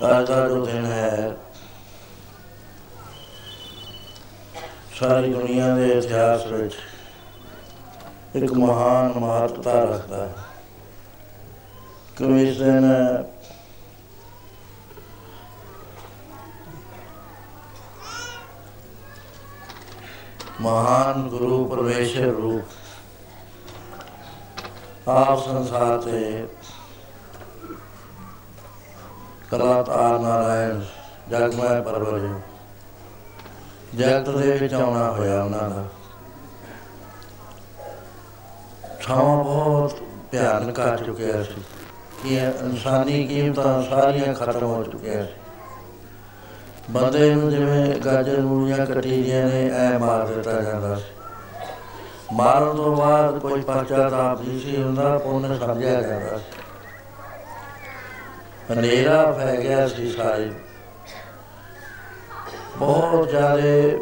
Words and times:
ਅੱਜ 0.00 0.28
ਦਾ 0.28 0.48
ਜੋ 0.48 0.66
ਦਿਨ 0.66 0.86
ਹੈ। 0.86 1.36
ਸਾਰੀ 4.94 5.32
ਦੁਨੀਆ 5.32 5.74
ਦੇ 5.74 5.88
ਇਤਿਹਾਸ 5.88 6.46
ਵਿੱਚ 6.46 6.74
ਇੱਕ 8.34 8.52
ਮਹਾਨ 8.52 9.12
ਮਹੱਤਤਾ 9.18 9.84
ਰੱਖਦਾ 9.84 10.26
ਹੈ। 10.26 10.34
ਕਿਉਂਕਿ 12.16 12.48
ਇਸ 12.48 12.58
ਦਿਨ 12.58 12.84
ਮਹਾਨ 20.60 21.28
ਗੁਰੂ 21.28 21.64
ਪਰਮੇਸ਼ਰ 21.64 22.20
ਰੂਪ 22.20 22.64
ਆਪ 25.08 25.44
ਸੰਸਾਰ 25.44 25.98
ਤੇ 25.98 26.46
ਕਲਾਤਾਰ 29.50 30.18
ਨਾਰਾਇਣ 30.18 30.80
ਜਗਮੈ 31.30 31.80
ਪਰਵਰਿ 31.80 32.28
ਜਗਤ 33.94 34.30
ਦੇ 34.30 34.52
ਵਿੱਚ 34.52 34.74
ਆਉਣਾ 34.74 35.10
ਹੋਇਆ 35.10 35.42
ਉਹਨਾਂ 35.42 35.70
ਦਾ। 35.70 35.84
ਸਮਾਂ 39.00 39.44
ਬਹੁਤ 39.44 39.94
ਭਿਆਨਕ 40.30 40.80
ਆ 40.80 40.96
ਚੁੱਕਿਆ 40.96 41.42
ਸੀ। 41.42 41.62
ਕਿ 42.22 42.34
ਇਨਸਾਨੀ 42.36 43.26
ਕੀਮਤਾਂ 43.26 43.82
ਸਾਰੀਆਂ 43.82 44.34
ਖਤਮ 44.34 44.62
ਹੋ 44.62 44.84
ਚੁੱਕੀਆਂ 44.84 45.26
ਸੀ। 45.26 45.32
ਬੰਦੇ 46.90 47.34
ਨੂੰ 47.34 47.50
ਜਿਵੇਂ 47.50 47.96
ਗਾਜਰ 47.96 48.40
ਮੂਲੀਆਂ 48.40 48.86
ਕੱਟੀ 48.86 49.22
ਦੀਆਂ 49.22 49.46
ਨੇ, 49.46 49.70
ਐ 49.70 49.98
ਮਾਰ 49.98 50.26
ਦਿੱਤਾ 50.26 50.62
ਜਾਂਦਾ 50.62 50.94
ਸੀ। 50.94 51.04
ਮਾਰਨ 52.32 52.76
ਤੋਂ 52.76 52.96
ਬਾਅਦ 52.96 53.38
ਕੋਈ 53.38 53.60
ਪਛਤਾਪ 53.60 54.40
ਨਹੀਂ 54.40 54.60
ਸੀ 54.60 54.82
ਹੁੰਦਾ 54.82 55.18
ਪੁੰਨ 55.18 55.58
ਸਮਝਿਆ 55.58 56.02
ਜਾਂਦਾ 56.02 56.38
ਸੀ। 56.38 56.59
ਹਨੇਰਾ 58.70 59.32
ਫੈ 59.32 59.56
ਗਿਆ 59.56 59.86
ਸੀ 59.88 60.10
ਸਾਰੇ। 60.10 60.50
ਬਹੁਤ 62.78 63.28
ਜ਼ਿਆਦਾ 63.28 63.98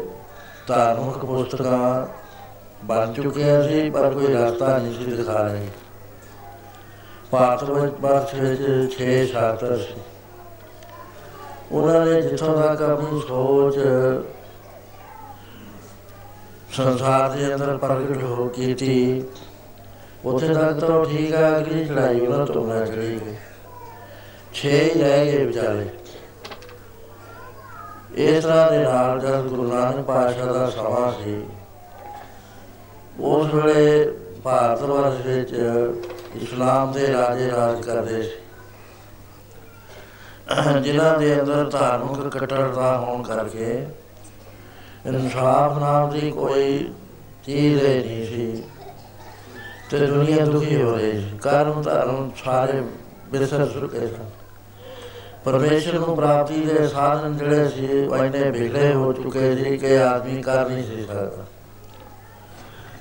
ਧਾਰਮਿਕ 0.67 1.25
ਪੁਸਤਕਾਂ 1.25 2.07
ਬਣ 2.85 3.13
ਚੁੱਕੀਆਂ 3.13 3.61
ਸੀ, 3.63 3.89
ਪਰ 3.89 4.13
ਕੋਈ 4.13 4.33
ਰਸਤਾ 4.33 4.77
ਨਹੀਂ 4.77 4.93
ਸੀ 4.93 5.15
ਦਿਖਾ 5.15 5.41
ਰਹੀ। 5.41 5.69
ਭਾਰਤ 7.31 7.63
ਵਿੱਚ 7.63 7.95
ਬਸ 8.01 8.33
ਵਿੱਚ 8.33 8.61
6 8.93 9.25
ਸ਼ਾਸਤਰ 9.25 9.77
ਸੀ। 9.77 9.99
ਉਹਨਾਂ 11.71 12.05
ਨੇ 12.05 12.21
ਜਿੱਥੋਂ 12.21 12.53
ਤੱਕ 12.57 12.81
ਆਪਣੀ 12.81 13.19
ਸੋਚ 13.27 13.75
ਸੰਸਾਰ 16.71 17.29
ਦੇ 17.29 17.53
ਅੰਦਰ 17.55 17.77
ਪ੍ਰਗਟ 17.77 18.23
ਹੋ 18.23 18.47
ਕੀਤੀ, 18.47 19.23
ਉੱਥੇ 20.25 20.53
ਤੱਕ 20.53 20.79
ਤਾਂ 20.79 21.03
ਠੀਕ 21.05 21.33
ਆ 21.33 21.57
ਅਗਲੀ 21.57 21.85
ਚੜਾਈ 21.85 22.19
ਉਹਨਾਂ 22.19 22.45
ਤੋਂ 22.45 22.65
ਨਾ 22.67 22.85
ਚੜੀ 22.85 23.19
ਗਈ। 23.19 23.35
ਛੇ 24.53 24.71
ਹੀ 24.75 25.01
ਰਹਿ 25.01 25.25
ਗਏ 25.25 25.45
ਵਿਚਾਲੇ। 25.45 25.87
ਇਸ 28.19 28.43
ਤਰ੍ਹਾਂ 28.43 28.71
ਦੇ 28.71 28.77
ਨਾਲ 28.77 29.19
ਜਦ 29.19 29.47
ਗੁਰੂ 29.47 29.67
ਨਾਨਕ 29.73 30.05
ਪਾਤਸ਼ਾਹ 30.05 30.53
ਦਾ 30.53 30.69
ਸਮਾਂ 30.69 31.11
ਸੀ, 31.13 31.41
ਉਸ 33.19 33.53
ਵੇਲੇ 33.53 34.11
ਭਾਰਤ 34.43 34.81
ਵਰਸ਼ 34.81 35.25
ਵਿੱਚ 35.27 35.53
ਇਸਲਾਮ 36.35 36.91
ਦੇ 36.91 37.07
ਰਾਜੇ 37.13 37.49
ਰਾਜ 37.51 37.81
ਕਰਦੇ 37.81 38.21
ਸੀ। 38.23 38.37
ਜਿਨ੍ਹਾਂ 40.83 41.17
ਦੇ 41.19 41.39
ਅੰਦਰ 41.41 41.69
ਧਾਰਮਿਕ 41.69 42.37
ਕਟੜਤਾ 42.37 42.97
ਹੋਣ 42.97 43.23
ਕਰਕੇ 43.23 43.85
ਇਨਸਾਫ 45.05 45.77
ਨਾਮ 45.77 46.09
ਦੀ 46.09 46.31
ਕੋਈ 46.31 46.93
ਚੀਜ਼ 47.45 47.83
ਹੀ 47.83 47.93
ਨਹੀਂ 47.99 48.25
ਸੀ 48.25 48.63
ਤੇ 49.91 50.05
ਦੁਨੀਆ 50.07 50.45
ਦੁਖੀ 50.45 50.81
ਹੋ 50.81 50.91
ਰਹੀ 50.91 51.11
ਸੀ। 51.11 51.37
ਕਰਮ 51.41 51.81
ਧਰਮ 51.81 52.29
ਸਾਰੇ 52.43 52.81
ਬਿਸਰ 53.31 53.65
ਚੁੱਕੇ 53.65 54.07
ਸਨ। 54.07 54.29
ਪਰਮੇਸ਼ਰ 55.45 55.93
ਨੂੰ 55.93 56.15
ਪ੍ਰਾਪਤੀ 56.15 56.61
ਦੇ 56.61 56.87
ਸਾਧਨ 56.87 57.37
ਜਿਹੜੇ 57.37 57.67
ਸੀ, 57.67 58.07
ਉਹ 58.07 58.17
ਇੰਨੇ 58.17 58.49
ਵਿਗੜੇ 58.51 58.93
ਹੋ 58.93 59.13
ਚੁੱਕੇ 59.13 59.55
ਸੀ 59.55 59.77
ਕਿ 59.77 60.01
ਆਦਮੀ 60.01 60.41
ਕਰ 60.41 60.69
ਨਹੀਂ 60.69 60.83
ਸੀ 60.83 61.03
ਸਕਦਾ। 61.03 61.45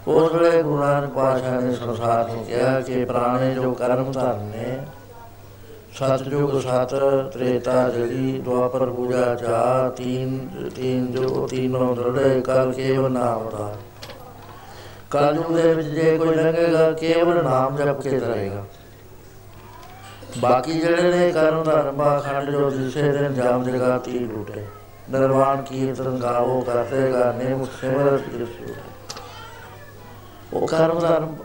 ਉਸ 0.09 0.33
ਵੇਲੇ 0.33 0.63
ਗੁਰੂ 0.63 0.79
ਨਾਨਕ 0.79 1.11
ਪਾਤਸ਼ਾਹ 1.11 1.61
ਨੇ 1.61 1.75
ਸੰਸਾਰ 1.75 2.29
ਨੂੰ 2.29 2.45
ਕਿਹਾ 2.45 2.81
ਕਿ 2.81 3.05
ਪੁਰਾਣੇ 3.05 3.55
ਜੋ 3.55 3.73
ਕਰਮ 3.73 4.13
ਧਰਮ 4.13 4.43
ਨੇ 4.43 4.79
ਸਤਜੁਗ 5.95 6.61
ਸਤ, 6.61 6.95
ਤ੍ਰੇਤਾ 7.33 7.89
ਜਗੀ 7.89 8.41
ਦੁਆਪਰ, 8.41 8.87
ਪੂਜਾ 8.87 9.35
ਚਾ 9.35 9.89
ਤੀਨ 9.97 10.49
ਤੀਨ 10.77 11.07
ਜੋ, 11.13 11.47
ਤੀਨੋਂ 11.47 11.97
ਦਰੜੇ, 11.97 12.41
ਕਲ 12.41 12.73
ਕੇਵ 12.73 13.09
ਨਾਮ 13.09 13.51
ਦਾ। 13.51 13.75
ਕਲਯੁਗ 15.11 15.57
ਦੇ 15.57 15.75
ਵਿੱਚ 15.75 15.89
ਜੇ 15.89 16.19
ਕੋਈ 16.19 16.35
ਲੰਘੇਗਾ, 16.35 16.91
ਕੇਵਲ 16.93 17.45
ਨਾਮ 17.45 17.77
ਜਪ 17.77 18.01
ਕੇ 18.01 18.19
ਰਹੇਗਾ। 18.21 18.65
ਬਾਕੀ 20.39 20.73
ਜਿਹੜੇ 20.73 21.03
ਨੇ 21.03 21.33
ਕਰਮ 21.33 21.63
ਧਰਮ 21.63 22.21
ਖੰਡ 22.21 22.51
ਜੋ 22.51 22.71
ਦਿਸੇ 22.71 23.03
ਦੇ 23.03 23.35
ਜਾਮ 23.35 23.65
ਜਗਾਤੀ 23.65 24.19
ਲੂਟੇ 24.19 24.67
ਨਿਰਵਾਣ 25.11 25.63
ਕੀਰਤਨ 25.63 26.19
ਗਾਵੋ 26.19 26.61
ਕਰਤੇ 26.61 27.13
ਗਾਨੇ 27.13 27.55
ਮੁਖਸਿਮਰਤ 27.55 28.21
ਕਿਸੂ 28.21 28.75
ਉਹ 30.53 30.67
ਕਰਮ 30.67 30.99
ਧਰਮ 30.99 31.37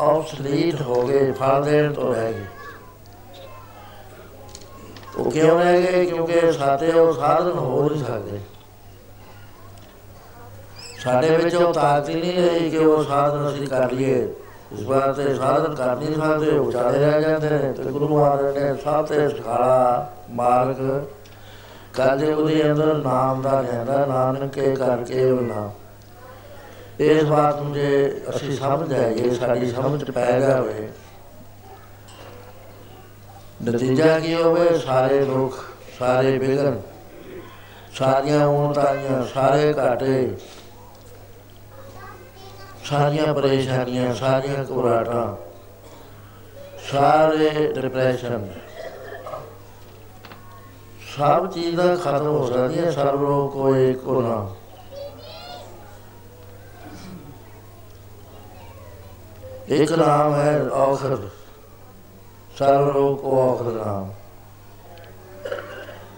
ਆਬਸਲੀਟ 0.00 0.82
ਹੋ 0.82 1.06
ਗਏ, 1.06 1.32
ਫਲ 1.32 1.64
ਦੇਣ 1.64 1.92
ਤੋਂ 1.92 2.14
ਰਹਿ 2.14 2.32
ਗਏ। 2.32 2.44
ਉਹ 5.18 5.30
ਕਿਉਂ 5.30 5.60
ਰਹਿ 5.60 5.82
ਗਏ? 5.82 6.04
ਕਿਉਂਕਿ 6.06 6.52
ਸਾਡੇ 6.52 6.92
ਉਹ 6.92 7.12
ਸਾਧਨ 7.12 7.58
ਹੋ 7.58 7.88
ਨਹੀਂ 7.88 8.04
ਸਕਦੇ। 8.04 8.40
ਸਾਡੇ 11.00 11.36
ਵਿੱਚ 11.36 11.54
ਉਹ 11.54 11.74
ਤਾਕਤ 11.74 12.08
ਹੀ 12.08 12.14
ਨਹੀਂ 12.14 12.50
ਰਹੀ 12.50 12.70
ਕਿ 12.70 12.78
ਉਹ 12.78 13.04
ਸਾਧਨ 13.04 13.48
ਅਸੀਂ 13.48 13.66
ਕਰ 13.66 13.92
ਲਈਏ। 13.92 14.28
ਇਸ 14.72 14.82
ਵਾਸਤੇ 14.86 15.34
ਸਾਧਨ 15.34 15.74
ਕਰ 15.74 15.96
ਨਹੀਂ 15.96 16.14
ਸਕਦੇ 16.14 16.50
ਉਹ 16.50 16.70
ਚਾਲੇ 16.72 16.98
ਰਹਿ 16.98 17.22
ਜਾਂਦੇ 17.22 17.50
ਨੇ 17.50 17.72
ਤੇ 17.72 17.82
ਗੁਰੂ 17.84 18.08
ਮਹਾਰਾਜ 18.08 18.58
ਨੇ 18.58 18.74
ਸਾਤੇ 18.76 19.28
ਸਿਖਾਲਾ 19.28 20.12
ਮਾਰਗ 20.30 20.76
ਕਾਜੇ 21.94 22.32
ਉਹਦੇ 22.32 22.62
ਅੰਦਰ 22.62 22.94
ਨਾਮ 22.96 23.42
ਦਾ 23.42 23.60
ਰਹਿੰਦਾ 23.60 24.04
ਨਾਨਕੇ 24.06 24.74
ਕਰਕੇ 24.76 25.30
ਉਹ 25.30 25.40
ਨਾਮ। 25.42 25.70
ਇਸ 27.00 27.24
ਬਾਤ 27.24 27.60
ਨੂੰ 27.62 27.72
ਜੇ 27.72 28.22
ਅਸੀਂ 28.30 28.56
ਸਮਝ 28.56 28.88
ਜਾਈਏ 28.88 29.30
ਸਾਡੀ 29.34 29.70
ਸਮਝ 29.70 30.04
ਚ 30.04 30.10
ਪੈ 30.10 30.38
ਜਾਵੇ, 30.40 30.88
ਨਤੀਜਾ 33.62 34.18
ਕੀ 34.18 34.34
ਹੋਵੇ? 34.34 34.78
ਸਾਰੇ 34.78 35.24
ਦੁੱਖ 35.24 35.58
ਸਾਰੇ 35.98 36.36
ਵਿਗਨ, 36.38 36.80
ਸਾਰੀਆਂ 37.94 38.46
ਉਣਤਾਈਆਂ 38.46 39.22
ਸਾਰੇ 39.34 39.72
ਘਾਟੇ। 39.78 40.30
ਸਾਰੀਆਂ 42.90 43.34
ਪਰੇਸ਼ਾਨੀਆਂ, 43.34 44.14
ਸਾਰੀਆਂ 44.14 44.64
ਘਬਰਾਹਟਾਂ, 44.64 45.36
ਸਾਰੇ 46.92 47.72
ਡਿਪਰੈਸ਼ਨ 47.80 48.48
ਸਭ 51.16 51.50
ਚੀਜ਼ਾਂ 51.50 51.96
ਖਤਮ 51.96 52.26
ਹੋ 52.26 52.50
ਜਾਂਦੀਆਂ 52.50 52.92
ਸਰਬ 52.92 53.20
ਰੋਗ 53.20 53.52
ਕੋਈ 53.52 53.94
ਕੋ 53.94 54.20
ਨਾ। 54.22 54.54
ਇੱਕ 59.68 59.92
ਨਾਮ 59.92 60.34
ਹੈ 60.34 60.62
ਔਖਦ। 60.62 61.28
ਸਰਬ 62.58 62.88
ਰੋਗ 62.88 63.18
ਕੋ 63.18 63.52
ਔਖਦ 63.52 63.66
ਨਾਮ। 63.66 64.12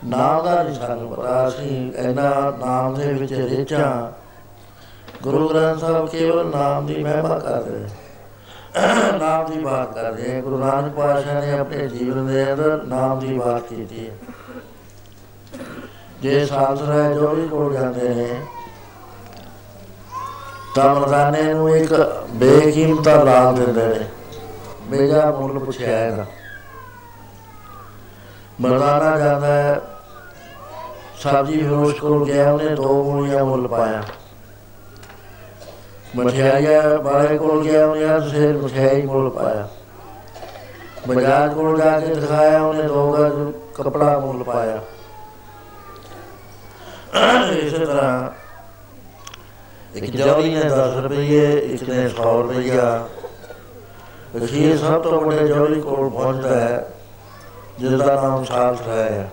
ਨਾਮ 0.05 0.45
ਦਾ 0.45 0.63
ਨਹੀਂ 0.63 0.75
ਸਾਨੂੰ 0.75 1.15
ਪਤਾ, 1.15 1.49
ਅਸੀਂ 1.49 1.93
ਇਹਨਾਂ 1.93 2.67
ਨਾਮ 2.67 2.95
ਦੇ 2.95 3.13
ਵਿੱਚ 3.13 3.33
ਰਿਚਾਂ 3.33 4.20
ਗੁਰੂ 5.23 5.49
ਗ੍ਰੰਥ 5.49 5.81
ਸਾਹਿਬ 5.81 6.09
ਕੇਵਲ 6.09 6.47
ਨਾਮ 6.47 6.87
ਦੀ 6.87 7.03
ਮਹਿਮਾ 7.05 7.39
ਕਰਦੇ 7.39 7.89
ਨਾਮ 9.19 9.51
ਦੀ 9.51 9.59
ਬਾਤ 9.61 9.95
ਕਰਦੇ 9.95 10.31
ਹੈ 10.31 10.41
ਗੁਰੂ 10.41 10.59
ਨਾਨਕ 10.59 10.93
ਪਾਤਸ਼ਾਹ 10.93 11.41
ਨੇ 11.43 11.59
ਆਪਣੇ 11.59 11.89
ਜੀਵਨ 11.89 12.27
ਦੇ 12.27 12.53
ਅੰਦਰ 12.53 12.83
ਨਾਮ 12.85 13.19
ਦੀ 13.19 13.39
ਬਾਤ 13.39 13.63
ਕੀਤੀ 13.63 14.09
ਹੈ। 14.09 14.15
ਜੇ 16.23 16.45
ਸਾਧ 16.47 16.83
ਰਹਿ 16.83 17.15
ਜੋ 17.15 17.29
ਵੀ 17.29 17.47
ਕੋਲ 17.49 17.73
ਜਾਂਦੇ 17.73 18.09
ਨੇ, 18.09 18.29
ਤਾਂ 20.75 20.95
ਮਰਦਾਨੇ 20.95 21.43
ਨੂੰ 21.55 21.77
ਇੱਕ 21.77 21.93
ਬੇਕੀਮਤਾ 22.31 23.23
ਲਾਭ 23.25 23.57
ਦਿੰਦੇ 23.57 23.87
ਨੇ। 23.89 24.07
ਮੇਰਾ 24.91 25.31
ਮੁੱਲ 25.31 25.59
ਪੁੱਛਿਆ 25.59 25.97
ਹੈਗਾ 25.97 26.27
ਮਰਦਾਨਾ 28.61 29.19
ਜਾਂਦਾ 29.19 29.47
ਹੈ, 29.47 29.81
ਸਬਜ਼ੀ 31.17 31.63
ਫਰੋਸ਼ 31.63 32.01
ਕੋਲ 32.01 32.25
ਗਿਆ, 32.27 32.51
ਉਹਨੇ 32.53 32.75
ਦੋ 32.75 33.03
ਮੂਲੀਆਂ 33.05 33.45
ਮੁੱਲ 33.45 33.69
ਪਾਇਆ। 33.69 34.03
ਮਠਿਆਈਆ 36.17 36.97
ਬਾਰੇ 36.97 37.39
ਕੋਲ 37.39 37.63
ਗਿਆ, 37.65 37.87
ਉਹਨੇ 37.87 38.07
ਹਰ 38.07 38.29
ਸ਼ੇਰ 38.29 38.57
ਮਠਿਆਈ 38.57 39.03
ਮੁੱਲ 39.03 39.31
ਪਾਇਆ। 39.31 39.69
ਬਾਜ਼ਾਰ 41.09 41.49
ਕੋਲ 41.49 41.81
ਜਾ 41.81 42.01
ਕੇ 42.01 42.15
ਦਿਖਾਇਆ, 42.15 42.61
ਉਹਨੇ 42.63 42.83
ਦੋ 42.83 43.13
ਗਜ 43.13 43.53
ਕਪੜਾ 43.75 44.19
ਮੁੱਲ 44.19 44.43
ਪਾਇਆ। 44.43 44.81
ਇਸੇ 47.53 47.85
ਤਰ੍ਹਾਂ 47.87 48.31
ਇੱਕ 49.95 50.17
ਜੌਲੀ 50.17 50.55
ਨੇ 50.55 50.65
10 50.65 50.97
ਰੁਪਏ 50.97 51.59
ਇੱਕ 51.59 51.89
ਨੇ 51.89 52.09
100 52.09 52.43
ਰੁਪਇਆ 52.43 53.09
ਵਸੀਰ 54.37 54.77
ਸਭ 54.79 55.01
ਤੋਂ 55.03 55.21
ਵੱਡੇ 55.21 55.49
ਜੌਲੀ 55.49 55.81
ਕੋਲ 55.81 56.11
ਪਹੁੰਚਦਾ 56.11 56.61
ਹੈ 56.61 56.87
ਜਿਸ 57.79 57.93
ਦਾ 57.93 58.15
ਨਾਮ 58.23 58.45
ਸਾਲਸ 58.45 58.81
ਹੈ। 58.89 59.31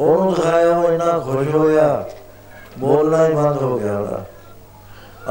ਉਹਨੂੰ 0.00 0.34
ਦਿਖਾਇਆ, 0.34 0.78
ਉਹ 0.78 0.92
ਇੰਨਾ 0.92 1.18
ਖੁਸ਼ 1.18 1.54
ਹੋਇਆ, 1.54 2.04
ਬੋਲਣਾ 2.78 3.26
ਹੀ 3.26 3.34
ਬੰਦ 3.34 3.62
ਹੋ 3.62 3.78
ਗਿਆ 3.78 3.98
ਉਹਦਾ। 3.98 4.24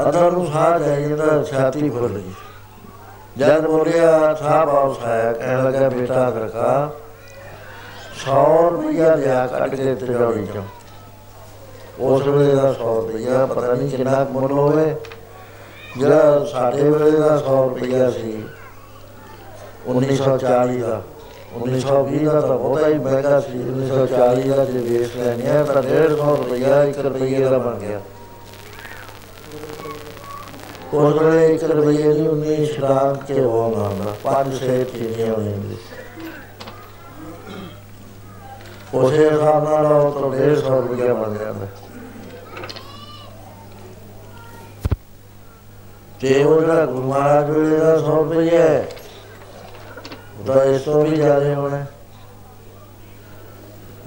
ਅੰਦਰ 0.00 0.30
ਨੂੰ 0.32 0.46
ਸਾਹ 0.46 0.78
ਜਾਈ 0.78 1.08
ਜਾਂਦਾ, 1.08 1.42
ਛਾਤੀ 1.42 1.88
ਫੁੱਲ 1.90 2.08
ਗਈ 2.08 2.32
ਜਦ 3.38 3.66
ਬੋਲਿਆ, 3.66 4.34
ਸਾਹ 4.34 4.64
ਵਾਪਸ 4.66 5.04
ਆਇਆ 5.04 5.32
ਕਹਿਣ 5.32 5.64
ਲੱਗਾ 5.64 5.88
ਬੇਟਾ 5.88 6.30
ਕਰਕਾ 6.30 6.90
100 8.16 8.70
ਰੁਪਇਆ 8.70 9.14
ਲਿਆ 9.14 9.46
ਕੱਢ 9.46 9.74
ਕੇ 9.74 9.94
ਤੇ 9.94 10.06
ਜੌਲੀ 10.06 10.46
ਚੋਂ 10.46 10.62
ਉਸ 12.00 12.26
ਵੇਲੇ 12.26 12.54
ਦਾ 12.54 12.72
100 12.72 12.94
ਰੁਪਇਆ 12.96 13.46
ਪਤਾ 13.46 13.72
ਨਹੀਂ 13.74 13.90
ਕਿੰਨਾ 13.90 14.24
ਕੁ 14.24 14.32
ਮੁੱਲ 14.32 14.52
ਹੋਵੇ। 14.52 14.94
ਜਿਹੜਾ 15.98 16.44
ਸਾਡੇ 16.44 16.82
ਵੇਲੇ 16.82 17.18
ਦਾ 17.18 17.36
100 17.38 17.62
ਰੁਪਇਆ 17.68 18.10
ਸੀ 18.10 18.42
1940 19.88 20.80
ਦਾ 20.80 21.00
1920 21.56 22.24
ਦਾ 22.24 22.40
ਤਾਂ 22.40 22.56
ਬਹੁਤਾ 22.58 22.88
ਹੀ 22.88 22.98
ਮਹਿੰਗਾ 22.98 23.40
ਸੀ। 23.40 23.58
1940 23.60 24.48
ਦਾ 24.48 24.64
ਜੇ 24.64 24.78
ਵੇਚ 24.78 25.16
ਲੈਣੇ 25.16 25.48
ਆ, 25.48 25.62
ਤਾਂ 25.64 25.82
150 25.82 26.36
ਰੁਪਇਆ 26.36 26.82
1 26.84 27.00
ਰੁਪਏ 27.02 27.44
ਦਾ 27.44 27.58
ਬਣ 27.58 27.78
ਗਿਆ। 27.78 28.00
ਉਸ 30.94 31.14
ਵੇਲੇ 31.14 31.54
1 31.54 31.64
ਰੁਪਏ 31.68 32.12
ਦੀ 32.12 32.28
19 32.28 32.64
ਸ਼ਰਾਬ 32.64 33.24
ਕੇ 33.24 33.40
ਹੋ 33.40 33.74
ਮਾਮਲਾ 33.76 34.14
ਪੰਜ 34.24 34.54
ਸੇ 34.54 34.84
ਚੀਨੀਆਂ 34.84 35.34
ਹੋਣਗੇ 35.34 35.76
ਉਸੇ 38.94 39.30
ਹਿਸਾਬ 39.30 39.64
ਨਾਲ 39.64 39.86
ਉਹ 39.86 40.12
ਤੋਂ 40.12 40.32
150 40.32 40.88
ਰੁਪਇਆ 40.88 41.14
ਬਣ 41.14 41.34
ਜਾਂਦਾ 41.38 41.66
ਤੇ 46.20 46.44
ਉਹ 46.44 46.60
ਜਿਹੜਾ 46.60 46.86
ਗੁਰੂ 46.86 47.02
ਮਹਾਰਾਜ 47.02 47.50
ਵੇਲੇ 47.50 47.76
ਦਾ 47.76 47.94
100 47.94 48.06
ਰੁਪਇਆ 48.06 48.62
ਹੈ 48.62 48.88
ਉਹਦਾ 50.40 50.64
ਇਸ 50.64 50.82
ਤੋਂ 50.82 51.04
ਵੀ 51.04 51.16
ਜ਼ਿਆਦਾ 51.16 51.54
ਹੋਣਾ। 51.54 51.86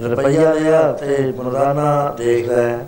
ਰੁਪਈਆ 0.02 0.54
ਲਿਆ 0.54 0.92
ਤੇ 0.92 1.32
ਮਰਦਾਨਾ 1.36 2.14
ਦੇਖ 2.16 2.48
ਲੈ। 2.48 2.76
ਵੇ 2.76 2.78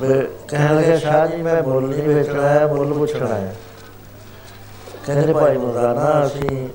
ਕਹਿਣ 0.00 0.74
ਲੱਗੇ 0.76 0.96
ਸ਼ਾਹ 0.98 1.26
ਜੀ, 1.26 1.42
ਮੈਂ 1.42 1.62
ਮੁੱਲ 1.62 1.84
ਨਹੀਂ 1.84 2.08
ਵੇਚਣਾ 2.08 2.48
ਹੈ 2.48 2.66
ਮੁੱਲ 2.66 2.92
ਪੁੱਛਣਾ 2.92 3.26
ਹੈ। 3.26 3.54
ਕਹਿੰਦੇ 5.06 5.32
ਭਾਈ 5.32 5.56
ਮਰਦਾਨਾ 5.56 6.26
ਅਸੀਂ 6.26 6.68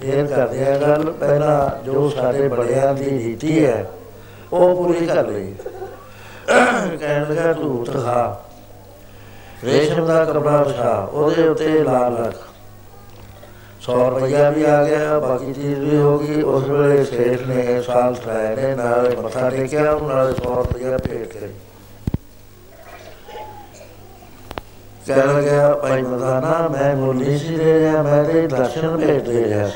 ਫੇਰ 0.00 0.26
ਕਰਦੇ 0.26 0.64
ਆ 0.66 0.78
ਗੱਲ। 0.78 1.10
ਪਹਿਲਾਂ 1.10 1.84
ਜੋ 1.84 2.08
ਸਾਡੇ 2.10 2.48
ਬੜਿਆਂ 2.48 2.94
ਦੀ 2.94 3.10
ਰੀਤੀ 3.18 3.64
ਹੈ, 3.66 3.86
ਉਹ 4.52 4.74
ਪੂਰੀ 4.76 5.06
ਕਰ 5.06 5.26
ਲਈ। 5.26 5.54
ਕਹਿਣ 6.48 7.26
ਲੱਗਾ 7.28 7.52
ਤੂੰ 7.52 7.84
ਤਖਾ 7.84 8.44
ਰੇਸ਼ਮ 9.64 10.06
ਦਾ 10.06 10.24
ਕਪੜਾ 10.24 10.62
ਵਿਛਾ, 10.62 10.94
ਉਹਦੇ 11.12 11.48
ਉੱਤੇ 11.48 11.68
ਲਾਲ 11.84 12.16
ਰੱਖ। 12.16 12.42
100 13.80 14.08
ਰੁਪਇਆ 14.10 14.50
ਵੀ 14.50 14.64
ਆ 14.64 14.82
ਗਿਆ, 14.84 15.18
ਬਾਕੀ 15.18 15.52
ਚੀਜ਼ 15.52 15.78
ਵੀ 15.80 15.96
ਹੋ 15.96 16.18
ਗਈ। 16.18 16.42
ਉਸ 16.42 16.68
ਵੇਲੇ 16.68 17.04
ਸੇਠ 17.04 17.46
ਨੇ 17.46 17.80
ਸਾਲ 17.82 18.14
ਠਾਇਆ 18.14 18.54
ਨੇ, 18.56 18.74
ਨਾਲ 18.74 19.16
ਮੱਥਾ 19.16 19.50
ਟੇਕਿਆ 19.50 19.90
ਉਹ 19.92 20.08
ਨਾਲ 20.08 20.34
100 20.34 20.54
ਰੁਪਇਆ 20.54 20.98
ਭੇਟ 20.98 21.32
ਕਰੀ। 21.32 21.52
ਕਹਿ 25.06 25.42
ਗਿਆ 25.42 25.68
ਭਾਈ 25.74 26.02
ਮਰਦਾਨਾ, 26.02 26.68
ਮੈਂ 26.68 26.94
ਬੋਲੀ 26.96 27.38
ਸੀ 27.38 27.56
ਦੇ 27.56 27.78
ਰਿਹਾ 27.80 28.02
ਮੈਂ 28.02 28.24
ਤੇ 28.24 28.46
ਦਰਸ਼ਨ 28.46 28.96
ਭੇਟ 28.96 29.22
ਦੇ 29.24 29.44
ਰਿਹਾ 29.44 29.68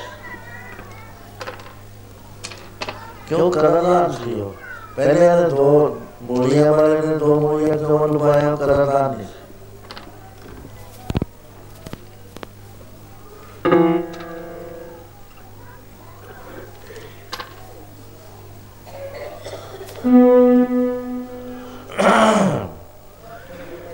ਕਿਉਂ 3.29 3.51
ਕਰਦਾਨ 3.53 4.13
ਸੀ 4.15 4.41
ਉਹ 4.41 4.55
ਪਹਿਲੇ 4.97 5.27
ਇਹਨੇ 5.27 5.51
ਦੋ 5.51 5.99
ਮੂਲੀਆਂ 6.23 6.73
ਵਾਲੇ 6.73 7.01
ਨੇ, 7.01 7.17
ਦੋ 7.17 7.41
ਮੂਲੀਆਂ 7.41 7.77
ਕਿਉਂ 7.77 8.09
ਲਵਾਇਆ 8.09 8.57
ਕਰਦਾਨ 8.57 9.17
ਨਹੀਂ। 9.17 9.27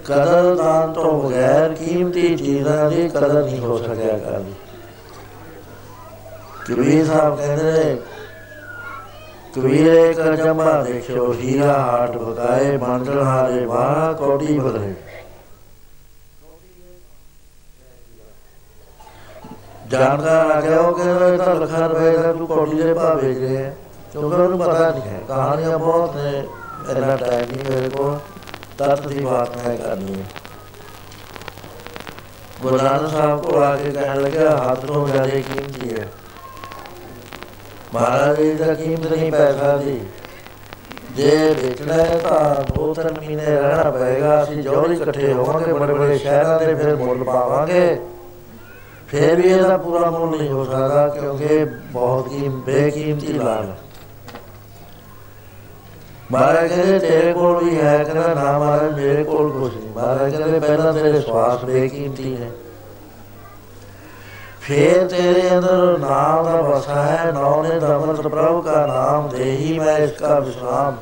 ਕਦਰਦਾਨ 0.06 0.92
ਤੋਂ 0.92 1.22
ਬਗੈਰ 1.22 1.74
ਕੀਮਤੀ 1.74 2.36
ਚੀਜ਼ਾਂ 2.36 2.90
ਦੀ 2.90 3.08
ਕਦਰ 3.08 3.42
ਨਹੀਂ 3.44 3.60
ਹੋ 3.60 3.76
ਸਕਿਆ 3.78 4.18
ਕਰਦੀ 4.18 4.54
ਕਬੀਰ 6.66 7.06
ਸਾਹਿਬ 7.06 7.36
ਕਹਿੰਦੇ 7.36 7.72
ਨੇ, 7.72 7.96
ਕਬੀਰੇ 9.54 10.12
ਕਰ 10.14 10.36
ਜਮਾ 10.36 10.82
ਦੇਖਿਓ, 10.82 11.32
ਹੀਰਾ 11.32 11.72
ਹਾਟ 11.72 12.16
ਬਕਾਏ 12.16 12.76
ਮੰਡਲ 12.76 13.22
ਹਾਰੇ, 13.22 13.64
ਵਾਹ 13.64 14.14
ਕੋਟੀ 14.14 14.58
ਬਦਲੇ। 14.58 14.94
ਜਾਣਕਾਰ 19.88 20.50
ਆ 20.50 20.60
ਗਿਆ 20.60 20.80
ਉਹ 20.80 20.94
ਕਹਿੰਦਾ 20.94 21.28
ਇਹ 21.28 21.38
ਤਾਂ 21.38 21.54
ਲੱਖਾਂ 21.54 21.88
ਰੁਪਏ 21.88 22.16
ਦਾ 22.16 22.32
ਤੂੰ 22.32 22.46
ਕੋਟੀ 22.46 22.82
ਦੇ 22.82 22.94
ਭਾਅ 22.94 23.14
ਵੇਚ 23.14 23.38
ਰਿਹਾ 23.38 23.70
ਕਿਉਂਕਿ 24.12 24.36
ਉਹਨੂੰ 24.36 24.58
ਪਤਾ 24.58 24.90
ਨਹੀਂ 24.90 25.02
ਹੈ। 25.02 25.20
ਕਹਾਣੀਆਂ 25.28 25.78
ਬਹੁਤ 25.78 26.16
ਨੇ, 26.16 26.44
ਇੰਨਾ 26.90 27.16
ਟਾਈਮ 27.16 27.50
ਨਹੀਂ 27.50 27.70
ਮੇਰੇ 27.70 27.88
ਕੋਲ। 27.88 28.18
ਤਤ 28.78 29.06
ਦੀ 29.08 29.20
ਬਾਤ 29.20 29.56
ਮੈਂ 29.56 29.76
ਕਰਨੀ 29.76 30.14
ਹੈ। 30.14 30.26
ਗੁਰੂ 32.62 32.76
ਨਾਨਕ 32.76 33.10
ਸਾਹਿਬ 33.10 33.42
ਕੋਲ 33.42 33.62
ਆ 33.62 33.76
ਕੇ 33.76 33.90
ਕਹਿਣ 33.90 34.20
ਲੱਗਾ 34.20 34.56
ਹੱਥ 34.56 34.84
ਤੋਂ 34.86 35.08
ਜ਼ਿਆਦਾ 35.08 35.28
ਕੀਮਤੀ 35.28 36.00
ਹੈ। 36.00 36.08
ਮਹਾਰਾਜ 37.94 38.36
ਜੀ 38.36 38.52
ਦਾ 38.54 38.74
ਕੀਮਤ 38.74 39.06
ਨਹੀਂ 39.06 39.32
ਪੈਸਾ 39.32 39.76
ਦੀ 39.76 40.00
ਜੇ 41.14 41.54
ਵੇਚਣਾ 41.62 41.94
ਹੈ 41.94 42.18
ਤਾਂ 42.18 42.74
ਦੋ 42.74 42.94
ਤਿੰਨ 42.94 43.18
ਮਹੀਨੇ 43.20 43.44
ਰਹਿਣਾ 43.44 43.90
ਪਏਗਾ। 43.90 44.42
ਅਸੀਂ 44.42 44.62
ਜੋੜੀ 44.62 44.94
ਇਕੱਠੇ 44.94 45.32
ਹੋਵਾਂਗੇ, 45.32 45.72
ਬੜੇ 45.72 45.94
ਬੜੇ 45.94 46.18
ਸ਼ਹਿਰਾਂ 46.18 46.58
ਦੇ 46.60 46.74
ਫਿਰ 46.74 46.96
ਮੁੱਲ 46.96 47.24
ਪਾਵਾਂਗੇ। 47.24 47.98
ਫਿਰ 49.08 49.34
ਵੀ 49.36 49.48
ਇਹਦਾ 49.48 49.76
ਪੂਰਾ 49.76 50.10
ਮੁੱਲ 50.10 50.38
ਨਹੀਂ 50.38 50.50
ਹੋ 50.50 50.64
ਸਕਦਾ, 50.64 51.08
ਕਿਉਂਕਿ 51.08 51.64
ਬਹੁਤ 51.92 52.32
ਹੀ 52.32 52.48
ਬੇਕੀਮਤੀ 52.48 53.32
ਲਾਲ 53.32 53.64
ਹੈ 53.64 53.76
ਮਹਾਰਾਜ 56.32 56.68
ਕਹਿੰਦੇ 56.68 56.98
ਤੇਰੇ 56.98 57.32
ਕੋਲ 57.32 57.64
ਵੀ 57.64 57.80
ਹੈ, 57.80 58.04
ਕਹਿੰਦਾ 58.04 58.34
ਨਾ 58.34 58.58
ਮਹਾਰਾਜ, 58.58 58.94
ਮੇਰੇ 58.94 59.24
ਕੋਲ 59.24 59.50
ਕੁਝ 59.50 59.74
ਨਹੀਂ। 59.76 59.90
ਮਹਾਰਾਜ 59.90 60.36
ਕਹਿੰਦੇ 60.36 60.60
ਪਹਿਲਾਂ 60.60 60.92
ਤੇਰੇ 60.92 61.20
ਸਵਾਸ 61.20 61.64
ਬੇਕੀਮਤੀ 61.64 62.36
ਹੈ 62.36 62.50
ਫਿਰ 64.60 65.06
ਤੇਰੇ 65.08 65.56
ਅੰਦਰ 65.58 65.98
ਨਾਮ 65.98 66.44
ਦਾ 66.44 66.60
ਵਸਾ 66.60 67.02
ਹੈ, 67.02 67.32
ਨਾਮ 67.32 67.62
ਨੇ 67.62 67.78
ਦਮਤ 67.80 68.20
ਪ੍ਰਭੂ 68.20 68.62
ਦਾ 68.62 68.86
ਨਾਮ 68.86 69.28
ਦੇਹੀ 69.28 69.78
ਮੈਂ 69.78 69.98
ਇਸਕਾ 69.98 70.38
ਵਿਸ਼ਰਾਮ। 70.38 70.96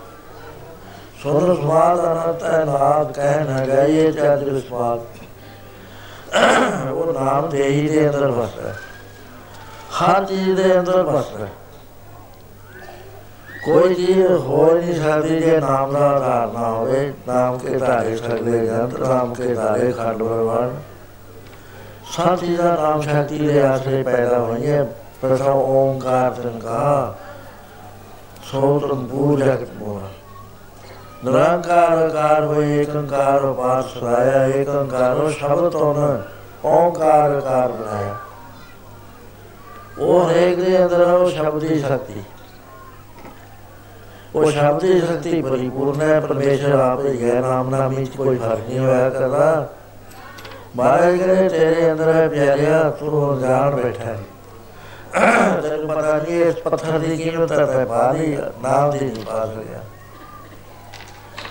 ਸੁਰ 1.23 1.55
ਸਵਾਦ 1.55 2.05
ਅਨੰਤ 2.05 2.43
ਹੈ, 2.43 2.65
ਨਾਦ 2.65 3.13
ਕਹਿ 3.13 3.45
ਨ 3.45 3.65
ਗਏ 3.67 4.13
ਚੱਜ 4.13 4.49
ਵਿਸਵਾਦ 4.49 5.01
ਉਹ 6.91 7.13
ਨਾਮ 7.13 7.49
ਦੇਹੀ 7.49 7.89
ਦੇ 7.89 8.07
ਅੰਦਰ 8.07 8.31
ਵਸਦਾ 8.31 8.69
ਹੈ। 8.69 8.77
ਹਰ 9.99 10.25
ਚੀਜ਼ 10.25 10.51
ਦੇ 10.61 10.79
ਅੰਦਰ 10.79 11.03
ਵਸਦਾ 11.03 11.45
ਹੈ। 11.45 11.53
ਕੋਈ 13.65 13.95
ਚੀਜ਼ 13.95 14.21
ਹੋ 14.21 14.65
ਨਹੀਂ 14.75 14.95
ਸਕਦੀ 14.95 15.39
ਜੇ 15.41 15.61
ਨਾਮ 15.61 15.93
ਦਾ 15.93 16.09
ਆਧਾਰ 16.11 16.53
ਨਾ 16.53 16.71
ਹੋਵੇ, 16.71 17.13
ਨਾਮ 17.29 17.59
ਕੇ 17.59 17.77
ਧਾਰੇ 17.79 18.17
ਸਗਲੇ 18.17 18.67
ਜੰਤ, 18.67 18.99
ਨਾਮ 19.01 19.33
ਕੇ 19.35 19.55
ਧਾਰੇ 19.55 19.93
ਖੰਡ 19.93 20.23
ਬਰਵਾਨ 20.23 20.75
ਸਭ 22.17 22.37
ਚੀਜ਼ਾਂ 22.37 22.77
ਨਾਮ 22.79 23.01
ਸ਼ਕਤੀ 23.01 23.39
ਦੇ 23.39 23.63
ਆਸਰੇ 23.63 24.03
ਪੈਦਾ 24.03 24.39
ਹੋਈਆਂ 24.39 24.85
ਪ੍ਰਥਮ 25.23 25.59
ਓੰਕਾਰ 25.59 26.31
ਤਨਕਾ 26.33 27.15
ਸੋਤਰਮ 28.51 29.07
ਪੂਰ 29.07 29.41
ਜਗਤ 29.41 29.73
ਮੋਰਾ 29.79 30.09
ਨਿਰੰਕਾਰ 31.25 32.09
ਕਾਰ 32.09 32.45
ਹੋਏ, 32.45 32.79
ਏਕੰਕਾਰ 32.81 33.45
ਉਪਾਸ 33.45 33.95
ਸਦਾਇਆ 33.95 34.47
ਏਕੰਕਾਰੋ 34.47 35.31
ਸ਼ਬਦ 35.31 35.71
ਤੋਂ 35.73 35.95
ਨ 35.95 36.23
ਓੰਕਾਰ 36.65 37.41
ਕਾਰ 37.41 37.73
ਬਣਾਇਆ। 37.73 38.15
ਉਹ 39.99 40.31
ਹਰੇਕ 40.31 40.61
ਦੇ 40.61 40.85
ਅੰਦਰ 40.85 41.03
ਉਹ 41.03 41.31
ਸ਼ਬਦ 41.31 41.65
ਦੀ 41.65 41.79
ਸ਼ਕਤੀ। 41.81 42.23
ਉਹ 44.35 44.51
ਸ਼ਬਦ 44.51 44.81
ਦੀ 44.81 45.01
ਸ਼ਕਤੀ 45.01 45.43
ਪਰਿਪੂਰਨ 45.43 46.01
ਹੈ, 46.01 46.21
ਪਰਮੇਸ਼ਰ 46.21 46.73
ਆਪ 46.73 47.05
ਹੀ 47.05 47.31
ਹੈ 47.31 47.41
ਨਾਮ 47.41 47.69
ਨਾਮੀ 47.71 48.05
ਚ 48.05 48.17
ਕੋਈ 48.17 48.37
ਫ਼ਰਕ 48.37 48.69
ਨਹੀਂ 48.69 48.79
ਹੋਇਆ 48.79 49.09
ਕਰਦਾ। 49.11 49.69
ਮਹਾਰਾਜ 50.77 51.17
ਕਹਿੰਦੇ, 51.17 51.49
ਤੇਰੇ 51.49 51.93
ਅੰਦਰ 51.93 52.13
ਹੈ 52.13 52.29
ਪਿਆਰਿਆ, 52.29 52.91
ਤੂੰ 52.91 53.41
ਜਾਣ 53.41 53.75
ਬੈਠਾ 53.77 54.05
ਹੈ। 54.05 54.19
ਤੈਨੂੰ 55.63 55.89
ਪਤਾ 55.89 56.17
ਨਹੀਂ 56.17 56.41
ਇਸ 56.45 56.55
ਪੱਥਰ 56.55 56.99
ਦੀ 56.99 57.17
ਕੀਮਤ 57.17 57.53
ਹੈ 57.53 57.85
ਪਾ 57.85 58.11
ਲਈ 58.13 58.37
ਨਾਮ 58.63 58.91
ਦੀ 58.91 59.05
ਨਹੀਂ 59.05 59.25
ਪਾ 59.25 59.45
ਸਕਿਆ 59.47 59.81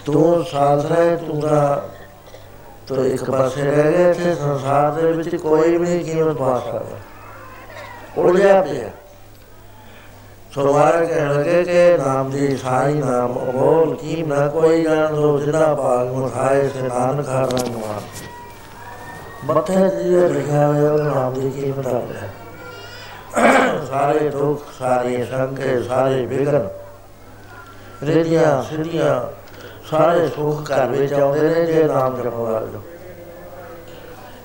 ਤੂੰ 0.05 0.43
ਸਾਥ 0.45 0.85
ਰਹੇ 0.85 1.15
ਤੂੰ 1.15 1.39
ਦਾ 1.39 1.89
ਤੋ 2.87 3.05
ਇੱਕ 3.05 3.23
ਪਾਸੇ 3.31 3.61
ਰਹਿ 3.61 3.91
ਗਏ 3.93 4.13
ਤੇ 4.13 4.33
ਸੰਸਾਰ 4.35 4.91
ਦੇ 4.91 5.11
ਵਿੱਚ 5.11 5.35
ਕੋਈ 5.35 5.77
ਵੀ 5.77 5.77
ਨਹੀਂ 5.77 6.03
ਕੀਮਤ 6.05 6.35
ਪਾ 6.37 6.59
ਸਕਦਾ। 6.59 6.97
ਉਲਝਿਆ 8.17 8.61
ਪਿਆ। 8.61 8.89
ਸੋਵਾਰ 10.53 11.05
ਕਹਿਣ 11.05 11.33
ਲੱਗੇ 11.33 11.63
ਕਿ 11.63 11.97
ਨਾਮ 11.97 12.29
ਦੀ 12.31 12.55
ਸਾਈ 12.57 12.93
ਨਾਮ 12.93 13.33
ਬੋਲ 13.51 13.95
ਕੀ 13.95 14.21
ਨਾ 14.23 14.47
ਕੋਈ 14.47 14.83
ਜਾਣ 14.83 15.13
ਦੋ 15.15 15.37
ਜਿਨਾ 15.39 15.73
ਭਾਗ 15.75 16.11
ਮੁਖਾਏ 16.13 16.67
ਸੇ 16.69 16.81
ਨਾਨਕ 16.81 17.29
ਹਰ 17.29 17.51
ਰੰਗ 17.51 17.75
ਮਾਰ। 17.75 18.01
ਮੱਥੇ 19.45 19.73
ਜੀ 19.73 20.19
ਲਿਖਿਆ 20.33 20.67
ਹੋਇਆ 20.67 20.91
ਉਹ 20.91 20.99
ਨਾਮ 20.99 21.33
ਦੀ 21.33 21.49
ਕੀਮਤ 21.51 21.87
ਹੈ 21.87 22.29
ਸਾਰੇ 23.87 24.29
ਦੁੱਖ, 24.29 24.61
ਸਾਰੇ 24.79 25.25
ਸੰਕੇ 25.25 25.81
ਸਾਰੇ 25.83 26.25
ਵਿਗਨ 26.25 26.67
ਰੇਡੀਆਂ 28.03 28.63
ਸਿੱਧੀਆਂ, 28.63 29.19
ਸਾਰੇ 29.89 30.27
ਸੁੱਖ 30.27 30.71
ਘਰ 30.71 30.87
ਵਿੱਚ 30.87 31.13
ਆਉਂਦੇ 31.13 31.49
ਨੇ, 31.49 31.65
ਜੇ 31.65 31.83
ਨਾਮ 31.83 32.21
ਜਪੋ 32.21 32.49
ਲੱਗ 32.51 32.67
ਜਾਓ 32.73 32.81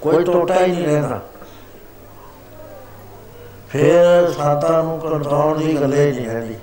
ਕੋਈ 0.02 0.24
ਟੋਟਾ 0.24 0.54
ਹੀ 0.54 0.72
ਨਹੀਂ 0.72 0.86
ਰਹਿੰਦਾ। 0.86 1.20
ਫਿਰ 3.68 4.32
ਸਾਤਾ 4.32 4.82
ਨੂੰ 4.82 4.98
ਕੰਟਰੋਲ 5.00 5.58
ਦੀ 5.58 5.80
ਗੱਲੇ 5.80 6.12
ਨਹੀਂ 6.12 6.26
ਰਹਿੰਦੀ 6.26 6.56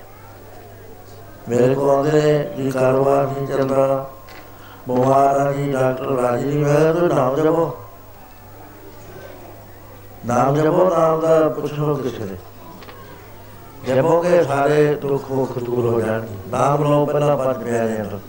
ਮੇਰੇ 1.49 1.75
ਕੋਲ 1.75 1.89
ਆਉਂਦੇ 1.89 2.11
ਨੇ 2.11 2.49
ਜੀ 2.57 2.71
ਕਾਰੋਬਾਰ 2.71 3.27
ਨਹੀਂ 3.27 3.47
ਚੱਲਦਾ। 3.47 4.09
ਬਿਮਾਰ 4.87 5.39
ਆ 5.39 5.51
ਜੀ, 5.51 5.71
ਡਾਕਟਰ 5.71 6.05
ਰਾਜੀ 6.05 6.45
ਨਹੀਂ 6.45 6.63
ਹੋਇਆ 6.65 6.93
ਤੂੰ 6.93 7.07
ਨਾਮ 7.07 7.35
ਜਪੋ। 7.35 7.77
ਨਾਮ 10.25 10.55
ਜਪੋ, 10.55 10.89
ਨਾਮ 10.89 11.19
ਦਾ 11.19 11.49
ਪੁੱਛ 11.49 11.73
ਲੋ 11.73 11.95
ਕਿਸੇ 11.95 12.23
ਨੇ 12.23 12.37
ਜਪੋਗੇ 13.85 14.43
ਸਾਰੇ 14.43 14.95
ਦੁੱਖ 14.95 15.31
ਮੁੱਖ 15.31 15.59
ਦੂਰ 15.59 15.85
ਹੋ 15.85 16.01
ਜਾਣਗੇ। 16.01 16.35
ਨਾਮ 16.47 16.83
ਲਓ, 16.83 17.05
ਪਹਿਲਾਂ 17.05 17.37
ਪੰਜ 17.37 17.63
ਪਿਆਰਿਆਂ 17.63 18.05
ਤੋਂ 18.05 18.19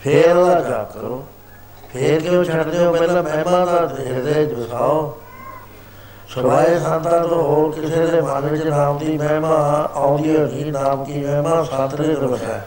ਫੇਰ 0.00 0.36
ਉਹਦਾ 0.36 0.60
ਜਾਪ 0.60 0.92
ਕਰੋ। 0.92 1.24
ਫੇਰ 1.92 2.20
ਕਿਉਂ 2.20 2.44
ਛੱਡਦੇ 2.44 2.84
ਹੋ? 2.84 2.92
ਪਹਿਲਾਂ 2.92 3.22
ਮਹਿਮਾ 3.22 3.64
ਦਾ 3.64 3.96
ਹਿਰਦੇ 3.98 4.46
ਚ 4.46 4.52
ਵਸਾਓ। 4.52 5.18
ਸਵਾਏ 6.34 6.78
ਸੰਤਾਂ 6.78 7.18
ਤੋਂ 7.20 7.42
ਹੋਰ 7.42 7.72
ਕਿਸੇ 7.72 8.06
ਦੇ 8.06 8.20
ਮਨ 8.20 8.46
ਵਿੱਚ 8.48 8.62
ਨਾਮ 8.64 8.98
ਦੀ 8.98 9.16
ਮਹਿਮਾ 9.18 9.56
ਆਉਂਦੀ 9.94 10.36
ਹੈ 10.36 10.40
ਨਹੀਂ, 10.44 10.72
ਨਾਮ 10.72 11.04
ਦੀ 11.04 11.20
ਮਹਿਮਾ 11.20 11.62
ਸਾਤਰੇ 11.64 12.14
ਰਵਸੈ 12.14 12.60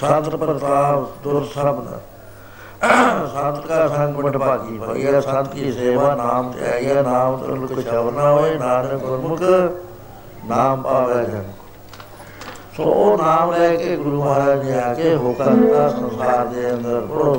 ਸਾਤਰ 0.00 0.36
ਪ੍ਰਤਾਪ 0.36 1.22
ਦੁਰ 1.24 1.44
ਸਬਨ 1.54 1.86
ਸੰਤ 3.34 3.66
ਕਾ 3.66 3.86
ਸੰਗ 3.88 4.14
ਬਟ 4.16 4.36
ਭਾਗੀ 4.36 4.78
ਭਈਆ 4.78 5.20
ਸੰਤ 5.20 5.48
ਕੀ 5.48 5.72
ਸੇਵਾ 5.72 6.14
ਨਾਮ 6.14 6.50
ਤੇ 6.52 6.66
ਆਇਆ 6.66 7.02
ਨਾਮ 7.02 7.36
ਤੁਲ 7.38 7.66
ਕੋ 7.66 7.80
ਚਵਨਾ 7.82 8.30
ਹੋਏ, 8.30 8.54
ਨਾਨਕ 8.58 9.04
ਗੁਰਮੁਖ 9.04 9.42
ਨਾਮ 10.48 10.82
ਪਾਵੇ 10.82 11.24
ਜਨ 11.24 11.44
ਸੋ 12.76 12.82
ਉਹ 12.84 13.18
ਨਾਮ 13.18 13.50
ਲੈ 13.52 13.74
ਕੇ 13.76 13.96
ਗੁਰੂ 13.96 14.22
ਮਹਾਰਾਜ 14.22 14.64
ਨੇ 14.64 14.78
ਆ 14.80 14.92
ਕੇ 14.94 15.14
ਹੁਕਮ 15.16 15.60
ਦਿੱਤਾ, 15.60 15.88
ਸੰਸਾਰ 15.90 16.46
ਦੇ 16.46 16.70
ਅੰਦਰ 16.70 17.00
ਪੜੋ 17.08 17.34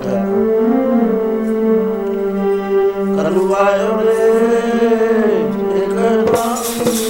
ਕਲੂ 3.17 3.53
ਆਇਓ 3.55 3.97
ਰੇ 3.99 5.32
ਇੱਕ 6.35 7.02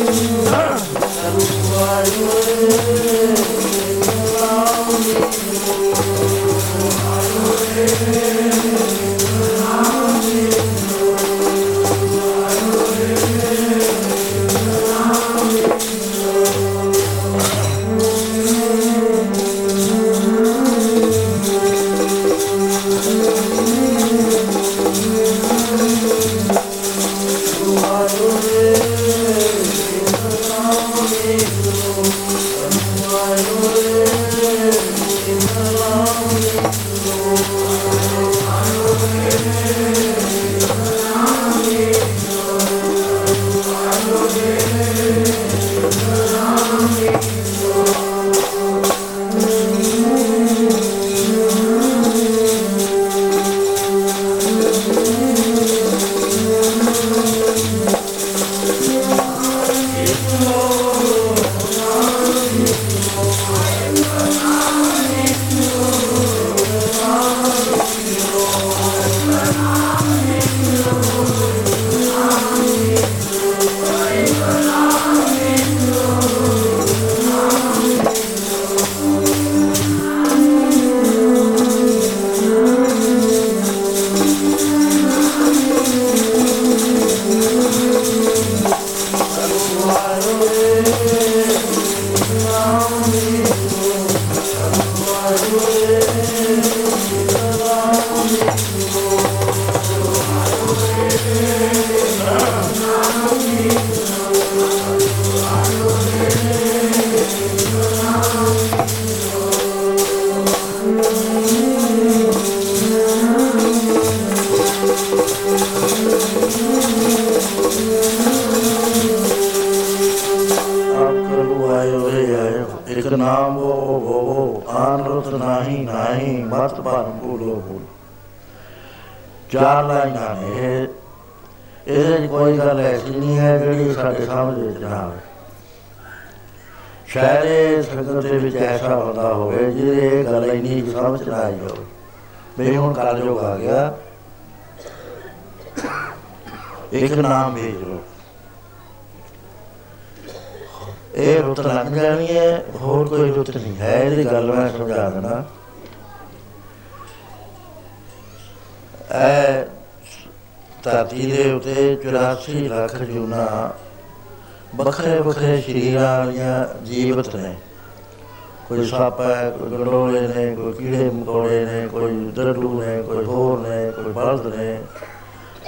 ਕੋਈ 168.93 168.99
ਸੱਪ 168.99 169.21
ਹੈ 169.21 169.49
ਕੋਈ 169.49 169.69
ਗੰਡੋਲੇ 169.71 170.21
ਨੇ 170.27 170.55
ਕੋਈ 170.55 170.73
ਕੀੜੇ 170.73 171.09
ਮਕੌੜੇ 171.09 171.65
ਨੇ 171.65 171.87
ਕੋਈ 171.87 172.31
ਦਰੜੂ 172.35 172.81
ਨੇ 172.81 173.01
ਕੋਈ 173.01 173.25
ਹੋਰ 173.25 173.59
ਨੇ 173.59 173.91
ਕੋਈ 173.91 174.11
ਬਲਦ 174.13 174.45
ਨੇ 174.55 174.77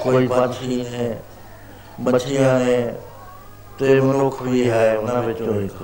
ਕੋਈ 0.02 0.26
ਪੰਛੀ 0.26 0.84
ਨੇ 0.92 1.14
ਮੱਛੀਆਂ 2.00 2.58
ਨੇ 2.60 2.94
ਤੇ 3.78 4.00
ਮਨੁੱਖ 4.00 4.42
ਵੀ 4.42 4.68
ਹੈ 4.70 4.96
ਉਹਨਾਂ 4.98 5.22
ਵਿੱਚੋਂ 5.22 5.60
ਇੱਕ 5.60 5.82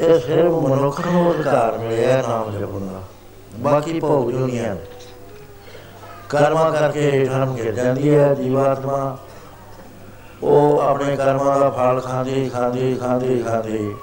ਇਹ 0.00 0.18
ਸਿਰਫ 0.20 0.52
ਮਨੁੱਖ 0.62 1.00
ਨੂੰ 1.06 1.30
ਅਧਿਕਾਰ 1.32 1.78
ਮਿਲਿਆ 1.78 2.22
ਨਾਮ 2.28 2.50
ਜਪਣ 2.50 2.86
ਦਾ 2.86 3.02
ਬਾਕੀ 3.58 3.98
ਭੋਗ 4.00 4.30
ਦੁਨੀਆ 4.30 4.74
ਨੇ 4.74 4.80
ਕਰਮਾਂ 6.28 6.70
ਕਰਕੇ 6.72 7.10
ਹੇਠਾਂ 7.10 7.44
ਨੂੰ 7.46 7.56
ਗਿਰ 7.56 7.74
ਜਾਂਦੀ 7.74 8.14
ਹੈ 8.14 8.32
ਜੀਵਾਤਮਾ 8.34 9.16
ਉਹ 10.42 10.80
ਆਪਣੇ 10.80 11.16
ਕਰਮਾਂ 11.16 11.58
ਦਾ 11.60 11.68
ਫਲ 11.70 12.00
ਖਾਂਦੀ 12.00 12.48
ਖਾਂਦੀ 12.48 12.94
ਖਾਂਦੀ 12.94 13.42
ਖਾਂਦੀ 13.42 13.94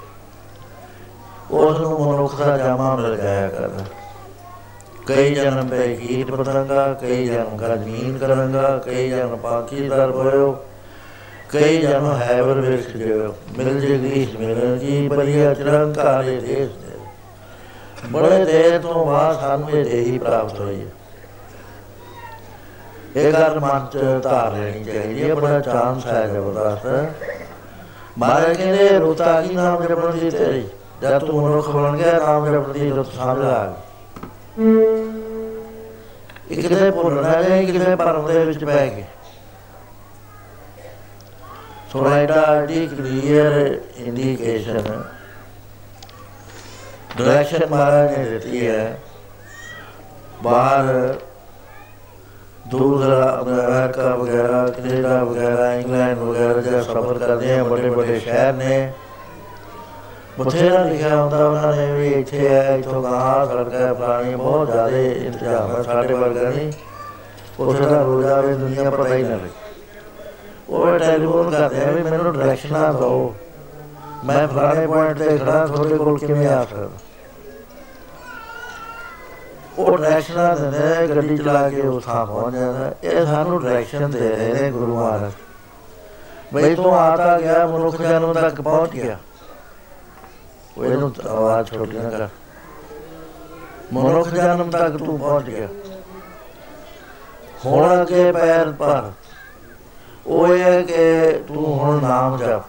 ਉਸ 1.50 1.78
ਨੂੰ 1.80 2.00
ਮਨੁੱਖ 2.00 2.34
ਦਾ 2.36 2.56
ਜਾਮਾ 2.58 2.94
ਮਿਲ 2.96 3.16
ਜਾਇਆ 3.16 3.48
ਕਰਦਾ 3.48 3.84
ਕਈ 5.16 5.34
ਜਨਮ 5.34 5.68
ਪੈ 5.68 5.94
ਕੀਟ 5.94 6.30
ਪਤੰਗਾ 6.30 6.94
ਕਈ 6.94 7.26
ਜਨਮ 7.26 7.56
ਕਾ 7.56 7.76
ਜ਼ਮੀਨ 7.76 8.18
ਕਰਾਂਗਾ, 8.18 8.78
ਕਈ 8.78 9.10
ਜਨਮ 9.10 9.36
ਪਾਕੀ 9.36 9.88
ਦਰ 9.88 10.10
ਹੋਇਓ 10.10 10.64
ਕਈ 11.48 11.78
ਜਨਮ 11.78 12.12
ਹੈਵਰ 12.12 12.60
ਵਿਰਖ 12.60 12.96
ਜਿਓ। 12.96 13.34
ਮਿਲ 13.58 13.80
ਜਗੀਸ਼ 13.80 14.36
ਮਿਲਣ 14.36 14.78
ਜੀ 14.78 15.08
ਬਲੀਆ 15.08 15.54
ਚਰੰਕਾਰੇ 15.54 16.40
ਦੇਸ 16.40 16.68
ਦੇ। 16.68 16.98
ਬੜੇ 18.12 18.44
ਦੇਰ 18.44 18.78
ਤੋਂ 18.78 19.06
ਬਾਅਦ 19.06 19.40
ਸਾਨੂੰ 19.40 19.70
ਇਹ 19.70 19.84
ਦੇਹੀ 19.84 20.18
ਪ੍ਰਾਪਤ 20.18 20.60
ਹੋਈ 20.60 20.80
ਹੈ। 20.80 20.90
ਇਹ 23.16 23.32
ਗੱਲ 23.32 23.60
ਮਨ 23.60 23.86
ਚ 23.92 23.98
ਧਾਰ 24.22 24.52
ਲੈਣੀ 24.52 24.84
ਚਾਹੀਦੀ 24.84 25.30
ਹੈ, 25.30 25.34
ਬੜਾ 25.34 25.60
ਚਾਂਸ 25.60 26.06
ਹੈ। 26.06 26.26
ਜ਼ਬਰਦਸਤ 26.26 27.12
ਮਾਰੇ 28.18 28.54
ਕਹਿੰਦੇ, 28.54 28.98
ਰੋਤਾ 28.98 29.42
ਕੀ 29.42 29.54
ਨਾਮ 29.54 29.82
ਜਪਣ 29.82 30.12
ਦੀ 30.12 30.30
ਤੇਰੀ? 30.30 30.68
ਜਦ 31.02 31.18
ਤੂੰ 31.18 31.42
ਮਨੁੱਖ 31.42 31.70
ਬਣ 31.70 31.96
ਗਿਆ, 31.96 32.12
ਨਾਮ 32.12 32.46
ਜਪਣ 32.46 32.72
ਦੀ 32.72 32.90
ਰੁੱਤ 32.90 33.12
ਸਮਝ 33.12 33.44
ਆ 33.44 33.66
ਗਈ। 33.66 33.89
ਇੱਕ 36.50 36.60
ਕਿਤੇ 36.60 36.90
ਭੁੱਲਣਾ 36.90 37.42
ਜਾਏ 37.42 37.64
ਕਿਤੇ 37.66 37.94
ਪਰਮ 37.96 38.26
ਦੇ 38.26 38.44
ਵਿੱਚ 38.44 38.64
ਪੈ 38.64 38.86
ਗਏ 38.86 39.04
ਸੋ 41.92 42.06
ਐਡਾ 42.06 42.66
ਡੀ 42.66 42.86
ਕਲੀਅਰ 42.86 43.78
ਇੰਡੀਕੇਸ਼ਨ 43.96 45.02
ਡਾਇਰੈਕਸ਼ਨ 47.18 47.66
ਮਹਾਰਾਜ 47.70 48.18
ਨੇ 48.18 48.24
ਦਿੱਤੀ 48.24 48.66
ਹੈ, 48.66 48.98
ਬਾਹਰ 50.42 51.18
ਦੂਸਰਾ 52.68 53.40
ਅਮਰੀਕਾ 53.42 54.14
ਵਗੈਰਾ, 54.16 54.66
ਕੈਨੇਡਾ 54.66 55.24
ਵਗੈਰਾ, 55.24 55.72
ਇੰਗਲੈਂਡ 55.74 56.18
ਵਗੈਰਾ, 56.18 56.60
ਜਿਹੜਾ 56.60 56.82
ਸਫ਼ਰ 56.82 57.18
ਕਰਦੇ 57.18 57.58
ਆ 57.58 57.64
ਬੜੇ 57.64 57.90
ਬੜੇ 57.90 58.18
ਸ਼ਹਿਰ 58.20 58.52
ਨੇ 58.52 58.92
ਬਥੇਰਾ 60.40 60.82
ਲਿਖਿਆ 60.84 61.22
ਹੁੰਦਾ 61.22 61.46
ਉਹਨਾਂ 61.46 61.76
ਨੇ 61.76 61.92
ਵੀ 61.92 62.08
ਇੱਥੇ 62.08 62.48
ਹੈ 62.48 62.76
ਇੱਥੋਂ 62.76 63.02
ਗਾਹਾਂ 63.02 63.46
ਸੜਕਾਂ 63.46 63.94
ਪੁਰਾਣੀ 63.94 64.34
ਬਹੁਤ 64.34 64.72
ਜ਼ਿਆਦਾ 64.72 64.96
ਇੰਤਜ਼ਾਮ 64.96 65.76
ਹੈ 65.76 65.82
ਸਾਡੇ 65.82 66.14
ਵਰਗਾ 66.14 66.48
ਨਹੀਂ 66.50 66.72
ਉੱਥੇ 67.60 67.86
ਦਾ 67.86 68.02
ਰੋਜ਼ਾ 68.02 68.40
ਵੀ 68.40 68.54
ਦੁਨੀਆ 68.54 68.90
ਪਤਾ 68.90 69.14
ਹੀ 69.14 69.22
ਨਾ 69.22 69.28
ਲੱਗੇ। 69.28 69.48
ਉਹ 70.68 70.98
ਟੈਲੀਫੋਨ 70.98 71.50
ਕਰਦੇ 71.50 71.84
ਆ 71.84 71.90
ਵੀ 71.90 72.02
ਮੈਨੂੰ 72.02 72.38
ਡਾਇਰੈਕਸ਼ਨਾਂ 72.38 72.94
ਦਿਓ। 72.94 73.34
ਮੈਂ 74.24 74.48
ਫਲਾਣੇ 74.48 74.86
ਪੁਆਇੰਟ 74.86 75.18
ਤੇ 75.18 75.38
ਖੜਾ, 75.38 75.66
ਤੁਹਾਡੇ 75.66 75.96
ਕੋਲ 75.96 76.18
ਕਿਵੇਂ 76.18 76.48
ਆ 76.48 76.64
ਸਕਦਾ? 76.64 76.88
ਉਹ 79.78 79.98
ਡਾਇਰੈਕਸ਼ਨਾਂ 79.98 80.56
ਦਿੰਦੇ 80.56 81.08
ਗੱਡੀ 81.08 81.36
ਚਲਾ 81.38 81.68
ਕੇ 81.68 81.80
ਉਹ 81.80 82.00
ਥਾਂ 82.00 82.26
ਪਹੁੰਚ 82.26 82.54
ਜਾਂਦਾ। 82.54 82.94
ਇਹ 83.04 83.26
ਸਾਨੂੰ 83.26 83.62
ਡਾਇਰੈਕਸ਼ਨ 83.62 84.10
ਦੇ 84.10 84.28
ਰਹੇ 84.28 84.62
ਨੇ 84.62 84.70
ਗੁਰੂ 84.70 84.96
ਮਹਾਰਾਜ। 84.96 85.32
ਬਈ 86.54 86.74
ਤੂੰ 86.74 86.98
ਆਤਾ 86.98 87.38
ਗਿਆ, 87.40 87.66
ਮਨੁੱਖ 87.66 88.02
ਜਨਮ 88.02 88.32
ਤੱਕ 88.32 88.60
ਪਹੁੰਚ 88.60 88.90
ਗਿਆ। 88.90 89.18
ਉਹ 90.80 90.84
ਇਹਨੂੰ 90.84 91.12
ਆਵਾਜ਼ 91.28 91.68
ਛੋਟੀ 91.68 91.98
ਨਾ 91.98 92.10
ਕਰ। 92.10 92.28
ਮਨੁੱਖ 93.92 94.28
ਜਨਮ 94.28 94.70
ਤੱਕ 94.70 94.96
ਤੂੰ 94.96 95.18
ਪਹੁੰਚ 95.18 95.46
ਗਿਆ। 95.46 95.68
ਹੁਣ 97.66 98.02
ਅਗੇ 98.02 98.30
ਪੈਰ 98.32 98.70
ਪਰ 98.72 99.10
ਉਹ 100.26 100.48
ਇਹ 100.48 100.62
ਹੈ 100.62 100.82
ਕਿ 100.82 101.32
ਤੂੰ 101.48 101.64
ਹੁਣ 101.78 102.02
ਨਾਮ 102.02 102.36
ਜਪ। 102.36 102.62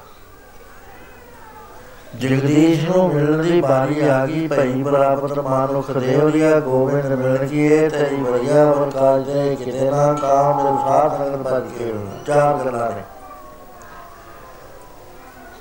ਜਗਦੀਸ਼ 2.17 2.83
ਨੂੰ 2.85 3.07
ਮਿਲਣ 3.13 3.41
ਦੀ 3.43 3.61
ਬਾਰੀ 3.61 4.07
ਆ 4.07 4.25
ਗਈ, 4.25 4.47
ਭਈ 4.47 4.83
ਬਰਾਬਰ 4.83 5.41
ਮਾਨੁਖ 5.41 5.91
ਦੇਵ 5.91 6.27
ਲਿਆ 6.27 6.59
ਗੋਬਿੰਦ 6.59 7.05
ਮਿਲਣ 7.05 7.47
ਕੀ 7.47 7.65
ਇਹ 7.65 7.89
ਤੇਰੀ 7.89 8.15
ਵਧੀਆ 8.15 8.65
ਵਰ 8.65 8.89
ਕਾਜ 8.89 9.23
ਦੇ 9.23 9.55
ਕਿਤੇ 9.55 9.89
ਨਾ 9.91 10.13
ਕਾਮ 10.13 10.63
ਦੇ 10.63 10.77
ਸਾਥ 10.81 11.19
ਨਗਰ 11.21 11.43
ਭਜ 11.43 11.71
ਕੇ 11.77 11.93
ਚਾਰ 12.25 12.57
ਗੱਲਾਂ 12.57 12.91
ਨੇ। 12.91 13.03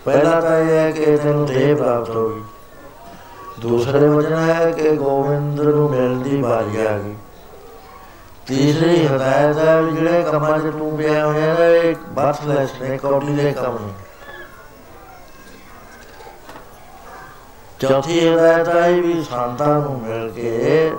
ਪਹਿਲਾ 0.04 0.40
ਤਾਂ 0.40 0.58
ਇਹ 0.58 0.70
ਹੈ 0.70 0.90
ਕਿ 0.90 1.16
ਤੈਨੂੰ 1.16 1.46
ਦੇਹ 1.46 1.74
ਪ੍ਰਾਪਤ 1.76 2.10
ਹੋ 2.10 2.28
ਗਈ। 2.28 2.42
ਦੂਸਰੇ 3.60 4.08
ਵਜਨ 4.08 4.50
ਹੈ 4.50 4.70
ਕਿ 4.70 4.96
ਗੋਬਿੰਦ 4.96 5.60
ਨੂੰ 5.60 5.90
ਮਿਲਣ 5.90 6.22
ਦੀ 6.22 6.36
ਬਾਰੀ 6.42 6.86
ਆ 6.86 6.98
ਗਈ। 6.98 7.14
ਤੀਸਰੀ 8.46 9.06
ਹਦਾਇਤ 9.06 9.58
ਹੈ 9.58 9.80
ਵੀ 9.82 9.92
ਜਿਹੜੇ 9.92 10.22
ਕੰਮਾਂ 10.22 10.58
'ਚ 10.58 10.72
ਤੂੰ 10.78 10.96
ਪਿਆ 10.96 11.26
ਹੋਇਆ 11.26 11.54
ਨਾ, 11.54 11.64
ਇਹ 11.64 11.94
ਬਰਥਲੈਸ 12.08 12.80
ਨੇ 12.80 12.96
ਕੌਡੀ 12.98 13.34
ਦੇ 13.34 13.52
ਕੰਮ 13.52 13.78
ਨੇ। 13.86 13.92
ਚੌਥੀ 17.80 18.28
ਹਦਾਇਤ 18.28 18.68
ਹੈ 18.68 18.90
ਵੀ 18.92 19.22
ਸੰਤਾਂ 19.22 19.80
ਨੂੰ 19.80 20.00
ਮਿਲ 20.00 20.30
ਕੇ 20.30 20.92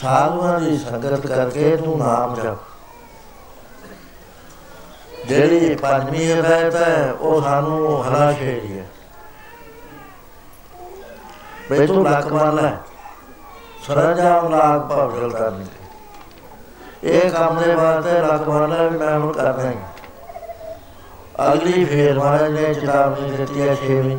ਸਾਧੂਆਂ 0.00 0.58
ਦੀ 0.60 0.76
ਸੰਗਤ 0.78 1.26
ਕਰਕੇ 1.26 1.76
ਤੂੰ 1.76 1.98
ਨਾਮ 1.98 2.34
ਜਪ। 2.34 2.71
ਜਿਹੜੀ 5.26 5.74
ਪੰਜਵੀਂ 5.74 6.34
ਹਦਾਇਤ 6.34 6.74
ਹੈ 6.74 7.12
ਉਹ 7.20 7.42
ਸਾਨੂੰ 7.42 8.04
ਹਰਾ 8.04 8.32
ਛੇੜੀ 8.32 8.78
ਹੈ 8.78 8.84
ਬਈ 11.70 11.86
ਤੂੰ 11.86 12.10
ਲੱਕ 12.10 12.32
ਮਾਰ 12.32 12.52
ਲੈ। 12.52 12.72
ਸਰਜਾਮ 13.86 14.48
ਲਾਗ 14.48 14.80
ਭਵਜਲ 14.80 15.30
ਕਰਨੀ। 15.30 15.66
ਇਹ 17.04 17.30
ਕੰਮ 17.30 17.62
ਦੇ 17.62 17.74
ਵਾਸਤੇ 17.74 18.12
ਲੱਕ 18.12 18.48
ਮਾਰ 18.48 18.68
ਲੈ 18.68 18.88
ਵੀ 18.88 18.98
ਮੈਂ 18.98 19.18
ਹੁਣ 19.18 19.32
ਕਰਨਾ 19.32 19.70
ਹੀ 19.70 19.76
ਅਗਲੀ 21.52 21.84
ਫੇਰ 21.84 22.18
ਮਹਾਰਾਜ 22.18 22.50
ਨੇ 22.50 22.74
ਚੇਤਾਵਨੀ 22.74 23.30
ਦਿੱਤੀ 23.30 23.68
ਹੈ 23.68 23.74
ਛੇਵੀਂ। 23.74 24.18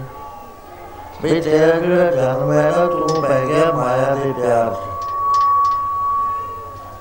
ਵੀ 1.23 1.41
ਤੇਰਾ 1.41 1.79
ਜਿਹੜਾ 1.79 2.11
ਜਨਮ 2.11 2.51
ਹੈ? 2.51 2.73
ਨਾ 2.77 2.85
ਤੂੰ 2.85 3.21
ਪੈ 3.21 3.45
ਗਿਆ 3.45 3.71
ਮਾਇਆ 3.71 4.15
ਦੇ 4.15 4.31
ਪਿਆਰ 4.31 4.73
'ਚ। 4.73 4.77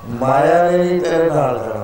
ਮਾਇਆ 0.08 0.70
ਨੇ 0.70 0.78
ਨਹੀਂ, 0.78 1.00
ਤੇਰੇ 1.00 1.30
ਨਾਲ 1.30 1.58
ਜਾਣਾ 1.58 1.81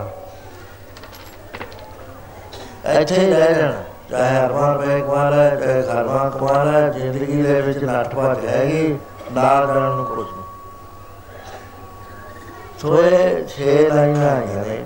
ਇੱਥੇ 2.92 3.20
ਹੀ 3.20 3.32
ਰਹਿ 3.32 3.54
ਜਾਣਾ। 3.54 3.82
ਚਾਹੇ 4.10 4.36
ਹਰਮਾਨ 4.36 4.74
ਰੁਪਏ 4.74 5.00
ਕਮਾ 5.00 5.30
ਲੈ 5.30 5.56
ਚਾਹੇ 5.56 5.82
ਘਰਮਾਨ 5.82 6.30
ਕਮਾ 6.30 6.64
ਲੈ 6.64 6.88
ਜ਼ਿੰਦਗੀ 6.88 7.42
ਦੇ 7.42 7.60
ਵਿੱਚ 7.60 7.84
ਨੱਠ 7.84 8.14
ਭੱਜ 8.14 8.46
ਹੈਗੀ, 8.46 8.98
ਨਾਲ 9.32 9.66
ਜਾਣ 9.66 9.80
ਨੂੰ 9.80 10.04
ਕੁਝ 10.04 10.18
ਨਹੀਂ। 10.18 10.42
ਸੋ 12.78 13.02
ਇਹ 13.02 13.46
ਛੇ 13.46 13.88
ਲਾਈਨਾਂ 13.88 14.30
ਆਈਆਂ 14.30 14.64
ਨੇ। 14.64 14.84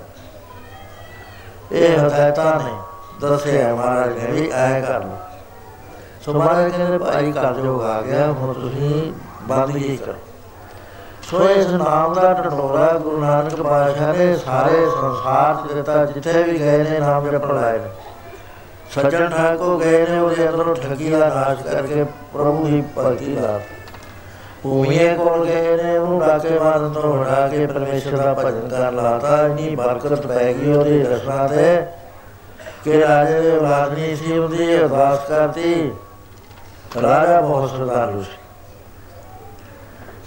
ਇਹ 1.71 1.99
ਹਦਾਇਤਾਂ 1.99 2.59
ਨੇ 2.59 2.75
ਦੱਸਿਆ 3.21 3.75
ਮਹਾਰਾਜ 3.75 4.17
ਨੇ 4.17 4.31
ਵੀ 4.31 4.51
ਐ 4.51 4.81
ਕਰ 4.81 5.03
ਲਓ। 5.03 5.17
ਸੋ 6.21 6.33
ਮਹਾਰਾਜ 6.33 6.71
ਕਹਿੰਦੇ, 6.71 6.97
ਭਾਈ 6.97 7.31
ਕਰ 7.31 7.53
ਜੋ 7.53 7.81
ਆ 7.81 8.01
ਗਿਆ, 8.01 8.27
ਹੁਣ 8.27 8.53
ਤੁਸੀਂ 8.53 9.13
ਬੰਦਗੀ 9.43 9.97
ਕਰੋ। 9.97 10.32
ਸੋ 11.29 11.49
ਇਸ 11.49 11.67
ਨਾਮ 11.67 12.13
ਦਾ 12.13 12.33
ਟਟੋਰਾ 12.33 12.87
ਗੁਰੂ 12.93 13.17
ਨਾਨਕ 13.17 13.61
ਪਾਤਸ਼ਾਹ 13.61 14.13
ਨੇ 14.13 14.35
ਸਾਰੇ 14.35 14.85
ਸੰਸਾਰ 14.85 15.67
ਚ 15.67 15.73
ਦਿੱਤਾ 15.73 16.05
ਜਿੱਥੇ 16.05 16.41
ਵੀ 16.43 16.57
ਗਏ 16.59 16.83
ਨੇ, 16.83 16.99
ਨਾਮ 16.99 17.29
ਜਪਣ 17.31 17.55
ਲਾਏ 17.55 17.77
ਨੇ 17.77 17.89
ਸੱਜਣ 18.91 19.29
ਠਾਕੋ 19.29 19.77
ਗਏ 19.77 20.05
ਨੇ, 20.07 20.19
ਉਹਦੇ 20.19 20.49
ਅੰਦਰੋਂ 20.49 20.75
ਠੱਗੀ 20.75 21.09
ਦਾ 21.09 21.27
ਨਾਸ਼ 21.29 21.63
ਕਰਕੇ 21.63 22.03
ਪ੍ਰਭੂ 22.33 22.65
ਹੀ 22.67 22.83
ਭਗਤੀ 22.97 23.35
ਦਾ। 23.35 23.59
ਭੂਮੀਏ 24.63 25.13
ਕੋਲ 25.15 25.45
ਗਏ 25.45 25.75
ਨੇ, 25.83 25.97
ਉਹਨੂੰ 25.97 26.19
ਡਾਕੇ 26.19 26.59
ਮਾਰਨ 26.59 26.89
ਤੋਂ 26.89 27.23
ਹਟਾ 27.23 27.47
ਕੇ 27.47 27.65
ਪਰਮੇਸ਼ਰ 27.65 28.17
ਦਾ 28.17 28.33
ਭਜਨ 28.33 28.67
ਕਰਨ 28.69 28.95
ਲਾਤਾ। 28.95 29.45
ਇੰਨੀ 29.47 29.75
ਬਰਕਤ 29.75 30.27
ਪੈ 30.27 30.53
ਗਈ 30.53 30.73
ਉਹਦੀ 30.73 31.01
ਰਸਨਾ 31.03 31.47
ਤੇ 31.47 31.85
ਕਿ 32.83 33.01
ਰਾਜੇ 33.01 33.41
ਦੇ 33.41 33.57
ਔਲਾਦ 33.57 33.93
ਨਹੀਂ 33.93 34.15
ਸੀ 34.15 34.37
ਉਹਦੀ 34.37 34.77
ਅਰਦਾਸ 34.77 35.27
ਕਰਤੀ। 35.29 35.91
ਰਾਜਾ 37.01 37.41
ਬਹੁਤ 37.41 37.69
ਸਰਦਾਰ 37.69 38.11
ਸੀ। 38.11 38.37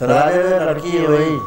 ਰਾਜੇ 0.03 0.43
ਦੀ 0.43 0.49
ਲੜਕੀ 0.49 1.07
ਹੋਈ। 1.07 1.41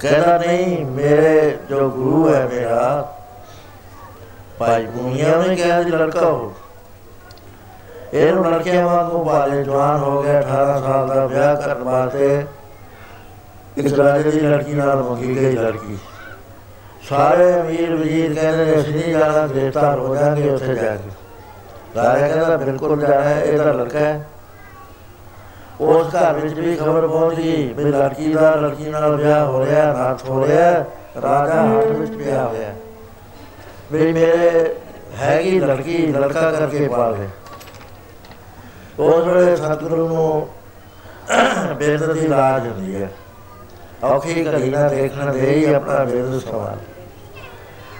ਕਹਿੰਦਾ, 0.00 0.38
ਨਹੀਂ, 0.38 0.86
ਮੇਰੇ 0.86 1.58
ਜੋ 1.70 1.90
ਗੁਰੂ 1.90 2.34
ਹੈ 2.34 2.48
ਮੇਰਾ, 2.54 3.14
ਭਾਈ 4.58 4.86
ਭੂਮੀਆ 4.86 5.42
ਨੇ 5.48 5.56
ਕਿਹਾ 5.56 5.82
ਜੀ 5.82 5.90
ਲੜਕਾ 5.90 6.26
ਹੋ। 6.26 6.54
ਇਹਨੂੰ 8.12 8.52
ਲੜਕਿਆਂ 8.52 8.86
ਵਾਂਗੂ 8.86 9.24
ਬਾਲੇ 9.24 9.64
ਜਵਾਨ 9.64 9.96
ਹੋ 9.96 10.22
ਗਿਆ 10.22 10.38
18 10.38 10.80
ਸਾਲ 10.80 11.08
ਦਾ 11.08 11.26
ਵਿਆਹ 11.26 11.56
ਕਰਨ 11.56 11.82
ਵਾਸਤੇ। 11.82 12.46
ਇੱਕ 13.76 13.94
ਰਾਜੇ 13.94 14.30
ਦੀ 14.30 14.40
ਲੜਕੀ 14.40 14.72
ਨਾਲ 14.72 15.02
ਮੰਗੀ 15.02 15.36
ਗਈ 15.36 15.52
ਲੜਕੀ। 15.52 15.98
ਸਾਰੇ 17.08 17.60
ਅਮੀਰ 17.60 17.96
ਵਜ਼ੀਰ 17.96 18.34
ਕਹਿੰਦੇ 18.34 18.64
ਨੇ 18.64 18.80
ਅਸੀਂ 18.80 18.94
ਨਹੀਂ 18.94 19.16
ਜਾਣਾ 19.16 19.46
ਗ੍ਰਿਫਤਾਰ 19.46 19.98
ਹੋ 19.98 20.16
ਜਾਣਗੇ 20.16 20.50
ਉੱਥੇ 20.50 20.74
ਜਾ 20.74 20.96
ਕੇ। 20.96 21.10
ਰਾਜਾ 21.96 22.28
ਕਹਿੰਦਾ, 22.28 22.56
ਬਿਲਕੁਲ 22.56 23.00
ਜਾਣਾ 23.00 23.20
ਹੈ 23.20 23.44
ਇਹਦਾ 23.44 23.72
ਲੜਕਾ 23.72 23.98
ਹੈ। 23.98 24.28
ਉਸ 25.80 26.14
ਘਰ 26.14 26.32
ਵਿੱਚ 26.34 26.54
ਵੀ 26.54 26.74
ਖਬਰ 26.76 27.06
ਪਹੁੰਚ 27.06 27.36
ਗਈ 27.36 27.72
ਵੀ 27.72 27.84
ਲੜਕੀ 27.84 28.32
ਦਾ 28.34 28.54
ਲੜਕੀ 28.54 28.90
ਨਾਲ 28.90 29.14
ਵਿਆਹ 29.16 29.44
ਹੋ 29.46 29.64
ਰਿਹਾ 29.64 29.86
ਰਾਤ 29.94 30.28
ਹੋ 30.28 30.46
ਰਿਹਾ, 30.46 30.70
ਰਾਜਾ 31.22 31.62
ਹੱਥ 31.64 31.86
ਵਿੱਚ 31.88 32.14
ਪਿਆ 32.14 32.44
ਹੋਇਆ। 32.44 32.74
ਵੀ 33.92 34.12
ਮੇਰੇ 34.12 34.74
ਹੈਗੀ 35.18 35.58
ਲੜਕੀ, 35.60 36.06
ਲੜਕਾ 36.06 36.50
ਕਰਕੇ 36.50 36.88
ਪਾਲ 36.88 37.14
ਹੈ 37.14 37.28
ਉਸ 38.98 39.26
ਵੇਲੇ 39.26 39.56
ਸਤਿਗੁਰੂ 39.56 40.08
ਨੂੰ 40.08 40.48
ਬੇਦ 41.78 42.12
ਦੀ 42.12 42.26
ਲਾਜ 42.28 42.66
ਹੁੰਦੀ 42.66 43.02
ਹੈ। 43.02 43.10
ਔਖੀ 44.04 44.46
ਘੜੀ 44.46 44.70
ਨਾ 44.70 44.88
ਦੇਖਣ 44.88 45.32
ਦੇ 45.32 45.50
ਹੀ 45.50 45.72
ਆਪਣਾ 45.74 46.04
ਬੇਦ 46.04 46.38
ਸਵਾਲ 46.40 46.78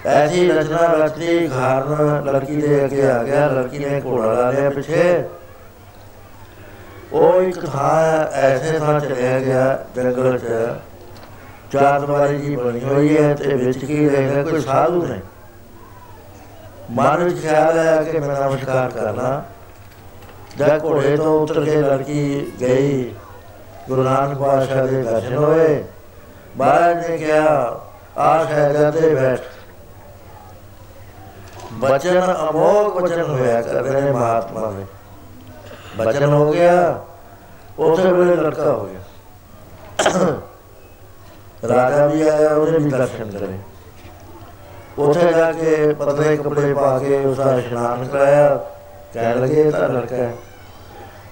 ਐਸੀ 0.08 0.48
ਰਚਨਾ 0.48 0.86
ਰਚੀ 0.96 1.46
ਘਰ 1.48 1.84
ਲੜਕੀ 2.24 2.56
ਦੇ 2.56 2.84
ਅੱਗੇ 2.84 3.06
ਆ 3.10 3.22
ਗਿਆ, 3.24 3.46
ਲੜਕੀ 3.48 3.78
ਨੇ 3.78 4.00
ਘੋੜਾ 4.04 4.32
ਲਾ 4.32 4.50
ਲਿਆ 4.50 4.70
ਪਿੱਛੇ। 4.70 5.24
ਉਹ 7.14 7.42
ਇੱਕ 7.42 7.66
ਥਾਂ 7.66 8.26
ਐਸੇ 8.32 8.78
ਥਾਂ 8.78 9.00
ਚਲਿਆ 9.00 9.38
ਗਿਆ 9.38 9.84
ਜੰਗਲ 9.96 10.38
'ਚ। 10.38 10.74
ਚਾਰ 11.72 12.00
ਦੀਵਾਰੀ 12.00 12.38
ਜੀ 12.38 12.56
ਬਣੀ 12.56 12.84
ਹੋਈ 12.84 13.16
ਹੈ 13.16 13.34
ਤੇ 13.34 13.54
ਵਿੱਚ 13.54 13.84
ਕੀ 13.84 14.08
ਰਹਿੰਦਾ 14.08 14.50
ਕੋਈ 14.50 14.60
ਸਾਧੂ 14.60 15.06
ਨਹੀਂ 15.06 15.20
ਮਨ 16.90 17.24
ਵਿੱਚ 17.24 17.40
ਖਿਆਲ 17.40 17.78
ਆਇਆ 17.78 18.02
ਕਿ 18.02 18.18
ਮੈਂ 18.18 18.40
ਨਮਸਕਾਰ 18.40 18.90
ਕਰਨਾ 18.90 19.42
ਜਦ 20.58 20.84
ਘੋੜੇ 20.84 21.16
ਤੋਂ 21.16 21.40
ਉਤਰ 21.40 21.64
ਕੇ 21.64 21.76
ਲੜਕੀ 21.76 22.52
ਗਈ, 22.60 23.14
ਗੁਰੂ 23.88 24.02
ਨਾਨਕ 24.02 24.38
ਪਾਤਸ਼ਾਹ 24.38 24.86
ਦੇ 24.86 25.02
ਦਰਸ਼ਨ 25.02 25.36
ਹੋਏ। 25.36 25.84
ਮਹਾਰਾਜ 26.56 27.10
ਨੇ 27.10 27.18
ਕਿਹਾ 27.18 27.80
ਆ 28.18 28.44
ਸ਼ਹਿਜ਼ਾਦੇ 28.44 29.14
ਬੈਠ। 29.14 29.40
ਬਚਨ 31.72 32.34
ਅਮੋਗ 32.50 33.02
ਬਚਨ 33.02 33.22
ਹੋਇਆ 33.22 33.62
ਕਰਦੇ 33.62 34.00
ਨੇ 34.00 34.10
ਮਹਾਤਮਾ 34.10 34.70
ਦੇ। 34.70 34.84
ਬਚਨ 35.96 36.32
ਹੋ 36.32 36.52
ਗਿਆ 36.52 37.00
ਉਸੇ 37.78 38.12
ਵੇਲੇ 38.12 38.36
ਲੜਕਾ 38.36 38.72
ਹੋ 38.72 38.84
ਗਿਆ। 38.84 39.00
ਰਾਜਾ 41.68 42.06
ਵੀ 42.06 42.28
ਆਇਆ 42.28 42.54
ਉਹਨੇ 42.54 42.78
ਵੀ 42.78 42.90
ਦਰਸ਼ਨ 42.90 43.30
ਕਰੇ। 43.30 43.58
ਉੱਥੇ 44.98 45.32
ਜਾ 45.32 45.52
ਕੇ 45.52 45.94
ਪਤਲੇ 45.94 46.36
ਕੱਪੜੇ 46.36 46.74
ਪਾ 46.74 46.98
ਕੇ 46.98 47.24
ਉਸ 47.24 47.36
ਦਾ 47.36 47.54
ਇਸ਼ਨਾਨ 47.54 48.04
ਕਰਾਇਆ। 48.04 48.64
ਕਹਿਣ 49.14 49.40
ਲੱਗੇ, 49.40 49.62
ਇਹ 49.62 49.72
ਤਾਂ 49.72 49.88
ਲੜਕਾ 49.88 50.16
ਹੈ। 50.16 50.34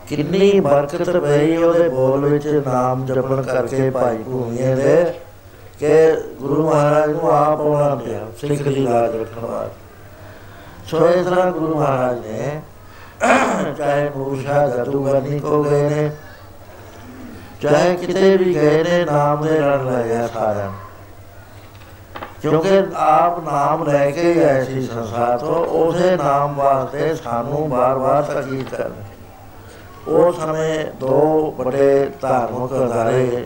ਕਿੰਨੀ 0.08 0.60
ਬਰਕਤ 0.60 1.16
ਪਈ 1.16 1.56
ਉਹਦੇ 1.56 1.88
ਬੋਲ 1.88 2.24
ਵਿੱਚ 2.24 2.46
ਨਾਮ 2.66 3.06
ਜਪਣ 3.06 3.42
ਕਰਕੇ 3.42 3.90
ਭਾਈ 3.90 4.16
ਭੂਮੀਏ 4.16 4.74
ਦੇ, 4.74 5.14
ਕਿ 5.78 6.16
ਗੁਰੂ 6.40 6.70
ਮਹਾਰਾਜ 6.70 7.10
ਨੂੰ 7.10 7.30
ਆਪ 7.30 7.60
ਆਉਣਾ 7.60 7.94
ਪਿਆ, 7.94 8.20
ਸਿੱਖ 8.40 8.62
ਦੀ 8.62 8.74
ਲਾਜ 8.74 9.16
ਰੱਖਣ 9.16 9.46
ਵਾਸਤੇ। 9.46 10.90
ਸੋ 10.90 11.08
ਇਸ 11.08 11.26
ਤਰ੍ਹਾਂ 11.26 11.52
ਗੁਰੂ 11.52 11.74
ਮਹਾਰਾਜ 11.74 12.18
ਨੇ 12.26 12.60
ਚਾਹੇ 13.78 14.08
ਮੂਰਸ਼ਾ 14.16 14.66
ਜਾਦੂਗਰਨੀ 14.68 15.38
ਕੋ 15.40 15.62
ਗਏ 15.64 15.88
ਨੇ 15.88 16.10
ਚਾਹੇ 17.62 17.94
ਕਿਤੇ 17.96 18.36
ਵੀ 18.36 18.54
ਗਏ 18.54 18.82
ਨੇ 18.82 19.04
ਨਾਮ 19.04 19.42
ਦੇ 19.42 19.58
ਰਣ 19.58 19.84
ਲਾਇਆ 19.86 20.26
ਸਾਰਿਆਂ 20.26 20.66
ਨੂੰ। 20.66 20.80
ਕਿਉਂਕਿ 22.42 22.82
ਆਪ 22.96 23.38
ਨਾਮ 23.44 23.84
ਲੈ 23.84 24.10
ਕੇ 24.10 24.32
ਹੀ 24.32 24.42
ਆਏ 24.42 24.64
ਸੀ 24.64 24.80
ਸੰਸਾਰ 24.86 25.38
ਤੋਂ 25.38 25.64
ਉਸੇ 25.66 26.16
ਨਾਮ 26.16 26.54
ਵਾਸਤੇ 26.54 27.14
ਸਾਨੂੰ 27.14 27.68
ਬਾਰ-ਬਾਰ 27.70 28.22
ਤਾਕੀਦ 28.22 28.68
ਕਰਨੀ 28.68 29.02
ਉਹ 30.08 30.32
ਸਮੇਂ 30.32 30.84
ਦੋ 31.00 31.54
ਵੱਡੇ 31.58 32.10
ਧਾਰਮਿਕ 32.20 32.72
ਅਦਾਰੇ 32.84 33.44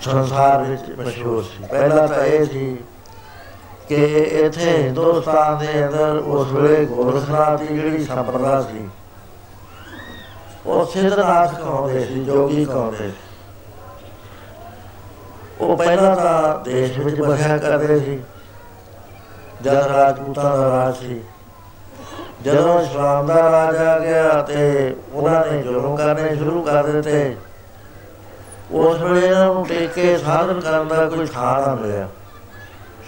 ਸੰਸਾਰ 0.00 0.62
ਵਿੱਚ 0.62 0.82
ਮਸ਼ਹੂਰ 0.98 1.42
ਸੀ 1.42 1.64
ਪਹਿਲਾ 1.70 2.06
ਤਾਂ 2.06 2.24
ਇਹ 2.24 2.44
ਸੀ 2.44 2.76
ਕਿ 3.88 3.94
ਇੱਥੇ 4.38 4.70
ਹਿੰਦੁਸਤਾਨ 4.72 5.58
ਦੇ 5.58 5.86
ਅੰਦਰ 5.86 6.16
ਉਸ 6.16 6.52
ਵੇਲੇ 6.52 6.84
ਗੋਰਖਨਾਥ 6.86 7.60
ਦੀ 7.60 7.66
ਜਿਹੜੀ 7.68 8.04
ਸੰਪਰਦਾ 8.04 8.60
ਸੀ, 8.62 8.88
ਉਹ 10.66 10.84
ਸਿੱਧਨਾਥ 10.86 11.54
ਕਹਾਉਂਦੇ 11.54 12.04
ਸੀ, 12.04 12.24
ਜੋਗੀ 12.24 12.64
ਕਹਾਉਂਦੇ 12.64 13.08
ਸੀ। 13.08 13.12
ਉਹ 15.60 15.76
ਪਹਿਲਾਂ 15.76 16.14
ਤਾਂ 16.16 16.58
ਦੇਸ਼ 16.64 16.98
ਵਿੱਚ 16.98 17.20
ਬਸਿਆ 17.20 17.56
ਕਰਦੇ 17.58 17.98
ਸੀ, 18.00 18.18
ਜਦ 19.62 19.86
ਰਾਜਪੂਤਾਂ 19.86 20.56
ਦਾ 20.58 20.68
ਰਾਜ 20.70 20.94
ਸੀ। 20.96 21.20
ਜਦੋਂ 22.42 22.80
ਇਸਲਾਮ 22.80 23.26
ਦਾ 23.26 23.50
ਰਾਜ 23.50 23.76
ਆ 23.76 23.98
ਗਿਆ 23.98 24.42
ਤੇ 24.42 24.94
ਉਹਨਾਂ 25.12 25.44
ਨੇ 25.46 25.62
ਜ਼ੁਲਮ 25.62 25.96
ਕਰਨੇ 25.96 26.34
ਸ਼ੁਰੂ 26.36 26.62
ਕਰ 26.62 26.86
ਦਿੱਤੇ, 26.86 27.36
ਉਸ 28.72 29.00
ਵੇਲੇ 29.00 29.26
ਇਹਨਾਂ 29.26 29.46
ਨੂੰ 29.46 29.66
ਟੇਕੇ 29.66 30.16
ਸਾਧਨ 30.18 30.60
ਕਰਨ 30.60 30.88
ਦਾ 30.88 31.08
ਕੋਈ 31.08 31.26
ਥਾਂ 31.26 31.60
ਨਾ 31.60 31.74
ਮਿਲਿਆ। 31.74 32.08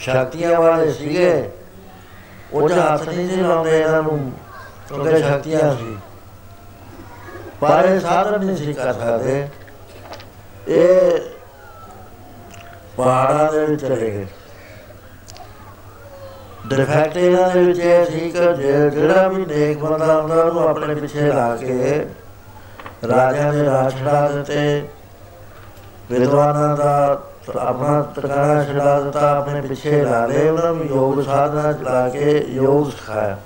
ਸ਼ਕਤੀਆਂ 0.00 0.60
ਵਾਲੇ 0.60 0.92
ਸੀਗੇ 0.92 1.30
ਉਹ 2.52 2.68
ਜਿਹਾ 2.68 2.86
ਹੱਥ 2.86 3.08
ਨਹੀਂ 3.08 3.28
ਸੀ 3.28 3.36
ਲਾਉਂਦੇ 3.36 3.78
ਇਹਨਾਂ 3.80 4.02
ਨੂੰ 4.02 4.18
ਕਿਉਂਕਿ 4.88 5.16
ਸ਼ਕਤੀਆਂ 5.18 5.74
ਸੀ 5.76 5.96
ਪਰ 7.60 7.84
ਇਹ 7.84 7.98
ਸਾਧਨ 8.00 8.44
ਨਹੀਂ 8.44 8.56
ਸੀ 8.56 8.72
ਕਰ 8.72 8.92
ਸਕਦੇ 8.92 9.46
ਇਹ 10.68 11.20
ਪਹਾੜਾਂ 12.96 13.50
ਦੇ 13.52 13.64
ਵਿੱਚ 13.66 13.80
ਚਲੇ 13.82 14.10
ਗਏ 14.10 14.26
ਡਿਫੈਕਟ 16.68 17.16
ਇਹਨਾਂ 17.16 17.50
ਦੇ 17.50 17.62
ਵਿੱਚ 17.64 17.78
ਇਹ 17.80 18.04
ਸੀ 18.06 18.30
ਕਿ 18.30 18.52
ਜੇ- 18.54 18.90
ਜਿਹੜਾ 18.90 19.26
ਵੀ 19.28 19.44
ਨੇਕ 19.46 19.78
ਬੰਦਾ 19.78 20.14
ਹੁੰਦਾ 20.14 20.42
ਉਹਨੂੰ 20.42 20.68
ਆਪਣੇ 20.68 20.94
ਪਿੱਛੇ 20.94 21.28
ਲਾ 21.28 21.54
ਕੇ 21.56 22.04
ਰਾਜਿਆਂ 23.08 23.52
ਦੇ 23.52 23.64
ਰਾਜ 23.64 23.92
ਛਡਾ 23.94 24.28
ਦਿੱਤੇ 24.28 24.82
ਵਿਦਵਾਨਾਂ 26.10 26.76
ਦਾ 26.76 27.20
ਆਪਣਾ 27.56 28.00
ਟਿਕਾਣਾ 28.14 28.64
ਛਡਾ 28.64 29.00
ਦਿੱਤਾ, 29.00 29.30
ਆਪਣੇ 29.38 29.60
ਪਿੱਛੇ 29.60 30.02
ਲਾ 30.02 30.24
ਲਏ 30.26 30.48
ਉਹਨਾਂ 30.48 30.72
ਨੂੰ 30.74 30.86
ਯੋਗ 30.86 31.20
ਸਾਧਨਾ 31.22 31.72
ਚਲਾ 31.72 32.08
ਕੇ 32.08 32.44
ਯੋਗ 32.48 32.90
ਸਿਖਾਇਆ। 32.90 33.36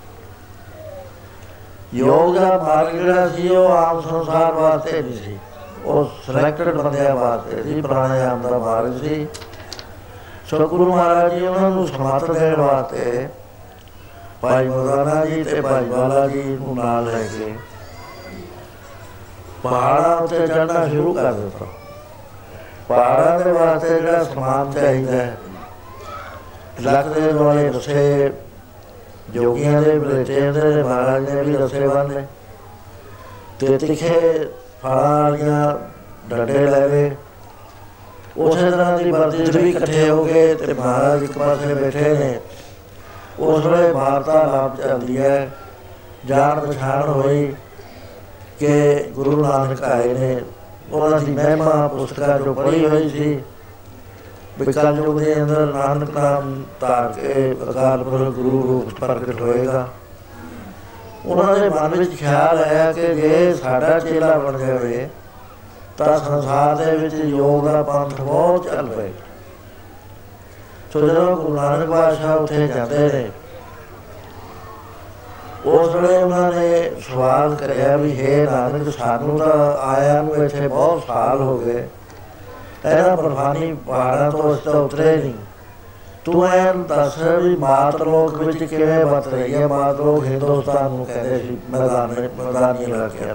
ਯੋਗ 1.95 2.37
ਦਾ 2.37 2.57
ਮਾਰਗ 2.59 2.95
ਜਿਹੜਾ 2.95 3.29
ਸੀ, 3.29 3.49
ਉਹ 3.49 3.71
ਆਮ 3.71 4.01
ਸੰਸਾਰ 4.01 4.53
ਵਾਸਤੇ 4.53 5.03
ਨਹੀਂ 5.03 5.17
ਸੀ। 5.17 5.38
ਉਹ 5.85 6.11
ਸਿਲੈਕਟਡ 6.27 6.77
ਬੰਦਿਆਂ 6.77 7.14
ਵਾਸਤੇ 7.14 7.62
ਸੀ, 7.62 7.81
ਪ੍ਰਾਣਾਯਾਮ 7.81 8.43
ਦਾ 8.43 8.59
ਮਾਰਗ 8.59 8.99
ਸੀ। 9.01 9.27
ਸੋ 10.51 10.67
ਗੁਰੂ 10.69 10.93
ਮਹਾਰਾਜ 10.93 11.35
ਜੀ 11.35 11.47
ਉਹਨਾਂ 11.47 11.71
ਨੂੰ 11.71 11.87
ਸਮਰਥ 11.88 12.31
ਦੇਣ 12.31 12.57
ਵਾਸਤੇ 12.57 13.29
ਭਾਈ 14.43 14.69
ਮਰਦਾਨਾ 14.69 15.25
ਜੀ 15.25 15.43
ਤੇ 15.45 15.61
ਭਾਈ 15.61 15.85
ਬਾਲਾ 15.85 16.27
ਜੀ 16.29 16.43
ਨੂੰ 16.43 16.77
ਨਾਲ 16.77 17.05
ਲੈ 17.05 17.23
ਕੇ 17.29 17.55
ਪਹਾੜਾਂ 19.62 20.17
ਉੱਤੇ 20.17 20.47
ਚੜ੍ਹਨਾ 20.47 20.87
ਸ਼ੁਰੂ 20.88 21.14
ਕਰ 21.14 21.33
ਦਿੱਤਾ। 21.33 21.67
ਪਹਾੜਾਂ 22.88 23.40
ਦੇ 23.40 23.53
ਵਾਸਤੇ 23.53 24.01
ਜਿਹੜਾ 24.01 24.25
ਸਮਾਨ 24.25 24.73
ਚਾਹੀਦਾ 24.73 25.12
ਹੈ। 25.12 25.37
ਲੱਖ 26.81 27.07
ਦੇ 27.07 27.33
ਵਾਲੇ 27.33 27.68
ਰਸੇ 27.68 28.33
ਜੋਗੀਆਂ 29.31 29.83
ਦੇ 29.83 29.99
ਬਲੇਟੇ 29.99 30.53
ਦੇ, 30.53 30.83
ਮਹਾਰਾਜ 30.83 31.31
ਨੇ 31.31 31.42
ਵੀ 31.42 31.57
ਰਸੇ 31.57 31.88
ਬੰਨੇ 31.88 32.27
ਤੇ 33.61 33.79
ਤਿੱਖੇ 33.79 34.49
ਫਲਾਂ 34.83 35.23
ਵਾਲੀਆਂ 35.23 35.79
ਡੰਡੇ 36.29 36.66
ਲੈ 36.66 36.88
ਲਏ 36.88 37.11
ਉਸੇ 38.37 38.70
ਤਰ੍ਹਾਂ 38.70 38.99
ਦੀ 38.99 39.11
ਵਰਦੀ 39.11 39.47
ਚ 39.47 39.57
ਵੀ 39.57 39.70
ਇਕੱਠੇ 39.70 40.11
ਹੋ 40.11 40.25
ਗਏ 40.25 40.55
ਤੇ 40.55 40.75
ਮਹਾਰਾਜ 40.75 41.23
ਇੱਕ 41.23 41.38
ਪਾਸੇ 41.38 41.75
ਬੈਠੇ 41.75 42.18
ਨੇ। 42.18 42.40
ਉਸ 43.38 43.66
ਵੇਲੇ 43.66 43.90
ਵਾਰਤਾਲਾਪ 43.90 44.81
ਚੱਲਦੀ 44.81 45.18
ਹੈ। 45.18 45.51
ਜਾਣ 46.27 46.61
ਪਛਾਣ 46.61 47.09
ਹੋਈ 47.09 47.55
ਕਿ 48.59 49.05
ਗੁਰੂ 49.11 49.47
ਨਾਨਕ 49.47 49.83
ਆਏ 49.83 50.14
ਨੇ। 50.14 50.40
ਉਹਨਾਂ 50.90 51.20
ਦੀ 51.20 51.33
ਮਹਿਮਾ 51.33 51.88
ਪੁਸਤਕਾਂ 51.88 52.38
ਜੋ 52.38 52.55
ਪੜ੍ਹੀ 52.55 52.87
ਹੋਈ 52.87 53.09
ਸੀ। 53.09 53.40
ਵਿਕਲ 54.59 55.01
ਯੁੱਗ 55.05 55.18
ਦੇ 55.18 55.35
ਅੰਦਰ 55.42 55.66
ਨਾਨਕ 55.66 56.11
ਨਾਮ 56.11 56.62
ਧਾਰ 56.81 57.12
ਕੇ 57.12 57.57
ਅਕਾਲ 57.70 58.05
ਪੁਰਖ 58.05 58.35
ਗੁਰੂ 58.35 58.62
ਰੂਪ 58.62 58.99
ਪ੍ਰਗਟ 59.01 59.40
ਹੋਏਗਾ। 59.40 59.88
ਉਹਨਾਂ 61.27 61.59
ਦੇ 61.59 61.68
ਮਨ 61.68 61.94
ਵਿੱਚ 61.94 62.16
ਖਿਆਲ 62.16 62.59
ਆਇਆ 62.59 62.92
ਕਿ 62.92 63.14
ਜੇ 63.14 63.55
ਸਾਡਾ 63.55 63.99
ਚੇਲਾ 63.99 64.38
ਬਣ 64.38 64.59
ਜਾਵੇ, 64.59 65.09
ਤਾਂ 65.99 66.18
ਸੰਸਾਰ 66.18 66.77
ਦੇ 66.77 66.97
ਵਿੱਚ 66.97 67.14
ਯੋਗ 67.14 67.64
ਦਾ 67.64 67.83
ਪੰਥ 67.83 68.20
ਬਹੁਤ 68.20 68.64
ਚੱਲ 68.64 68.87
ਪਏ। 68.87 69.12
ਸੋ 70.92 71.01
ਜਦੋਂ 71.01 71.37
ਗੁਰੂ 71.37 71.55
ਨਾਨਕ 71.55 71.88
ਬਾਦਸ਼ਾਹ 71.88 72.37
ਉੱਥੇ 72.37 72.66
ਜਾਂਦੇ 72.68 72.99
ਨੇ 72.99 73.31
ਉਸ 75.66 75.94
ਵੇਲੇ 75.94 76.16
ਉਹਨਾਂ 76.22 76.53
ਨੇ 76.53 76.90
ਸਵਾਲ 77.00 77.55
ਕਰਿਆ 77.55 77.96
ਵੀ, 77.96 78.11
ਹੈ 78.16 78.48
ਨਾਨਕ, 78.50 78.92
ਸਾਨੂੰ 78.98 79.38
ਤਾਂ 79.38 79.87
ਆਇਆ 79.87 80.22
ਨੂੰ 80.22 80.44
ਇੱਥੇ 80.44 80.68
ਬਹੁਤ 80.68 81.03
ਸਾਲ 81.07 81.40
ਹੋ 81.40 81.59
ਗਏ। 81.59 81.87
ਇਹਦਾ 82.87 83.14
ਬਰਫਾਨੀ 83.16 83.77
ਪਹਾੜਾਂ 83.87 84.31
ਤੋਂ 84.31 84.40
ਉਸ 84.40 84.59
ਤੋਂ 84.59 84.85
ਉਤਰੇ 84.85 85.16
ਨਹੀਂ। 85.16 85.33
ਤੂੰ 86.24 86.46
ਐਂ 86.46 86.74
ਦੱਸ 86.74 87.18
ਵੀ 87.42 87.57
ਮਾਤ 87.57 88.03
ਲੋਕ 88.03 88.35
ਵਿੱਚ 88.35 88.64
ਕਿਵੇਂ 88.64 89.05
ਵਰਤ 89.05 89.29
ਰਹੀ 89.29 89.55
ਹੈ? 89.55 89.66
ਮਾਤ 89.66 90.00
ਲੋਕ 90.00 90.24
ਹਿੰਦੁਸਤਾਨ 90.24 90.90
ਨੂੰ 90.90 91.07
ਕਹਿੰਦੇ 91.07 91.38
ਸੀ, 91.38 91.57
ਮੈਦਾਨ 91.70 92.29
ਮੈਦਾਨੀ 92.38 92.85
ਇਲਾਕੇ 92.85 93.33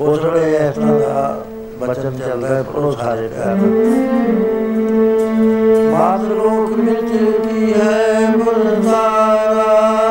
ਉਸ 0.00 0.24
ਵੇਲੇ 0.24 0.56
ਇਸ 0.56 0.74
ਤਰ੍ਹਾਂ 0.74 1.00
ਦਾ 1.00 1.40
ਬਚਨ 1.78 2.18
ਚੱਲਦਾ 2.18 2.48
ਹੈ 2.48 2.64
ਉਹ 2.74 2.92
ਸਾਰੇ 2.92 3.28
ਪਿਆਰ 3.28 3.56
ਮਾਤ 5.92 6.20
ਲੋਕ 6.20 6.72
ਵਿੱਚ 6.72 7.12
ਕੀ 7.42 7.72
ਹੈ 7.72 8.30
ਬਰਸਾਰਾ 8.36 10.03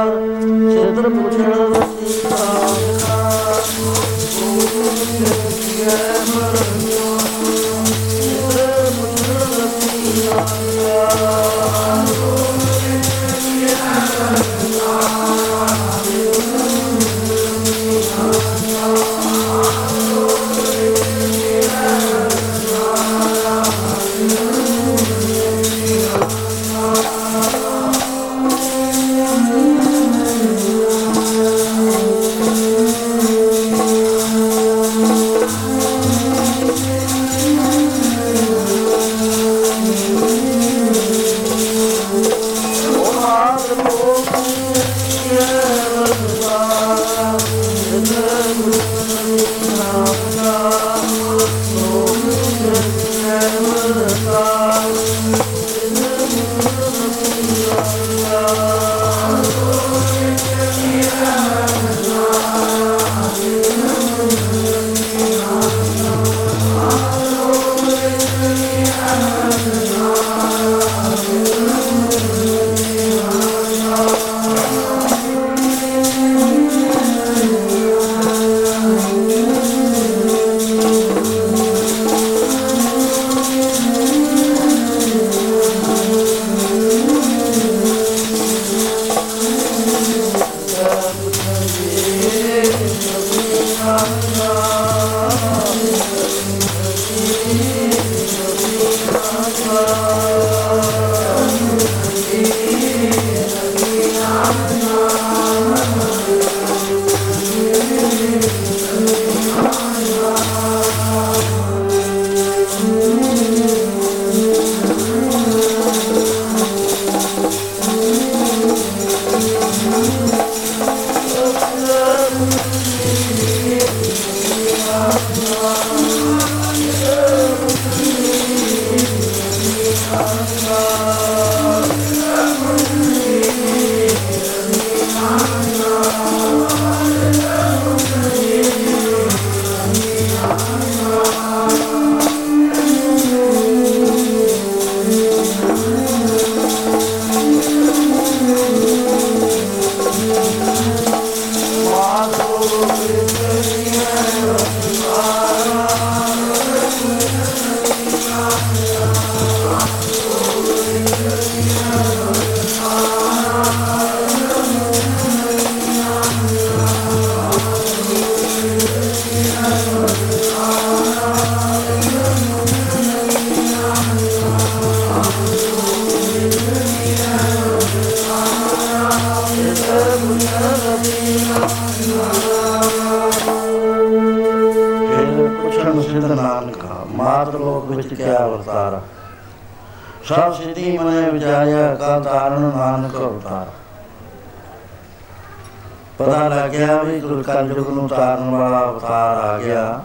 ਕਲਯੁਗ 197.63 197.89
ਨੂੰ 197.89 198.07
ਤਾਰਨ 198.09 198.49
ਵਾਲਾ 198.51 198.79
ਅਵਤਾਰ 198.83 199.37
ਆ 199.43 199.57
ਗਿਆ। 199.57 200.03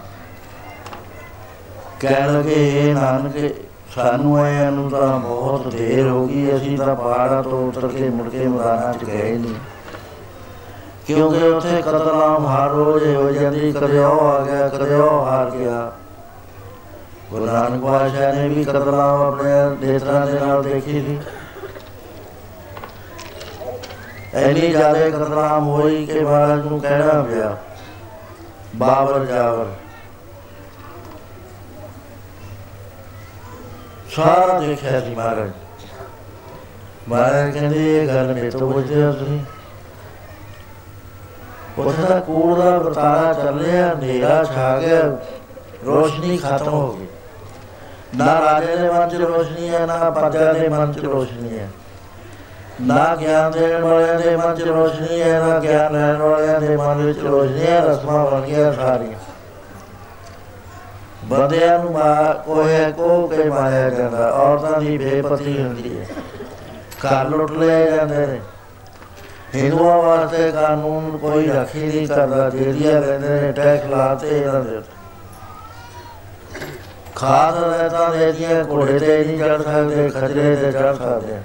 ਕਹਿ 2.00 2.26
ਲਗੇ 2.28 2.54
ਇਹ 2.54 2.94
ਨਾਨਕ, 2.94 3.36
ਸਾਨੂੰ 3.94 4.36
ਆਇਆ 4.38 4.68
ਨੂੰ 4.70 4.90
ਤਾਂ 4.90 5.18
ਬਹੁਤ 5.18 5.66
ਦੇਰ 5.66 6.08
ਹੋ 6.08 6.26
ਗਈ, 6.26 6.56
ਅਸੀਂ 6.56 6.76
ਤਾਂ 6.78 6.94
ਪਹਾੜਾਂ 6.96 7.42
ਤੋਂ 7.42 7.66
ਉਤਰ 7.68 7.86
ਕੇ 7.88 8.08
ਮੁੜ 8.08 8.28
ਕੇ 8.28 8.46
ਮੈਦਾਨਾਂ 8.46 8.92
'ਚ 8.94 9.04
ਗਏ 9.04 9.32
ਨਹੀਂ 9.32 9.54
ਕਿਉਂਕਿ 11.06 11.48
ਉੱਥੇ 11.48 11.80
ਕਤਲਾਮ 11.82 12.46
ਹਰ 12.46 12.70
ਰੋਜ਼ 12.70 13.04
ਹੋ 13.06 13.30
ਜਾਂਦੀ 13.30 13.72
ਕਦੇ 13.72 13.98
ਉਹ 13.98 14.20
ਆ 14.20 14.40
ਗਿਆ 14.44 14.68
ਕਦੇ 14.68 14.94
ਉਹ 14.94 15.24
ਹਾਰ 15.26 15.50
ਗਿਆ 15.50 15.90
ਗੁਰੂ 17.30 17.46
ਨਾਨਕ 17.46 17.82
ਪਾਤਸ਼ਾਹ 17.82 18.32
ਨੇ 18.34 18.48
ਵੀ 18.48 18.64
ਕਤਲਾਮ 18.64 19.22
ਆਪਣੇ 19.22 19.52
ਨੇਤਰਾਂ 19.80 20.26
ਦੇ 20.26 20.38
ਨਾਲ 20.40 20.62
ਦੇਖੀ 20.62 21.00
ਸੀ 21.00 21.18
ਐਨੀ 24.34 24.67
ਜ਼ਿਆਦਾ 24.78 25.10
ਕਤਲਾਮ 25.10 25.68
ਹੋਈ 25.68 26.06
ਕਿ 26.06 26.20
ਮਹਾਰਾਜ 26.20 26.60
ਨੂੰ 26.60 26.80
ਕਹਿਣਾ 26.80 27.22
ਪਿਆ। 27.22 27.56
ਬਾਬਰ 28.76 29.24
ਜਾਵਰ। 29.24 29.66
ਸਾਰਾ 34.16 34.58
ਦੇਖਿਆ 34.60 35.00
ਸੀ 35.00 35.14
ਮਹਾਰਾਜ। 35.14 35.50
ਮਹਾਰਾਜ 37.08 37.50
ਕਹਿੰਦੇ, 37.50 38.02
ਇਹ 38.02 38.08
ਗੱਲ 38.08 38.34
ਮੇਰੇ 38.34 38.50
ਤੋਂ 38.50 38.72
ਪੁੱਛਦੇ 38.72 39.05
ਹੋ 39.05 39.12
ਤੁਸੀਂ। 39.12 39.40
ਉਹਦਾ 41.78 42.20
ਕੂੜ 42.20 42.59
ਦਾ 42.59 42.78
ਵਰਤਾਰਾ 42.78 43.32
ਚੱਲ 43.32 43.59
ਰਿਹਾ 43.59 43.94
ਹਨੇਰਾ 43.94 44.44
ਛਾ 44.44 44.78
ਗਿਆ, 44.78 45.18
ਰੋਸ਼ਨੀ 45.86 46.36
ਖਤਮ 46.36 46.68
ਹੋ 46.68 46.92
ਗਈ। 46.92 47.07
ਨਾ 48.16 48.40
ਰਾਜੇ 48.40 48.76
ਦੇ 48.76 48.88
ਮਨ 48.88 49.09
'ਚ 49.09 49.14
ਰੋਸ਼ਨੀ 49.14 49.68
ਹੈ, 49.68 49.86
ਨਾ 49.86 50.11
ਪ੍ਰਜਾ 50.11 50.53
ਦੇ 50.53 50.68
ਮਨ 50.68 50.92
'ਚ 50.92 50.98
ਰੋਸ਼ਨੀ 50.98 51.59
ਹੈ। 51.59 51.68
ਨਾ 52.81 53.16
ਗਿਆਨ 53.16 53.53
ਦੇਣ 53.53 53.83
ਵਾਲਿਆਂ 53.83 54.18
ਦੇ 54.20 54.37
ਮਨ 54.37 54.55
'ਚ 54.55 54.62
ਰੋਸ਼ਨੀ 54.62 55.22
ਹੈ, 55.22 55.41
ਨਾ 55.41 55.59
ਗਿਆਨ 55.59 55.93
ਲੈਣ 55.93 56.16
ਵਾਲਿਆਂ 56.16 56.61
ਦੇ 56.61 56.76
ਮਨ 56.76 56.97
ਵਿੱਚ 56.97 57.18
ਰੋਸ਼ਨੀ 57.18 57.66
ਹੈ, 57.66 57.81
ਰਸਮਾਂ 57.81 58.26
ਬਣ 58.26 58.41
ਗਈਆਂ 58.41 58.72
ਸਾਰੀਆਂ। 58.72 59.18
ਬੰਦਿਆਂ 61.24 61.79
ਨੂੰ 61.79 61.93
ਮਾ 61.93 62.33
ਕੋਏ 62.33 62.93
ਕੋ 62.93 63.26
ਕੇ 63.26 63.49
ਮਾਰਿਆ 63.51 63.91
ਜਾਂਦਾ, 63.91 64.31
ਔਰਤਾਂ 64.31 64.81
ਦੀ 64.81 64.99
ਬੇਪਤੀ 64.99 65.62
ਹੁੰਦੀ 65.62 65.99
ਹੈ। 65.99 66.07
ਘਰ 67.05 67.29
ਲੁੱਟ 67.29 67.51
ਲਏ 67.51 67.91
ਜਾਂਦੇ 67.91 68.26
ਨੇ। 68.26 68.41
ਹਿੰਦੂਆਂ 69.55 69.99
ਵਾਸਤੇ 69.99 70.53
ਕਾਨੂੰਨ 70.53 71.18
ਕੋਈ 71.18 71.47
ਰੱਖੀ 71.47 71.83
ਨਹੀਂ 71.83 72.09
ਕਰਦਾ 72.09 72.51
ਜਿਹੜੀਆਂ 72.51 73.03
ਕਹਿੰਦੇ 73.03 73.29
ਨੇ 73.29 73.53
ਟੈਕਸ 73.53 73.87
ਲਾਤੇ 73.87 74.29
ਇਹਨਾਂ 74.29 74.64
ਦੇ 74.64 74.81
ਖਾਦ 77.16 77.64
ਰਹਿਤਾ 77.64 78.09
ਦੇਦੀਆਂ 78.09 78.64
ਘੋੜੇ 78.64 78.99
ਤੇ 78.99 79.24
ਨਹੀਂ 79.24 79.39
ਚੜ 79.39 79.62
ਸਕਦੇ, 79.62 80.09
ਖਜਰੇ 80.09 80.57
ਤੇ 80.57 80.72
ਚੜ 80.72 80.95
ਸਕਦੇ। 80.95 81.39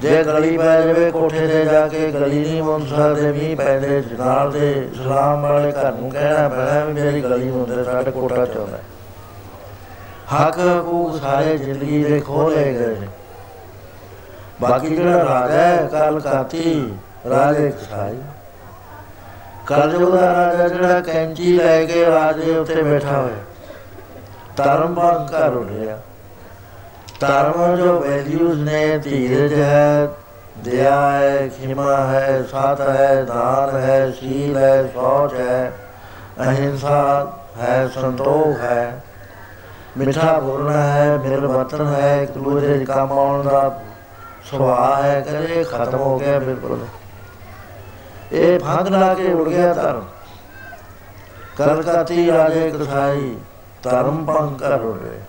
ਜੇ 0.00 0.22
ਗਲੀ 0.24 0.56
ਪੈ 0.58 0.80
ਜਾਵੇ, 0.82 1.10
ਕੋਠੇ 1.10 1.46
ਤੇ 1.46 1.64
ਜਾ 1.64 1.88
ਕੇ 1.88 2.10
ਗਲੀ 2.12 2.40
ਨਹੀਂ 2.40 2.62
ਮੁੰਨ 2.62 2.86
ਸਕਦੇ 2.86 3.32
ਮੀਂਹ 3.32 3.56
ਪੈਂਦੇ 3.56 4.02
ਨਾਲ 4.18 4.50
ਦੇ 4.52 4.88
ਸਲਾਮ 4.96 5.42
ਵਾਲੇ 5.42 5.72
ਘਰ 5.72 5.92
ਨੂੰ 5.92 6.10
ਕਹਿਣਾ 6.10 6.48
ਪੈਣਾ 6.48 6.84
ਵੀ 6.84 6.92
ਮੇਰੀ 6.92 7.20
ਗਲੀ 7.20 7.50
ਮੁੰਦੇ 7.50 7.84
ਸਾਡੇ 7.84 8.10
ਕੋਟਾ 8.10 8.46
ਚਾਹੁੰਦਾ 8.46 8.78
ਹੱਕ 10.34 10.58
ਹਕੂਕ 10.58 11.20
ਸਾਰੇ 11.20 11.56
ਜ਼ਿੰਦਗੀ 11.58 12.04
ਦੇ 12.04 12.20
ਖੋਲੇ 12.20 12.64
ਗਏ 12.74 12.96
ਨੇ। 13.00 13.08
ਬਾਕੀ 14.60 14.96
ਜਿਹੜਾ 14.96 15.24
ਰਾਜਾ 15.24 15.54
ਹੈ 15.54 15.88
ਕਲ 15.92 16.20
ਕਾਤੀ, 16.20 16.94
ਰਾਜੇ 17.30 17.70
ਕਸਾਈ 17.70 18.18
ਕਲਯੁਗ 19.66 20.14
ਦਾ 20.14 20.32
ਰਾਜਾ 20.34 20.68
ਜਿਹੜਾ 20.68 21.00
ਕੈਂਚੀ 21.00 21.56
ਲੈ 21.56 21.84
ਕੇ 21.84 22.04
ਰਾਜੇ 22.06 22.56
ਉੱਤੇ 22.56 22.82
ਬੈਠਾ 22.82 23.20
ਹੋਇਆ। 23.20 23.42
ਧਰਮ 24.56 24.94
ਭੰਗ 24.94 25.28
ਕਰ 25.28 25.50
ਰਿਹਾ। 25.50 25.98
ਧਰਮ 27.20 27.76
ਜੋ 27.76 28.00
ਵੈਲਿਊਜ਼ 28.00 28.60
ਨੇ 28.60 28.98
ਧੀਰਜ 28.98 29.54
ਹੈ, 29.54 30.08
ਦਇਆ 30.58 31.12
ਹੈ, 31.12 31.48
ਖਿਮਾ 31.48 31.96
ਹੈ 31.96 32.42
ਸਾਥ 32.42 32.80
ਹੈ, 32.80 33.22
ਦਾਨ 33.22 33.76
ਹੈ, 33.76 34.10
ਸ਼ੀਲ 34.10 34.56
ਹੈ, 34.56 34.86
ਸੋਚ 34.86 35.34
ਹੈ, 35.34 35.72
ਅਹਿੰਸਾ 36.40 37.32
ਹੈ, 37.58 37.88
ਸੰਤੋਖ 37.94 38.60
ਹੈ। 38.60 39.04
ਮਿੱਠਾ 39.98 40.38
ਬੋਲਣਾ 40.38 40.82
ਹੈ 40.82 41.16
ਮਿਲ 41.16 41.46
ਵਤਨ 41.46 41.94
ਹੈ, 41.94 42.22
ਇੱਕ 42.22 42.32
ਦੂਜੇ 42.32 42.78
ਦੇ 42.78 42.84
ਕੰਮ 42.84 43.12
ਆਉਣ 43.12 43.42
ਦਾ 43.42 43.80
ਸੁਭਾਅ 44.50 45.02
ਹੈ, 45.02 45.20
ਕਦੇ 45.20 45.64
ਖਤਮ 45.64 45.98
ਹੋ 45.98 46.18
ਗਿਆ 46.18 46.38
ਬਿਲਕੁਲ। 46.38 46.86
ਇਹ 48.32 48.58
ਫੰਗ 48.58 48.86
ਲਾ 48.86 49.14
ਕੇ 49.14 49.32
ਉੜ 49.32 49.48
ਗਿਆ 49.48 49.72
ਧਰਮ। 49.72 50.04
ਕਲਕਤੀ 51.58 52.30
ਰਾਜੇ 52.32 52.70
ਕਸਾਈ, 52.70 53.36
ਧਰਮ 53.82 54.24
ਭੰਗ 54.24 54.58
ਕਰ 54.58 54.78
ਰਹੇ 54.78 55.20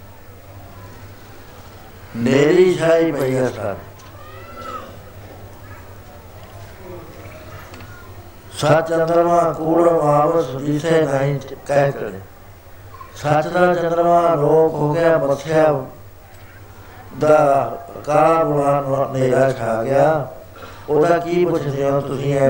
ਨੇਰੀ 2.15 2.73
ਛਾਈ 2.75 3.11
ਪਈ 3.11 3.35
ਹੈ 3.35 3.47
ਸਰ। 3.55 3.75
ਸੱਚ 8.59 8.89
ਚੰਦਰਮਾ 8.89 9.41
ਕੂੜ 9.53 9.81
ਮਾਵਸ 9.81 10.49
ਦਿਸੇ 10.55 11.01
ਨਹੀਂ, 11.01 11.39
ਕਹਿ 11.67 11.91
ਕਰੇ 11.91 12.19
ਸੱਚ 13.15 13.47
ਦਾ 13.47 13.73
ਚੰਦਰਮਾ 13.73 14.33
ਰੋਕ 14.33 14.73
ਹੋ 14.73 14.93
ਗਿਆ 14.93 15.17
ਬਖਿਆ 15.17 15.65
ਦਾ 17.19 17.37
ਕਾਲਾ 18.05 18.43
ਬੁਲਾਨ 18.43 19.13
ਨੇਰਾ 19.13 19.51
ਛਾ 19.51 19.83
ਗਿਆ। 19.83 20.27
ਉਹਦਾ 20.89 21.17
ਕੀ 21.17 21.45
ਪੁੱਛਦੇ 21.45 21.89
ਹੋ 21.89 21.99
ਤੁਸੀਂ 22.01 22.33
ਐ 22.35 22.49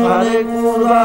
ਸਾਰੇ 0.00 0.42
ਕੂੜਾ 0.42 1.04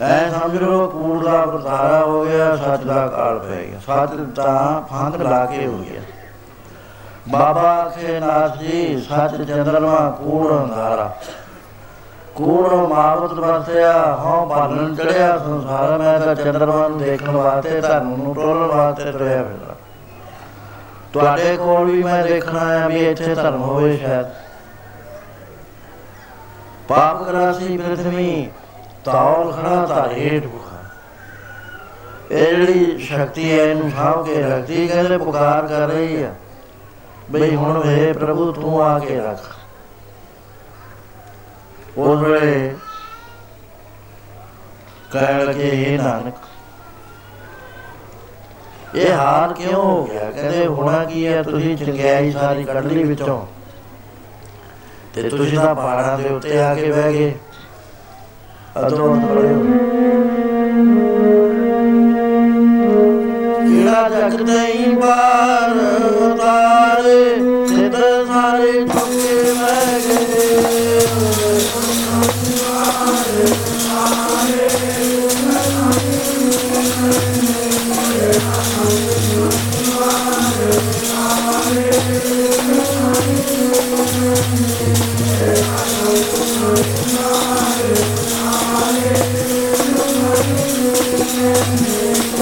ਐ 0.00 0.30
ਸਮਝ 0.30 0.56
ਲਓ 0.56 0.86
ਕੂੜ 0.86 1.24
ਦਾ 1.24 1.44
ਵਰਤਾਰਾ 1.44 2.00
ਹੋ 2.04 2.24
ਗਿਆ, 2.24 2.56
ਸੱਚ 2.56 2.82
ਦਾ 2.82 3.06
ਕਾਲ 3.06 3.38
ਪੈ 3.38 3.64
ਗਿਆ। 3.64 3.78
ਸੱਚ 3.86 4.36
ਤਾਂ 4.36 4.88
ਫੰਦ 4.88 5.22
ਲਾ 5.22 5.46
ਕੇ 5.46 5.66
ਹੋ 5.66 5.78
ਗਿਆ। 5.78 6.00
ਬਾਬਾ 7.28 7.72
ਆਖੇ, 7.72 8.20
ਨਾਥ 8.20 8.58
ਜੀ, 8.58 9.06
ਸੱਚ 9.08 9.36
ਚੰਦਰਮਾ 9.36 10.10
ਕੂੜ 10.10 10.52
ਅੰਧਾਰਾ। 10.52 11.16
ਕੂੜ 12.36 12.72
ਮਾਵਤ 12.72 13.32
ਵਰਤਿਆ, 13.32 13.92
ਹਉ 14.14 14.46
ਬਾਲਣ 14.46 14.94
ਚੜਿਆ 14.94 15.38
ਸੰਸਾਰ, 15.38 15.98
ਮੈਂ 15.98 16.18
ਤਾਂ 16.20 16.34
ਚੰਦਰਮਾ 16.34 16.88
ਨੂੰ 16.88 16.98
ਦੇਖਣ 16.98 17.30
ਵਾਸਤੇ 17.30 17.80
ਧਰਮ 17.80 18.08
ਨੂੰ 18.16 18.34
ਟੋਲਣ 18.34 18.66
ਵਾਸਤੇ 18.66 19.12
ਤੁਰਿਆ 19.12 19.42
ਫਿਰਦਾ। 19.42 19.74
ਤੁਹਾਡੇ 21.12 21.56
ਕੋਲ 21.56 21.90
ਵੀ 21.90 22.02
ਮੈਂ 22.02 22.22
ਦੇਖਣਾ 22.24 22.64
ਹੈ 22.64 22.88
ਵੀ 22.88 23.06
ਇੱਥੇ 23.06 23.34
ਧਰਮ 23.34 23.62
ਹੋਵੇ 23.62 23.96
ਸ਼ਾਇਦ। 23.96 24.26
ਪਾਪ 26.88 27.22
ਕਰਾਸੀ 27.22 27.78
ਪ੍ਰਥਮੀ 27.78 28.48
ਤੌਲ 29.04 29.52
ਖੜਾ 29.52 29.86
ਧਾਰੇ 29.86 30.40
ਢੁਕਾ 30.40 30.76
ਇਹ 32.30 32.56
ਜਿਹੜੀ 32.56 32.98
ਸ਼ਕਤੀ 32.98 33.50
ਹੈ, 33.50 33.64
ਇਹਨੂੰ 33.64 33.90
ਸਾਂਭ 33.90 34.24
ਕੇ 34.26 34.42
ਰੱਖਦੀ, 34.42 34.86
ਕਹਿੰਦੇ 34.88 35.18
ਪੁਕਾਰ 35.18 35.66
ਕਰ 35.66 35.88
ਰਹੀ 35.88 36.22
ਆ। 36.22 36.34
ਬਈ 37.30 37.56
ਹੁਣ 37.56 37.78
ਵੇ 37.78 38.12
ਪ੍ਰਭੂ, 38.12 38.52
ਤੂੰ 38.52 38.82
ਆ 38.82 38.98
ਕੇ 38.98 39.20
ਰੱਖ। 39.20 39.55
ਉਸ 41.96 42.20
ਵੇਲੇ 42.20 42.74
ਕਹਿਣ 45.12 45.44
ਲੱਗੇ 45.44 45.68
ਇਹ 45.74 45.98
ਨਾਨਕ, 45.98 46.34
ਇਹ 48.94 49.12
ਹਾਲ 49.12 49.52
ਕਿਉਂ 49.52 49.72
ਹੋ 49.74 50.04
ਗਿਆ? 50.04 50.30
ਕਹਿੰਦੇ, 50.30 50.66
ਹੋਣਾ 50.66 51.04
ਕੀ 51.04 51.26
ਹੈ? 51.26 51.42
ਤੁਸੀਂ 51.42 51.76
ਚੰਗਿਆਈ 51.76 52.30
ਸਾਰੀ 52.32 52.64
ਕੱਢ 52.64 52.86
ਲਈ 52.86 53.02
ਵਿੱਚੋਂ। 53.04 53.40
ਤੇ 55.14 55.28
ਤੁਸੀਂ 55.30 55.58
ਤਾਂ 55.58 55.74
ਪਹਾੜਾਂ 55.74 56.18
ਦੇ 56.18 56.28
ਉੱਤੇ 56.28 56.58
ਆ 56.62 56.74
ਕੇ 56.74 56.90
ਬਹਿ 56.92 57.12
ਗਏ। 57.12 57.34
ਅਦੋਂ 58.78 59.14
ਕਿਹੜਾ 63.60 64.08
ਜਗ 64.08 64.40
ਨਹੀਂ 64.40 64.96
ਬਾਰ 64.96 65.74
ਤਾਰੇ 66.38 67.34
ਸਿੱਧ 67.68 67.96
ਸਾਰੇ 68.28 68.84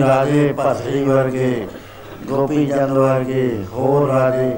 ਤੁਸੀਂ 0.00 0.12
ਰਾਜੇ 0.12 0.52
ਭਸਰੀ 0.58 1.04
ਵਰਗੇ, 1.04 1.66
ਗੋਪੀ 2.26 2.66
ਚੰਦ 2.66 2.90
ਵਰਗੇ, 2.90 3.64
ਹੋਰ 3.72 4.08
ਰਾਜੇ। 4.10 4.56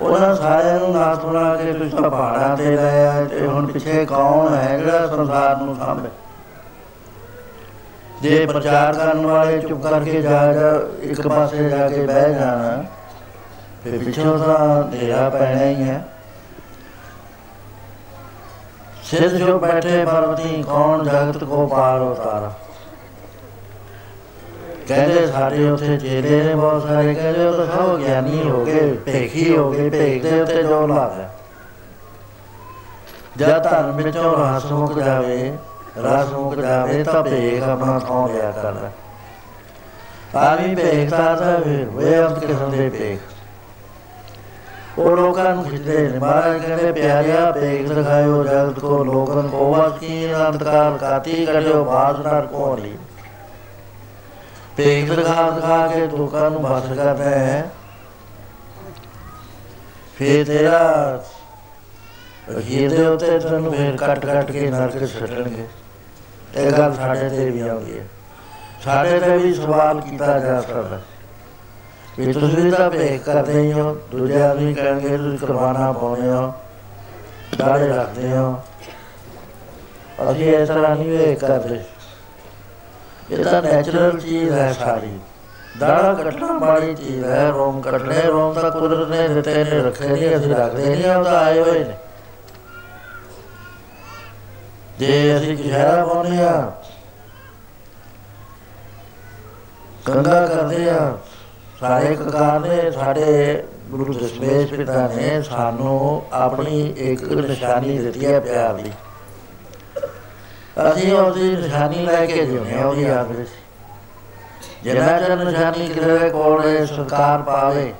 ਉਹਨਾਂ 0.00 0.34
ਸਾਰਿਆਂ 0.36 0.78
ਨੂੰ 0.80 0.92
ਨਾਥ 0.92 1.24
ਬਣਾ 1.24 1.56
ਕੇ 1.56 1.72
ਤੁਸੀਂ 1.72 1.90
ਤਾਂ 1.90 2.10
ਪਹਾੜਾਂ 2.10 2.56
ਤੇ 2.56 2.76
ਗਏ 2.76 3.06
ਆ, 3.06 3.24
ਤੇ 3.24 3.46
ਹੁਣ 3.46 3.66
ਪਿੱਛੇ 3.66 4.04
ਕੌਣ 4.04 4.54
ਹੈ 4.54 4.78
ਜਿਹੜਾ 4.78 5.06
ਸੰਸਾਰ 5.06 5.56
ਨੂੰ 5.56 5.76
ਸਾਂਭੇ? 5.76 6.08
ਜੇ 8.22 8.46
ਪ੍ਰਚਾਰ 8.46 8.94
ਕਰਨ 8.94 9.26
ਵਾਲੇ 9.26 9.58
ਚੁੱਪ 9.58 9.82
ਕਰਕੇ 9.82 10.22
ਜਾ 10.22 10.52
ਜਾ, 10.52 10.80
ਇੱਕ 11.00 11.28
ਪਾਸੇ 11.28 11.68
ਜਾ 11.68 11.88
ਕੇ 11.88 12.06
ਬਹਿ 12.06 12.34
ਜਾਣਾ 12.34 12.84
ਫਿਰ 13.84 14.04
ਪਿੱਛੋਂ 14.04 14.38
ਤਾਂ 14.38 14.82
ਢੇਰਾ 14.92 15.28
ਪੈਣਾ 15.30 15.64
ਹੀ 15.64 15.82
ਹੈ। 15.82 16.04
ਸਿਰ 19.04 19.28
ਜੋ 19.28 19.58
ਬੈਠੇ 19.58 20.04
ਪਰਵਤੀ 20.04 20.62
ਕੌਣ 20.62 21.04
ਜਗਤ 21.04 21.44
ਕੋ 21.44 21.66
ਪਾਰ 21.66 22.00
ਉਤਾਰਾ? 22.00 22.52
ਕਹਿੰਦੇ 24.88 25.26
ਸਾਡੇ 25.26 25.68
ਉੱਥੇ 25.68 25.96
ਚੇਲੇ 25.96 26.42
ਨੇ 26.44 26.54
ਬਹੁਤ 26.54 26.82
ਸਾਰੇ 26.82 27.14
ਕਹਿੰਦੇ 27.14 27.44
ਉਹ 27.46 27.52
ਤਾਂ 27.52 27.66
ਸਭ 27.66 27.96
ਗਿਆਨੀ 27.98 28.50
ਹੋ 28.50 28.64
ਗਏ, 28.64 28.92
ਭੇਖੀ 29.06 29.56
ਹੋ 29.56 29.70
ਗਏ, 29.70 29.88
ਭੇਖ 29.90 30.22
ਦੇ 30.22 30.40
ਉੱਤੇ 30.40 30.62
ਜੋ 30.62 30.86
ਲਾਇਆ 30.86 31.28
ਜਦ 33.36 33.62
ਧਰਮ 33.62 33.96
ਵਿੱਚੋਂ 33.96 34.34
ਰਸ 34.36 34.72
ਮੁੱਕ 34.72 34.98
ਜਾਵੇ, 34.98 35.52
ਰਸ 35.98 36.32
ਮੁੱਕ 36.32 36.60
ਜਾਵੇ 36.60 37.02
ਤਾਂ 37.04 37.22
ਭੇਖ 37.22 37.62
ਆਪਣਾ 37.62 37.98
ਥਾਂ 37.98 38.28
ਲਿਆ 38.28 38.50
ਕਰਦਾ। 38.50 38.90
ਆ 40.34 40.54
ਵੀ 40.54 40.74
ਭੇਖਤਾ 40.74 41.34
ਤਾਂ 41.34 41.58
ਫਿਰ 41.58 41.84
ਵੇ 41.84 42.18
ਅੰਤ 42.24 42.38
ਕਿਸਮ 42.38 42.70
ਦੇ 42.70 42.88
ਭੇਖ। 42.88 43.18
ਉਹ 44.98 45.16
ਲੋਕਾਂ 45.16 45.54
ਨੂੰ 45.54 45.64
ਖਿੱਚਦੇ 45.64 46.08
ਨੇ, 46.08 46.18
ਮਹਾਰਾਜ 46.18 46.60
ਕਹਿੰਦੇ, 46.62 46.92
ਪਿਆਰਿਆ 46.92 47.50
ਪੇਖ 47.50 47.92
ਦਿਖਾਇਓ 47.92 48.44
ਜਗਤ 48.44 48.78
ਕੋ 48.78 49.04
ਲੋਕਨ 49.04 49.48
ਕੋ 49.48 49.74
ਵਾਕੀ 49.74 50.34
ਅੰਤਕਾਲ 50.34 50.98
ਕਾਤੀ 50.98 51.46
ਕਰਿਓ 51.46 51.84
ਬਾਸ 51.84 52.26
ਨਰ 52.26 52.46
ਕੋ 52.46 52.76
ਲਈ? 52.76 52.96
ਪੇਖ 54.76 55.12
ਦਿਖਾ 55.12 55.50
ਦਿਖਾ 55.50 55.86
ਕੇ 55.86 56.06
ਲੋਕਾਂ 56.06 56.50
ਨੂੰ 56.50 56.62
ਬਸ 56.62 56.86
ਕਰਦਾ 56.96 57.24
ਹੈ। 57.24 57.70
ਫੇਰ 60.16 60.44
ਤੇਰਾ 60.46 60.80
ਅਖੀਰ 62.58 62.90
ਦੇ 62.90 63.06
ਉੱਤੇ 63.06 63.38
ਤੈਨੂੰ 63.38 63.72
ਫੇਰ 63.72 63.96
ਕੱਟ 63.96 64.26
ਕੱਟ 64.26 64.50
ਕੇ 64.50 64.70
ਨਰਕ 64.70 65.06
ਛੱਡਣਗੇ। 65.06 65.66
ਇਹ 66.56 66.70
ਗੱਲ 66.72 66.94
ਸਾਡੇ 66.94 67.28
ਤੇ 67.28 67.50
ਵੀ 67.50 67.60
ਆਉਂਦੀ 67.60 67.98
ਹੈ। 67.98 68.04
ਸਾਡੇ 68.84 69.18
ਤੇ 69.20 69.36
ਵੀ 69.38 69.54
ਸਵਾਲ 69.54 70.00
ਕੀਤਾ 70.00 70.38
ਜਾ 70.38 70.60
ਸਕਦਾ 70.60 71.00
ਵੀ 72.18 72.32
ਤੁਸੀਂ 72.32 72.70
ਤਾਂ 72.72 72.90
ਭੇਖ 72.90 73.22
ਕਰਦੇ 73.22 73.60
ਹੀ 73.60 73.72
ਹੋ, 73.72 73.94
ਦੂਜੇ 74.10 74.42
ਆਦਮੀ 74.42 74.74
ਕਹਿਣਗੇ, 74.74 75.16
ਤੁਸੀਂ 75.16 75.38
ਕੁਰਬਾਨਾ 75.38 75.92
ਪਾਉਂਦੇ 75.92 76.28
ਹੋ, 76.28 76.52
ਦਾੜੇ 77.58 77.88
ਰੱਖਦੇ 77.88 78.36
ਹੋ। 78.36 78.62
ਅਸੀਂ 80.30 80.56
ਇਸ 80.56 80.68
ਤਰ੍ਹਾਂ 80.68 80.96
ਨਹੀਂ 80.96 81.18
ਵੇਖ 81.18 81.40
ਕਰਦੇ। 81.40 81.80
ਇਹ 83.30 83.44
ਤਾਂ 83.44 83.62
ਨੈਚੁਰਲ 83.62 84.20
ਚੀਜ਼ 84.20 84.50
ਹੈ 84.50 84.72
ਸਾਰੀ। 84.72 85.18
ਦਾੜਾ 85.78 86.12
ਕੱਟਣਾ 86.14 86.46
ਮਾੜੀ 86.46 86.94
ਚੀਜ਼ 86.94 87.24
ਹੈ, 87.24 87.50
ਰੋਮ 87.50 87.80
ਕੱਟਣੇ, 87.80 88.20
ਰੋਮ 88.22 88.54
ਤਾਂ 88.54 88.70
ਕੁਦਰਤ 88.70 89.08
ਨੇ 89.08 89.28
ਦਿੱਤੇ 89.28 89.64
ਨੇ, 89.64 89.78
ਰੱਖੇ 89.82 90.08
ਨਹੀਂ, 90.08 90.36
ਅਸੀਂ 90.36 90.54
ਰੱਖਦੇ 90.54 90.96
ਨਹੀਂ, 90.96 91.10
ਉਹ 91.10 91.24
ਤਾਂ 91.24 91.32
ਆਏ 91.32 91.60
ਹੋਏ 91.60 91.84
ਨੇ। 91.84 91.96
ਜੇ 94.98 95.36
ਅਸੀਂ 95.36 95.56
ਕਿਸ਼ਾਰਾ 95.56 96.04
ਪਾਉਂਦੇ 96.06 96.42
ਆ 96.42 96.72
ਕੰਗਾ 100.04 100.46
ਕਰਦੇ 100.46 100.90
ਆ 100.90 101.18
ਸਾਰੇ 101.80 102.14
ਕਕਾਰ 102.14 102.60
ਨੇ, 102.60 102.90
ਸਾਡੇ 102.90 103.62
ਗੁਰੂ 103.90 104.12
ਦਸ਼ਮੇਸ਼ 104.12 104.74
ਪਿਤਾ 104.74 105.06
ਨੇ 105.16 105.42
ਸਾਨੂੰ 105.42 106.22
ਆਪਣੀ 106.32 106.94
ਇੱਕ 106.98 107.24
ਨਿਸ਼ਾਨੀ 107.24 107.98
ਦਿੱਤੀ 107.98 108.26
ਹੈ 108.26 108.40
ਪਿਆਰ 108.40 108.74
ਦੀ। 108.74 108.92
ਅਸੀਂ 110.76 111.12
ਉਹਦੀ 111.12 111.50
ਨਿਸ਼ਾਨੀ 111.56 112.04
ਲੈ 112.06 112.24
ਕੇ 112.26 112.44
ਜਿਉਂਦੇ 112.46 112.74
ਹਾਂ 112.74 112.86
ਉਹਦੀ 112.86 113.02
ਯਾਦ 113.02 113.30
ਵਿੱਚ। 113.30 113.50
ਜਿੰਨਾ 114.82 115.18
ਚਿਰ 115.20 115.36
ਨਿਸ਼ਾਨੀ 115.36 115.88
ਕਿਸੇ 115.88 116.18
ਦੇ 116.18 116.28
ਕੋਲ 116.30 116.86
ਸੰਕਾਰ 116.86 117.42
ਪਾਵੇ 117.42 117.92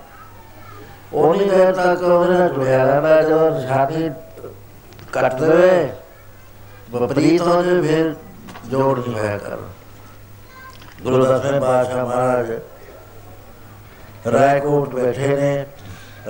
ਉਨੀ 1.13 1.45
ਦੇਰ 1.45 1.73
ਤੱਕ 1.75 2.03
ਉਹਦੇ 2.03 2.39
ਨਾਲ 2.39 2.49
ਜੁੜਿਆ 2.49 2.85
ਰਹਿੰਦਾ 2.85 3.23
ਜਦੋਂ 3.23 3.51
ਨਿਸ਼ਾਨੀ 3.51 4.11
ਕੱਟ 5.13 5.35
ਦੇਵੇ, 5.35 5.91
ਵਿਪਰੀਤ 6.91 7.43
ਹੋ 7.43 7.63
ਜਾਵੇ 7.63 7.81
ਫਿਰ 7.83 8.15
ਜੋੜ 8.71 8.99
ਨਹੀਂ 8.99 9.15
ਹੋਇਆ 9.15 9.39
ਕਰ 9.39 9.57
ਗੁਰੂ 11.03 11.25
ਦਸਵੇਂ 11.25 11.61
ਪਾਤਸ਼ਾਹ 11.61 12.05
ਮਹਾਰਾਜ 12.07 12.51
ਰਾਏਕੋਟ 14.33 14.95
ਬੈਠੇ 14.95 15.37
ਨੇ, 15.37 15.65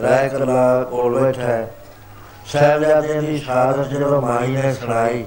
ਰਾਏਕਲਾ 0.03 0.82
ਕੋਲ 0.90 1.18
ਬੈਠਾ 1.20 1.42
ਹੈ। 1.42 1.70
ਸਾਹਿਬਜ਼ਾਦਿਆਂ 2.47 3.22
ਦੀ 3.22 3.38
ਸ਼ਹਾਦਤ 3.38 3.88
ਜਦੋਂ 3.88 4.20
ਮਾਈ 4.22 4.57
ਨੇ 4.57 4.72
ਸੁਣਾਈ 4.74 5.24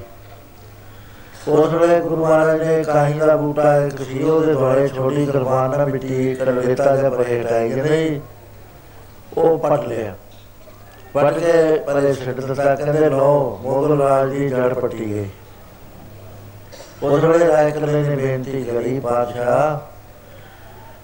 ਉਸ 1.48 1.74
ਵੇਲੇ 1.74 2.00
ਗੁਰੂ 2.00 2.16
ਮਹਾਰਾਜ 2.16 2.62
ਨੇ 2.62 2.84
ਕਾਹੀ 2.84 3.20
ਦਾ 3.20 3.36
ਬੂਟਾ, 3.36 3.76
ਇੱਕ 3.78 4.02
ਸੀ 4.02 4.24
ਉਹਦੇ 4.24 4.54
ਦੁਆਲੇ 4.54 4.88
ਛੋਟੀ 4.88 5.26
ਕਿਰਪਾਨ 5.26 5.70
ਨਾਲ 5.70 5.86
ਮਿੱਟੀ 5.86 6.34
ਕਰਵੇਤਾ 6.36 6.96
ਜਿਹਾ 6.96 7.10
ਪਰੇਟ 7.10 7.52
ਆਈ 7.52 7.70
ਨਹੀਂ, 7.70 8.20
ਉਹ 9.38 9.58
ਪਟ 9.60 9.88
ਲਿਆ। 9.88 10.14
ਪਟ 11.14 11.34
ਕੇ 11.34 11.76
ਪਰੇ 11.86 12.14
ਛੱਡ 12.14 12.40
ਦਿੱਤਾ, 12.40 12.76
ਕਹਿੰਦੇ 12.76 13.10
ਲੋ 13.10 13.60
ਮੋਗਲ 13.64 14.02
ਰਾਜ 14.02 14.30
ਦੀ 14.30 14.50
ਜੜ 14.50 14.74
ਪੱਟੀ 14.74 15.12
ਗਈ। 15.12 15.30
ਉਸ 17.04 17.24
ਵੇਲੇ 17.24 17.48
ਰਾਇਕਲੇ 17.48 18.02
ਨੇ, 18.04 18.16
ਬੇਨਤੀ 18.16 18.64
ਕਰੀ 18.64 19.00
ਪਾਤਸ਼ਾਹ, 19.00 19.78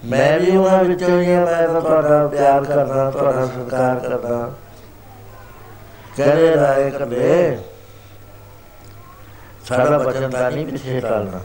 ਮੈਂ 0.08 0.40
ਵੀ 0.40 0.56
ਉਹਨਾਂ 0.58 0.84
ਵਿੱਚੋਂ 0.84 1.22
ਹੀ 1.22 1.32
ਹਾਂ 1.34 1.46
ਮੈਂ 1.46 1.68
ਤਾਂ 1.68 1.82
ਤੁਹਾਡਾ 1.82 2.28
ਪਿਆਰ 2.28 2.64
ਕਰਦਾ, 2.64 3.10
ਤੁਹਾਡਾ 3.12 3.46
ਸਤਿਕਾਰ 3.46 4.00
ਕਰਦਾ। 4.00 4.50
ਕਹਿੰਦੇ 6.18 6.56
ਰਾਇਕਲੇ 6.56 7.58
ਸਾਡਾ 9.66 9.98
ਬਚਨ 9.98 10.30
ਦਾ 10.30 10.50
ਨਹੀਂ 10.50 10.66
ਪਿੱਛੇ 10.66 11.00
ਟਲਣਾ। 11.00 11.40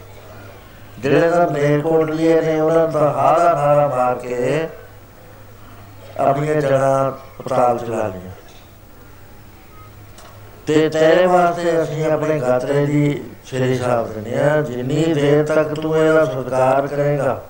ਜਿਹੜੇ 0.99 1.29
ਦਾ 1.31 1.45
ਨੇਰ 1.47 1.81
ਕੋਟ 1.81 2.11
ਲਿਏ 2.11 2.41
ਨੇ 2.41 2.59
ਉਹਨਾਂ 2.61 2.89
ਦਾ 2.89 3.11
ਹਾਰਾ 3.11 3.53
ਨਾਰਾ 3.55 3.87
ਮਾਰ 3.89 4.15
ਕੇ 4.19 4.69
ਆਪਣੀਆਂ 6.19 6.61
ਜੜਾਂ 6.61 7.11
ਪਤਾਲ 7.43 7.79
ਚਲਾ 7.79 8.07
ਲਈਆਂ। 8.07 8.33
ਤੇ 10.67 10.89
ਤੇਰੇ 10.89 11.27
ਵਾਸਤੇ 11.27 11.83
ਅਸੀਂ 11.83 12.05
ਆਪਣੇ 12.07 12.39
ਗਾਤਰੇ 12.41 12.85
ਦੀ 12.87 13.23
ਸ੍ਰੀ 13.47 13.79
ਸਾਹਿਬ 13.79 14.13
ਦਿੰਦੇ 14.13 14.41
ਆ 14.41 14.61
ਜਿੰਨੀ 14.63 15.05
ਦੇਰ 15.15 15.47
ਤੱਕ 15.47 15.75
ਤੂੰ 15.75 15.97
ਇਹਦਾ 15.97 16.25
ਸਤਿਕਾਰ 16.25 16.87
ਕਰੇਗਾ 16.87 17.41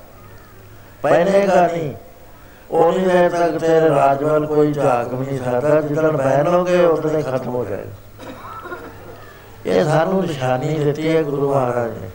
ਪਹਿਨੇਗਾ 1.01 1.67
ਨਹੀਂ। 1.67 1.93
ਉਨੀ 2.71 3.05
ਦੇਰ 3.05 3.29
ਤੱਕ 3.29 3.57
ਤੇਰੇ 3.57 3.89
ਰਾਜਵਲ 3.89 4.45
ਕੋਈ 4.45 4.71
ਝਾਕ 4.73 5.13
ਵੀ 5.13 5.25
ਨਹੀਂ 5.25 5.39
ਸਕਦਾ। 5.39 5.81
ਜਿੱਦਣ 5.81 6.17
ਪਹਿਨ 6.17 6.51
ਲੋਗੇ 6.51 6.85
ਉਦੋਂ 6.85 7.09
ਹੀ 7.11 7.21
ਖਤਮ 7.23 7.55
ਹੋ 7.55 7.65
ਜਾਏਗਾ। 7.65 8.00
ਇਹ 9.65 9.83
ਸਾਨੂੰ 9.85 10.21
ਨਿਸ਼ਾਨੀ 10.21 10.73
ਦਿੱਤੀ 10.79 11.15
ਹੈ 11.15 11.23
ਗੁਰੂ 11.23 11.53
ਮਹਾਰਾਜ 11.53 11.91
ਨੇ। 11.91 12.09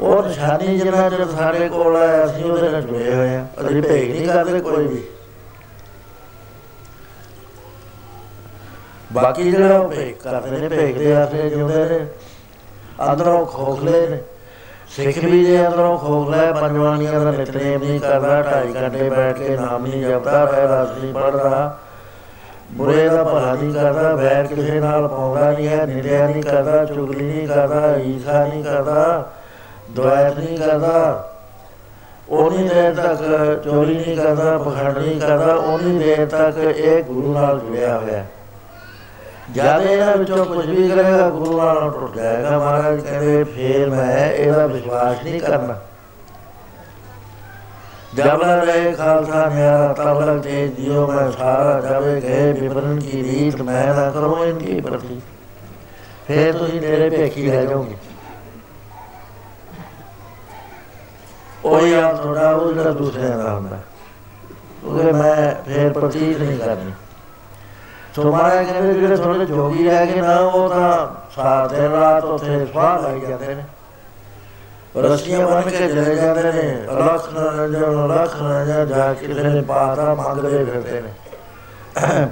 ਉਹ 0.00 0.22
ਨਿਸ਼ਾਨੀ 0.22 0.78
ਜਿੰਨਾ 0.78 1.08
ਚਿਰ 1.10 1.24
ਸਾਡੇ 1.26 1.68
ਕੋਲ 1.68 1.96
ਹੈ, 1.96 2.24
ਅਸੀਂ 2.24 2.44
ਉਹਦੇ 2.44 2.68
ਨਾਲ 2.68 2.82
ਜੁੜੇ 2.82 3.14
ਹੋਏ 3.14 3.36
ਆ 3.36 3.46
ਅਸੀਂ 3.60 3.82
ਭੇਗ 3.82 4.10
ਨਹੀਂ 4.10 4.28
ਕਰਦੇ 4.28 4.60
ਕੋਈ 4.60 4.86
ਵੀ। 4.86 5.02
ਬਾਕੀ 9.12 9.50
ਜਿਹੜਾ 9.50 9.78
ਉਹ 9.78 9.88
ਭੇਗ 9.88 10.14
ਕਰਦੇ 10.14 10.50
ਨੇ 10.50 10.68
ਭੇਗ 10.68 10.96
ਦੇ 10.96 11.16
ਆਸੇ 11.16 11.50
ਜਿਉਂਦੇ 11.50 11.84
ਨੇ, 11.84 12.06
ਅੰਦਰੋਂ 13.12 13.46
ਖੋਖਲੇ 13.46 14.06
ਨੇ। 14.06 14.18
ਸਿੱਖ 14.88 15.18
ਵੀ 15.18 15.44
ਜੇ 15.44 15.66
ਅੰਦਰੋਂ 15.66 15.98
ਖੋਖਲਾ 15.98 16.36
ਹੈ, 16.36 16.52
ਪੰਜਵਾਨੀਆਂ 16.52 17.20
ਦਾ 17.20 17.30
ਨਿਤਨੇਮ 17.30 17.82
ਨਹੀਂ 17.82 18.00
ਕਰਦਾ, 18.00 18.42
ਢਾਈ 18.42 18.74
ਘੰਟੇ 18.74 19.10
ਬੈਠ 19.10 19.38
ਕੇ 19.38 19.56
ਨਾਮ 19.56 19.86
ਨਹੀਂ 19.86 20.04
ਜਪਦਾ, 20.04 20.44
ਰਹਿ 20.44 21.00
ਨਹੀਂ 21.00 21.14
ਪੜਦਾ 21.14 21.78
ਬੁਰੇ 22.72 23.08
ਦਾ 23.08 23.24
ਭਲਾ 23.24 23.54
ਨਹੀਂ 23.54 23.74
ਕਰਦਾ, 23.74 24.14
ਵੈਰ 24.14 24.46
ਕਿਸੇ 24.46 24.80
ਨਾਲ 24.80 25.08
ਪਾਉਂਦਾ 25.08 25.50
ਨਹੀਂ 25.50 25.68
ਹੈ 25.68 25.86
ਨਿਰਿਆ 25.86 26.26
ਨਹੀਂ 26.26 26.42
ਕਰਦਾ, 26.42 26.84
ਚੁਗਲੀ 26.84 27.24
ਨਹੀਂ 27.24 27.48
ਕਰਦਾ 27.48 27.96
ਈਸਾ 27.96 28.46
ਨਹੀਂ 28.46 28.64
ਕਰਦਾ 28.64 29.30
ਦੁਆਇਤ 29.90 30.38
ਨਹੀਂ 30.38 30.58
ਕਰਦਾ। 30.58 31.24
ਉਨੀ 32.30 32.68
ਦੇਰ 32.68 32.94
ਤੱਕ 32.94 33.18
ਚੋਰੀ 33.64 33.94
ਨਹੀਂ 33.94 34.16
ਕਰਦਾ, 34.16 34.58
ਪਖੰਡ 34.58 34.98
ਨਹੀਂ 34.98 35.20
ਕਰਦਾ 35.20 35.54
ਉਨੀ 35.54 35.98
ਦੇਰ 35.98 36.26
ਤੱਕ 36.26 36.58
ਇਹ 36.58 37.02
ਗੁਰੂ 37.02 37.34
ਨਾਲ 37.34 37.58
ਜੁੜਿਆ 37.58 37.98
ਹੋਇਆ। 37.98 38.24
ਜਦ 39.52 39.82
ਇਹਨਾਂ 39.82 40.16
ਵਿੱਚੋਂ 40.16 40.44
ਕੁਝ 40.44 40.66
ਵੀ 40.66 40.88
ਕਰੇਗਾ, 40.88 41.30
ਗੁਰੂ 41.30 41.58
ਨਾਲ 41.58 41.90
ਟੁੱਟ 41.90 42.16
ਜਾਏਗਾ। 42.16 42.58
ਮਹਾਰਾਜ 42.58 43.00
ਕਹਿੰਦੇ, 43.00 43.44
ਫੇਰ 43.44 43.90
ਮੈਂ 43.90 44.32
ਇਹਦਾ 44.32 44.66
ਵਿਸ਼ਵਾਸ 44.66 45.24
ਨਹੀਂ 45.24 45.40
ਕਰਨਾ। 45.40 45.78
जब 48.15 48.41
रहे 48.43 48.91
खालसा 48.93 49.45
न्यारा 49.49 49.91
तब 49.93 50.21
लगते 50.21 50.67
जियो 50.69 51.07
मैं 51.07 51.29
सारा 51.31 51.79
जब 51.81 52.07
गए 52.21 52.51
विवरण 52.53 52.97
की 52.99 53.21
रीत 53.21 53.61
मैं 53.63 53.87
न 53.89 54.09
करूँ 54.11 54.45
इनकी 54.45 54.79
प्रति 54.81 55.21
फिर 56.27 56.51
तुम 56.53 56.79
मेरे 56.81 57.09
भेखी 57.09 57.49
रह 57.49 57.65
जाओगे 57.65 57.95
ਉਹੀ 61.65 61.93
ਆ 61.93 62.11
ਥੋੜਾ 62.13 62.51
ਉਹ 62.51 62.71
ਜਿਹੜਾ 62.73 62.91
ਦੂਸਰੇ 62.91 63.27
ਦਾ 63.29 63.53
ਹੁੰਦਾ 63.53 63.79
ਉਹਦੇ 64.85 65.11
ਮੈਂ 65.11 65.55
ਫੇਰ 65.65 65.91
ਪ੍ਰਤੀਤ 65.93 66.39
ਨਹੀਂ 66.39 66.57
ਕਰਨੀ 66.59 66.91
ਸੋ 68.15 68.31
ਮਾਰੇ 68.31 68.63
ਕਹਿੰਦੇ 68.65 68.93
ਜਿਹੜੇ 68.93 69.17
ਥੋੜੇ 69.17 69.45
ਜੋਗੀ 69.45 69.89
ਰਹਿ 69.89 70.07
ਗਏ 70.07 70.21
ਨਾ 70.21 70.39
ਉਹ 70.39 70.69
ਤਾਂ 70.69 71.07
ਸਾਰ 71.35 71.67
ਦਿਨ 71.67 71.91
ਰਾਤ 71.91 72.25
ਉੱਥੇ 72.25 72.65
ਸਵਾਹ 72.65 73.01
ਲਾਈ 73.01 73.19
ਜਾਂਦੇ 73.19 73.55
ਨੇ 73.55 73.63
ਰਸੀਆਂ 74.96 75.46
ਬਣ 75.46 75.62
ਕੇ 75.62 75.70
ਚਲੇ 75.78 76.14
ਜਾਂਦੇ 76.16 76.52
ਨੇ 76.52 76.62
ਲੱਖ 76.98 77.28
ਰੰਜਨ 77.36 78.06
ਲੱਖ 78.08 78.36
ਰੰਜਨ 78.42 78.86
ਜਾ 78.88 79.12
ਕੇ 79.14 79.26
ਕਿਸੇ 79.26 79.42
ਨੇ 79.42 79.60
ਪਾਤਾ, 79.62 80.14
ਮੰਗਦੇ 80.14 80.64
ਫਿਰਦੇ 80.64 81.00
ਨੇ। 81.00 81.12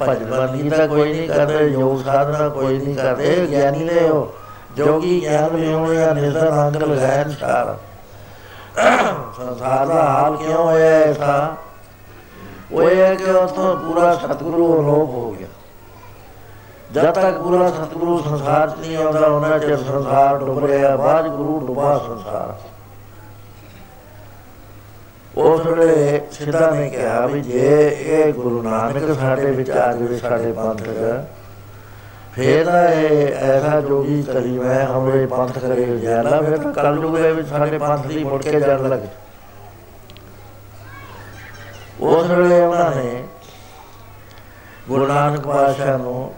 ਭਜਨ 0.00 0.30
ਬੰਦੀ 0.30 0.70
ਤਾਂ 0.70 0.86
ਕੋਈ 0.88 1.12
ਨਹੀਂ 1.12 1.28
ਕਰਦੇ, 1.28 1.66
ਯੋਗ 1.66 2.02
ਸਾਧਨਾ 2.04 2.48
ਕੋਈ 2.48 2.78
ਨਹੀਂ 2.78 2.94
ਕਰਦੇ 2.96 3.46
ਗਿਆਨੀ 3.50 3.84
ਨੇ 3.84 4.00
ਉਹ 4.00 4.32
ਜੋਗੀ 4.76 5.20
ਗਿਆਨ 5.22 5.56
ਵੀ 5.56 5.72
ਹੋਣੇ 5.72 6.02
ਆ 6.04 6.12
ਨਿਸਰ 6.12 6.48
ਅੰਗ 6.52 6.76
ਲਗਾਇਆ 6.76 7.28
ਸਾਰਾ। 7.30 7.76
ਸੰਸਾਰ 9.36 9.86
ਦਾ 9.86 10.02
ਹਾਲ 10.02 10.36
ਕਿਉਂ 10.36 10.64
ਹੋਇਆ 10.64 10.98
ਐਸਾ 11.00 11.56
ਉਹ 12.72 12.82
ਇਹ 12.82 12.96
ਹੈ 12.96 13.14
ਕਿ 13.14 13.30
ਉਹ 13.30 13.46
ਤੋਂ 13.48 13.76
ਪੂਰਾ 13.76 14.14
ਸਤਿਗੁਰੂ 14.14 14.72
ਅਲੋਪ 14.74 15.10
ਹੋ 15.10 15.30
ਗਿਆ। 15.38 15.48
ਜਦ 16.94 17.14
ਤੱਕ 17.14 17.38
ਪੂਰਾ 17.38 17.68
ਸਤਿਗੁਰੂ 17.70 18.18
ਸੰਸਾਰ 18.22 18.68
'ਚ 18.70 18.78
ਨਹੀਂ 18.80 18.96
ਆਉਂਦਾ, 18.96 19.26
ਉਹਨਾਂ 19.26 19.58
ਚਿਰ 19.58 19.76
ਸੰਸਾਰ 19.78 20.36
ਡੁੱਬ 20.38 20.64
ਰਿਹਾ 20.64 20.96
ਬਾਅਦ 20.96 21.26
ਗੁਰੂ 21.28 21.58
ਡੁੱਬਾ 21.66 21.96
ਸੰਸਾਰ। 21.98 22.54
ਉਸ 25.36 25.66
ਵੇਲੇ 25.66 26.20
ਸਿੱਧਾ 26.32 26.70
ਨੇ 26.70 26.88
ਕਿਹਾ 26.90 27.26
ਵੀ 27.26 27.40
ਜੇ 27.42 27.88
ਇਹ 28.00 28.32
ਗੁਰੂ 28.32 28.62
ਨਾਨਕ 28.62 29.14
ਸਾਡੇ 29.20 29.50
ਵਿੱਚ 29.50 29.70
ਆ 29.70 29.92
ਜਾਵੇ, 29.92 30.18
ਸਾਡੇ 30.18 30.52
ਪੰਥ 30.52 30.82
'ਚ 30.82 31.22
ਫੇਰ 32.34 32.68
ਇਹ 32.68 33.34
ਐਸਾ 33.34 33.80
ਜੋਗੀ 33.80 34.22
ਕਰੀ 34.22 34.58
ਮੈਂ 34.58 34.86
ਹਮਰੇ 34.86 35.26
ਪੰਥ 35.26 35.58
ਕਰੇ 35.58 35.84
ਜਾਲਾ 35.98 36.40
ਫਿਰ 36.40 36.56
ਤਾਂ 36.58 36.72
ਕੱਲ 36.72 36.94
ਨੂੰ 36.94 37.18
ਇਹ 37.18 37.34
ਵੀ 37.34 37.42
ਸਾਡੇ 37.42 37.78
ਪੰਥ 37.78 38.06
ਦੀ 38.06 38.24
ਮੁੜ 38.24 38.42
ਕੇ 38.42 38.60
ਜੜ 38.60 38.80
ਲੱਗ 38.82 39.00
ਉਸ 42.02 42.30
ਵੇਲੇ 42.30 42.60
ਉਹਨਾਂ 42.60 42.90
ਨੇ 42.92 43.22
ਗੁਰੂ 44.88 45.06
ਨਾਨਕ 45.06 45.46
ਪਾਤਸ਼ਾਹ 45.46 45.98
ਨੂੰ 45.98 46.32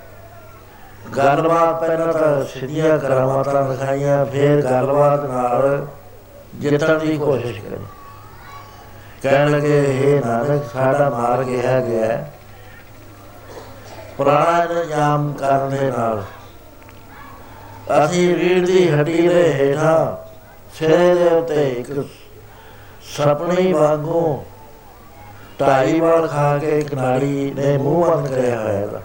ਗੱਲਬਾਤ 1.07 1.80
ਪਹਿਲਾਂ 1.80 2.12
ਤਾਂ 2.12 2.44
ਸਿੱਧੀਆਂ 2.44 2.98
ਕਰਾਮਾਤਾਂ 2.98 3.62
ਦਿਖਾਈਆਂ, 3.64 4.24
ਫਿਰ 4.24 4.62
ਗੱਲਬਾਤ 4.62 5.24
ਨਾਲ 5.24 5.86
ਜਿੱਤਣ 6.54 6.98
ਦੀ 6.98 7.16
ਕੋਸ਼ਿਸ਼ 7.16 7.61
ਕਰੀ। 7.61 7.84
ਕਹਿਣ 9.22 9.50
ਲੱਗੇ 9.50 9.78
ਇਹ 9.82 10.24
ਨਾਨਕ, 10.26 10.64
ਸਾਡਾ 10.72 11.09
ਮਾਰ 11.11 11.42
ਗਿਆ 11.44 11.80
ਗਿਆ 11.80 12.24
ਪ੍ਰਾਣਾਯਾਮ 14.18 15.32
ਕਰਨ 15.32 15.70
ਦੇ 15.70 15.90
ਨਾਲ 15.90 16.22
ਅਸੀਂ 18.04 18.36
ਰੀੜ 18.36 18.66
ਦੀ 18.66 18.88
ਹੱਡੀ 18.90 19.28
ਦੇ 19.28 19.52
ਹੇਠਾਂ 19.54 20.16
ਸਿਰੇ 20.78 21.14
ਦੇ 21.14 21.28
ਉੱਤੇ 21.30 21.68
ਇੱਕ 21.70 21.92
ਸਪਣੀ 23.16 23.72
ਵਾਂਗੂ 23.72 24.44
ਢਾਈ 25.61 26.00
ਵਾਰ 26.00 26.26
ਖਾ 26.26 26.57
ਕੇ 26.59 26.78
ਇੱਕ 26.78 26.94
ਨਾੜੀ 26.94 27.52
ਨੇ 27.57 27.76
ਮੂੰਹ 27.78 28.04
ਬੰਦ 28.07 28.28
ਕਰਿਆ 28.28 28.61
ਹੋਇਆ 28.61 28.72
ਹੈ 28.72 29.02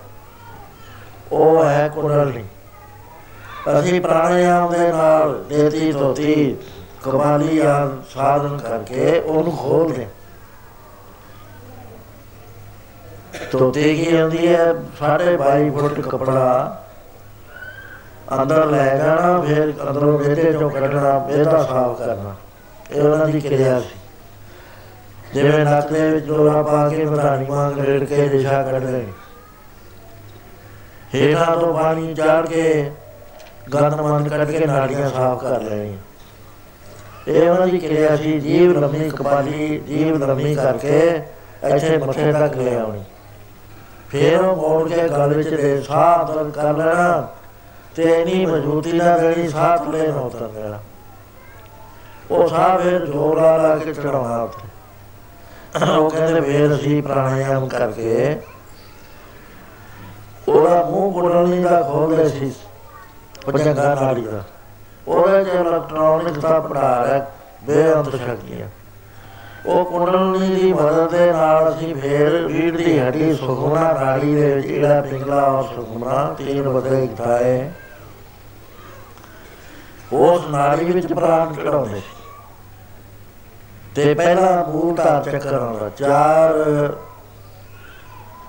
ਉਹ 1.31 1.65
ਹੈ 1.65 1.91
ਕੁੰਡਲਨੀ 1.95 2.43
ਅਸੀਂ 3.79 4.01
ਪ੍ਰਾਣਾਯਾਮ 4.01 4.71
ਦੇ 4.71 4.91
ਨਾਲ 4.91 5.43
ਦੇਤੀ 5.49 5.91
ਤੋਤੀ 5.91 6.57
ਕਮਾਲੀ 7.03 7.59
ਆ 7.59 7.91
ਸਾਧਨ 8.13 8.57
ਕਰਕੇ 8.57 9.19
ਉਹਨੂੰ 9.19 9.57
ਖੋਲਦੇ 9.57 10.07
ਤੋਤੇ 13.51 13.95
ਕੀ 13.95 14.21
ਹੁੰਦੀ 14.21 14.47
ਹੈ? 14.47 14.73
ਸਾਢੇ 14.99 15.37
22 15.37 15.69
ਫੁੱਟ 15.69 15.99
ਕਪੜਾ। 15.99 16.83
ਅੰਦਰ 18.41 18.65
ਲੈ 18.65 18.97
ਜਾਣਾ, 18.97 19.41
ਫਿਰ 19.41 19.73
ਅੰਦਰੋਂ 19.89 20.19
ਬੇਟੇ 20.19 20.53
ਚੋਂ 20.53 20.69
ਕੱਢਣਾ 20.69 21.19
ਬੇਦਾ 21.19 21.63
ਸਾਫ਼ 21.63 21.97
ਕਰਨਾ। 21.97 22.35
ਇਹ 22.91 23.01
ਉਹਨਾਂ 23.01 23.27
ਦੀ 23.27 23.41
ਕਿਰਿਆ 23.41 23.79
ਸੀ। 23.79 23.99
ਜਿਵੇਂ 25.33 25.65
ਨੱਕ 25.65 25.91
ਦੇ 25.91 26.09
ਵਿੱਚ 26.09 26.25
ਡੋਰਾ 26.25 26.61
ਪਾ 26.61 26.89
ਕੇ 26.89 27.05
ਮਧਾਣੀ 27.05 27.45
ਵਾਂਗ 27.45 27.79
ਰੇੜ 27.79 28.03
ਕੇ 28.03 28.27
ਦਿਸ਼ਾ 28.27 28.63
ਕੱਢ 28.63 28.83
ਲੈਣੀ। 28.83 29.13
ਹੇਠਾਂ 31.15 31.57
ਤੋਂ 31.57 31.73
ਪਾਣੀ 31.73 32.13
ਚਾੜ 32.13 32.45
ਕੇ 32.45 32.91
ਗੰਦ 33.73 34.01
ਮੰਦ 34.01 34.27
ਕੱਢ 34.29 34.51
ਕੇ 34.51 34.65
ਨਾੜੀਆਂ 34.65 35.09
ਸਾਫ਼ 35.09 35.43
ਕਰ 35.43 35.61
ਲੈਣੀਆਂ। 35.61 35.97
ਇਹ 37.27 37.49
ਉਹਨਾਂ 37.49 37.67
ਦੀ 37.67 37.77
ਕਿਰਿਆ 37.77 38.15
ਸੀ, 38.15 38.39
ਜੀਵ 38.39 38.79
ਲੰਮੀ 38.79 39.09
ਕਪਾਲੀ, 39.09 39.77
ਜੀਵ 39.77 40.17
ਲੰਮੀ 40.17 40.55
ਕਰਕੇ 40.55 41.21
ਇੱਥੇ 41.63 41.97
ਮੱਥੇ 41.97 42.31
ਤੱਕ 42.31 42.55
ਲੈ 42.57 42.79
ਆਉਣੀ। 42.79 43.03
ਫਿਰ 44.09 44.39
ਉਹ 44.39 44.55
ਮੋੜ 44.55 44.89
ਕੇ 44.89 45.07
ਗਲ 45.09 45.33
ਵਿੱਚ 45.33 45.49
ਦੇ 45.49 45.81
ਸਾਹ 45.81 46.25
ਅੰਦਰ 46.25 46.49
ਕਰ 46.49 46.77
ਲੈਣਾ 46.77 47.27
ਤੇ 47.95 48.25
ਨਹੀਂ 48.25 48.47
ਮਜ਼ਬੂਤੀ 48.47 48.91
ਨਾਲ 48.91 49.19
ਜਿਹੜੀ 49.19 49.49
ਸਾਹ 49.49 49.77
ਥੱਲੇ 49.77 50.07
ਨਾ 50.07 50.19
ਉਤਰ 50.19 50.47
ਦੇਣਾ। 50.47 50.79
ਉਹ 52.31 52.47
ਸਾਹ 52.47 52.77
ਫਿਰ 52.77 53.05
ਜ਼ੋਰ 53.05 53.41
ਲਾ 53.41 53.57
ਲਾ 53.57 53.75
ਕੇ 53.77 53.93
ਚੜਾਉਣਾ 53.93 54.41
ਉੱਥੇ। 54.41 54.67
ਉਹ 55.85 56.09
ਕਹਿੰਦੇ, 56.09 56.41
ਫਿਰ 56.41 56.75
ਅਸੀਂ 56.75 57.03
ਪ੍ਰਾਣਾਯਾਮ 57.03 57.67
ਕਰਕੇ 57.67 58.37
ਉਹਦਾ 60.51 60.83
ਮੂੰਹ 60.83 61.13
ਕੁੰਡਲੀ 61.13 61.63
ਦਾ 61.63 61.81
ਖੋਲਦੇ 61.81 62.29
ਸੀ। 62.29 62.53
ਪਜੰਗਾ 63.45 63.95
ਨਾੜੀ 63.95 64.21
ਦਾ। 64.21 64.43
ਉਹਦੇ 65.07 65.43
ਚ 65.43 65.47
ਇਲੈਕਟ੍ਰੋਨਿਕ 65.47 66.39
ਦਾ 66.39 66.59
ਪੜਾਰ 66.59 67.07
ਹੈ 67.07 67.31
ਬੇਅੰਤ 67.63 68.15
ਸ਼ਕਤੀਆਂ 68.15 68.67
ਉਹ 69.65 69.85
ਕੁੰਡਲੀ 69.85 70.55
ਦੀ 70.55 70.73
ਮਦਦ 70.73 71.11
ਦੇ 71.11 71.31
ਨਾਲ 71.31 71.69
ਅਸੀਂ 71.69 71.95
ਫੇਰ 71.95 72.45
ਰੀੜ 72.47 72.77
ਦੀ 72.77 72.99
ਹੱਡੀ 72.99 73.33
ਸੁਖਮਨਾ 73.33 73.93
ਨਾੜੀ 73.93 74.35
ਦੇ 74.35 74.55
ਵਿੱਚ 74.55 74.67
ਜਿਹੜਾ 74.67 75.01
ਪਿੰਗਲਾ 75.01 75.41
ਔਰ 75.43 75.63
ਸੁਖਮਨਾ 75.63 76.35
ਤੀਨ 76.37 76.69
ਬਦਲੇ 76.69 77.03
ਇਕਠਾਏ 77.03 77.71
ਉਸ 80.13 80.41
ਨਾੜੀ 80.49 80.85
ਵਿੱਚ 80.85 81.13
ਪ੍ਰਾਣ 81.13 81.53
ਚੜਾਉਂਦੇ 81.53 81.95
ਸੀ। 81.95 82.23
ਤੇ 83.95 84.13
ਪਹਿਲਾ 84.13 84.65
ਮੂਲ 84.69 84.95
ਧਾਰ 84.95 85.23
ਚੱਕਰ 85.23 85.53
ਆਉਂਦਾ, 85.53 85.89
ਚਾਰ 85.89 86.53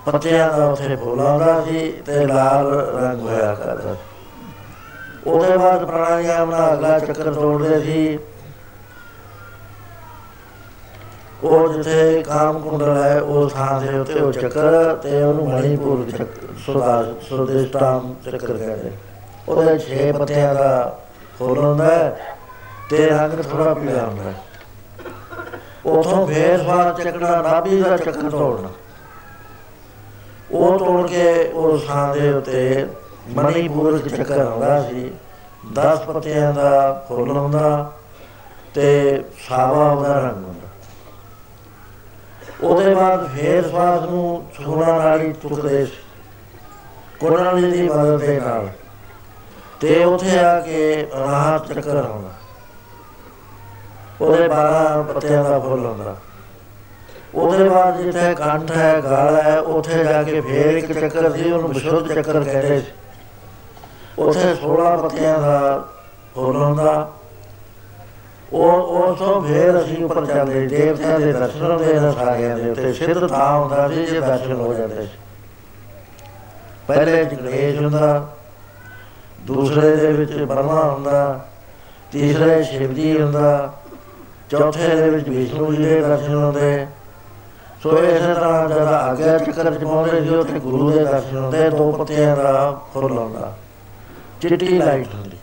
ਪੱਤਿਆਂ 0.06 0.50
ਦਾ 0.52 0.66
ਉੱਥੇ 0.66 0.96
ਫੁੱਲ 0.96 1.20
ਆਉਂਦਾ 1.20 1.60
ਸੀ 1.64 1.90
ਤੇ 2.06 2.26
ਲਾਲ 2.26 2.70
ਰੰਗ 2.94 3.20
ਹੋਇਆ 3.20 3.54
ਕਰਦਾ 3.54 3.96
ਉਹਦੇ 5.26 5.56
ਬਾਅਦ 5.56 5.84
ਪ੍ਰਾਣਾਯਾਮ 5.84 6.50
ਨਾਲ 6.50 6.72
ਅਗਲਾ 6.74 6.98
ਚੱਕਰ 6.98 7.32
ਤੋੜਦੇ 7.32 7.80
ਸੀ। 7.80 8.18
ਉਹ 11.42 11.72
ਜਿੱਥੇ 11.72 12.22
ਕਾਮ 12.22 12.58
ਕੁੰਡਲ 12.60 12.96
ਹੈ 12.96 13.20
ਉਹ 13.20 13.48
ਥਾਂ 13.50 13.80
ਦੇ 13.80 13.98
ਉੱਤੇ 13.98 14.20
ਉਹ 14.20 14.32
ਚੱਕਰ 14.32 14.94
ਤੇ 14.94 15.22
ਉਹਨੂੰ 15.22 15.48
ਮਣੀਪੁਰ 15.48 16.04
ਚੱਕਰ 16.10 16.54
ਸੁਦਾ 16.66 17.04
ਸੁਦੇਸ਼ਟਾਮ 17.28 18.14
ਚੱਕਰ 18.24 18.52
ਕਹਿੰਦੇ। 18.52 18.92
ਉਹਦੇ 19.48 19.78
6 19.86 20.12
ਪੱਤਿਆਂ 20.18 20.54
ਦਾ 20.54 20.98
ਫੁੱਲ 21.38 21.58
ਹੁੰਦਾ 21.58 22.16
ਤੇ 22.90 23.06
ਰੰਗ 23.06 23.42
ਥੋੜਾ 23.42 23.74
ਪੀਲਾ 23.74 24.06
ਹੁੰਦਾ 24.06 24.32
ਉਥੋਂ 25.86 26.26
ਫੇਰ 26.26 26.58
ਸਵਾਰ 26.58 26.92
ਚੱਕਣਾ 26.94 27.40
ਨਾਭੀ 27.42 27.82
ਦਾ 27.82 27.96
ਚੱਕਰ 27.96 28.30
ਤੋੜਨਾ। 28.30 28.68
ਉਹ 30.52 30.78
ਤੋੜ 30.78 31.08
ਕੇ 31.08 31.44
ਉਹ 31.44 31.78
ਥਾਂ 31.78 32.16
ਦੇ 32.16 32.32
ਉੱਤੇ 32.32 32.86
ਮਣੀਪੁਰ 33.28 33.98
ਚੱਕਰ 33.98 34.38
ਆਉਂਦਾ 34.38 34.82
ਸੀ। 34.82 35.10
10 35.72 35.98
ਪੱਤਿਆਂ 35.98 36.54
ਦਾ 36.54 37.04
ਫੁੱਲ 37.08 37.30
ਹੁੰਦਾ 37.30 37.92
ਤੇ 38.74 39.22
ਸਾਵਾ 39.48 39.90
ਉਹਦਾ 39.92 40.18
ਰੰਗ 40.18 40.44
ਹੁੰਦਾ। 40.44 40.68
ਉਹਦੇ 42.60 42.94
ਬਾਅਦ 42.94 43.28
ਫੇਰ 43.28 43.68
ਸਵਾਸ 43.68 44.02
ਨੂੰ 44.02 44.46
ਸੁਣਾ 44.64 44.98
ਨਾਲੀ 44.98 45.32
ਚੁੱਕਦੇ 45.32 45.86
ਸੀ। 45.86 45.92
ਕੋਣਾਲੀ 47.20 47.70
ਦੀ 47.70 47.88
ਮਦਦ 47.88 48.18
ਦੇ 48.18 48.40
ਨਾਲ। 48.40 48.68
ਤੇ 49.80 50.04
ਉਥੇ 50.04 50.38
ਆ 50.38 50.60
ਕੇ 50.60 51.08
ਰਾਹ 51.18 51.58
ਚੱਕਰ 51.58 51.96
ਆਉਂਦਾ। 51.96 52.30
ਉਹਦੇ 54.20 54.48
12 54.48 55.02
ਪੱਤਿਆਂ 55.02 55.44
ਦਾ 55.44 55.58
ਫੁੱਲ 55.58 55.86
ਹੁੰਦਾ। 55.86 56.16
ਉਹਦੇ 57.34 57.68
ਬਾਅਦ 57.68 58.00
ਜਿੱਥੇ 58.00 58.34
ਕੰਠ 58.34 58.70
ਹੈ, 58.70 59.00
ਗਾਲ 59.00 59.36
ਹੈ, 59.36 59.58
ਉਥੇ 59.58 60.04
ਜਾ 60.04 60.22
ਕੇ 60.22 60.40
ਫੇਰ 60.40 60.76
ਇੱਕ 60.76 60.92
ਚੱਕਰ 60.92 61.32
ਸੀ, 61.32 61.50
ਉਹਨੂੰ 61.50 61.68
ਵਿਸ਼ੁੱਧ 61.68 62.12
ਚੱਕਰ 62.12 62.44
ਕਹਿੰਦੇ 62.44 62.80
ਸੀ। 62.80 62.86
ਉਥੇ 64.18 64.54
16 64.54 64.96
ਪੱਤਿਆਂ 64.96 65.38
ਦਾ 65.38 65.88
ਫੁੱਲ 66.34 66.56
ਹੁੰਦਾ। 66.56 67.10
ਉਹ 68.52 68.72
ਉਹ 68.72 69.16
ਤੋਂ 69.16 69.42
ਫੇਰ 69.42 69.82
ਅਸੀਂ 69.82 70.04
ਉੱਪਰ 70.04 70.26
ਚੱਲਦੇ 70.26 70.66
ਦੇਵਤਿਆਂ 70.66 71.20
ਦੇ 71.20 71.32
ਦਰਸ਼ਨ 71.32 71.62
ਹੁੰਦੇ 71.62 72.00
ਨੇ 72.00 72.12
ਸਾਰਿਆਂ 72.12 72.58
ਦੇ 72.58 72.70
ਉੱਤੇ, 72.70 72.92
ਸਿੱਧ 72.92 73.26
ਥਾਂ 73.26 73.58
ਹੁੰਦਾ 73.58 73.88
ਸੀ 73.88 74.06
ਜੇ 74.06 74.20
ਦਰਸ਼ਨ 74.20 74.52
ਹੋ 74.52 74.74
ਜਾਂਦੇ 74.74 75.02
ਸੀ। 75.02 75.08
ਪਹਿਲੇ 76.88 77.24
ਜਗਲੇਸ਼ 77.24 77.80
ਹੁੰਦਾ, 77.80 78.28
ਦੂਸਰੇ 79.40 79.96
ਦੇ 79.96 80.12
ਵਿੱਚ 80.12 80.32
ਬਰਮਾ 80.32 80.82
ਹੁੰਦਾ, 80.82 81.40
ਤੀਸਰੇ 82.12 82.62
ਸ਼ਿਵਜੀ 82.62 83.20
ਹੁੰਦਾ, 83.20 83.72
ਚੌਥੇ 84.50 84.96
ਦੇ 84.96 85.10
ਵਿੱਚ 85.10 85.28
ਵਿਸ਼ਨੂੰ 85.28 85.76
ਜੀ 85.76 85.84
ਦੇ 85.84 86.00
ਦਰਸ਼ਨ 86.00 86.34
ਹੁੰਦੇ। 86.34 86.86
ਸੋ 87.82 87.96
ਇਸੇ 87.98 88.34
ਤਰ੍ਹਾਂ 88.34 88.68
ਜਦ 88.68 88.88
ਆਗਿਆ 88.88 89.38
ਚੱਕਰ 89.38 89.70
ਚ 89.74 89.78
ਪਹੁੰਚਦੇ 89.78 90.20
ਸੀ 90.20 90.28
ਉੱਥੇ 90.28 90.58
ਗੁਰੂ 90.58 90.90
ਦੇ 90.90 91.04
ਦਰਸ਼ਨ 91.04 91.36
ਹੁੰਦੇ, 91.36 91.70
ਦੋ 91.70 91.90
ਪੱਤਿਆਂ 91.92 92.36
ਦਾ 92.36 92.80
ਫੁੱਲ 92.92 93.18
ਹੁੰਦਾ 93.18 93.52
ਚਿੱਟੀ 94.40 94.78
ਲਾਈਟ 94.78 95.14
ਹੁੰਦੀ। 95.14 95.36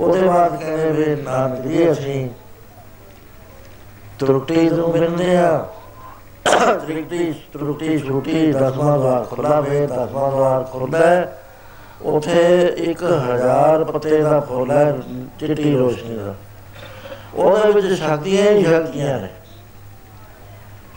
ਉਹਦੇ 0.00 0.28
ਬਾਅਦ 0.28 0.56
ਕਹਿੰਦੇ 0.56 0.90
ਵੀ 0.92 1.22
ਨਾਨਕ 1.22 1.66
ਜੀ, 1.66 1.90
ਅਸੀਂ 1.92 2.28
ਤਰੁੱਟੀ 4.18 4.68
ਨੂੰ 4.70 4.90
ਮਿਲਦੇ 4.90 5.36
ਆ। 5.36 5.66
ਤ੍ਰਿਕਟੀ 6.46 7.32
ਤਰੁੱਟੀ 7.52 7.98
ਛੁੱਟੀ, 7.98 8.52
ਦਸਵਾਂ 8.52 8.98
ਦਵਾਰ 8.98 9.24
ਖੁੱਲਾ 9.24 9.60
ਵੇ, 9.60 9.86
ਦਸਵਾਂ 9.86 10.30
ਦਵਾਰ 10.30 10.62
ਖੁੱਲਾ 10.64 11.26
ਉਥੇ 12.02 12.42
1000 12.78 13.84
ਪੱਤੇ 13.84 14.22
ਦਾ 14.22 14.40
ਫੁੱਲ 14.40 14.70
ਹੈ, 14.70 14.98
ਚਿੱਟੀ 15.40 15.76
ਰੋਸ਼ਨੀ 15.76 16.16
ਦਾ। 16.16 16.34
ਉਹਦੇ 17.34 17.72
ਵਿੱਚ 17.72 17.92
ਸ਼ਕਤੀਆਂ 17.94 18.52
ਹੀ 18.52 18.64
ਸ਼ਕਤੀਆਂ 18.64 19.18
ਨੇ। 19.20 19.28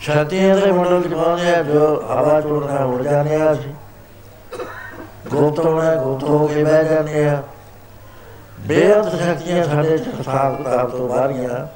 ਸ਼ਕਤੀਆਂ 0.01 0.57
ਦੇ 0.57 0.71
ਮੰਡਲ 0.71 1.03
ਚ 1.03 1.13
ਪਾਉਂਦੇ 1.13 1.55
ਆ 1.55 1.63
ਜੋ 1.63 2.03
ਹਵਾ 2.11 2.41
ਚੋੜਨਾ 2.41 2.85
ਉੜ 2.85 3.01
ਜਾਂਦੇ 3.01 3.35
ਆ 3.35 3.51
ਅਸੀਂ। 3.51 3.73
ਗੁਪਤ 5.27 5.65
ਹੋਣਾ 5.65 5.95
ਗੁਪਤ 5.95 6.23
ਹੋ 6.23 6.47
ਕੇ 6.47 6.63
ਬਹਿ 6.63 6.85
ਜਾਂਦੇ 6.85 7.27
ਆ। 7.27 7.43
ਬੇਅੰਤ 8.59 9.15
ਸ਼ਕਤੀਆਂ 9.15 9.63
ਸਾਡੇ 9.63 9.97
ਹਿਸਾਬ 9.97 10.57
ਕਿਤਾਬ 10.57 10.89
ਤੋਂ 10.89 11.09
ਬਾਹਰੀਆਂ। 11.09 11.67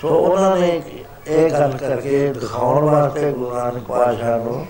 ਸੋ 0.00 0.08
ਉਹਨਾਂ 0.08 0.56
ਨੇ 0.56 0.82
ਇਹ 1.26 1.50
ਗੱਲ 1.50 1.76
ਕਰਕੇ 1.76 2.32
ਦਿਖਾਉਣ 2.32 2.84
ਵਾਸਤੇ 2.84 3.32
ਗੁਰੂ 3.32 3.56
ਨਾਨਕ 3.56 3.82
ਪਾਤਸ਼ਾਹ 3.82 4.38
ਨੂੰ 4.38 4.66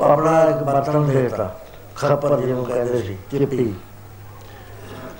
ਆਪਣਾ 0.00 0.42
ਇੱਕ 0.42 0.58
ਬਰਤਨ 0.58 1.06
ਦੇਤਾ। 1.06 1.56
ਖੱਪਰ 1.96 2.40
ਜਿਹਨੂੰ 2.40 2.64
ਕਹਿੰਦੇ 2.64 3.02
ਸੀ, 3.02 3.18
ਚਿੱਪੀ। 3.30 3.74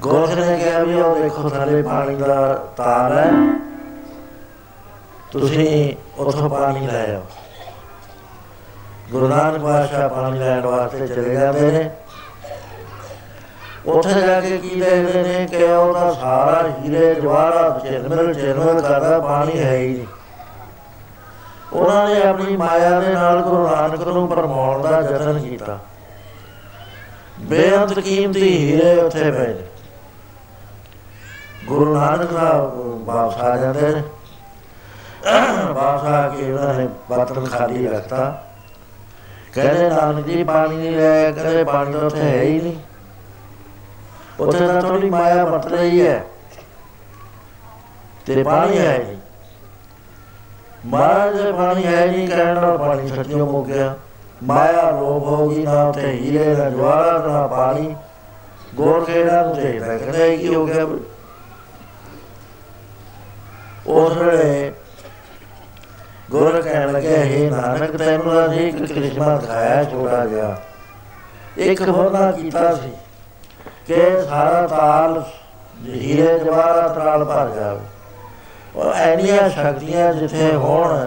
ਗੋਰਖ 0.01 0.31
ਨੇ 0.31 0.59
ਕਿਹਾ 0.59 0.83
ਵੀ 0.83 1.01
ਉਹ 1.01 1.23
ਦੇਖੋ 1.23 1.49
ਥੱਲੇ 1.49 1.83
ਪਾਣੀ 1.83 2.17
ਦਾ 2.17 2.55
ਤਾਰ 2.77 3.19
ਹੈ। 3.19 3.33
ਤੁਸੀਂ 5.33 5.95
ਉੱਥੋਂ 6.17 6.51
ਪਾਣੀ 6.51 6.87
ਲੈ 6.87 7.15
ਆਓ 7.15 7.23
ਗੁਰੂ 9.11 9.29
ਨਾਨਕ 9.29 9.63
ਪਾਤਸ਼ਾਹ 9.63 10.09
ਪਾਣੀ 10.09 10.39
ਲੈਣ 10.39 10.67
ਵਾਸਤੇ 10.67 11.07
ਚਲੇ 11.07 11.35
ਜਾਂਦੇ 11.35 11.71
ਨੇ। 11.71 11.91
ਉੱਥੇ 13.87 14.21
ਜਾ 14.21 14.41
ਕੇ 14.41 14.59
ਕੀ 14.59 14.81
ਦੇਖਦੇ 14.81 15.23
ਨੇ 15.23 15.47
ਕਿ 15.51 15.65
ਉਹਦਾ 15.65 16.13
ਸਾਰਾ 16.13 16.69
ਹੀਰੇ 16.81 17.15
ਜਵਾਹਰਾਤ 17.15 17.83
ਚਿਰਮਲ 17.83 18.35
ਚਿਰਮਲ 18.35 18.81
ਕਰਦਾ, 18.81 19.19
ਪਾਣੀ 19.19 19.59
ਹੈ 19.59 19.77
ਹੀ 19.77 19.95
ਨਹੀਂ। 19.95 20.07
ਉਹਨਾਂ 21.73 22.09
ਨੇ 22.09 22.23
ਆਪਣੀ 22.23 22.57
ਮਾਇਆ 22.57 23.01
ਦੇ 23.01 23.15
ਨਾਲ 23.15 23.43
ਗੁਰੂ 23.43 23.69
ਨਾਨਕ 23.69 24.01
ਨੂੰ 24.01 24.29
ਪਰਮਾਉਣ 24.29 24.83
ਦਾ 24.83 25.01
ਯਤਨ 25.01 25.41
ਕੀਤਾ। 25.43 25.79
ਬੇਅੰਤ 27.41 28.01
ਕੀਮਤੀ 28.01 28.59
ਹੀਰੇ 28.59 29.01
ਉੱਥੇ 29.01 29.31
ਪਏ 29.31 29.55
ਨੇ। 29.55 29.67
ਗੁਰੂ 31.65 31.95
ਨਾਨਕ 31.95 32.33
ਸਾਹਿਬ 32.33 32.73
ਵਾਪਸ 33.05 33.37
ਆ 33.37 33.57
ਜਾਂਦੇ 33.57 33.95
ਨੇ। 33.95 34.03
ਵਾਪਸ 35.73 36.05
ਆ 36.05 36.29
ਕੇ 36.29 36.53
ਉਹਨਾਂ 36.53 36.75
ਨੇ 36.75 36.89
ਬਰਤਨ 37.11 37.45
ਖਾਲੀ 37.45 37.89
ਰੱਖਤਾ। 37.89 38.43
ਕਹਿੰਦੇ 39.55 39.91
ਨਾਨਕ 39.91 40.27
ਜੀ, 40.27 40.45
ਪਾਣੀ 40.45 40.77
ਨਹੀਂ 40.77 40.97
ਲੈ 40.97 41.33
ਕਹਿੰਦੇ 41.33 41.65
ਪਾਣੀ 41.65 41.93
ਤਾਂ 41.93 42.01
ਉੱਥੇ 42.01 42.21
ਹੈ 42.21 42.43
ਹੀ 42.43 42.61
ਨਹੀਂ। 42.61 42.77
ਉੱਥੇ 44.41 44.67
ਤਾਂ 44.67 44.83
ਥੋੜੀ 44.83 45.11
ਮਾਇਆ 45.11 45.45
ਵਰਤ 45.45 45.67
ਰਹੀ 45.67 46.07
ਹੈ। 46.07 46.25
ਤੇ 48.27 48.43
ਪਾਣੀ 48.43 48.79
ਹੈ 48.79 48.99
ਨਹੀਂ। 48.99 49.17
ਮਹਾਰਾਜ 50.87 51.43
ਦੇ 51.43 51.53
ਪਾਣੀ 51.53 51.87
ਹੈ 51.87 52.07
ਨਹੀਂ, 52.07 52.29
ਕਹਿਣ 52.29 52.61
ਨਾਲ 52.61 52.79
ਪਾਣੀ 52.79 53.09
ਸੱਚਿਓ 53.09 53.47
ਮੁੱਕ 53.47 53.67
ਗਿਆ। 53.67 53.97
ਮਾਇਆ 54.43 54.91
ਲੋਭ 54.91 55.23
ਹੋ 55.23 55.49
ਗਈ 55.49 55.63
ਨਾ 55.63 55.93
ਤੇ 55.93 56.11
ਹੀਰੇ 56.11 56.57
ਨਾ 56.57 56.71
ਜਵਾਰਾ 56.71 57.33
ਨਾ 57.33 57.47
ਪਾਣੀ। 57.47 57.97
ਗੋਰ 58.75 59.05
ਖੇੜਾ 59.05 59.43
ਨੂੰ 59.43 59.55
ਦੇਖਦਾ, 59.55 59.99
ਕਹਿੰਦਾ 59.99 60.19
ਇਹ 60.19 60.39
ਕੀ 60.39 60.55
ਹੋ 60.55 60.67
ਗਿਆ? 60.67 60.85
ਵੀ? 60.85 61.01
ਉਸ 63.87 64.17
ਵੇਲੇ 64.17 64.37
ਗੋਰ 64.37 64.37
ਕਹਿਣ 64.37 64.37
ਲੱਗਿਆ 64.37 64.78
ਹੈ 67.29 67.51
ਨਾਨਕ 67.51 67.97
ਤੈਨੂੰ 67.97 68.35
ਤਾਂ 68.35 68.49
ਜੀ 68.49 68.69
ਇੱਕ 68.69 68.85
ਕ੍ਰਿਸ਼ਮਾ 68.85 69.37
ਦਿਖਾਇਆ 69.37 69.85
ਛੋਟਾ 69.85 70.25
ਜਿਹਾ 70.27 70.57
ਇੱਕ 71.59 71.81
ਹੋਣਾ 71.83 72.31
ਕੀਤਾ 72.33 72.75
ਸੀ 72.75 72.93
ਕਿ 73.87 74.01
ਸਾਰਾ 74.29 74.67
ਤਾਲ 74.67 75.23
ਹੀਰੇ 75.87 76.39
ਜਵਾਹਰਾਤ 76.39 76.99
ਨਾਲ 76.99 77.25
ਭਰ 77.25 77.51
ਜਾਵੇ। 77.55 77.81
ਉਹ 78.77 78.93
ਐਨੀਆਂ 78.93 79.49
ਸ਼ਕਤੀਆਂ 79.51 80.13
ਜਿੱਥੇ 80.15 80.55
ਹੋਣ, 80.55 81.07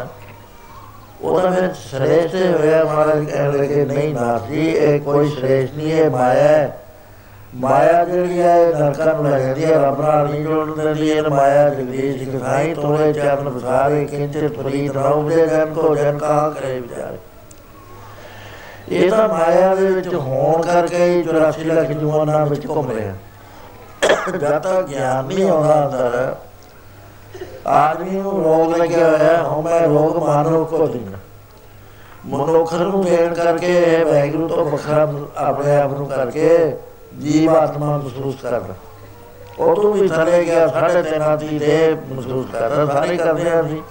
ਉਹਦਾ 1.22 1.50
ਫਿਰ 1.52 1.74
ਸ੍ਰੇਸ਼ਟ 1.74 2.36
ਹੋਇਆ 2.36 2.84
ਮਹਾਰਾਜ 2.84 3.26
ਕਹਿਣ 3.26 3.58
ਲੱਗੇ, 3.58 3.86
ਨਹੀਂ 3.86 4.14
ਨਾ 4.14 4.40
ਜੀ 4.50 4.68
ਇਹ 4.68 5.00
ਕੋਈ 5.00 5.30
ਸ੍ਰੇਸ਼ਟ 5.30 5.76
ਨਹੀਂ 5.76 5.92
ਹੈ 5.92 6.10
ਮਾਇਆ 6.10 6.44
ਹੈ। 6.44 6.81
ਮਾਇਆ 7.54 8.04
ਜਿਹੜੀ 8.06 8.42
ਹੈ 8.42 8.56
ਇਹ 8.60 8.76
ਨਰਕਾਂ 8.76 9.14
ਨੂੰ 9.16 9.24
ਲੈ 9.24 9.40
ਜਾਂਦੀ 9.40 9.64
ਹੈ, 9.66 9.78
ਰੱਬ 9.80 10.02
ਨਾਲ 10.02 10.28
ਨਹੀਂ 10.28 10.44
ਜੋੜਨ 10.44 10.74
ਦਿੰਦੀ 10.76 11.12
ਹੈ 11.12 11.22
ਮਾਇਆ 11.30 11.70
ਜਗਦੀਸ਼ 11.70 12.24
ਸਿਖਾਈ 12.24 12.74
ਤੋੜੇ 12.74 13.12
ਚਰਨ 13.14 13.50
ਵਿਸਾਰੇ, 13.50 14.06
ਕਿੰਚਿਤ 14.06 14.52
ਪ੍ਰੀਤ 14.54 14.96
ਨਾ 14.96 15.02
ਉਪਜੇ, 15.02 15.46
ਜਨ 15.48 15.74
ਕੋ 15.74 15.96
ਜਨ 15.96 16.18
ਕਹਾ 16.18 16.50
ਕਰੇ 16.50 16.80
ਵਿਚਾਰੇ। 16.80 17.18
ਇਹ 18.90 19.10
ਤਾਂ 19.12 19.28
ਮਾਇਆ 19.30 19.74
ਦੇ 19.76 19.86
ਵਿੱਚ 19.86 20.08
ਹੋਣ 20.08 20.62
ਕਰਕੇ 20.62 21.06
ਹੀ 21.06 21.22
84 21.24 21.66
ਲੱਖ 21.66 21.92
ਜਵਾਨਾਂ 21.92 22.46
ਵਿੱਚ 22.46 22.68
ਘੁੰਮ 22.68 22.92
ਰਿਹਾ 22.92 23.14
ਜਦ 24.30 24.60
ਤੱਕ 24.60 24.88
ਗਿਆਨ 24.88 25.26
ਨਹੀਂ 25.26 25.50
ਆਉਂਦਾ 25.50 25.84
ਅੰਦਰ, 25.86 26.36
ਆਦਮੀ 27.68 28.20
ਨੂੰ 28.22 28.44
ਰੋਗ 28.44 28.76
ਲੱਗਿਆ 28.76 29.10
ਹੋਇਆ, 29.10 29.42
ਹੁਣ 29.44 29.64
ਮੈਂ 29.64 29.82
ਰੋਗ 29.82 30.18
ਮਾਨਵ 30.18 30.64
ਕੋ 30.66 30.88
ਦਿਨਾ 30.88 31.18
ਮਨੁੱਖ 32.28 32.74
ਨੂੰ 32.74 33.04
ਦੇਣ 33.04 33.34
ਕਰਕੇ 33.34 33.74
ਇਹ 33.78 34.06
ਵੈਗਰੂ 34.06 34.48
ਤੋਂ 34.48 34.66
ਵੱਖਰਾ 34.66 35.08
ਆਪਣੇ 35.38 35.76
ਆਪ 35.76 35.94
ਨੂੰ 35.94 36.08
ਕਰਕੇ 36.08 36.48
ਜੀਵ 37.20 37.56
ਆਤਮਾ 37.56 37.98
ਮਹਿਸੂਸ 37.98 38.36
ਕਰਦਾ 38.42 38.74
ਉਹ 39.60 39.76
ਤੋਂ 39.76 39.94
ਵੀ 39.94 40.08
ਥੱਲੇ 40.08 40.46
ਗਿਆ 40.46 40.68
ਸਾਢੇ 40.68 41.02
ਤਿੰਨ 41.04 41.22
ਆਦੀ 41.22 41.60
ਦੇ 41.60 41.98
ਮਹਿਸੂਸ 42.10 42.46
ਕਰਦਾ। 42.52 42.86
ਸਾਰੇ 42.86 43.18
ਕਰਦੇ 43.18 43.50
ਆ 43.50 43.62
ਅਸੀਂ। 43.62 43.82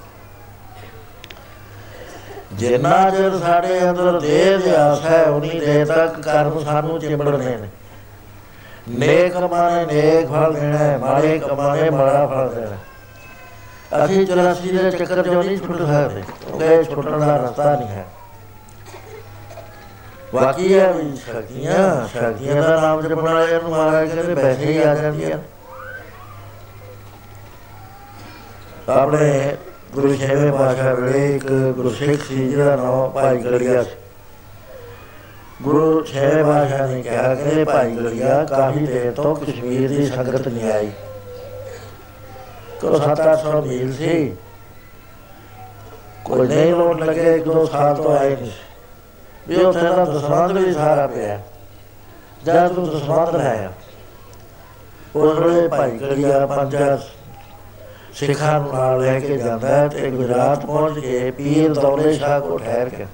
ਜਿੰਨਾ 2.52 3.10
ਚਿਰ 3.10 3.38
ਸਾਡੇ 3.38 3.90
ਅੰਦਰ 3.90 4.20
ਦੇਹ 4.20 4.58
ਦੀ 4.58 4.70
ਆਸ 4.70 5.04
ਹੈ 5.04 5.22
ਉਨੀ 5.22 5.60
ਦੇਰ 5.60 5.86
ਤੱਕ 5.86 6.20
ਕਰਮ 6.20 6.64
ਸਾਨੂੰ 6.64 7.00
ਚਿੰਬੜਨੇ 7.00 7.56
ਨੇ। 7.56 7.68
ਨੇਕ 8.88 9.32
ਕਮਾਣੇ 9.32 9.84
ਨੇਕ 9.86 10.28
ਫਲ 10.28 10.52
ਦੇਣਾ 10.52 10.78
ਹੈ, 10.78 10.98
ਮਾੜੇ 10.98 11.38
ਕਮਾਣੇ 11.38 11.90
ਮਾੜਾ 11.90 12.26
ਫਲ 12.26 12.54
ਦੇਣਾ 12.54 12.66
ਹੈ। 12.66 14.04
ਅਸੀਂ 14.04 14.26
84 14.26 14.78
ਦੇ 14.78 14.90
ਚੱਕਰ 14.90 15.22
ਚੋਂ 15.22 15.44
ਨਹੀਂ 15.44 15.58
ਛੁੱਟ 15.58 15.78
ਸਕਦੇ 15.78 16.22
ਕਿਉਂਕਿ 16.22 16.64
ਇਹ 16.64 16.84
ਛੁੱਟਣ 16.84 17.18
ਦਾ 17.20 17.36
ਰਸਤਾ 17.36 17.76
ਨਹੀਂ 17.76 17.88
ਹੈ। 17.88 18.06
ਬਾਕੀ 20.34 20.72
ਹੈ 20.74 20.92
ਵੀ 20.92 21.16
ਸ਼ਕਤੀਆਂ 21.16 22.08
ਸ਼ਕਤੀਆਂ 22.08 22.62
ਦਾ 22.62 22.80
ਨਾਮ 22.80 23.00
ਜਪਣ 23.02 23.22
ਵਾਲਿਆਂ 23.24 23.60
ਨੂੰ 23.62 23.70
ਮਹਾਰਾਜ 23.70 24.08
ਕਹਿੰਦੇ 24.08 24.34
ਵੈਸੇ 24.34 24.66
ਹੀ 24.66 24.76
ਆ 24.78 24.94
ਜਾਂਦੀਆਂ 24.94 25.38
ਆਪਣੇ 28.90 29.56
ਗੁਰੂ 29.94 30.14
ਛੇਵੇਂ 30.14 30.52
ਪਾਸ਼ਾ 30.52 30.92
ਵੇਲੇ 30.94 31.34
ਇੱਕ 31.36 31.46
ਗੁਰਸਿੱਖ 31.76 32.22
ਸੀ 32.22 32.48
ਜਿਹਦਾ 32.48 32.76
ਨਾਮ 32.76 33.10
ਭਾਈ 33.10 33.38
ਗੜੀਆ 33.38 33.82
ਸੀ 33.82 33.96
ਗੁਰੂ 35.62 36.02
ਛੇਵੇਂ 36.04 36.44
ਪਾਸ਼ਾ 36.44 36.86
ਨੇ 36.86 37.02
ਕਿਹਾ 37.02 37.34
ਕਿ 37.34 37.64
ਭਾਈ 37.64 37.96
ਗੜੀਆ 37.96 38.44
ਕਾਫੀ 38.44 38.86
ਦੇਰ 38.86 39.10
ਤੋਂ 39.12 39.34
ਕਸ਼ਮੀਰ 39.36 39.88
ਦੀ 39.88 40.06
ਸੰਗਤ 40.06 40.48
ਨਹੀਂ 40.48 40.70
ਆਈ 40.72 40.90
ਕੋ 42.80 42.96
700 43.00 43.60
ਮੀਲ 43.66 43.92
ਸੀ 43.92 44.36
ਕੋਈ 46.24 46.46
ਨਹੀਂ 46.48 46.72
ਲੋਟ 46.72 47.02
ਲੱਗੇ 47.02 47.34
ਇੱਕ 47.34 47.44
ਦੋ 47.44 47.64
ਸਾਲ 47.66 47.94
ਤੋਂ 47.94 48.16
ਆਏ 48.18 48.36
ਨਹੀਂ 48.36 48.50
ਵੀ 49.48 49.56
ਉੱਥੇ 49.56 49.82
ਦਾ 49.82 50.04
ਦਸਵੰਦ 50.04 50.52
ਵੀ 50.52 50.72
ਸਾਰਾ 50.72 51.06
ਪਿਆ। 51.06 51.40
ਜਦ 52.44 52.68
ਤੂੰ 52.68 52.88
ਦਸਵੰਦ 52.88 53.36
ਲਾਇਆ 53.36 53.72
ਉਸ 55.16 55.38
ਵੇਲੇ 55.38 55.68
ਭਾਈ 55.68 55.98
ਗੜੀਆ 55.98 56.46
ਪੰਜਾ 56.46 56.98
ਸਿੱਖਾਂ 58.14 58.60
ਨੂੰ 58.60 58.74
ਨਾਲ 58.74 59.00
ਲੈ 59.02 59.20
ਕੇ 59.20 59.36
ਜਾਂਦਾ 59.36 59.88
ਤੇ 59.88 60.10
ਗੁਜਰਾਤ 60.10 60.66
ਪਹੁੰਚ 60.66 60.98
ਕੇ 60.98 61.30
ਪੀਰ 61.30 61.74
ਦੌਲੇ 61.74 62.12
ਸ਼ਾਹ 62.14 62.40
ਕੋ 62.40 62.58
ਠਹਿਰ 62.58 62.88
ਕੇ। 62.88 63.06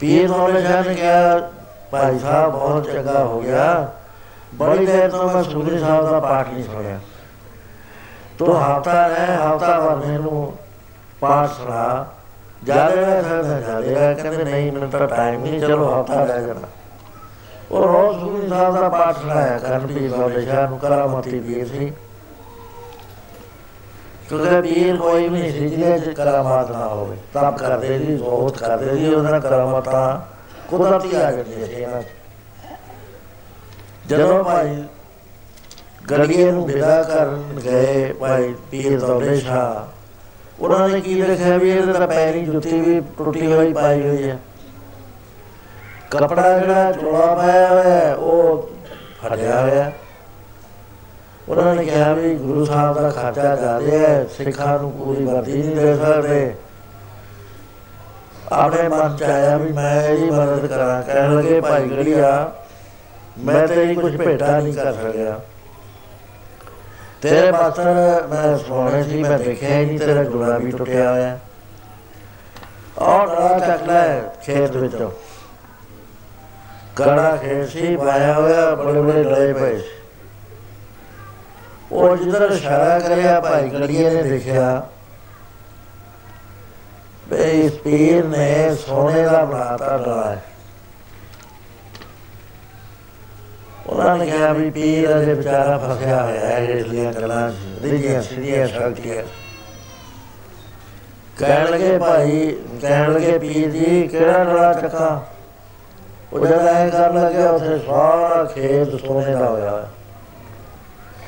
ਪੀਰ 0.00 0.28
ਦੌਲੇ 0.28 0.62
ਸ਼ਾਹ 0.62 0.84
ਨੇ 0.84 0.94
ਕਿਹਾ 0.94 1.50
ਭਾਈ 1.90 2.18
ਸਾਹਿਬ 2.18 2.52
ਬਹੁਤ 2.52 2.86
ਚੰਗਾ 2.86 3.24
ਹੋ 3.24 3.40
ਗਿਆ। 3.40 3.92
ਬੜੀ 4.54 4.86
ਦੇਰ 4.86 5.10
ਤੋਂ 5.10 5.28
ਮੈਂ 5.32 5.42
ਸੁਖਰੀ 5.42 5.78
ਸਾਹਿਬ 5.78 6.10
ਦਾ 6.10 6.20
ਪਾਠ 6.20 6.48
ਨਹੀਂ 6.48 6.64
ਸੁਣਿਆ। 6.64 6.98
ਤੂੰ 8.38 8.62
ਹਫਤਾ 8.62 9.06
ਰਹਿ 9.06 9.36
ਹਫਤਾ 9.36 9.80
ਭਰ 9.80 9.96
ਮੈਨੂੰ 9.96 10.58
ਪਾਠ 11.20 11.50
ਸੁਣਾ। 11.50 12.06
ਜ਼ਿਆਦਾ 12.64 12.94
ਰਹਿ 12.94 13.22
ਸਕਦਾ 13.22 13.80
ਜ਼ਿਆਦਾ 13.80 14.14
ਕਹਿੰਦੇ 14.14 14.44
ਨਹੀਂ, 14.44 14.72
ਮੈਨੂੰ 14.72 14.90
ਤਾਂ 14.90 15.08
ਟਾਈਮ 15.08 15.42
ਨਹੀਂ, 15.42 15.60
ਚਲੋ 15.60 16.02
ਹਫਤਾ 16.02 16.24
ਰਹਿ 16.24 16.46
ਜਾਣਾ। 16.46 16.68
ਉਹ 17.70 17.82
ਰੋਜ਼ 17.82 18.20
ਸੁਖਰੀ 18.20 18.48
ਸਾਹਿਬ 18.48 18.80
ਦਾ 18.80 18.88
ਪਾਠ 18.88 19.16
ਸੁਣਾਇਆ 19.16 19.58
ਕਰਨ, 19.58 19.86
ਪੀਰ 19.86 20.10
ਦੌਲੇ 20.10 20.44
ਸ਼ਾਹ 20.44 20.68
ਨੂੰ, 20.68 20.78
ਕਰਾਮਤੀ 20.78 21.40
ਪੀਰ 21.40 21.66
ਸੀ। 21.66 21.92
ਕਿਉਂਕਿ 24.28 24.60
ਪੀਰ 24.60 24.96
ਕੋਈ 24.96 25.28
ਵੀ 25.28 25.40
ਨਹੀਂ 25.40 25.52
ਸੀ, 25.52 25.68
ਜਿਹਦੇ 25.68 25.98
ਚ 25.98 26.14
ਕਰਾਮਾਤ 26.14 26.70
ਨਾ 26.70 26.86
ਹੋਵੇ। 26.86 27.16
ਤਪ 27.34 27.56
ਕਰਦੇ 27.58 27.98
ਸੀ 27.98 28.16
ਬਹੁਤ 28.16 28.58
ਕਰਦੇ 28.58 28.96
ਸੀ 28.96 29.14
ਉਹਨਾਂ 29.14 29.30
ਨਾਲ 29.30 29.40
ਕਰਾਮਾਤਾਂ 29.40 30.20
ਕੁਦਰਤੀ 30.68 31.16
ਆ 31.16 31.32
ਜਾਂਦੀਆਂ 31.32 31.66
ਸੀ 31.66 31.72
ਇਹਨਾਂ 31.72 32.02
'ਚ। 32.02 32.06
ਜਦੋਂ 34.06 34.44
ਭਾਈ 34.44 34.84
ਗੜੀਏ 36.10 36.50
ਨੂੰ 36.50 36.66
ਵਿਦਾ 36.66 37.02
ਕਰਨ 37.02 37.60
ਗਏ, 37.64 38.12
ਭਾਈ 38.12 38.54
ਪੀਰ 38.70 39.00
ਦੌਲੇ 39.00 39.36
ਸ਼ਾਹ 39.36 39.99
ਉਹਨਾਂ 40.60 40.88
ਨੇ 40.88 41.00
ਕੀ 41.00 41.22
ਲਿਖਿਆ 41.22 41.56
ਵੀ 41.56 41.70
ਇਹਦੇ 41.70 41.92
ਤਾਂ 41.92 42.08
ਪੈਰੀ 42.08 42.44
ਜੁੱਤੀ 42.44 42.80
ਵੀ 42.80 43.00
ਟੁੱਟੀ 43.00 43.52
ਹੋਈ 43.52 43.72
ਪਾਈ 43.72 44.08
ਹੋਈ 44.08 44.30
ਹੈ 44.30 44.38
ਕਪੜਾ 46.10 46.58
ਜਿਹੜਾ 46.58 46.92
ਚੋਲਾ 46.92 47.34
ਪਾਇਆ 47.34 47.68
ਹੋਇਆ 47.68 47.82
ਹੈ, 47.82 48.14
ਉਹ 48.14 48.70
ਫਟਿਆ 49.24 49.60
ਹੋਇਆ। 49.60 49.84
ਹੈ। 49.84 49.92
ਉਹਨਾਂ 51.48 51.74
ਨੇ 51.74 51.84
ਕਿਹਾ 51.84 52.12
ਵੀ 52.12 52.34
ਗੁਰੂ 52.34 52.64
ਸਾਹਿਬ 52.64 53.00
ਦਾ 53.00 53.10
ਖਰਚਾ 53.10 53.56
ਜ਼ਿਆਦਾ 53.56 53.98
ਹੈ 53.98 54.26
ਸਿੱਖਾਂ 54.36 54.78
ਨੂੰ 54.78 54.92
ਪੂਰੀ 54.92 55.24
ਵਰਦੀ 55.24 55.62
ਨਹੀਂ 55.62 55.76
ਦੇ 55.76 55.96
ਸਕਦੇ। 55.96 56.54
ਆਪਣੇ 58.52 58.88
ਮਨ 58.88 59.16
ਚ 59.16 59.22
ਆਇਆ 59.22 59.56
ਵੀ 59.56 59.72
ਮੈਂ 59.72 60.02
ਇਹਦੀ 60.02 60.30
ਮਦਦ 60.30 60.66
ਕਰਾਂ। 60.66 61.02
ਕਹਿਣ 61.02 61.36
ਲੱਗੇ 61.36 61.60
ਭਾਈ 61.60 61.90
ਗੜੀਆ 61.90 62.52
ਮੈਂ 63.38 63.68
ਤੇਰੀ 63.68 63.94
ਕੁਝ 63.94 64.16
ਭੇਟਾ 64.16 64.60
ਨਹੀਂ 64.60 64.74
ਕਰ 64.74 64.92
ਸਕਿਆ। 64.92 65.40
ਤੇਰੇ 67.22 67.50
ਬਸਤਰ 67.52 67.84
ਮੈਂ 68.28 68.58
ਸੋਹਣੇ 68.58 69.02
ਸੀ, 69.02 69.22
ਮੈਂ 69.22 69.38
ਦੇਖਿਆ 69.38 69.78
ਹੀ 69.78 69.84
ਨਹੀਂ 69.86 69.98
ਤੇਰਾ 69.98 70.24
ਜੋੜਾ 70.24 70.58
ਵੀ 70.58 70.70
ਟੁੱਟਿਆ 70.70 71.10
ਹੋਇਆ। 71.10 71.38
ਔਰ 72.98 73.26
ਡਰਾ 73.26 73.58
ਚੱਕ 73.58 73.82
ਲੈ 73.82 74.20
ਖੇਤ 74.20 74.70
ਵਿੱਚੋਂ। 74.70 75.10
ਕੜਾ 76.96 77.36
ਖੇਤ 77.36 77.68
ਸੀ 77.68 77.96
ਪਾਇਆ 77.96 78.34
ਹੋਇਆ, 78.34 78.74
ਬੜੇ 78.74 79.00
ਬੜੇ 79.00 79.24
ਲਏ 79.24 79.52
ਪਏ 79.52 79.78
ਸੀ। 79.78 79.84
ਉਹ 81.92 82.16
ਜਿੱਧਰ 82.16 82.50
ਇਸ਼ਾਰਾ 82.50 82.98
ਕਰਿਆ, 82.98 83.40
ਭਾਈ 83.40 83.68
ਗੜੀਏ 83.68 84.10
ਨੇ 84.10 84.22
ਦੇਖਿਆ 84.22 84.86
ਬਈ 87.28 87.60
ਇਸ 87.60 87.72
ਪੀਰ 87.72 88.24
ਨੇ 88.24 88.74
ਸੋਨੇ 88.74 89.22
ਦਾ 89.22 89.44
ਬਣਾਤਾ 89.44 89.98
ਡਲਾ 89.98 90.36
ਉਹਨਾਂ 94.00 94.16
ਨੇ 94.16 94.26
ਕਿਹਾ 94.26 94.52
ਵੀ 94.52 94.70
ਪੀਰ 94.70 95.18
ਅਜੇ 95.18 95.34
ਵਿਚਾਰਾ 95.34 95.78
ਫਸਿਆ 95.78 96.22
ਹੋਇਆ 96.22 96.40
ਹੈ 96.40 96.58
ਇਸ 96.58 96.86
ਲੀਆਂ 96.86 97.12
ਗੱਲਾਂ 97.12 97.50
ਰਿਜੀਆਂ 97.82 98.22
ਸਿੱਧੀਆਂ 98.22 98.66
ਸ਼ਕਤੀਆਂ 98.66 99.22
ਕਹਿਣ 101.38 101.70
ਲੱਗੇ 101.70 101.98
ਭਾਈ 101.98 102.56
ਕਹਿਣ 102.80 103.12
ਲੱਗੇ 103.12 103.38
ਪੀਰ 103.38 103.70
ਜੀ 103.70 104.08
ਕਿਹੜਾ 104.08 104.44
ਡਲਾ 104.44 104.72
ਚੱਕਾ? 104.72 105.24
ਉਹ 106.32 106.46
ਜਦ 106.46 106.66
ਐ 106.66 106.88
ਕਰਨ 106.88 107.24
ਲੱਗਿਆ 107.24 107.50
ਉੱਥੇ 107.50 107.78
ਸਾਰਾ 107.78 108.44
ਖੇਤ 108.44 109.00
ਸੋਨੇ 109.00 109.34
ਦਾ 109.34 109.48
ਹੋਇਆ 109.48 109.88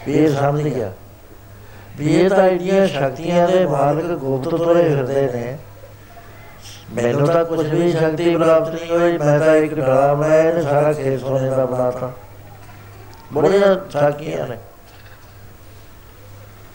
ਇਹ 0.08 0.28
ਸਮਝ 0.28 0.62
ਗਿਆ। 0.62 0.92
ਵੀ 1.96 2.20
ਇਹ 2.20 2.30
ਤਾਂ 2.30 2.48
ਇੰਨੀਆਂ 2.48 2.86
ਸ਼ਕਤੀਆਂ 2.86 3.48
ਦੇ 3.48 3.66
ਮਾਲਕ 3.66 4.04
ਗੁਪਤ 4.04 4.54
ਤੋਰੇ 4.54 4.82
ਫਿਰਦੇ 4.82 5.28
ਨੇ। 5.34 5.58
ਮੈਨੂੰ 6.94 7.26
ਤਾਂ 7.26 7.44
ਕੁਝ 7.44 7.66
ਵੀ 7.66 7.92
ਸ਼ਕਤੀ 7.92 8.36
ਪ੍ਰਾਪਤ 8.36 8.68
ਨਹੀਂ 8.68 8.90
ਹੋਈ 8.90 9.18
ਮੈਂ 9.18 9.38
ਤਾਂ 9.40 9.56
ਇੱਕ 9.56 9.74
ਡਲਾ 9.74 10.14
ਬਣਾਇਆ 10.14 10.62
ਸਾਰਾ 10.62 10.92
ਖੇਤ 10.92 11.20
ਸੋਨੇ 11.20 11.50
ਦਾ 11.50 11.64
ਬਣਾਤਾ। 11.66 12.12
ਬੜੀਆਂ 13.32 13.74
ਸ਼ਕਤੀਆਂ 13.90 14.48
ਨੇ। 14.48 14.56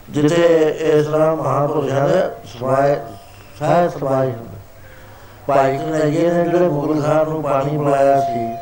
ਜਿੱਥੇ 0.09 0.43
ਇਸ 0.79 1.05
ਤਰ੍ਹਾਂ 1.07 1.35
ਮਹਾਪੁਰਸ਼ਾਂ 1.35 2.09
ਦੇ 2.09 2.21
ਸਵਾਏ 2.45 2.95
ਸਾਇ 3.59 3.89
ਸਵਾਏ 3.89 4.31
ਹੁੰਦੇ 4.31 4.57
ਭਾਈ 5.47 5.77
ਕਨਈਏ 5.77 6.31
ਨੇ 6.31 6.43
ਜਿਹੜੇ 6.43 6.67
ਮੁਗਲ 6.67 7.01
ਖਾਨ 7.01 7.29
ਨੂੰ 7.29 7.43
ਪਾਣੀ 7.43 7.77
ਪਿਲਾਇਆ 7.77 8.19
ਸੀ 8.19 8.57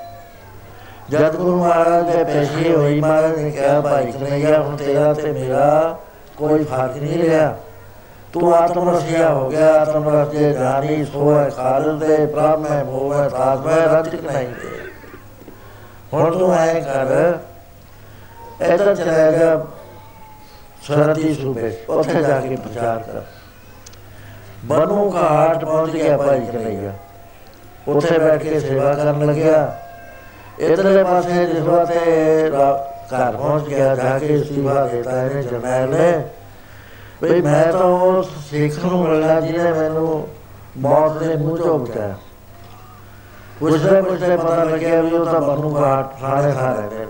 ਜਦ 1.10 1.36
ਗੁਰੂ 1.36 1.64
ਮਹਾਰਾਜ 1.64 2.16
ਦੇ 2.16 2.24
ਪੈਸੇ 2.24 2.76
ਹੋਈ 2.76 3.00
ਮਹਾਰਾਜ 3.00 3.38
ਨੇ 3.39 3.52
ਕਿਹਾ 3.52 3.82
ਭਾਈ 3.82 4.12
ਕਨਈਆ 4.12 4.62
ਹੁਣ 4.62 4.76
ਤੇਰਾ 4.76 5.14
ਤੇ 5.14 5.32
ਮੇਰਾ 5.32 6.00
ਕੋਈ 6.38 6.64
ਫ਼ਰਕ 6.64 6.98
ਨਹੀਂ 6.98 7.24
ਰਿਹਾ। 7.24 7.58
ਤੂੰ 8.34 8.56
ਆਤਮ 8.56 8.89
ਰਸਿਆ 8.89 9.34
ਹੋ 9.34 9.50
ਗਿਆ 9.50 9.82
ਆਤਮ 9.82 10.10
ਰਸ 10.10 10.28
ਦੇ 10.28 10.54
ਜਾਨੀ 10.54 11.06
ਸੋਏ 11.06 11.50
ਖਾਲਦ 11.50 12.06
ਦੇ 12.06 12.26
ਪ੍ਰਭ 12.26 12.60
ਮੈਂ 12.60 12.86
ਮੋਹ 12.86 13.30
ਤਾਜ 13.30 13.60
ਮੈਂ 13.66 13.88
ਰਜ 13.88 14.16
ਨਹੀਂ 14.16 14.48
ਹੁਣ 16.14 16.38
ਤੂੰ 16.38 16.54
ਐ 16.54 16.80
ਕਰ 16.80 17.38
ਇੱਧਰ 18.62 18.95
ਚਲਾ 18.95 19.32
ਜਾ 19.32 19.66
ਸਰਦੀ 20.88 21.34
ਸੂਬੇ 21.34 21.72
ਉੱਥੇ 21.89 22.22
ਜਾ 22.24 22.39
ਕੇ 22.39 22.56
ਪ੍ਰਚਾਰ 22.56 22.99
ਕਰ। 22.99 23.22
ਬਨੂ 24.66 25.12
ਘਾਟ 25.16 25.64
ਪਹੁੰਚ 25.66 25.91
ਗਿਆ 25.91 26.18
ਭਾਈ 26.18 26.45
ਕਨਈਆ 26.45 26.93
ਉੱਥੇ 27.88 28.18
ਬੈਠ 28.20 28.43
ਕੇ 28.43 28.60
ਸੇਵਾ 28.60 28.93
ਕਰਨ 28.93 29.26
ਲੱਗਿਆ। 29.26 29.76
ਇਧਰਲੇ 30.60 31.03
ਪਾਸੇ 31.03 31.45
ਜਿਸ 31.45 31.64
ਵਾਤੇ 31.64 31.99
ਘਰ 32.49 33.36
ਪਹੁੰਚ 33.38 33.68
ਗਿਆ 33.70 33.95
ਜਾ 33.95 34.18
ਕੇ 34.20 34.38
ਸੇਵਾ 34.43 34.86
ਦੇਤਾ 34.88 35.22
ਇਹਨੇ 35.24 35.43
ਜਰਨੈਲ 35.43 35.89
ਨੇ। 35.89 36.24
ਵੀ 37.24 37.41
ਮੈਂ 37.41 37.66
ਤਾਂ 37.72 37.82
ਉਸ 37.82 38.30
ਸਿੱਖ 38.49 38.80
ਨੂੰ 38.86 39.01
ਮਿਲਣਾ 39.01 39.39
ਜਿਹਨੇ 39.41 39.72
ਮੈਨੂੰ 39.72 40.28
ਮੌਤ 40.78 41.18
ਦੇ 41.18 41.36
ਮੂੰਹ 41.36 41.58
ਚੋਂ 41.58 41.78
ਬਚਾਇਆ। 41.80 42.16
ਪੁੱਛਦੇ 43.60 44.01
ਪੁੱਛਦੇ 44.01 44.38
ਪਤਾ 44.38 44.64
ਲੱਗਿਆ 44.64 45.01
ਵੀ 45.01 45.12
ਉਹ 45.12 45.26
ਤਾਂ 45.26 45.41
ਬਨੂ 45.41 45.76
ਘਾਟ 45.76 46.20
ਸਾਰੇ 46.22 46.51
ਸਾਰੇ 46.53 46.89
ਨੇ। 46.89 47.06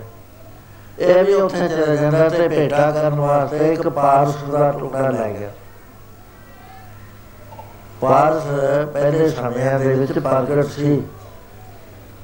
ਇਹ 0.98 1.24
ਵੀ 1.24 1.34
ਉੱਥੇ 1.34 1.68
ਚਲੇ 1.68 1.96
ਜਾਂਦਾ 1.96 2.28
ਤੇ 2.28 2.48
ਭੇਟਾ 2.48 2.90
ਕਰਨ 2.90 3.20
ਵਾਸਤੇ 3.20 3.72
ਇੱਕ 3.72 3.88
ਪਾਰਸ 3.88 4.36
ਦਾ 4.52 4.70
ਟੁਕੜਾ 4.70 5.10
ਲੈ 5.10 5.28
ਗਿਆ। 5.30 5.50
ਪਾਰਸ 8.00 8.42
ਪਹਿਲੇ 8.92 9.28
ਸਮਿਆਂ 9.28 9.78
ਦੇ 9.78 9.94
ਵਿੱਚ 9.94 10.18
ਪ੍ਰਗਟ 10.18 10.66
ਸੀ 10.66 11.02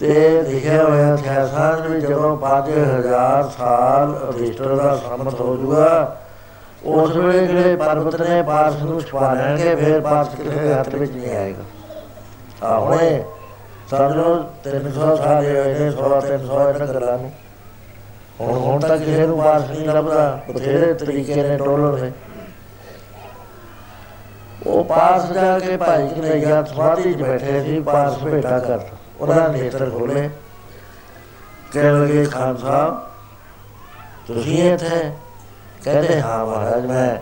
ਤੇ 0.01 0.43
ਲਿਖਿਆ 0.43 0.85
ਹੋਇਆ 0.85 1.14
ਇਤਿਹਾਸਾਂ 1.14 1.77
ਵਿੱਚ 1.77 2.07
ਜਦੋਂ 2.07 2.37
5000 2.37 3.51
ਸਾਲ 3.59 4.16
ਅਧਿਸ਼ਟਰ 4.29 4.75
ਦਾ 4.77 4.97
ਸੰਮਤ 4.97 5.41
ਹੋ 5.41 5.57
ਜੂਗਾ, 5.57 6.16
ਉਸ 6.85 7.16
ਵੇਲੇ 7.16 7.47
ਜਿਹੜੇ 7.47 7.77
ਪਰਬਤ 7.77 8.20
ਨੇ 8.20 8.43
ਪਾਰਸ 8.43 8.83
ਨੂੰ 8.83 9.01
ਛੁਪਾ 9.01 9.33
ਲੈਣਗੇ, 9.35 9.75
ਫਿਰ 9.75 10.01
ਪਾਰਸ 10.01 10.29
ਕਿਸੇ 10.29 10.73
ਹੱਥ 10.73 10.95
ਵਿੱਚ 10.95 11.12
ਨਹੀਂ 11.12 11.37
ਆਏਗਾ। 11.37 11.64
ਆ 12.62 12.79
ਹੁਣੇ, 12.79 13.25
ਸਮਝੋ 13.91 14.45
300 14.64 15.16
ਸਾਲ 15.16 15.45
ਹੋਏ 15.45 15.79
ਨੇ 15.79 15.91
100 15.91 16.20
300 16.20 16.68
ਇਹਨਾਂ 16.68 16.87
ਗੱਲਾਂ 16.87 17.18
ਨੂੰ। 17.18 17.33
ਹੁਣ 18.41 18.59
ਹੁਣ 18.59 18.80
ਤੱਕ 18.80 19.03
ਕਿਸੇ 19.03 19.26
ਨੂੰ 19.26 19.39
ਪਾਰਸ 19.39 19.70
ਨਹੀਂ 19.70 19.89
ਲੱਭਦਾ। 19.89 20.41
ਬਥੇਰੇ 20.51 20.95
ਤਰੀਕੇ 20.95 21.35
ਨੇ 21.35 21.57
ਟੋਲਰ 21.57 22.01
ਨੇ। 22.01 22.12
ਉਹ 24.66 24.85
ਪਾਸ 24.85 25.33
ਜਾ 25.33 25.59
ਕੇ 25.59 25.76
ਭਾਈ 25.76 26.09
ਕਨਈਆ 26.09 26.62
ਸਵਾਦੀ 26.62 27.14
'ਚ 27.14 27.22
ਬੈਠੇ 27.22 27.62
ਸੀ, 27.62 27.80
ਪਾਸ 27.80 28.18
ਭੇਟਾ 28.18 28.59
ਕਰ 28.59 28.80
ਉਹਨਾਂ 29.20 29.49
ਨੇ 29.49 29.62
ਨੇਤਰ 29.62 29.91
ਖੋਲੇ 29.91 30.30
ਕਹਿਣ 31.72 32.03
ਲੱਗੇ, 32.03 32.24
ਖਾਨ 32.24 32.57
ਸਾਹਿਬ, 32.57 33.01
ਤੁਸੀਂ 34.26 34.72
ਇੱਥੇ? 34.72 35.12
ਕਹਿੰਦੇ, 35.85 36.20
ਹਾਂ 36.20 36.47
ਮਹਾਰਾਜ, 36.47 36.87
ਮੈਂ 36.87 37.16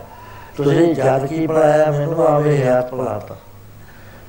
ਤੁਸੀਂ 0.56 0.94
ਜਦ 0.94 1.26
ਕੀ 1.26 1.46
ਪੜਾਇਆ, 1.46 1.90
ਮੈਨੂੰ 1.90 2.26
ਆਵੇ 2.26 2.64
ਹੱਥ 2.64 2.90
ਪੜਾਤਾ 2.90 3.36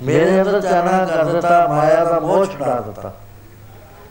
ਮੇਰੇ 0.01 0.41
ਅੰਦਰ 0.41 0.61
ਚਾਨਾ 0.61 1.05
ਕਰ 1.05 1.25
ਦਿੱਤਾ, 1.25 1.67
ਮਾਇਆ 1.67 2.03
ਦਾ 2.05 2.19
ਮੋਹ 2.19 2.45
ਛੁਡਾ 2.45 2.79
ਦਿੱਤਾ। 2.79 3.11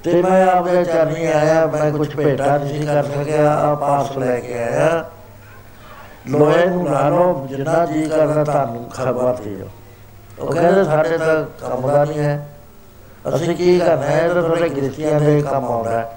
ਤੇ 0.05 0.23
ਮੈਂ 0.23 0.47
ਆਪਦੇ 0.47 0.85
ਚਰਨੀ 0.85 1.27
ਆਇਆ, 1.27 1.67
ਮੈਂ 1.67 1.91
ਕੁਝ 1.91 2.17
ਭੇਟਾ 2.17 2.59
ਨਹੀਂ 2.59 2.87
ਕਰ 2.87 3.05
ਸਕਿਆ 3.05 3.55
ਆ 3.55 3.75
ਪਾਸ 3.75 4.19
ਲੈ 4.19 4.41
ਕੇ 4.41 4.59
ਆਇਆ। 4.59 5.11
ਲੋਹੇ 6.29 6.67
ਨੂੰ 6.67 6.91
ਲਾ 6.91 7.09
ਲਓ 7.09 7.47
ਜਿੰਨਾ 7.51 7.87
ਜੀ 7.87 8.09
ਕਰਦਾ 8.09 8.45
ਤੁਹਾਨੂੰ 8.45 8.91
ਖਬਰ 8.91 9.33
ਦਿਓ। 9.33 9.69
ਉਹ 10.39 10.53
ਕਹਿੰਦੇ, 10.53 10.85
ਸਾਡੇ 10.85 11.19
ਤਾਂ 11.19 11.45
ਕੰਮ 11.69 11.93
ਦਾ 11.93 12.05
ਨਹੀਂ 12.05 12.19
ਹੈ। 12.19 12.49
ਅਸੀਂ 13.35 13.57
ਕੀ 13.57 13.79
ਕਰਨਾ 13.79 14.07
ਹੈ? 14.07 14.29
ਤਾਂ 14.29 14.43
ਤੁਹਾਡੇ 14.43 14.69
ਗ੍ਰਿਸ਼ਤੀਆਂ 14.69 15.21
ਦੇ 15.21 15.43
ਕੰਮ 15.43 15.65
ਆਉਂਦਾ 15.65 15.91
ਹੈ। 15.91 16.13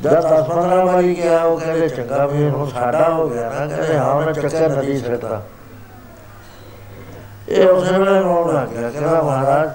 ਜਦ 0.00 0.20
10 0.20 0.42
15 0.42 0.84
ਵਾਰੀ 0.84 1.16
ਗਿਆ, 1.16 1.42
ਉਹ 1.42 1.60
ਕਹਿੰਦੇ, 1.60 1.88
ਚੰਗਾ 1.88 2.26
ਵੀ 2.26 2.50
ਹੁਣ 2.50 2.68
ਸਾਡਾ 2.68 3.08
ਹੋ 3.08 3.28
ਗਿਆ 3.28 3.50
ਨਾ। 3.50 3.66
ਕਹਿੰਦੇ, 3.66 3.98
ਹਾਂ, 3.98 4.14
ਉਹਨੇ 4.14 4.32
ਚੱਕਰ 4.32 4.68
ਨਦੀ 4.68 4.98
ਸਿੱਟਦਾ 4.98 5.42
ਇਹ 7.48 7.68
ਉਸੇ 7.68 7.98
ਵੇਲੇ 7.98 8.20
ਰੋਣ 8.20 8.54
ਲੱਗ 8.54 8.68
ਗਿਆ। 8.68 8.90
ਕਹਿੰਦਾ, 8.90 9.22
ਮਹਾਰਾਜ 9.22 9.70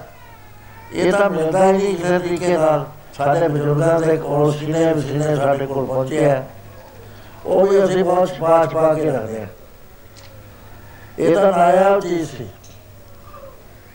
ਇਹ 0.93 1.11
ਤਾਂ 1.11 1.29
ਮਿਲਦਾ 1.29 1.65
ਹੀ 1.65 1.71
ਨਹੀਂ 1.71 1.97
ਕਿਸੇ 1.97 2.19
ਤਰੀਕੇ 2.19 2.57
ਨਾਲ। 2.57 2.85
ਸਾਡੇ 3.17 3.47
ਬਜ਼ੁਰਗਾਂ 3.47 3.99
ਦੇ 3.99 4.17
ਕੋਲ 4.17 4.53
ਸੀਨੇ 4.53 5.01
ਸੀਨੇ 5.01 5.35
ਸਾਡੇ 5.35 5.65
ਕੋਲ 5.65 5.85
ਪਹੁੰਚਿਆ। 5.85 6.43
ਉਹ 7.45 7.67
ਵੀ 7.67 7.83
ਅਸੀਂ 7.83 8.03
ਬਹੁਤ 8.03 8.29
ਸਪਾਚ 8.29 8.73
ਪਾ 8.73 8.93
ਕੇ 8.93 9.05
ਰੱਖਦੇ 9.05 9.41
ਆ 9.41 9.47
ਇਹ 11.19 11.35
ਤਾਂ 11.35 11.51
ਨਾਇਆ 11.51 11.99
ਚੀਜ਼ 11.99 12.29
ਸੀ। 12.29 12.49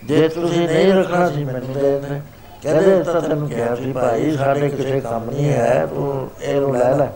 ਜੇ 0.05 0.28
ਤੁਸੀਂ 0.28 0.68
ਨਹੀਂ 0.68 0.94
ਰੱਖਣਾ 0.94 1.30
ਸੀ 1.30 1.44
ਮੈਨੂੰ 1.44 1.72
ਦੇ 1.72 2.01
ਦਿੰਦੇ। 2.01 2.20
ਕਹਿੰਦੇ 2.62 3.03
ਤਾਂ 3.03 3.20
ਤੈਨੂੰ 3.20 3.49
ਕਿਹਾ 3.49 3.74
ਸੀ 3.74 3.92
ਭਾਈ, 3.92 4.36
ਸਾਡੇ 4.36 4.68
ਕਿਸੇ 4.68 5.01
ਕੰਮ 5.01 5.30
ਨਹੀਂ 5.30 5.53
ਹੈ, 5.53 5.86
ਤੂੰ 5.86 6.30
ਇਹਨੂੰ 6.42 6.76
ਲੈ 6.76 6.97
ਲੈ। 6.97 7.07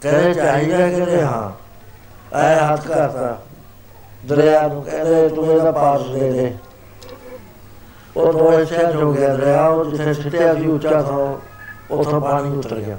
ਕਹਿੰਦੇ 0.00 0.34
ਚਾਹੀਦਾ 0.34 0.76
ਕਹਿੰਦੇ 0.76 1.22
ਹਾਂ। 1.22 1.52
ਐ 2.36 2.72
ਹੱਥ 2.72 2.86
ਕਰਦਾ। 2.86 3.41
ਦਰਿਆ 4.26 4.66
ਨੂੰ 4.68 4.82
ਕਹਿੰਦੇ 4.82 5.28
ਤੂੰ 5.28 5.52
ਇਹਦਾ 5.52 5.72
ਪਾਸ 5.72 6.00
ਦੇ 6.02 6.32
ਦੇ। 6.32 6.54
ਉਹ 8.16 8.32
ਦੋ 8.32 8.50
ਹਿੱਸੇ 8.52 8.86
ਹੋ 8.94 9.12
ਗਿਆ 9.12 9.36
ਦਰਿਆ, 9.36 9.66
ਉਹ 9.68 9.84
ਜਿੱਥੇ 9.84 10.14
ਸਿੱਟਿਆ 10.14 10.54
ਸੀ 10.54 10.66
ਉੱਚਾ 10.66 11.02
ਥਾਂ, 11.02 11.36
ਉਥੋਂ 11.90 12.20
ਪਾਣੀ 12.20 12.58
ਉਤਰ 12.58 12.74
ਗਿਆ। 12.74 12.98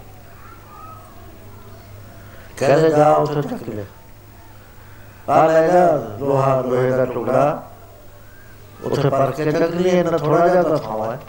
ਕਹਿੰਦੇ 2.58 2.90
ਜਾ 2.90 3.12
ਉੱਥੇ 3.12 3.42
ਚੱਕ 3.42 3.70
ਲੈ 3.70 3.84
ਆ 5.30 5.46
ਲੈ 5.48 5.68
ਜਾ 5.68 5.86
ਲੋਹਾ 6.20 6.62
ਲੋਹੇ 6.62 6.90
ਦਾ 6.92 7.06
ਟੁਕੜਾ। 7.06 7.64
ਉੱਥੇ 8.84 9.10
ਪਰ 9.10 9.32
ਕੇ 9.32 9.52
ਚੱਕ 9.52 9.72
ਲਈ 9.72 9.90
ਇਹਨਾਂ 9.90 10.20
ਥੋੜਾ 10.20 10.48
ਜਿਹਾ 10.48 10.64
ਤਾਂ 10.64 10.78
ਥਾਂ 10.78 11.12
ਹੈ। 11.12 11.20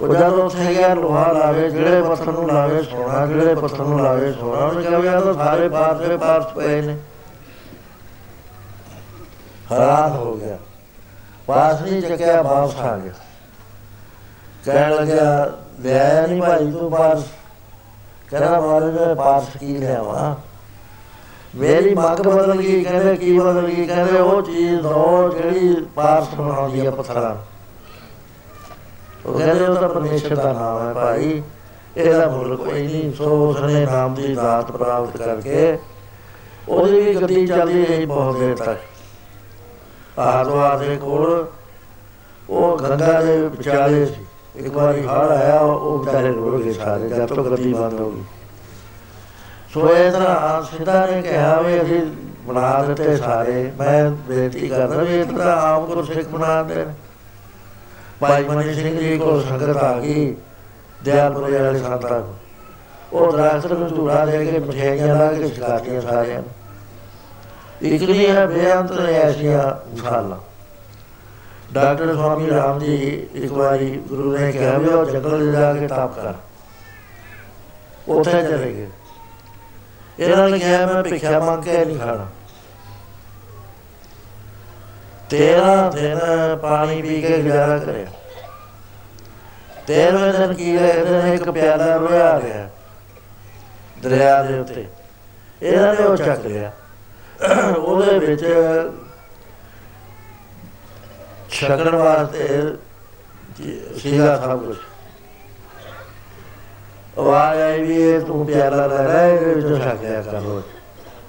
ਉਹ 0.00 0.08
ਜਦੋਂ 0.08 0.44
ਉੱਥੇ 0.44 0.74
ਗਿਆ, 0.74 0.94
ਲੋਹਾ 0.94 1.32
ਲਾਵੇ, 1.32 1.70
ਜਿਹੜੇ 1.70 2.02
ਪੱਥਰ 2.02 2.32
ਨੂੰ 2.32 2.46
ਲਾਵੇ 2.48 2.82
ਸੋਨਾ 2.82 3.26
ਜਿਹੜੇ 3.26 3.54
ਪੱਥਰ 3.54 3.84
ਨੂੰ 3.84 4.02
ਲਾਵੇ 4.02 4.32
ਸੋਨਾ 4.32 4.58
ਉਹਨੇ 4.58 4.82
ਕਿਹਾ 4.82 4.98
ਵੀ 4.98 5.08
ਆ 5.08 5.20
ਤਾਂ 5.20 5.34
ਸਾਰੇ 5.34 5.68
ਪਾਸੇ 5.68 6.16
ਪਾਸ 6.16 6.46
ਪਏ 6.46 6.80
ਨੇ। 6.82 6.96
ਹੈਰਾਨ 9.72 10.12
ਹੋ 10.12 10.34
ਗਿਆ। 10.34 10.58
ਪਾਸ 11.46 11.82
ਨਹੀਂ 11.82 12.02
ਚੱਕਿਆ, 12.02 12.42
ਵਾਪਸ 12.42 12.76
ਆ 12.76 12.98
ਗਿਆ। 12.98 13.12
ਕਹਿਣ 14.64 14.94
ਲੱਗਿਆ 14.94 15.58
ਲਿਆ 15.80 16.26
ਨਹੀਂ 16.26 16.42
ਭਾਈ 16.42 16.72
ਤੂੰ 16.72 16.90
ਪਾਸ। 16.90 17.22
ਕਹਿੰਦਾ 18.30 18.60
ਮਾਰੇ 18.60 18.86
ਮੈਂ 18.86 19.14
ਪਾਸ 19.14 19.44
ਕੀ 19.60 19.78
ਲਿਆਵਾ? 19.78 20.36
ਮੇਰੀ 21.56 21.94
ਮੱਗ 21.94 22.18
ਬਦਲ 22.18 22.56
ਗਈ, 22.56 22.84
ਕਹਿੰਦੇ, 22.84 23.16
ਕੀ 23.16 23.38
ਬਦਲ 23.38 23.66
ਗਈ? 23.66 23.86
ਕਹਿੰਦੇ, 23.86 24.18
ਉਹ 24.18 24.42
ਚੀਜ਼ 24.42 24.80
ਦੋ 24.80 25.34
ਜਿਹੜੀ 25.36 25.86
ਪਾਸ 25.94 26.34
ਬਣਾਉਂਦੀ 26.34 26.86
ਹੈ 26.86 26.90
ਪੱਥਰਾਂ 26.90 27.36
ਉਹ 29.26 29.38
ਕਹਿੰਦੇ, 29.38 29.66
ਉਹ 29.66 29.74
ਤਾਂ 29.74 29.88
ਪਰਮੇਸ਼ਰ 29.88 30.36
ਦਾ 30.36 30.52
ਨਾਮ 30.52 30.88
ਹੈ 30.88 30.94
ਭਾਈ। 30.94 31.42
ਇਹਦਾ 31.96 32.28
ਮੁੱਲ 32.28 32.56
ਕੋਈ 32.56 32.82
ਨਹੀਂ। 32.82 33.14
ਸੋ 33.14 33.50
ਉਸਨੇ 33.50 33.86
ਨਾਮ 33.86 34.14
ਦੀ 34.14 34.34
ਦਾਤ 34.34 34.70
ਪ੍ਰਾਪਤ 34.70 35.16
ਕਰਕੇ 35.16 35.78
ਉਹਦੀ 36.68 37.00
ਵੀ 37.00 37.14
ਗੱਡੀ 37.14 37.46
ਚੱਲਦੀ 37.46 37.86
ਰਹੀ 37.86 38.06
ਬਹੁਤ 38.06 38.36
ਦੇਰ 38.36 38.56
ਤੱਕ। 38.56 38.80
ਆਦਵਾਰ 40.20 40.78
ਦੇ 40.78 40.96
ਕੋਲ 40.96 41.46
ਉਹ 42.50 42.78
ਗੰਗਾ 42.78 43.20
ਦੇ 43.20 43.36
ਵਿਚਾਲੇ 43.42 44.04
ਸੀ। 44.06 44.24
ਇੱਕ 44.56 44.74
ਵਾਰੀ 44.74 45.06
ਹੜ 45.06 45.28
ਆਇਆ, 45.28 45.58
ਉਹ 45.60 45.98
ਵਿਚਾਰੇ 45.98 46.32
ਰੁੜ 46.32 46.60
ਗਏ 46.62 46.72
ਸਾਰੇ, 46.72 47.08
ਜਦ 47.08 47.26
ਤੋਂ 47.26 47.44
ਗੱਡੀ 47.44 47.72
ਬੰਦ 47.74 48.00
ਹੋ 48.00 48.10
ਗਈ। 48.10 48.22
ਸੋ 49.74 49.92
ਇਹ 49.92 50.10
ਤਰ੍ਹਾਂ 50.12 50.62
ਸਿੱਧਾ 50.62 51.06
ਨੇ 51.06 51.20
ਕਿਹਾ 51.22 51.60
ਵੀ 51.60 51.80
ਅਸੀਂ 51.82 52.00
ਬਣਾ 52.46 52.82
ਦਿੱਤੇ 52.82 53.16
ਸਾਰੇ। 53.16 53.70
ਮੈਂ 53.78 54.10
ਬੇਨਤੀ 54.10 54.68
ਕਰਦਾ 54.68 54.96
ਵੀ 54.96 55.20
ਇਹ 55.20 55.24
ਤਾਂ 55.24 55.56
ਆਪ 55.56 55.86
ਗੁਰਸਿੱਖ 55.86 56.28
ਬਣਾ 56.28 56.62
ਦੇ 56.62 56.86
ਭਾਈ 58.20 58.44
ਮਨੀ 58.44 58.74
ਸਿੰਘ 58.74 58.98
ਜੀ 58.98 59.18
ਕੋਲ 59.18 59.42
ਸੰਗਤ 59.42 59.76
ਆ 59.76 59.98
ਗਈ, 60.00 60.34
ਦਿਆਲਪੁਰੇ 61.04 61.62
ਵਾਲੇ 61.62 61.78
ਸੰਤਾਂ 61.78 62.20
ਕੋ 62.20 62.34
ਉਹ 63.12 63.32
ਦਰਖਤ 63.32 63.72
ਨੂੰ 63.72 63.88
ਝੂੜਾ 63.88 64.24
ਦੇ 64.26 64.44
ਕੇ 64.46 64.58
ਮਠਿਆਈਆਂ 64.58 65.14
ਲਾ 65.16 65.32
ਕੇ 65.32 65.48
ਛਕਾਤੀਆਂ 65.48 66.00
ਸਾਰਿਆਂ 66.00 66.40
ਨੂੰ। 66.42 66.50
ਇੱਕ 67.82 68.02
ਨਹੀਂ 68.02 68.28
ਹੈ, 68.28 68.46
ਬੇਅੰਤ 68.46 69.00
ਐਸੀਆਂ 69.00 69.90
ਮਿਸਾਲਾਂ 69.94 70.36
ਡਾਕਟਰ 71.72 72.14
ਸਵਾਮੀ 72.14 72.50
ਰਾਮ 72.50 72.78
ਜੀ, 72.78 73.26
ਇੱਕ 73.34 73.52
ਵਾਰੀ 73.52 73.96
ਗੁਰੂ 73.96 74.38
ਨੇ 74.38 74.52
ਕਿਹਾ 74.52 74.78
ਵੀ 74.78 74.88
ਉਹ 74.88 75.04
ਜੰਗਲ 75.04 75.52
ਜਾ 75.52 75.74
ਕੇ 75.74 75.88
ਤਪ 75.88 76.14
ਕਰ। 76.14 76.34
ਉੱਥੇ 78.08 78.30
ਚਲੇ 78.30 78.72
ਗਏ। 78.72 78.90
ਇਹਨਾਂ 80.18 80.48
ਨੇ 80.48 80.58
ਕਿਹਾ, 80.58 80.86
ਮੈਂ 80.86 81.02
ਭਿੱਖਿਆ 81.02 81.40
ਮੰਗ 81.40 81.64
ਕੇ 81.64 81.84
ਨਹੀਂ 81.84 81.98
ਖਾਣਾ। 81.98 82.26
ਤੇਰਾ 85.30 85.90
ਦਿਨ 85.90 86.18
ਪਾਣੀ 86.62 87.02
ਪੀ 87.02 87.22
ਕੇ 87.22 87.42
ਗੁਜ਼ਾਰਾ 87.42 87.78
ਕਰਿਆ। 87.78 88.06
ਤੇਰਵੇਂ 89.86 90.32
ਦਿਨ 90.32 90.54
ਕੀ 90.54 90.76
ਹੈ 90.76 90.88
ਇਹਨੇ 90.88 91.34
ਇੱਕ 91.34 91.50
ਪਿਆਲਾ 91.50 91.96
ਰੋਇਆ 91.96 92.40
ਗਿਆ 92.40 92.68
ਦਰਿਆ 94.02 94.42
ਦੇ 94.42 94.58
ਉੱਤੇ। 94.58 94.86
ਇਹਨਾਂ 95.62 95.94
ਨੇ 95.94 96.04
ਉਹ 96.04 96.16
ਚੱਕ 96.16 96.46
ਲਿਆ। 96.46 96.72
ਉਹਦੇ 97.76 98.18
ਵਿੱਚ 98.18 98.44
ਛਕਣ 101.50 101.94
ਵਾਸਤੇ 101.96 102.48
ਸੀਗਾ 103.98 104.36
ਸਭ 104.36 104.64
ਕੁਝ 104.64 104.76
ਆਵਾਜ਼ 107.18 107.60
ਆਈ 107.60 107.82
ਵੀ 107.82 107.96
ਇਹ 108.02 108.20
ਤੂੰ 108.20 108.44
ਪਿਆਲਾ 108.46 108.86
ਲੈ 108.86 109.02
ਲੈ 109.04 109.26
ਇਹਦੇ 109.28 109.54
ਵਿੱਚੋਂ 109.54 109.78
ਛਕ 109.78 110.02
ਲਿਆ 110.02 110.20
ਕਰ 110.22 110.40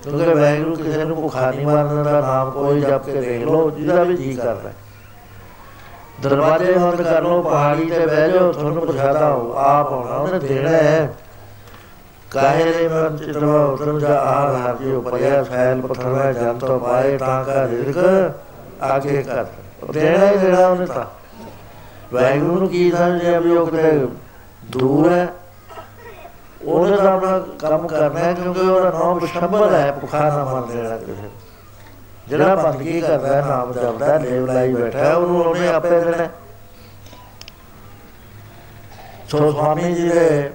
ਕਿਉਂਕਿ 0.04 0.34
ਵੈਗਰੂ 0.34 0.76
ਕਿਸੇ 0.76 1.04
ਨੂੰ 1.06 1.16
ਭੁੱਖਾ 1.16 1.50
ਨਹੀਂ 1.52 1.66
ਮਾਰਨ 1.66 2.04
ਦਾ 2.04 2.20
ਨਾਮ 2.22 2.52
ਕੋਈ 2.52 2.82
ਜਪ 2.82 3.06
ਕੇ 3.06 3.22
ਦੇਖ 3.22 3.44
ਲੋ 3.44 3.70
ਜਿਹਦਾ 3.72 4.04
ਵੀ 4.04 4.18
ਜੀ 4.18 4.34
ਕਰਦਾ 4.36 4.72
ਦਰਵਾਜ਼ੇ 6.22 6.74
ਬੰਦ 6.74 7.02
ਕਰ 7.02 7.22
ਲੋ 7.24 7.42
ਪਹਾੜੀ 7.42 7.90
ਤੇ 7.90 8.06
ਬਹਿ 8.06 8.30
ਜਾਓ 8.32 8.52
ਤੁਹਾਨੂੰ 8.52 8.86
ਪੁੱਛਾਦਾ 8.86 9.32
ਹੋ 9.32 9.54
ਆਪ 9.58 9.92
ਆਉਣਾ 9.94 10.16
ਉਹਨੇ 10.16 10.40
ਦੇਣਾ 10.40 10.70
ਹੈ। 10.70 11.14
ਕਾਹੇ 12.32 12.72
ਦੇ 12.74 12.88
ਮਨ 12.88 13.18
ਚਿਤਵਾ 13.18 13.66
ਉਤਰ 13.66 14.00
ਜਾ 14.00 14.20
ਆਰ 14.20 14.56
ਹਾਰ 14.56 14.76
ਜੀ 14.78 14.92
ਉਪਰਿਆ 14.92 15.44
ਫੈਲ 15.44 15.82
ਪੱਥਰ 15.82 16.22
ਹੈ 16.22 16.34
ਜਨ 16.34 16.58
ਤੋਂ 16.58 16.80
ਪਾਏ 16.80 17.18
ਤਾਂ 17.18 17.44
ਕਾ 17.44 17.68
ਰਿਜ਼ਕ 17.68 18.32
ਆਗੇ 18.82 19.24
ਕਰ। 19.24 19.46
ਦੇਣਾ 19.94 20.32
ਹੀ 20.32 20.38
ਦੇਣਾ 20.38 20.68
ਉਹਨੇ 20.68 20.86
ਤਾਂ। 20.86 21.06
ਵੈਗਰੂ 22.14 22.60
ਨੂੰ 22.60 22.70
ਕੀ 22.70 22.92
ਸਮਝਿਆ 22.92 23.40
ਵੀ 23.40 23.52
ਉਹ 23.52 23.68
ਕਿਤੇ 23.68 24.08
ਦੂਰ 24.66 25.12
ਹੈ? 25.12 25.28
ਉਹਨੇ 26.62 26.98
ਤਾਂ 26.98 27.14
ਆਪਣਾ 27.14 27.40
ਕੰਮ 27.40 27.88
ਕਰਨਾ 27.88 28.20
ਹੈ 28.20 28.34
ਕਿਉਂਕਿ 28.34 28.60
ਉਹਦਾ 28.60 29.00
ਨਾਮ 29.00 29.20
ਬਿਸ਼ੰਬਰ 29.20 29.74
ਹੈ 29.74 29.92
ਭੁੱਖਾ 29.92 30.20
ਨਾ 30.20 30.46
ਮਰ 30.46 30.62
ਦੇਣਾ 30.62 30.98
ਕਿਸੇ 30.98 31.30
ਜਿਹੜਾ 32.28 32.56
ਬੰਦਗੀ 32.56 33.02
ਕਰਦਾ 33.02 33.42
ਹੈ, 33.42 33.48
ਨਾਮ 33.48 33.74
ਜਪਦਾ 33.74 34.06
ਹੈ, 34.06 34.20
ਲੇਵ 34.20 34.46
ਲਾਈ 34.46 34.74
ਬੈਠਾ 34.74 35.00
ਹੈ, 35.00 35.16
ਉਹਨੂੰ 35.16 35.46
ਉਹਨੇ 35.46 35.68
ਆਪੇ 35.68 35.90
ਦੇਣਾ 35.90 36.18
ਹੈ। 36.18 36.32
ਸੋ 39.30 39.52
ਸਵਾਮੀ 39.52 39.96
ਜੀ 39.96 40.10
ਦੇ 40.10 40.52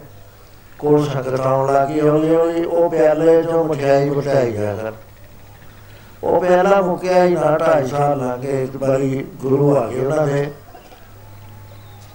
ਕੋਲ 0.79 1.07
ਸੰਗਤ 1.07 1.41
ਆਉਣ 1.41 1.73
ਲੱਗੀ, 1.73 2.01
ਹੌਲੀ 2.01 2.35
ਹੌਲੀ 2.35 2.65
ਉਹ 2.65 2.91
ਪਿਆਲੇ 2.91 3.43
ਚੋਂ 3.43 3.65
ਮਠਿਆਈ 3.65 4.09
ਵਟਾਈ 4.09 4.53
ਜਾ 4.53 4.75
ਕਰ 4.75 4.93
ਉਹ 6.23 6.41
ਪਿਆਲਾ 6.41 6.81
ਮੁੱਕਿਆ 6.81 7.25
ਹੀ 7.25 7.35
ਨਾ, 7.35 7.59
ਢਾਈ 7.59 7.87
ਸਾਲ 7.87 8.19
ਲੰਘੇ 8.19 8.65
ਇੱਕ 8.65 8.77
ਵਾਰੀ 8.77 9.27
ਗੁਰੂ 9.41 9.77
ਆ 9.77 9.87
ਗਏ 9.87 10.05
ਉਹਨਾਂ 10.05 10.27
ਦੇ। 10.27 10.51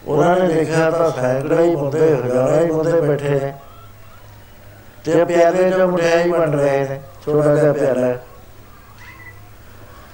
ਉਹਨਾਂ 0.07 0.39
ਨੇ 0.39 0.53
ਦੇਖਿਆ 0.53 0.91
ਤਾਂ 0.91 1.11
ਸੈਂਕੜੇ 1.11 1.63
ਹੀ 1.63 1.75
ਬੰਦੇ, 1.75 2.15
ਹਜ਼ਾਰਾਂ 2.15 2.61
ਹੀ 2.61 2.71
ਬੰਦੇ 2.71 3.01
ਬੈਠੇ 3.01 3.29
ਨੇ। 3.29 3.53
ਤੇ 5.05 5.25
ਪਿਆਲੇ 5.25 5.71
ਚੋਂ 5.71 5.87
ਮਠਿਆਈ 5.87 6.29
ਵੰਡ 6.29 6.55
ਰਹੇ 6.55 6.89
ਨੇ, 6.89 7.01
ਛੋਟਾ 7.25 7.55
ਜਿਹਾ 7.55 7.73
ਪਿਆਲਾ। 7.73 8.07
ਹੈ। 8.07 8.21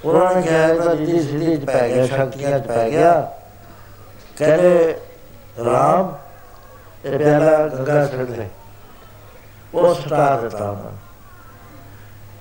ਉਹਨਾਂ 0.04 0.34
ਨੇ 0.34 0.42
ਕਿਹਾ, 0.42 0.68
ਇਹ 0.68 0.80
ਤਾਂ 0.80 0.94
ਜੀ 0.94 1.20
ਸਿੱਧੀ 1.20 1.56
ਚ 1.56 1.64
ਪੈ 1.64 1.88
ਗਿਆ, 1.88 2.06
ਸ਼ਕਤੀਆਂ 2.06 2.58
ਚ 2.58 2.66
ਪੈ 2.66 2.90
ਗਿਆ। 2.90 3.32
ਕਹਿੰਦੇ, 4.38 4.94
ਰਾਮ 5.64 6.14
ਇਹ 7.08 7.18
ਪਿਆਲਾ 7.18 7.68
ਗੰਗਾ 7.68 8.06
ਛੱਡ 8.06 8.20
ਦੇ। 8.20 8.48
ਉਹ 9.74 9.94
ਸਟਾ 9.94 10.36
ਦਿੱਤਾ 10.36 10.70
ਉਹਨਾਂ 10.70 10.84
ਨੇ। 10.84 10.98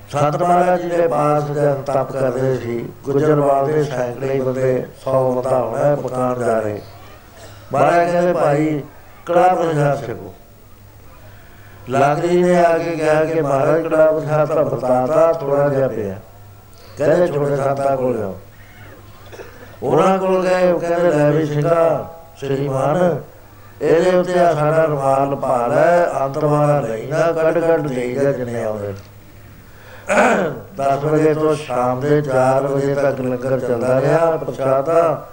ਸੰਤ 0.10 0.44
ਮਹਾਰਾਜ 0.44 0.82
ਜੀ 0.82 0.90
ਦੇ 0.90 1.08
ਪਾਸ 1.08 1.44
ਜਦ 1.44 1.74
ਤਪ 1.74 2.12
ਕਰਦੇ 2.12 2.58
ਸੀ 2.58 2.90
ਗੁਜਰਵਾਲ 3.04 3.68
ਦੇ 3.68 3.84
ਸੈਂਕੜੇ 3.84 4.34
ਹੀ 4.34 4.40
ਬੰਦੇ 4.40 4.86
100 5.02 5.32
ਬੰਦਾ 5.32 5.58
ਹੋਣਾ 5.58 5.84
ਹੈ, 5.84 5.96
ਮਕਾਨ 5.96 6.46
ਜਾ 6.46 6.60
ਰਹੇ। 6.60 6.82
ਮਹਾਰਾਜ 7.74 8.12
ਕਹਿੰਦੇ 8.12 8.34
ਭਾਈ 8.34 8.82
ਕੜਾ 9.26 9.48
ਪ੍ਰਸ਼ਾਦ 9.48 10.08
ਛਕੋ 10.08 10.34
ਲਾਗਰੀ 11.90 12.44
ਨੇ 12.44 12.66
ਆ 12.66 12.78
ਕੇ 12.78 12.92
ਕਿਹਾ 12.92 13.26
ਕਿ 13.26 13.42
ਮਹਾਰਾਜ 13.42 13.82
ਕੜਾ 13.82 14.12
ਪ੍ਰਸ਼ਾਦ 14.12 14.48
ਤਾਂ 14.48 14.64
ਬਤਾਤਾ 14.64 15.34
ਥੋੜਾ 15.34 15.70
ਜਿਹਾ 15.70 15.88
ਪਿਆ। 15.88 16.20
ਕਹਿੰਦੇ 16.98 17.28
ਛੋਟੇ 17.28 17.56
ਸੰਤਾਂ 17.56 17.98
ਕੋਲ 17.98 18.18
ਜਾਓ। 18.18 18.40
ਉਹਨਾਂ 19.84 20.20
ਕੋਲ 20.20 20.48
ਗਏ 20.48 20.72
ਉਹ 20.72 20.80
ਕਹਿੰਦੇ 20.80 21.12
ਲੈ 21.12 21.32
ਵੀ 21.32 21.46
ਸਿੰਘਾ 21.46 22.14
ਸ਼੍ਰੀਮਾਨ 22.38 23.22
ਇਹਦੇ 23.82 24.16
ਉੱਤੇ 24.18 24.40
ਆ 24.40 24.54
ਸਾਡਾ 24.54 24.86
ਰੁਮਾਲ 24.86 25.36
ਪਾ 25.36 25.68
ਲੈ 25.68 26.06
ਅੰਤਰਵਾਲਾ 26.26 26.80
ਲੈਣਾ 26.80 27.32
ਕੱਢ 27.32 27.58
ਕੱਢ 27.58 27.88
ਦੇਈਦਾ 27.88 28.32
ਜਨੇ 28.32 28.64
ਆਉਂਦੇ। 28.64 28.94
10 30.78 31.04
ਵਜੇ 31.06 31.34
ਤੋਂ 31.34 31.56
ਸ਼ਾਮ 31.56 32.00
ਦੇ 32.00 32.22
4 32.22 32.68
ਵਜੇ 32.68 32.96
ਤੱਕ 32.96 33.20
ਲੰਗਰ 33.22 33.60
ਚੱਲਦਾ 33.60 34.00
ਰਿਹਾ, 34.02 34.38
ਪ੍ਰਸ਼ਾਦਾ। 34.38 35.26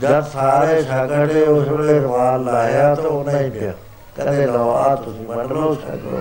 ਜਦ 0.00 0.24
ਸਾਰੇ 0.24 0.82
ਛਾਗੜੇ 0.82 1.42
ਉਸ 1.42 1.68
ਵੇਲੇ 1.68 1.98
ਰੁਮਾਲ 2.00 2.44
ਲਾਇਆ 2.44 2.94
ਤਾਂ 2.94 3.04
ਉਹਨਾਂ 3.04 3.40
ਹੀ 3.40 3.50
ਪਿਆ 3.50 3.72
ਕਹਿੰਦੇ, 4.16 4.46
ਲਓ 4.46 4.70
ਆ 4.70 4.94
ਤੁਸੀਂ 4.96 5.26
ਵੰਡ 5.26 5.52
ਲਓ, 5.52 5.74
ਛਕ 5.74 6.04
ਲਓ। 6.04 6.20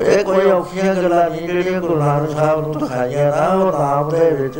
ਇਹ 0.00 0.24
ਕੋਈ 0.24 0.50
ਔਖੀਆਂ 0.50 0.94
ਗੱਲਾਂ 0.94 1.28
ਨਹੀਂ, 1.30 1.48
ਜਿਹੜੀਆਂ 1.48 1.80
ਗੁਰੂ 1.80 1.96
ਨਾਨਕ 1.96 2.30
ਸਾਹਿਬ 2.30 2.60
ਨੂੰ 2.60 2.78
ਦਿਖਾਈਆਂ 2.78 3.30
ਨਾ, 3.36 3.46
ਉਹ 3.48 3.72
ਨਾਮ 3.72 4.08
ਦੇ 4.10 4.30
ਵਿੱਚ 4.30 4.58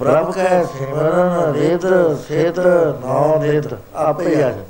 ਪ੍ਰਭ 0.00 0.30
ਕੈ 0.32 0.64
ਸਿਮਰਨ 0.64 1.52
ਰੇਤ 1.54 1.86
ਸੇਤ 2.28 2.58
ਨੌ 3.04 3.36
ਨੇਤ 3.42 3.74
ਆਪੇ 3.94 4.34
ਆ 4.34 4.38
ਜਾਂਦੇ 4.38 4.64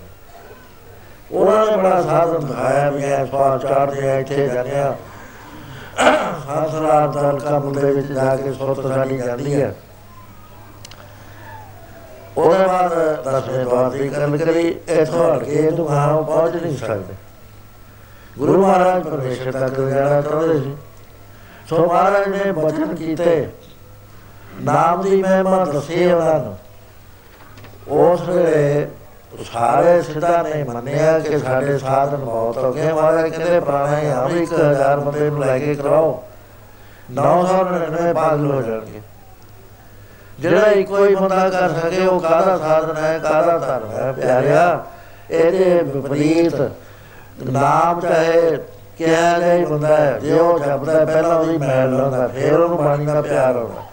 ਉਹਨਾਂ 1.33 1.67
ਨੇ 1.67 1.77
ਬੜਾ 1.77 2.01
ਸਾਧਨ 2.03 2.47
ਦਿਖਾਇਆ 2.47 2.91
ਵੀ 2.91 3.03
ਐ 3.05 3.25
ਸਵਾਲ 3.27 3.59
ਚੜਦੇ 3.59 4.11
ਆ 4.11 4.19
ਇੱਥੇ 4.19 4.49
ਜਾਂਦੇ 4.49 4.71
ਸਾਸਰਾ 6.47 7.07
ਦਲ 7.07 7.39
ਕੰਮ 7.39 7.73
ਦੇ 7.73 7.93
ਵਿੱਚ 7.93 8.07
ਜਾ 8.07 8.37
ਕੇ 8.37 8.53
ਸੁਰਤ 8.53 8.87
ਸਾਡੀ 8.87 9.17
ਜਾਂਦੀ 9.19 9.63
ਹੈ 9.63 9.75
ਉਹਦੇ 12.37 12.67
ਬਾਅਦ 12.67 12.95
ਦਸਵੇਂ 13.25 13.65
ਦਵਾਰ 13.65 13.91
ਦੀ 13.91 14.09
ਗੱਲ 14.09 14.37
ਕਰੀ 14.37 14.69
ਇੱਥੋਂ 14.89 15.35
ਹਟ 15.35 15.45
ਕੇ 15.45 15.71
ਦੁਕਾਨ 15.71 16.23
ਪਹੁੰਚ 16.25 16.55
ਨਹੀਂ 16.55 16.77
ਸਕਦੇ। 16.77 17.15
ਗੁਰੂ 18.39 18.63
ਮਹਾਰਾਜ 18.63 19.03
ਪਰਮੇਸ਼ਰ 19.03 19.53
ਤੱਕ 19.53 19.81
ਜਾਣਾ 19.81 20.21
ਚਾਹੁੰਦੇ 20.21 20.59
ਸੀ। 20.61 20.77
ਸੋ 21.69 21.87
ਮਹਾਰਾਜ 21.87 22.29
ਨੇ 22.29 22.53
ਬਚਨ 22.53 22.95
ਕੀਤੇ। 22.95 23.49
ਨਾਮ 24.65 25.03
ਦੀ 25.03 25.23
ਮਹਿਮਾ 25.23 25.65
ਦੱਸੀ 25.65 26.13
ਉਹਨਾਂ 26.13 26.39
ਨੂੰ। 26.39 26.57
ਉਸ 27.89 28.29
ਵੇਲੇ 28.29 28.89
ਸਾਰੇ 29.53 30.03
ਸਿੱਧਾ 30.03 30.43
ਨੇ 30.43 30.65
ਮੰਨਿਆ 30.65 31.19
ਕਿ 31.19 31.39
ਸਾਡੇ 31.39 31.79
ਸਾਧਨ 31.79 32.17
ਬਹੁਤ 32.17 32.59
ਹੋ 32.59 32.73
ਗਏ 32.73 32.93
ਮਹਾਰਾਜ 32.93 33.31
ਕਹਿੰਦੇ 33.31 33.61
ਪ੍ਰਾਣਾਯਾਮ 33.61 34.37
ਇੱਕ 34.37 34.53
ਹਜ਼ਾਰ 34.53 35.01
ਬੰਦੇ 35.01 35.31
ਨੂੰ 35.31 35.45
ਲੈ 35.45 35.59
ਕੇ 35.59 35.75
ਕਰਾਓ। 35.75 36.23
999 37.11 38.15
ਪਾਗਲ 38.15 38.51
ਹੋ 38.51 38.63
ਜਾਣਗੇ। 38.63 39.01
ਜਿਹੜਾ 40.41 40.67
ਇੱਕੋ 40.67 41.05
ਹੀ 41.05 41.15
ਬੰਦਾ 41.15 41.49
ਕਰ 41.49 41.69
ਸਕੇ 41.69 42.07
ਉਹ 42.07 42.21
ਕਾਹਦਾ 42.21 42.59
ਸਾਧਨ 42.59 42.97
ਹੈ 42.97 43.19
ਕਾਹਦਾ 43.19 43.59
ਧਰਮ 43.59 43.91
ਹੈ? 43.91 44.13
ਪਿਆਰਿਆ 44.13 44.85
ਇਹਦੇ 45.31 45.83
ਵਿਪਰੀਤ 45.83 46.71
ਨਾਮ 47.51 48.01
ਚਾਹੇ 48.01 48.59
ਕਿਹਾ 48.99 49.39
ਜਿਹਾ 49.39 49.55
ਹੀ 49.55 49.65
ਬੰਦਾ 49.65 49.97
ਹੈ 49.97 50.19
ਜੇ 50.19 50.39
ਉਹ 50.39 50.59
ਜਪਦਾ 50.59 50.93
ਹੈ, 50.93 51.05
ਪਹਿਲਾਂ 51.05 51.37
ਉਹਦੀ 51.37 51.59
ਮੈਲ 51.59 51.97
ਲਾਉਂਦਾ 51.97 52.29
ਫਿਰ 52.29 52.61
ਉਹਨੂੰ 52.61 52.79
ਪਾਣੀ 52.79 53.07
ਦਾ 53.07 53.23
ਪਿਆਰ 53.23 53.57
ਆਉਂਦਾ। 53.57 53.90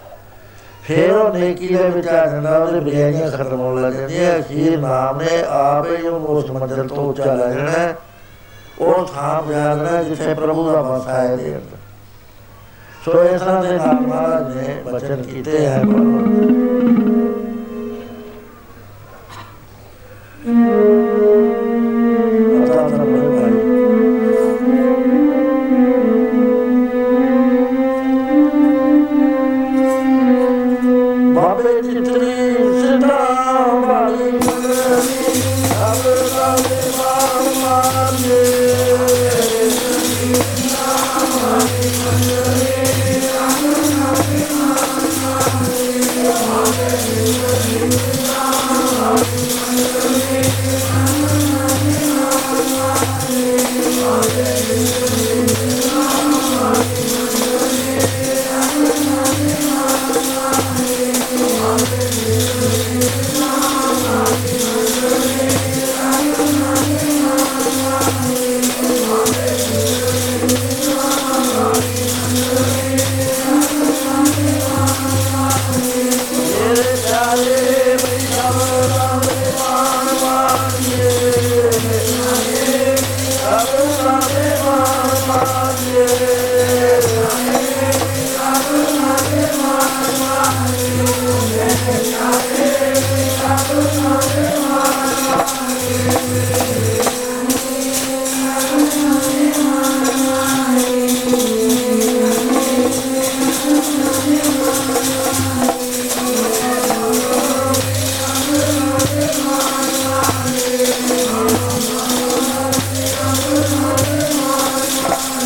ਫਿਰ 0.88 1.12
ਉਹ 1.12 1.34
ਨੇਕੀ 1.34 1.68
ਦੇ 1.68 1.90
ਵਿੱਚ 1.90 2.08
ਆ 2.08 2.26
ਜਾਂਦਾ, 2.26 2.58
ਉਹਦੇ 2.58 2.80
ਬੇਈਆਂ 2.80 3.32
ਖਤਮ 3.32 3.60
ਹੋਣ 3.60 3.82
ਲੱਗ 3.82 3.94
ਜਾਂਦੀਆਂ, 3.94 4.40
ਅਖੀਰ 4.40 4.80
ਨਾਮ 4.80 5.18
ਨੇ 5.22 5.44
ਆਪੇ 5.50 5.98
ਹੀ 5.98 6.08
ਉਹਨੂੰ 6.08 6.28
ਉਸ 6.28 6.52
ਮੰਜ਼ਿਲ 6.52 6.88
ਤੋਂ 6.88 6.98
ਉੱਚਾ 6.98 7.34
ਲੈ 7.34 7.54
ਜਾਣਾ 7.54 7.72
ਹੈ। 7.72 7.96
ਉਹ 8.80 9.06
ਥਾਂ 9.06 9.52
ਜਾਣਾ 9.52 10.04
ਜਿੱਥੇ 10.04 10.34
ਪ੍ਰਭੂ 10.34 10.72
ਦਾ 10.72 10.82
ਵਸ 10.82 11.08
ਹੈ 11.08 11.32
ਇਹਦੇ 11.32 11.56
ਅੰਦਰ 11.56 11.78
ਸੋ 13.06 13.24
ਇਸ 13.24 13.42
ਤਰ੍ਹਾਂ 13.42 13.64
ਦੇ 13.64 13.78
ਨਾਲ 13.78 13.94
ਮਹਾਰਾਜ 13.94 14.58
ਨੇ 14.58 14.84
ਬਚਨ 14.86 15.22
ਕੀਤੇ 15.22 15.66
ਹੈ 15.68 15.82
ਅਰਥਾਤ 15.82 15.98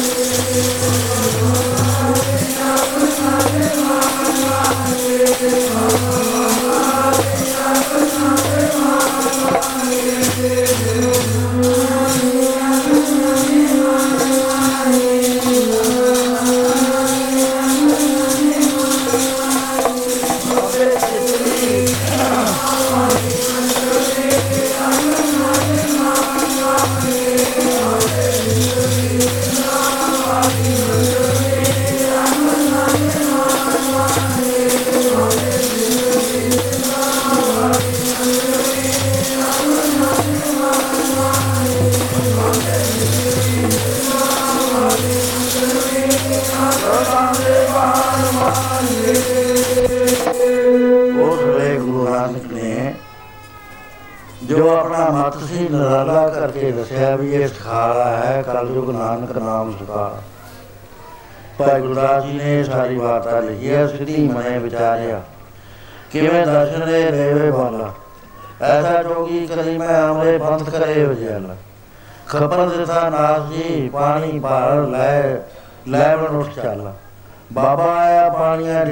Música 0.01 0.80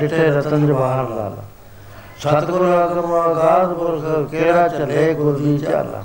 ਪਾਣੀਆਂ 0.10 0.32
ਡਿਠੇ 0.32 0.40
ਰਤਨ 0.40 0.68
ਜਵਾਹਰ 0.68 1.10
ਲਾਲ 1.10 1.36
ਸਤਿਗੁਰੂ 2.20 2.72
ਆਗਮ 2.74 3.14
ਆਗਾਦ 3.14 3.74
ਪੁਰਖ, 3.74 4.30
ਕਿਹੜਾ 4.30 4.68
ਚਲੇ 4.68 5.14
ਗੁਰ 5.14 5.38
ਦੀ 5.38 5.58
ਚਾਲਾ 5.58 6.04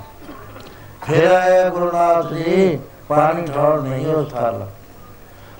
ਫਿਰ 1.05 1.31
ਆਇਆ 1.31 1.69
ਗੁਰੂ 1.69 1.91
ਨਾਥ 1.91 2.33
ਜੀ, 2.33 2.79
ਪਾਣੀ 3.09 3.45
ਠੌਰ 3.45 3.81
ਨਹੀਂ 3.81 4.07
ਉਸ 4.07 4.31
ਥਾਲ। 4.31 4.67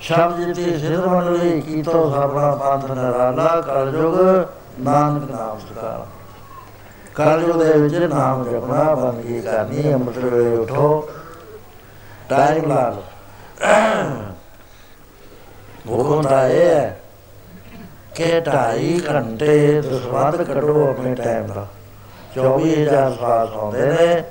ਸ਼ਬਦ 0.00 0.40
ਜਿਤੀ 0.40 0.78
ਸਿਰ 0.78 1.06
ਮੰਡਲੀ, 1.06 1.60
ਕੀਤੋ 1.60 2.10
ਸਾਬਣਾ 2.10 2.50
ਪੰਥ 2.54 2.90
ਨਰਾਲਾ, 2.90 3.60
ਕਲਯੁਗ 3.60 4.16
ਨਾਨਕ 4.80 5.30
ਨਾਮ 5.30 5.58
ਸਕਾਲਾ 5.58 6.06
ਕਲਯੁਗ 7.14 7.62
ਦੇ 7.62 7.72
ਵਿੱਚ 7.72 7.94
ਨਾਮ 7.94 8.44
ਜਪਣਾ 8.44 8.94
ਬੰਦਗੀ 8.94 9.40
ਕਰਨੀ, 9.40 9.92
ਅੰਮ੍ਰਿਤ 9.94 10.24
ਵੇਲੇ 10.24 10.56
ਉਠੋ। 10.56 11.08
ਟਾਈਮ 12.28 12.68
ਲਾ 12.68 12.88
ਲਓ। 12.88 13.02
ਹੁਕਮ 15.88 16.22
ਦਾ 16.22 16.48
ਇਹ 16.48 16.60
ਹੈ 16.60 16.65
ਕਿ 18.16 18.40
ਢਾਈ 18.40 19.00
ਘੰਟੇ 19.10 19.80
ਦਸਵੰਦ 19.80 20.42
ਕੱਢੋ 20.42 20.88
ਆਪਣੇ 20.90 21.14
ਟਾਈਮ 21.14 21.46
ਦਾ। 21.46 21.66
24000 22.34 23.10
ਸਵਾਸ 23.16 23.48
ਆਉਂਦੇ 23.48 23.86
ਨੇ। 23.86 24.22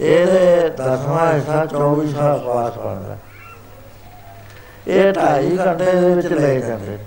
ਇਹਦੇ 0.00 0.68
ਦਸਵਾਂ 0.68 1.32
ਹਿੱਸਾ 1.32 1.66
24 1.66 2.08
ਸਾਲ 2.08 2.40
ਸਵਾਸ 2.40 2.78
ਬਣਦਾ 2.78 3.16
ਇਹ 4.88 5.12
ਢਾਈ 5.12 5.58
ਘੰਟੇ 5.58 5.92
ਦੇ 5.92 6.14
ਵਿੱਚ 6.14 6.26
ਲੈ 6.26 6.54
ਜਾਂਦੇ। 6.54 6.98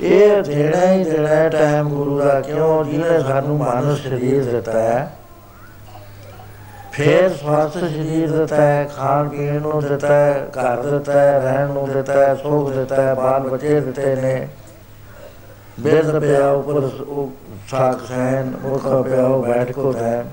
ਇਹ 0.00 0.42
ਦੇਣਾ 0.42 0.92
ਹੀ 0.92 1.04
ਦੇਣਾ 1.04 1.48
ਟਾਈਮ 1.48 1.88
ਗੁਰੂ 1.88 2.20
ਦਾ 2.20 2.40
ਕਿਉਂ? 2.40 2.84
ਜਿਹਨੇ 2.84 3.20
ਸਾਨੂੰ 3.20 3.58
ਮਾਨਵ 3.58 3.96
ਸਰੀਰ 3.96 4.44
ਦਿੱਤਾ 4.44 4.72
ਹੈ। 4.72 5.12
ਫੇਰ 6.92 7.36
ਸਵਾਸਥ 7.36 7.78
ਸਰੀਰ 7.78 8.30
ਦਿੱਤਾ 8.30 8.56
ਹੈ 8.56 8.90
ਖਾਣ 8.96 9.28
ਪੀਣ 9.28 9.60
ਨੂੰ 9.60 9.82
ਦਿੱਤਾ 9.82 10.14
ਹੈ 10.14 10.46
ਘਰ 10.46 10.82
ਦਿੱਤਾ 10.82 11.12
ਹੈ 11.12 11.38
ਰਹਿਣ 11.40 11.68
ਨੂੰ 11.68 11.88
ਦਿੱਤਾ 11.92 12.12
ਹੈ 12.12 12.34
ਸੁੱਖ 12.34 12.70
ਦਿੱਤਾ 12.70 13.02
ਹੈ 13.02 13.14
ਬਾਲ 13.14 13.40
ਬੱਚੇ 13.40 13.80
ਦਿੱਤੇ 13.80 14.14
ਨੇ। 14.16 14.48
ਬੇਦ 15.80 16.18
ਪਿਆ 16.18 16.50
ਉੱਪਰ 16.50 17.02
ਉਹ 17.04 17.30
ਸਾਖ 17.68 18.04
ਸੈਨ, 18.08 18.54
ਮੁਰਖਾ 18.62 19.02
ਪਿਆ 19.02 19.26
ਉਹ 19.26 19.42
ਬੈਠ 19.42 19.72
ਕੋ 19.72 19.94
ਹੈ 19.96 20.24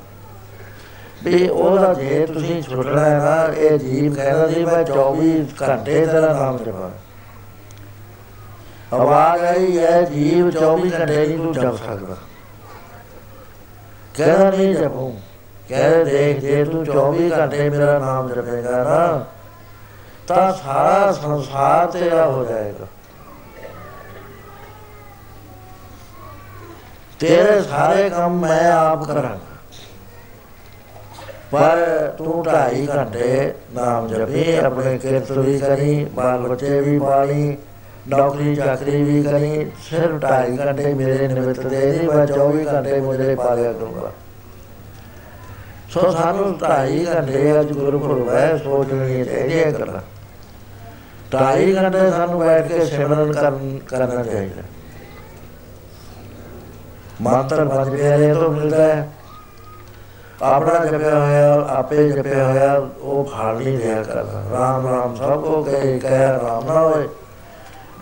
ਵੀ 1.24 1.50
ਉਹਦਾ 1.50 1.94
ਜੇ 1.94 2.26
ਤੁਸੀਂ 2.26 2.62
ਛੁੱਟਣਾ 2.64 3.06
ਹੈ 3.06 3.18
ਨਾ, 3.18 3.54
ਇਹ 3.54 3.80
ਜੀਵ 3.80 4.16
ਕਹਿੰਦਾ 4.16 4.48
ਸੀ, 4.48 4.66
ਮੈਂ 4.66 4.84
24 4.84 5.46
ਘੰਟੇ 5.62 6.06
ਤੇਰਾ 6.06 6.34
ਨਾਮ 6.34 6.58
ਜਪਾਂ। 6.58 6.90
ਆਵਾਜ਼ 8.96 9.44
ਆਈ 9.44 9.80
ਹੈ, 9.80 10.02
ਜੀਵ 10.02 10.50
24 10.50 10.94
ਘੰਟੇ 11.00 11.28
ਨਹੀਂ 11.28 11.38
ਤੂੰ 11.38 11.54
ਜਪ 11.54 11.76
ਸਕਦਾ। 11.76 12.16
ਕਹਿੰਦਾ, 14.18 14.52
ਨਹੀਂ 14.52 14.76
ਜਪੂੰ। 14.76 15.27
ਕਹਿ 15.70 16.06
ਦੇਖ 16.06 16.40
ਜੇ 16.40 16.66
ਤੂੰ 16.66 16.86
24 16.86 17.32
ਘੰਟੇ 17.32 17.70
ਮੇਰਾ 17.70 18.00
ਨਾਮ 18.00 18.30
ਜਪੇਗਾ 18.30 18.84
ਨਾ, 18.84 19.26
ਤਾਂ 20.28 20.54
ਸਾਰਾ 20.54 21.12
ਸੰਸਾਰ 21.12 21.88
ਤੇਰਾ 21.88 22.26
ਹੋ 22.26 22.46
ਜਾਏਗਾ। 22.46 22.86
ਤੇਰੇ 27.20 27.62
ਸਾਰੇ 27.62 28.10
ਕੰਮ 28.10 28.40
ਮੈਂ 28.40 28.72
ਆਪ 28.72 29.04
ਕਰਾਂਗਾ। 29.04 29.56
ਪਰ 31.52 31.78
ਤੂੰ 32.18 32.44
ਢਾਈ 32.44 32.88
ਘੰਟੇ 32.96 33.54
ਨਾਮ 33.74 34.08
ਜਪੀ, 34.08 34.56
ਆਪਣੇ 34.58 34.98
ਕਿਰਤ 34.98 35.32
ਵੀ 35.32 35.60
ਕਰੀ, 35.60 36.06
ਬਾਲ 36.06 36.40
ਬੱਚੇ 36.40 36.82
ਵੀ 36.82 37.00
ਪਾਲੀ, 37.00 37.58
ਨੌਕਰੀ 38.08 38.56
ਚਾਕਰੀ 38.56 39.04
ਵੀ 39.04 39.24
ਕਰੀ, 39.24 39.72
ਸਿਰਫ 39.90 40.22
ਢਾਈ 40.22 40.58
ਘੰਟੇ 40.58 40.94
ਮੇਰੇ 40.94 41.28
ਨਿਮਿਤ 41.28 41.60
ਦੇ 41.60 41.92
ਨਹੀਂ 41.92 42.10
ਮੈਂ 42.10 42.28
24 42.28 42.66
ਘੰਟੇ 42.66 43.00
ਮੁਝੇ 43.00 43.36
ਪਾਲਿਆ 43.36 43.74
ਕਰੂੰਗਾ। 43.74 44.12
ਸੋ 45.90 46.12
ਸਾਨੂੰ 46.12 46.58
ਢਾਈ 46.58 47.06
ਘੰਟੇ 47.06 47.60
ਅੱਜ 47.60 47.72
ਗੁਰਪੁਰਬ 47.72 48.30
ਹੈ, 48.30 48.58
ਸੋਚਣੀ 48.58 49.26
ਚਾਹੀਦੀ 49.26 49.64
ਹੈ 49.64 49.72
ਗੱਲਾਂ। 49.72 50.02
ਢਾਈ 51.34 51.76
ਘੰਟੇ 51.76 52.12
ਸਾਨੂੰ 52.12 52.40
ਬੈਠ 52.40 52.68
ਕੇ 52.68 52.86
ਸਿਮਰਨ 52.86 53.32
ਕਰਨ, 53.32 53.80
ਕਰਨਾ 53.88 54.24
ਚਾਹੀਦਾ। 54.24 54.62
ਮੰਤਰ 57.22 57.66
ਪੰਜ 57.66 57.90
ਪਿਆਰੇ 57.90 58.34
ਤੋਂ 58.34 58.52
ਮਿਲਦਾ 58.52 58.84
ਹੈ। 58.84 59.10
ਆਪਣਾ 60.42 60.86
ਜਪਿਆ 60.86 61.26
ਹੋਇਆ, 61.26 61.66
ਆਪੇ 61.70 62.10
ਜਪਿਆ 62.10 62.52
ਹੋਇਆ, 62.52 62.88
ਉਹ 63.02 63.26
ਫਲ 63.26 63.56
ਨਹੀਂ 63.56 63.78
ਰਿਹਾ 63.78 64.04
ਕਰਦਾ। 64.04 64.44
ਰਾਮ 64.60 64.88
ਰਾਮ, 64.88 65.16
ਸਭ 65.16 65.42
ਕੋ 65.42 65.64
ਕਹੇ, 65.64 66.00
ਕਹਿ 66.00 66.28
ਰਾਮ 66.28 66.66
ਨਾ 66.66 66.80
ਹੋਏ। 66.80 67.10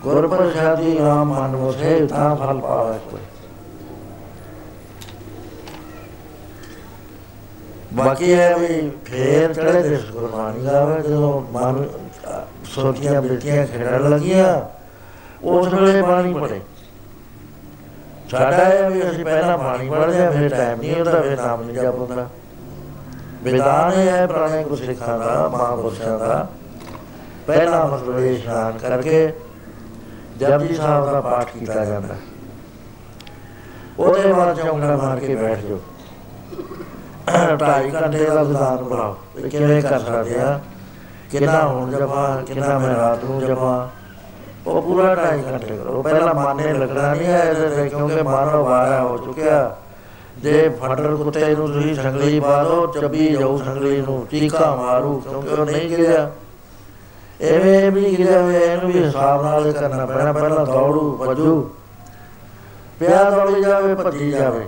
ਗੁਰ 0.02 0.28
ਪ੍ਰਸਾਦੀ 0.28 0.98
ਰਾਮ 0.98 1.40
ਮਨ 1.40 1.56
ਵਸੇ 1.56 2.06
ਤਾਂ 2.06 2.36
ਫਲ 2.36 2.58
ਪਾਵੇ 2.60 2.98
ਕੋਈ। 3.10 3.20
ਬਾਕੀ 7.96 8.32
ਹੈ 8.34 8.56
ਵੀ 8.58 8.90
ਫੇਰ 9.04 9.52
ਚੜੇ 9.54 9.82
ਦੇ 9.82 9.98
ਗੁਰਬਾਣੀ 10.12 10.64
ਗਾਵੇ 10.64 11.02
ਜਦੋਂ 11.02 11.40
ਮਨ 11.52 11.84
ਸੋਚੀਆਂ 12.64 13.22
ਬਿਰਤੀਆਂ 13.22 13.66
ਖੇਡਣ 13.66 14.08
ਲੱਗੀਆਂ, 14.10 14.60
ਉਸ 15.42 15.72
ਵੇਲੇ 15.74 16.02
ਬਾਣੀ 16.02 16.34
ਪੜੇ। 16.34 16.60
ਸਾਡਾ 18.30 18.62
ਇਹ 18.68 18.90
ਵੀ 18.90 19.02
ਅਸੀਂ 19.10 19.24
ਪਹਿਲਾਂ 19.24 19.58
ਬਾਣੀ 19.58 19.88
ਪੜ੍ਹਦੇ 19.90 20.26
ਆ 20.26 20.30
ਫਿਰ 20.30 20.48
ਟਾਈਮ 20.48 20.80
ਨਹੀਂ 20.80 20.94
ਹੁੰਦਾ, 20.94 21.20
ਫਿਰ 21.20 21.36
ਨਾਮ 21.36 21.62
ਨਹੀਂ 21.62 21.76
ਜਪਦਾ 21.76 22.28
ਵਿਦਾਨ 23.42 23.92
ਹੈ 23.92 24.26
ਪੁਰਾਣੇ 24.26 24.62
ਗੁਰੂ 24.64 24.76
ਸਿੱਖਾਂ 24.76 25.18
ਦਾ, 25.18 25.48
ਮਹਾਂਪੁਰਸ਼ਾਂ 25.48 26.18
ਦਾ। 26.18 26.46
ਪਹਿਲਾ 27.46 27.84
ਮਤਲਬ 27.84 28.18
ਇਹ 28.18 28.36
ਇਸ਼ਨਾਨ 28.36 28.78
ਕਰਕੇ 28.78 29.32
ਜਪਜੀ 30.38 30.74
ਸਾਹਿਬ 30.74 31.10
ਦਾ 31.12 31.20
ਪਾਠ 31.20 31.50
ਕੀਤਾ 31.50 31.84
ਜਾਂਦਾ। 31.84 32.14
ਉਹਦੇ 33.98 34.32
ਬਾਅਦ 34.32 34.56
ਚੌਂਕੜਾ 34.56 34.96
ਮਾਰ 34.96 35.20
ਕੇ 35.20 35.34
ਬੈਠ 35.34 35.58
ਜਾਓ। 35.58 35.80
ਢਾਈ 37.60 37.90
ਘੰਟੇ 37.90 38.24
ਦਾ 38.24 38.42
ਵਿਧਾਨ 38.42 38.82
ਬਣਾਓ 38.84 39.16
ਵੀ 39.36 39.48
ਕਿਵੇਂ 39.50 39.80
ਕਰ 39.82 39.98
ਸਕਦੇ 39.98 40.40
ਆ? 40.40 40.58
ਕਿੰਨਾ 41.30 41.66
ਹੁਣ 41.66 41.90
ਜਪਾ 41.90 42.42
ਕਿੰਨਾ 42.46 42.78
ਮੈਂ 42.78 42.94
ਰਾਤ 42.96 43.24
ਨੂੰ 43.24 43.40
ਜਪਾ 43.40 43.88
ਉਹ 44.66 44.82
ਪੂਰਾ 44.82 45.14
ਢਾਈ 45.14 45.42
ਘੰਟੇ 45.42 45.76
ਕਰੋ 45.76 46.02
ਪਹਿਲਾਂ 46.02 46.34
ਮਾਨੇ 46.34 46.72
ਲੱਗਣਾ 46.72 47.12
ਨਹੀਂ 47.14 47.26
ਹੈ 47.26 47.42
ਇਹਦੇ 47.42 47.68
ਤੇ, 47.68 47.88
ਕਿਉਂਕਿ 47.88 48.22
ਮਾਨੋ 48.22 48.64
ਵਾਰਾ 48.64 49.02
ਹੋ 49.02 49.16
ਚੁੱਕਿਆ। 49.16 49.76
ਜੇ 50.38 50.68
ਫੜਰ 50.80 51.14
ਕੁੱਤੇ 51.16 51.54
ਨੂੰ 51.54 51.66
ਤੁਸੀਂ 51.72 51.94
ਸੰਗਲੀ 51.94 52.40
ਪਾ 52.40 52.62
ਦੋ, 52.64 52.86
ਚੱਬੀ 52.86 53.28
ਜਾਊ 53.28 53.58
ਸੰਗਲੀ 53.58 54.00
ਨੂੰ, 54.00 54.26
ਚੀਕਾ 54.30 54.74
ਮਾਰੂ, 54.76 55.18
ਕਿਉਂਕਿ 55.20 55.48
ਉਹ 55.48 55.66
ਨਹੀਂ 55.66 55.88
ਗਿਰਿਆ। 55.90 56.30
ਐਵੇਂ 57.42 57.90
ਵੀ 57.92 58.16
ਗਿਰਿਆ 58.16 58.42
ਹੋਇਆ, 58.42 58.60
ਇਹਨੂੰ 58.60 58.92
ਵੀ 58.92 59.04
ਹਿਸਾਬ 59.04 59.42
ਨਾਲ 59.44 59.72
ਕਰਨਾ 59.72 60.06
ਪੈਣਾ। 60.06 60.32
ਪਹਿਲਾਂ 60.32 60.66
ਦੌੜੂ 60.66 61.16
ਭੱਜੂ 61.16 61.70
ਪਿਆ 62.98 63.30
ਦੌੜੀ 63.30 63.62
ਜਾਵੇ, 63.62 63.94
ਭੱਜੀ 63.94 64.30
ਜਾਵੇ। 64.30 64.66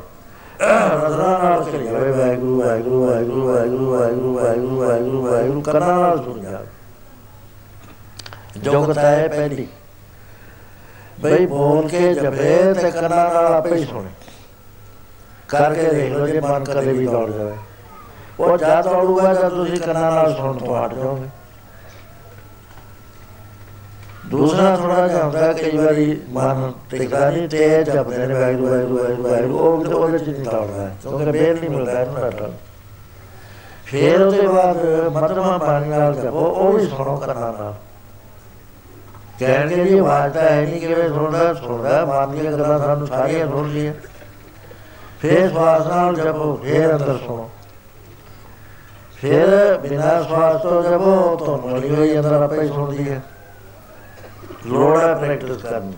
ਨਜ਼ਰਾਂ 0.62 1.38
ਨਾਲ 1.38 1.62
ਕਰੀ 1.64 1.84
ਜਾਵੇ 1.84 2.10
ਵਾਹਿਗੁਰੂ 2.10 2.60
ਵਾਹਿਗੁਰੂ 2.60 3.06
ਵਾਹਿਗੁਰੂ 3.06 3.46
ਵਾਹਿਗੁਰੂ 3.46 3.92
ਵਾਹਿਗੁਰੂ 3.92 4.36
ਵਾਹਿਗੁਰੂ 4.36 4.76
ਵਾਹਿਗੁਰੂ 4.76 5.22
ਵਾਹਿਗੁਰੂ 5.22 5.60
ਕੰਨਾਂ 5.60 5.96
ਨਾਲ 5.98 6.18
ਸੁਣ 6.24 6.40
ਜਾਵੇ 6.40 6.66
ਜੋਗਤਾ 8.60 9.00
ਹੈ 9.00 9.28
ਪਹਿਲੀ 9.28 9.68
ਬਈ 11.20 11.46
ਬੋਲ 11.46 11.88
ਕੇ 11.88 12.14
ਜਪੇ 12.14 12.74
ਤੇ 12.74 12.90
ਕੰਨਾਂ 12.90 13.34
ਨਾਲ 13.34 13.46
ਆਪੇ 13.46 13.74
ਹੀ 13.74 13.84
ਸੁਣੇ 13.84 14.10
ਕਰਕੇ 15.48 15.82
ਦੇਖ 15.82 16.12
ਲਓ 16.12 16.26
ਜੇ 16.26 16.40
ਮਨ 16.40 16.64
ਕਦੇ 16.64 16.92
ਵੀ 16.92 17.06
ਦੌੜ 17.06 17.30
ਜਾਵੇ 17.30 17.56
ਉਹ 18.40 18.56
ਜਦ 18.58 18.84
ਦੌੜੂਗਾ, 18.84 19.34
ਜਦ 19.34 19.48
ਤੁਸੀਂ 19.48 19.80
ਕੰਨਾਂ 19.80 20.10
ਨਾਲ 20.12 20.34
ਸੁਣ 20.34 20.58
ਤੋਂ 20.58 20.84
ਹਟ 20.84 20.94
ਜਾਓਗੇ। 20.94 21.28
ਦੂਸਰਾ 24.30 24.76
ਥੋੜਾ 24.76 25.08
ਜਿਹਾ 25.08 25.24
ਹੁੰਦਾ, 25.24 25.52
ਕਈ 25.52 25.76
ਵਾਰੀ 25.76 26.20
ਮਨ 26.30 26.72
ਟਿਕਦਾ 26.90 27.30
ਨਹੀਂ 27.30 27.48
ਤੇ 27.48 27.84
ਜਪਦੇ 27.84 28.26
ਨੇ, 28.26 28.34
ਵਾਹਿਗੁਰੂ 28.34 28.68
ਵਾਹਿਗੁਰੂ 28.68 28.98
ਵਾਹਿਗੁਰੂ 28.98 29.28
ਵਾਹਿਗੁਰੂ, 29.28 29.58
ਉਹ 29.58 29.76
ਵੀ 29.76 29.92
ਉਹਦੇ 29.92 30.18
ਚ 30.18 30.28
ਨਹੀਂ 30.28 30.44
ਦੌੜਦਾ, 30.44 30.90
ਕਿਉਂਕਿ 31.02 31.24
ਬੇਰ 31.24 31.60
ਨਹੀਂ 31.60 31.70
ਮਿਲਦਾ 31.70 32.00
ਇਹਨੂੰ 32.00 32.14
ਡਾਟਾ 32.14 32.50
ਫੇਰ 33.86 34.22
ਉਹਦੇ 34.22 34.46
ਬਾਅਦ 34.46 34.76
ਮਤਮਾ 35.12 35.58
ਪਾਣੀ 35.58 35.88
ਨਾਲ 35.88 36.14
ਜਪੋ 36.14 36.38
ਉਹ 36.38 36.72
ਵੀ 36.72 36.86
ਸੁਣੋ 36.86 37.16
ਕੰਨਾਂ 37.16 37.52
ਨਾਲ। 37.52 37.74
ਕਹਿਣਗੇ 39.38 39.84
ਜੀ 39.84 39.98
ਆਵਾਜ਼ 39.98 40.34
ਤਾਂ 40.34 40.42
ਹੈ 40.42 40.60
ਨਹੀਂ, 40.62 40.80
ਕਿਵੇਂ 40.80 41.08
ਸੁਣਦਾ 41.08 41.54
ਸੁਣਦਾ, 41.54 42.04
ਮਨ 42.04 42.30
ਦੀਆਂ 42.30 42.52
ਗੱਲਾਂ 42.52 42.78
ਸਾਨੂੰ 42.78 43.06
ਸਾਰੀਆਂ 43.06 43.46
ਸੁਣ 43.46 43.68
ਲਈਆਂ। 43.68 43.92
ਫੇਰ 45.20 45.48
ਸਵਾਸ 45.48 45.86
ਨਾਲ 45.86 46.14
ਜਪੋ 46.14 46.60
ਫੇਰ 46.62 46.92
ਅੰਦਰ 46.92 47.18
ਸੁਣੋ। 47.26 47.50
ਫੇਰ 49.16 49.78
ਬਿਨਾਂ 49.78 50.22
ਸਵਾਸ 50.22 50.62
ਤੋਂ 50.62 50.82
ਜਪੋ 50.82 51.36
ਤੁਹਾਨੂੰ 51.36 51.70
ਮਿਲੀ 51.70 51.94
ਹੋਈ 51.94 52.18
ਅੰਦਰ 52.18 52.32
ਆਪੇ 52.32 52.60
ਹੀ 52.62 52.68
ਸੁਣਦੀ 52.68 53.10
ਹੈ। 53.10 53.22
ਲੋੜ 54.68 55.00
ਹੈ 55.00 55.14
ਪ੍ਰੈਕਟਿਸ 55.14 55.56
ਕਰਨ 55.56 55.90
ਦੀ। 55.90 55.96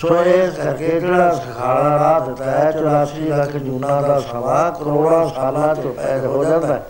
ਸੋ 0.00 0.22
ਇਸ 0.22 0.54
ਕਰਕੇ 0.54 1.00
ਜਿਹੜਾ 1.00 1.34
ਸਖਾਲਾ 1.34 1.98
ਰਾਹ 1.98 2.26
ਦਿੱਤਾ 2.26 2.44
ਹੈ 2.44 2.72
84 2.72 3.28
ਲੱਖ 3.28 3.50
ਜੂਨਾ 3.50 4.00
ਦਾ 4.02 4.20
ਸਮਾਂ 4.20 4.72
ਕਰੋੜਾਂ 4.72 5.28
ਸਾਲਾਂ 5.28 5.74
ਤੋਂ 5.74 5.94
ਪੈਦਾ 5.94 6.28
ਹੋ 6.28 6.44
ਜਾਂਦਾ 6.44 6.66
ਹੈ। 6.66 6.86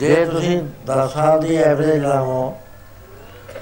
ਜੇ 0.00 0.24
ਤੁਸੀਂ 0.24 0.62
10 0.86 1.08
ਸਾਲ 1.08 1.40
ਦੀ 1.40 1.56
ਐਵਰੇਜ 1.56 2.04
ਲਾਵੋ, 2.04 2.54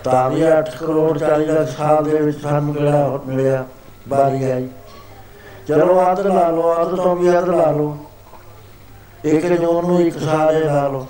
ਤਾਂ 0.05 0.31
ਵੀ 0.31 0.43
8 0.49 0.77
ਕਰੋੜ 0.81 1.19
40 1.19 1.47
ਲੱਖ 1.47 1.69
ਸਾਲ 1.69 2.05
ਦੇ 2.05 2.17
ਵਿੱਚ 2.17 2.43
ਸਾਨੂੰ 2.43 2.75
ਕਿਹੜਾ 2.75 3.21
ਮਿਲਿਆ? 3.27 3.65
ਬਾਰੀ 4.09 4.51
ਆਈ। 4.51 4.69
ਚਲੋ 5.69 6.13
ਅੱਧ 6.13 6.21
ਲਾ 6.21 6.49
ਲਓ, 6.49 6.83
ਅੱਧ 6.83 6.95
ਤੋਂ 6.95 7.17
ਵੀ 7.17 7.39
ਅੱਧ 7.39 7.49
ਲਾ 7.49 7.71
ਲਓ। 7.71 7.99
ਇੱਕ 9.25 9.47
ਜੂਨ 9.47 9.87
ਨੂੰ 9.87 10.01
ਇੱਕ 10.01 10.19
ਸਾਲ 10.19 10.57
ਇਹ 10.57 10.65
ਲਾ 10.65 10.89
ਲਓ। 10.89 11.07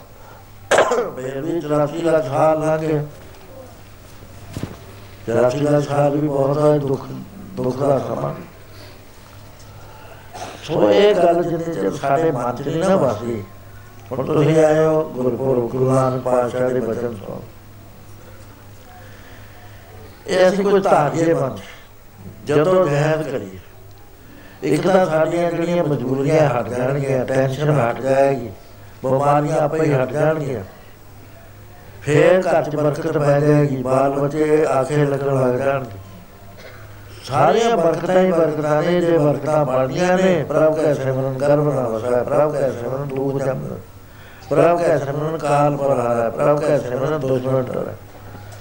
ਫਿਰ 1.16 1.40
ਵੀ 1.40 1.58
84 1.58 2.02
ਲੱਖ 2.02 2.24
ਸਾਲ 2.24 2.60
ਲੰਘ 2.60 3.06
ਗਏ 5.30 5.40
84 5.40 5.62
ਲੱਖ 5.64 5.84
ਸਾਲ 5.84 6.16
ਵੀ 6.16 6.28
ਬਹੁਤ 6.28 6.58
ਹੈ 6.58 6.78
ਦੁੱਖ 6.78 7.06
ਦੁੱਖ 7.56 7.76
ਦਾ 7.78 7.98
ਸਮਾਂ 7.98 8.34
ਸੋ 10.64 10.90
ਇਹ 10.90 11.14
ਗੱਲ 11.14 11.42
ਜਿੰਨੇ 11.42 11.74
ਚਿਰ 11.74 11.90
ਸਾਡੇ 11.92 12.30
ਮਨ 12.32 12.56
'ਚ 12.56 12.68
ਨਹੀਂ 12.68 12.80
ਨਾ 12.80 12.96
ਵਸਦੀ, 12.96 13.42
ਹੁਣ 14.12 14.26
ਤੁਸੀਂ 14.26 14.56
ਆਏ 14.58 14.84
ਹੋ 14.84 15.02
ਗੁਰਪੁਰਬ, 15.10 15.68
ਗੁਰੂ 15.70 15.90
ਨਾਨਕ 15.92 16.22
ਪਾਤਸ਼ਾਹ 16.22 16.70
ਦੇ 16.70 16.80
ਬਚਨ 16.80 17.14
ਸੁਣੋ। 17.16 17.42
ਇਹ 20.26 20.48
ਅਸੀਂ 20.48 20.64
ਕੋਈ 20.64 20.80
ਧਾਰੀਏ 20.80 21.34
ਬਣ 21.34 21.56
ਜਦੋਂ 22.46 22.86
ਜਹਿਦ 22.86 23.22
ਕਰੀਏ, 23.22 23.58
ਇੱਕ 24.64 24.82
ਤਾਂ 24.82 25.06
ਸਾਡੀਆਂ 25.06 25.50
ਜਿਹੜੀਆਂ 25.50 25.84
ਮਜਬੂਰੀਆਂ 25.84 26.48
ਹਟ 26.50 26.68
ਜਾਣਗੀਆਂ, 26.68 27.24
ਟੈਨਸ਼ਨ 27.24 27.70
ਹਟ 27.70 28.00
ਜਾਏਗੀ, 28.00 28.50
ਬਿਮਾਰੀਆਂ 29.04 29.58
ਆਪੇ 29.58 29.84
ਹੀ 29.84 29.92
ਹਟ 29.92 30.12
ਜਾਣਗੀਆਂ। 30.12 30.62
ਫੇਰ 32.02 32.40
ਘਰ 32.42 32.62
'ਚ 32.62 32.76
ਬਰਕਤ 32.76 33.18
ਪੈ 33.18 33.38
ਜਾਏਗੀ, 33.40 33.82
ਬਾਲ 33.82 34.10
ਬੱਚੇ 34.10 34.64
ਆਖੇ 34.66 35.04
ਲੱਗਣ 35.04 35.40
ਲੱਗ 35.40 35.58
ਜਾਣਗੇ। 35.58 35.98
ਸਾਰੀਆਂ 37.24 37.76
ਬਰਕਤਾਂ 37.76 38.20
ਹੀ 38.20 38.30
ਬਰਕਤਾਂ 38.32 38.82
ਨੇ, 38.82 39.00
ਜੇ 39.00 39.18
ਬਰਕਤਾਂ 39.18 39.64
ਬਣੀਆਂ 39.64 40.16
ਨੇ, 40.18 40.44
ਪ੍ਰਭ 40.44 40.76
ਕੈ 40.76 40.94
ਸਿਮਰਨ 40.94 41.38
ਗਰਭ 41.38 41.74
ਨਾ 41.74 41.88
ਵਸੈ 41.88 42.22
ਪ੍ਰਭ 42.22 42.52
ਕੈ 42.52 42.70
ਸਿਮਰਨ 42.70 43.08
ਦੂਤ 43.08 43.42
ਜਮ 43.42 43.64
ਪ੍ਰਭ 44.50 44.78
ਕੈ 44.78 44.96
ਸਿਮਰਨ 44.98 45.36
ਕਾਲ 45.38 45.76
ਪਰ 45.76 45.98
ਹਾਰੈ, 45.98 46.28
ਪ੍ਰਭ 46.30 46.60
ਕੈ 46.60 46.78
ਸਿਮਰਨ 46.78 47.20
ਦੁਸ਼ਮਨ 47.20 47.64
ਡਰੈ। 47.64 47.94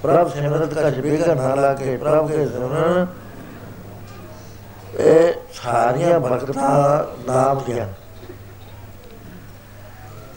ਪ੍ਰਭ 0.02 0.28
ਸਿਮਰਤ 0.28 0.74
ਕਛ 0.74 0.98
ਬਿਗਨ 0.98 1.36
ਨਾ 1.36 1.54
ਲਾਗੇ, 1.54 1.96
ਪ੍ਰਭ 1.96 2.28
ਕੈ 2.28 2.44
ਸਿਮਰਨ, 2.46 3.06
ਇਹ 5.00 5.32
ਸਾਰੀਆਂ 5.54 6.20
ਬਰਕਤਾਂ 6.20 7.04
ਨਾਮ 7.26 7.62
ਦੀਆਂ। 7.66 7.86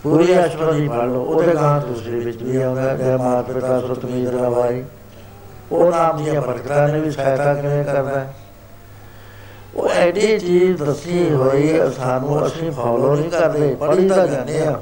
ਪੂਰੀ 0.04 0.46
ਅਸ਼ਵਰੀ 0.46 0.88
ਪੜ 0.88 1.04
ਲਓ 1.04 1.24
ਉਹਦੇ 1.24 1.54
ਗਾਂ 1.56 1.80
ਦੂਸਰੇ 1.82 2.20
ਵਿੱਚ 2.20 2.42
ਵੀ 2.44 2.62
ਆਉਂਦਾ 2.62 2.96
ਜੈ 2.96 3.18
ਮਾਤ 3.18 3.52
ਪਿਤਾ 3.52 3.80
ਸੁਤ 3.80 4.06
ਮੀਤ 4.06 4.30
ਰਵਾਈ। 4.30 4.84
ਉਹ 5.72 5.92
ਨਾਮ 5.92 6.24
ਦੀਆਂ 6.24 6.42
ਬਰਕਤਾਂ 6.42 6.88
ਨੇ 6.88 7.00
ਵੀ 7.00 7.12
ਸਹਾਇਤਾ 7.12 7.54
ਕਿਵੇਂ 7.54 7.84
ਕਰਦਾ 7.84 8.20
ਹੈ। 8.20 8.34
ਉਹ 9.76 9.90
ਐਡੀ 9.90 10.40
ਚੀਜ਼ 10.40 10.84
ਦੱਸੀ 10.84 11.30
ਹੋਈ 11.34 11.80
ਹੈ, 11.80 11.90
ਸਾਨੂੰ 11.90 12.46
ਅਸੀਂ 12.48 12.72
ਫੋਲੋ 12.72 13.16
ਨਹੀਂ 13.16 13.30
ਕਰਦੇ 13.32 13.76
ਪੜ੍ਹੀ 13.76 14.10
ਤਾਂ 14.10 14.28
ਜਾਂਦੇ 14.28 14.66
ਆ 14.68 14.80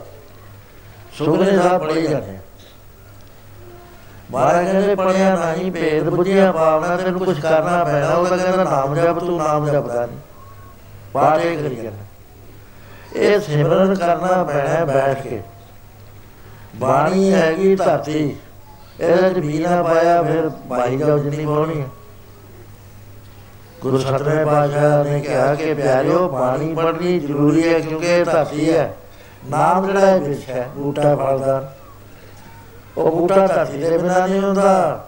ਸੁਖਨੇ 1.17 1.57
ਸਾਹਿਬ 1.57 1.81
ਪੜ੍ਹੀ 1.81 2.07
ਜਾਂਦੇ 2.07 2.35
ਆ। 2.35 2.39
ਮਹਾਰਾਜ 4.31 4.65
ਕਹਿੰਦੇ 4.65 4.95
ਪੜਿਆ 4.95 5.35
ਨਹੀਂ 5.35 5.71
ਭੇਦ 5.71 6.09
ਬੁਝਿਆ 6.09 6.51
ਭਾਵਨਾ 6.51 6.97
ਤੈਨੂੰ 6.97 7.19
ਕੁਝ 7.19 7.39
ਕਰਨਾ 7.39 7.83
ਪੈਣਾ 7.83 8.13
ਉਹ 8.13 8.25
ਤਾਂ 8.25 8.37
ਕਹਿੰਦਾ 8.37 8.63
ਨਾਮ 8.63 8.95
ਜਪ 8.95 9.19
ਤੂੰ 9.19 9.37
ਨਾਮ 9.37 9.67
ਜਪਦਾ 9.69 10.05
ਨਹੀਂ 10.05 10.17
ਪਾਠੇ 11.13 11.55
ਕਰੀ 11.55 11.75
ਜਾਂਦਾ। 11.75 12.10
ਇਹ 13.15 13.39
ਸਿਮਰਨ 13.39 13.95
ਕਰਨਾ 13.95 14.43
ਪੈਣਾ 14.43 14.69
ਹੈ 14.69 14.85
ਬੈਠ 14.85 15.21
ਕੇ। 15.21 15.41
ਬਾਣੀ 16.75 17.33
ਹੈਗੀ 17.33 17.75
ਧਰਤੀ, 17.75 18.35
ਇਹਦੇ 18.99 19.29
ਚ 19.29 19.37
ਵੀ 19.37 19.57
ਨਾ 19.57 19.83
ਪਾਇਆ, 19.83 20.21
ਫਿਰ 20.23 20.49
ਬਾਈ 20.67 20.97
ਜਾਓ 20.97 21.17
ਜਿੰਨੀ 21.17 21.45
ਪਾਉਣੀ 21.45 21.81
ਹੈ 21.81 21.87
ਗੁਰੂ 23.81 23.97
ਸਤਿਗੁਰੂ 23.97 24.45
ਪਾਤਸ਼ਾਹ 24.45 25.03
ਨੇ 25.03 25.19
ਕਿਹਾ 25.19 25.55
ਕਿ 25.55 25.73
ਪਿਆਰਿਓ, 25.73 26.27
ਬਾਣੀ 26.29 26.73
ਪੜ੍ਹਨੀ 26.73 27.19
ਜ਼ਰੂਰੀ 27.19 27.67
ਹੈ, 27.67 27.79
ਕਿਉਂਕਿ 27.79 28.07
ਇਹ 28.07 28.25
ਧਰਤੀ 28.25 28.69
ਹੈ। 28.71 28.93
ਨਾਮ 29.49 29.85
ਜਿਹੜਾ 29.85 30.05
ਹੈ 30.05 30.17
ਵਿੱਚ 30.17 30.49
ਹੈ, 30.49 30.69
ਬੂਟਾ 30.75 31.15
ਫਲਦਾਰ। 31.15 31.71
ਉਹ 32.97 33.11
ਬੂਟਾ 33.11 33.47
ਧਰਤੀ 33.47 33.77
ਦੇ 33.77 33.97
ਬਿਨਾਂ 33.97 34.27
ਨਹੀਂ 34.27 34.41
ਹੁੰਦਾ। 34.41 35.05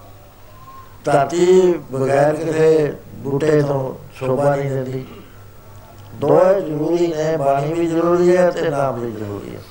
ਧਰਤੀ 1.06 1.74
ਬਗੈਰ 1.92 2.36
ਕਿਸੇ 2.36 2.94
ਬੂਟੇ 3.14 3.62
ਤੋਂ 3.62 3.96
ਸ਼ੋਭਾ 4.18 4.56
ਨਹੀਂ 4.56 4.70
ਦਿੰਦੀ। 4.72 5.06
ਦੋਏ 6.14 6.62
ਜ਼ਰੂਰੀ 6.62 7.08
ਨੇ, 7.08 7.36
ਬਾਣੀ 7.38 7.74
ਵੀ 7.74 7.86
ਜ਼ਰੂਰੀ 7.88 8.36
ਹੈ 8.38 8.50
ਤੇ 8.52 8.70
ਨਾਮ 8.70 9.00
ਵੀ 9.00 9.12
ਜ਼ਰੂਰੀ 9.12 9.56
ਹੈ। 9.56 9.62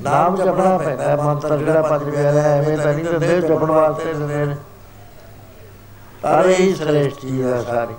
ਨਾਮ 0.00 0.36
ਜਪਣਾ 0.36 0.76
ਪੈਂਦਾ 0.78 1.04
ਹੈ 1.04 1.16
ਮੰਤਰ 1.16 1.56
ਜਿਹੜਾ 1.56 1.82
ਪੰਜ 1.82 2.02
ਪਿਆਰਾ 2.04 2.40
ਹੈ 2.42 2.58
ਐਵੇਂ 2.58 2.76
ਤਾਂ 2.78 2.92
ਨਹੀਂ 2.92 3.04
ਦਿੰਦੇ, 3.04 3.40
ਜਪਣ 3.40 3.70
ਵਾਸਤੇ 3.70 4.12
ਦਿੰਦੇ 4.14 4.44
ਨੇ। 4.44 4.56
ਅਰੇ 6.30 6.54
ਹੀ 6.54 6.74
ਸ੍ਰੇਸ਼ਟ 6.74 7.20
ਚੀਜ਼ 7.20 7.42
ਹੈ 7.42 7.62
ਸਾਰੀ। 7.62 7.94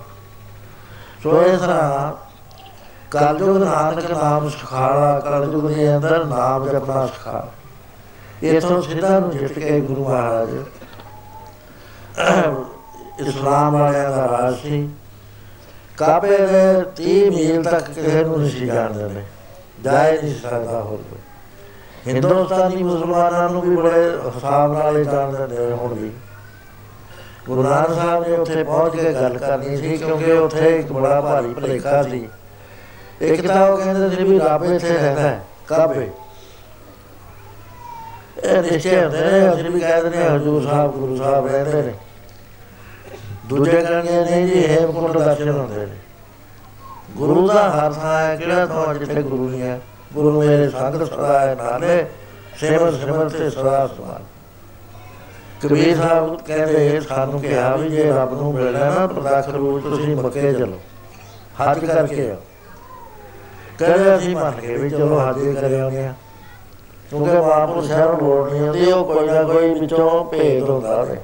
ਸੋ 1.22 1.42
ਇਸ 1.42 1.60
ਤਰ੍ਹਾਂ 1.60 2.12
ਕਲਯੁਗ 3.10 3.56
ਨਾਨਕ 3.56 4.10
ਨਾਮ 4.10 4.48
ਸਿਖਾਲਾ, 4.48 5.18
ਕਲਯੁਗ 5.20 5.64
ਦੇ 5.66 5.96
ਅੰਦਰ 5.96 6.24
ਨਾਮ 6.24 6.68
ਜਪਣਾ 6.68 7.06
ਸਿਖਾ 7.06 7.46
ਇਥੋਂ 8.42 8.80
ਸਿੱਧਾ 8.82 9.18
ਨੂੰ 9.18 9.30
ਜਿੱਤ 9.30 9.52
ਕੇ 9.52 9.80
ਗੁਰੂ 9.80 10.08
ਮਹਾਰਾਜ 10.08 10.48
ਇਸਲਾਮ 13.20 13.76
ਵਾਲਿਆਂ 13.78 14.10
ਦਾ 14.10 14.26
ਰਾਜ 14.28 14.54
ਸੀ। 14.56 14.88
ਕਾਬੇ 15.98 16.36
ਦੇ 16.38 16.82
30 16.96 17.30
ਮੀਲ 17.30 17.62
ਤੱਕ 17.62 17.90
ਕਿਸੇ 17.90 18.24
ਨੂੰ 18.24 18.38
ਨਹੀਂ 18.40 18.50
ਸੀ 18.50 18.66
ਜਾਣਦੇ 18.66 19.14
ਨੇ 19.14 19.24
ਜਾਇ 19.84 20.22
ਨਹੀਂ 20.22 20.34
ਸਕਦਾ 20.34 20.80
ਹੋਰ 20.80 20.98
ਕੋਈ। 21.10 22.12
ਹਿੰਦੁਸਤਾਨੀ 22.14 22.82
ਮੁਸਲਮਾਨਾਂ 22.82 23.48
ਨੂੰ 23.48 23.62
ਵੀ 23.62 23.76
ਬੜੇ 23.76 24.18
ਹਿਸਾਬ 24.36 24.72
ਨਾਲ 24.72 24.96
ਹੀ 24.96 25.04
ਜਾਣਦੇ 25.04 25.56
ਨੇ 25.56 25.72
ਹੁਣ 25.72 25.94
ਵੀ। 25.94 26.10
ਗੁਰੂ 27.46 27.62
ਨਾਨਕ 27.62 27.94
ਸਾਹਿਬ 27.94 28.28
ਨੇ 28.28 28.36
ਉੱਥੇ 28.36 28.64
ਪਹੁੰਚ 28.64 28.96
ਕੇ 28.96 29.12
ਗੱਲ 29.12 29.38
ਕਰਨੀ 29.38 29.76
ਸੀ, 29.76 29.96
ਕਿਉਂਕਿ 29.96 30.32
ਉੱਥੇ 30.32 30.76
ਇੱਕ 30.78 30.92
ਬੜਾ 30.92 31.20
ਭਾਰੀ 31.20 31.54
ਭਲੇਖਾ 31.54 32.02
ਸੀ। 32.02 32.28
ਇੱਕ 33.20 33.46
ਤਾਂ 33.46 33.70
ਉਹ 33.70 33.78
ਕਹਿੰਦੇ 33.78 34.16
ਸੀ 34.16 34.24
ਵੀ 34.24 34.38
ਰੱਬ 34.38 34.64
ਇੱਥੇ 34.64 34.88
ਰਹਿੰਦਾ 34.88 35.20
ਹੈ 35.20 35.44
ਕਾਬੇ 35.66 36.10
ਇਹ 38.44 38.62
ਰਿਸ਼ਤੇ 38.62 39.04
ਹੁੰਦੇ 39.04 39.20
ਨੇ, 39.20 39.52
ਅਸੀਂ 39.54 39.70
ਵੀ 39.70 39.80
ਕਹਿ 39.80 40.02
ਦਿੰਦੇ 40.02 40.18
ਹਾਂ, 40.18 40.36
ਹਜ਼ੂਰ 40.36 40.62
ਸਾਹਿਬ, 40.62 40.92
ਗੁਰੂ 40.92 41.16
ਸਾਹਿਬ 41.16 41.46
ਰਹਿੰਦੇ 41.46 41.82
ਨੇ। 41.82 41.94
ਦੂਜੇ 43.48 43.70
ਕਹਿੰਦੇ 43.70 44.24
ਨੇ 44.24 44.46
ਜੀ 44.46 44.66
ਹੇਮਕੁੰਟ 44.66 45.16
ਦਰਸ਼ਨ 45.16 45.50
ਹੁੰਦੇ 45.50 45.86
ਨੇ। 45.86 45.96
ਗੁਰੂ 47.16 47.46
ਦਾ 47.48 47.62
ਹਰ 47.70 47.92
ਥਾਂ 47.92 48.18
ਹੈ, 48.18 48.36
ਕਿਹੜਾ 48.36 48.66
ਥਾਂ 48.66 48.94
ਜਿੱਥੇ 48.94 49.22
ਗੁਰੂ 49.22 49.48
ਨਹੀਂ 49.48 49.62
ਹੈ? 49.62 49.80
ਗੁਰੂ 50.12 50.40
ਮੇਰੇ 50.40 50.68
ਸੰਗ 50.70 51.04
ਸਦਾ 51.04 51.40
ਹੈ 51.40 51.54
ਨਾਲੇ 51.54 52.06
ਸੇਵਨ 52.60 52.98
ਸਿਮਰ 52.98 53.28
ਤੇ 53.28 53.50
ਸਦਾ 53.50 53.86
ਸਮਾਨ। 53.86 54.24
ਕਬੀਰ 55.62 55.96
ਸਾਹਿਬ 55.96 56.36
ਕਹਿੰਦੇ 56.40 57.00
ਸਾਨੂੰ 57.00 57.40
ਕਿਹਾ 57.40 57.76
ਵੀ 57.76 57.88
ਜੇ 57.88 58.12
ਰੱਬ 58.12 58.32
ਨੂੰ 58.34 58.54
ਮਿਲਣਾ 58.54 58.90
ਨਾ, 58.90 59.06
ਪ੍ਰਤੱਖ 59.06 59.48
ਰੂਪ 59.48 59.82
ਤੁਸੀਂ 59.82 60.16
ਮੱਕੇ 60.16 60.52
ਚਲੋ। 60.52 60.78
ਹੱਜ 61.60 61.84
ਕਰਕੇ 61.84 62.30
ਆਓ। 62.30 62.36
ਕਹਿੰਦੇ 63.78 64.16
ਅਸੀਂ 64.16 64.36
ਮੰਨ 64.36 64.60
ਕੇ 64.60 64.76
ਵੀ 64.76 64.90
ਚਲੋ 64.90 65.18
ਹੱਜ 65.18 65.38
ਕਰੇ 65.60 65.80
ਆਉਂਦੇ 65.80 66.06
ਆ 66.06 66.14
ਕਿਉਂਕਿ 67.10 67.30
ਮਹਾਂਪੁਰ 67.30 67.82
ਸ਼ਹਿਰ 67.82 68.22
ਲੋੜ 68.22 68.50
ਨਹੀਂ 68.50 68.62
ਹੁੰਦੀ 68.62 68.92
ਉਹ 68.92 69.04
ਕੋਈ 69.04 69.26
ਨਾ 69.26 69.42
ਕੋਈ 69.42 69.74
ਵਿੱਚੋਂ 69.80 70.24
ਭੇਦ 70.24 70.68
ਹੁੰਦਾ 70.70 70.96
ਉਹਦੇ। 70.96 71.16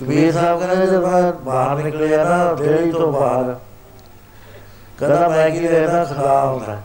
ਕਬੀਰ 0.00 0.32
ਸਾਹਿਬ 0.32 0.58
ਕਹਿੰਦੇ 0.58 0.86
ਜਦ 0.86 1.04
ਮੈਂ 1.04 1.32
ਬਾਹਰ 1.44 1.78
ਨਿਕਲਿਆ 1.78 2.24
ਨਾ 2.24 2.52
ਦੇਹੀ 2.54 2.90
ਤੋਂ 2.92 3.12
ਬਾਹਰ, 3.12 3.54
ਕਹਿੰਦਾ 4.98 5.28
ਮੈਂ 5.28 5.48
ਕੀ 5.50 5.60
ਦੇਖਦਾ 5.60 6.04
ਖੁਦਾ 6.04 6.44
ਹੁੰਦਾ। 6.44 6.76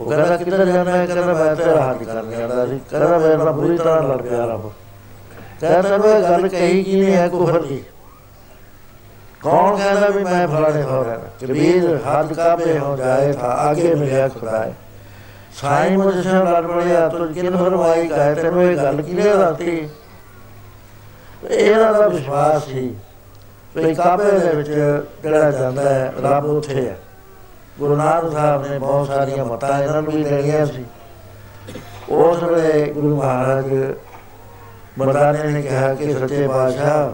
ਉਹ 0.00 0.08
ਕਹਿੰਦਾ 0.10 0.36
ਕਿੱਧਰ 0.36 0.64
ਜਾਣਾ 0.64 0.90
ਹੈ? 0.90 1.06
ਕਹਿੰਦਾ, 1.06 1.32
ਮੈਂ 1.34 1.54
ਤੇਰਾ 1.56 1.82
ਹੱਥ 1.82 2.02
ਕਰਨ 2.02 2.30
ਜਾਂਦਾ 2.30 2.66
ਸੀ। 2.66 2.80
ਕਹਿੰਦਾ 2.90 3.18
ਮੇਰੇ 3.18 3.36
ਨਾਲ 3.36 3.52
ਬੁਰੀ 3.52 3.76
ਤਰ੍ਹਾਂ 3.78 4.02
ਲੜ 4.02 4.16
ਪਿਆ 4.22 4.44
ਰੱਬ। 4.44 4.70
ਕਹਿੰਦਾ, 5.60 5.82
ਤੈਨੂੰ 5.82 6.08
ਇਹ 6.08 6.22
ਗੱਲ 6.22 6.48
ਕਹੀ 6.48 6.82
ਕੀ 6.84 7.00
ਨਹੀਂ 7.00 7.14
ਹੈ 7.14 7.28
ਕੁਫਰ 7.28 7.60
ਦੀ 7.62 7.82
ਕੌਣ 9.42 9.76
ਕਹਿੰਦਾ 9.76 10.08
ਵੀ 10.08 10.24
ਮੈਂ 10.24 10.46
ਫਲਾਣੇ 10.48 10.82
ਹੋ 10.82 11.04
ਰਿਹਾ? 11.04 11.18
ਕਬੀਰ, 11.40 11.98
ਹੱਥ 12.06 12.32
ਕਾਬੇ 12.32 12.78
ਹੋ 12.78 12.96
ਜਾਏ, 12.96 13.32
ਤਾਂ 13.32 13.50
ਆਗੇ 13.58 13.94
ਮਿਲਿਆ 13.94 14.28
ਖੁਦਾ 14.28 14.58
ਹੈ 14.58 14.74
ਸਾਈਂ 15.52 15.98
ਮੁਝਸੇ 15.98 16.30
ਲੜ 16.30 16.66
ਪੜਿਆ 16.66 17.08
ਤੋ 17.08 17.26
ਕਿਨ 17.26 17.56
ਫਰਮਾਈ 17.56 18.06
ਕਹੇ 18.08 18.34
ਤੈਨੂੰ 18.34 18.62
ਇਹ 18.62 18.76
ਗੱਲ 18.76 19.02
ਕਿਹਨੇ 19.02 19.22
ਦੱਸਤੀ 19.22 19.88
ਇਹਨਾਂ 21.50 21.92
ਦਾ 21.94 22.08
ਵਿਸ਼ਵਾਸ 22.08 22.64
ਸੀ 22.64 22.94
ਵੀ 23.76 23.94
ਕਾਬੇ 23.94 24.38
ਦੇ 24.38 24.54
ਵਿੱਚ 24.54 24.70
ਜਿਹੜਾ 25.22 25.50
ਜਾਂਦਾ 25.50 25.82
ਹੈ, 25.82 26.12
ਰੱਬ 26.22 26.44
ਉੱਥੇ 26.44 26.86
ਹੈ। 26.88 26.96
ਗੁਰੂ 27.78 27.96
ਨਾਨਕ 27.96 28.32
ਸਾਹਿਬ 28.32 28.66
ਨੇ 28.66 28.78
ਬਹੁਤ 28.78 29.06
ਸਾਰੀਆਂ 29.06 29.44
ਮਤਾਂ 29.44 29.82
ਇਹਨਾਂ 29.82 30.02
ਨੂੰ 30.02 30.12
ਵੀ 30.12 30.24
ਦੇਣੀਆਂ 30.24 30.66
ਸੀ। 30.66 30.84
ਉਸ 32.08 32.42
ਵੇਲੇ 32.42 32.84
ਗੁਰੂ 32.86 33.16
ਮਹਾਰਾਜ 33.16 33.94
ਮਰਦਾਨੇ 34.98 35.42
ਨੇ 35.42 35.62
ਕਿਹਾ 35.62 35.94
ਕਿ 35.94 36.12
ਸੱਚੇ 36.14 36.48
ਪਾਤਸ਼ਾਹ, 36.48 37.10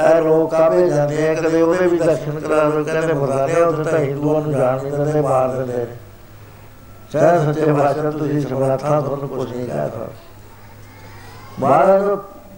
ਇਹ 0.00 0.22
ਲੋਕ 0.22 0.50
ਕਾਬੇ 0.50 0.88
ਜਾਂਦੇ 0.88 1.28
ਆ, 1.28 1.34
ਕਦੇ 1.34 1.62
ਉਹਦੇ 1.62 1.86
ਵੀ 1.86 1.98
ਦਰਸ਼ਨ 1.98 2.40
ਕਰਾ 2.40 2.64
ਦੋ 2.64 2.84
ਕਹਿੰਦੇ 2.84 3.12
ਮਰਦਾਨੇ 3.12 3.60
ਉੱਥੇ 3.60 3.90
ਤਾਂ 3.90 3.98
ਹਿੰਦੂਆਂ 3.98 4.40
ਨੂੰ 4.40 4.52
ਜਾਣ 4.52 4.82
ਨਹੀਂ 4.82 4.92
ਦਿੰਦੇ, 4.92 5.20
ਮਾਰ 5.20 5.48
ਦਿੰਦੇ 5.48 5.76
ਨੇ। 5.76 5.96
ਚਾਹੇ 7.12 7.38
ਸੱਚੇ 7.38 7.72
ਪਾਤਸ਼ਾਹ, 7.72 8.10
ਤੁਸੀਂ 8.12 8.40
ਸਮਰੱਥਾ, 8.40 9.00
ਤੁਹਾਨੂੰ 9.00 9.28
ਕੁਝ 9.28 9.56
ਨਹੀਂ 9.56 9.66
ਕਹਿ 9.66 9.88
ਸਕਦਾ। 9.88 10.08
ਮਹਾਰਾਜ 11.58 12.02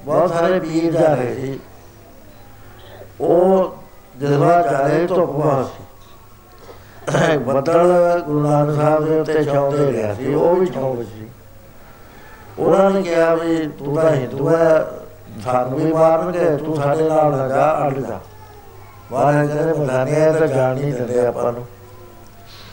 ਬਹੁਤ 0.04 0.32
ਸਾਰੇ 0.32 0.60
ਪੀਰ 0.60 0.92
ਜਾ 0.92 1.14
ਰਹੇ 1.14 1.34
ਸੀ। 1.34 1.60
ਉਹ 3.20 3.74
ਜਜ਼ਬਾ 4.20 4.62
ਜਾ 4.62 4.86
ਰਹੇ 4.86 5.06
ਧੁੱਪਾਂ 5.06 5.64
ਸੀ। 5.64 5.84
ਬੱਦਲ 7.36 8.22
ਗੁਰੂ 8.26 8.40
ਨਾਨਕ 8.40 8.76
ਸਾਹਿਬ 8.76 9.04
ਦੇ 9.04 9.20
ਉੱਤੇ 9.20 9.44
ਛਾਉਂਦੇ 9.44 9.92
ਰਿਹਾ 9.92 10.14
ਸੀ, 10.14 10.34
ਉਹ 10.34 10.56
ਵੀ 10.56 10.66
ਛਾਉਂ 10.66 10.94
ਵਿੱਚ 10.96 11.08
ਸੀ। 11.08 11.26
ਉਹਨਾਂ 12.58 12.90
ਨੇ 12.90 13.02
ਕਿਹਾ 13.02 13.34
ਵੀ 13.34 13.68
ਤੂੰ 13.78 13.96
ਤਾਂ 13.96 14.10
ਹਿੰਦੂ 14.10 14.50
ਹੈ 14.50 14.86
ਸਾਨੂੰ 15.44 15.78
ਵੀ 15.78 15.92
ਮਾਰਨਗੇ, 15.92 16.56
ਤੂੰ 16.56 16.76
ਸਾਡੇ 16.76 17.08
ਨਾਲ 17.08 17.36
ਨਾ 17.36 17.48
ਜਾ, 17.48 17.86
ਅੱਡ 17.86 17.98
ਜਾ। 17.98 18.20
ਮਹਾਰਾਜ 19.12 19.48
ਕਹਿੰਦੇ 19.48 19.72
ਮਦਾਨੀਆਂ 19.72 20.32
ਤਾਂ 20.32 20.48
ਜਾਣ 20.48 20.74
ਨਹੀਂ 20.74 20.94
ਦਿੰਦੇ 20.94 21.26
ਆਪਾਂ 21.26 21.52
ਨੂੰ। 21.52 21.66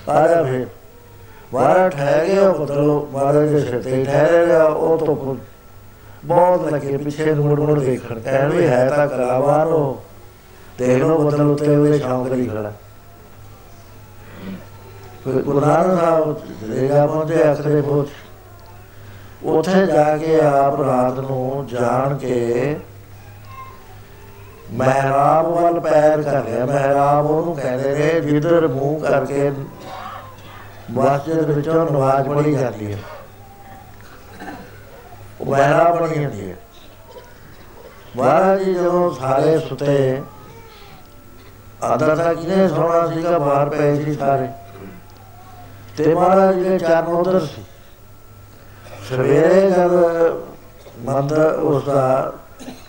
ਆ 0.10 0.28
ਜਾ 0.28 0.44
ਫਿਰ। 0.44 0.68
ਮਹਾਰਾਜ 1.54 1.92
ਠਹਿਰ 1.92 2.26
ਗਏ, 2.26 2.38
ਉਹ 2.38 2.54
ਬਦਲੋ 2.54 3.08
ਮਹਾਰਾਜ 3.12 3.50
ਦੇ 3.50 3.60
ਸਿਰ 3.60 3.82
ਤੇ 3.82 4.06
ਠਹਿਰੇ 4.06 4.46
ਰਿਹਾ, 4.46 4.64
ਉਹ 4.64 4.98
ਤੋਂ 4.98 5.36
ਬਹੁਤ 6.26 6.74
ਲੱਗੇ 6.74 6.98
ਪਿੱਛੇ 6.98 7.34
ਨੂੰ 7.34 7.46
ਮੁੜ 7.46 7.60
ਮੁੜ 7.60 7.80
ਦੇਖਣ 7.80 8.20
ਕਹਿਣ 8.20 8.50
ਵੀ 8.50 8.68
ਹੈ 8.68 8.90
ਤਾਂ 8.90 9.08
ਕਲਾਵਾਨ 9.08 9.68
ਉਹ। 9.68 10.04
ਦੇਖ 10.80 11.04
ਲਓ 11.04 11.18
ਬਦਲ 11.18 11.42
ਉੱਤੇ 11.42 11.76
ਉਹਦੇ 11.76 12.00
ਸ਼ੌਂਕ 12.00 12.28
ਲਈ 12.28 12.48
ਖੜਾ। 12.48 12.72
ਫਿਰ 15.24 15.42
ਗੁਰੂ 15.42 15.60
ਨਾਨਕ 15.60 16.00
ਸਾਹਿਬ 16.00 16.38
ਰੇਗਾ 16.70 17.08
ਪਹੁੰਚੇ 17.08 17.52
ਅਖਰੇ 17.54 17.82
ਪਹੁੰਚ 17.82 18.10
ਉੱਥੇ 19.44 19.86
ਜਾ 19.86 20.18
ਕੇ 20.18 20.40
ਆਪ 20.42 20.82
ਰਾਤ 20.82 21.20
ਨੂੰ 21.20 21.68
ਜਾਣ 21.68 22.18
ਕੇ 22.18 22.76
ਮਹਿਰਾਬ 24.72 25.48
ਵੱਲ 25.48 25.80
ਪੈਰ 25.80 26.22
ਕਰ 26.22 26.44
ਲਿਆ। 26.44 26.66
ਮਹਿਰਾਬ 26.66 27.26
ਉਹਨੂੰ 27.26 27.56
ਕਹਿੰਦੇ 27.56 27.94
ਨੇ, 27.96 28.22
ਜਿੱਧਰ 28.22 28.68
ਮੂੰਹ 28.68 29.00
ਕਰਕੇ 29.00 29.52
ਮਸਜਿਦ 30.92 31.38
ਵਿੱਚੋਂ 31.38 31.86
ਨਮਾਜ਼ 31.92 32.28
ਪੜ੍ਹੀ 32.28 32.56
ਜਾਂਦੀ 32.56 32.94
ਹੈ 32.94 32.98
ਉਹ 35.48 35.52
ਮਹਿਰਾਬ 35.52 36.00
ਬਣੀ 36.00 36.26
ਹੁੰਦੀ 36.26 36.52
ਹੈ 36.52 36.56
ਮਹਾਰਾਜ 38.18 38.64
ਜੀ 38.64 38.74
ਜਦੋਂ 38.74 39.12
ਸਾਰੇ 39.12 39.60
ਸੁਤੇ 39.60 40.22
ਆਦਰ 41.84 42.16
ਤਾਂ 42.16 42.36
ਕਿਨੇ 42.36 42.68
ਸੋਣਾ 42.68 43.08
ਸੀਗਾ, 43.08 43.38
ਬਾਹਰ 43.40 43.70
ਪਏ 43.70 44.04
ਸੀ 44.04 44.14
ਸਾਰੇ। 44.14 44.48
ਤੇ 45.98 46.16
ਮਹਾਰਾਜ 46.16 46.56
ਜੀ 46.56 46.64
ਦੇ 46.64 46.80
ਚਰਨ 46.80 47.08
ਉਧਰ 47.08 47.40
ਸੀ। 47.40 47.64
ਸਵੇਰੇ 49.10 49.72
ਜਦ 49.72 49.92
ਮੰਦ 51.00 51.34
ਉਸ 51.34 51.84
ਦਾ 51.84 52.34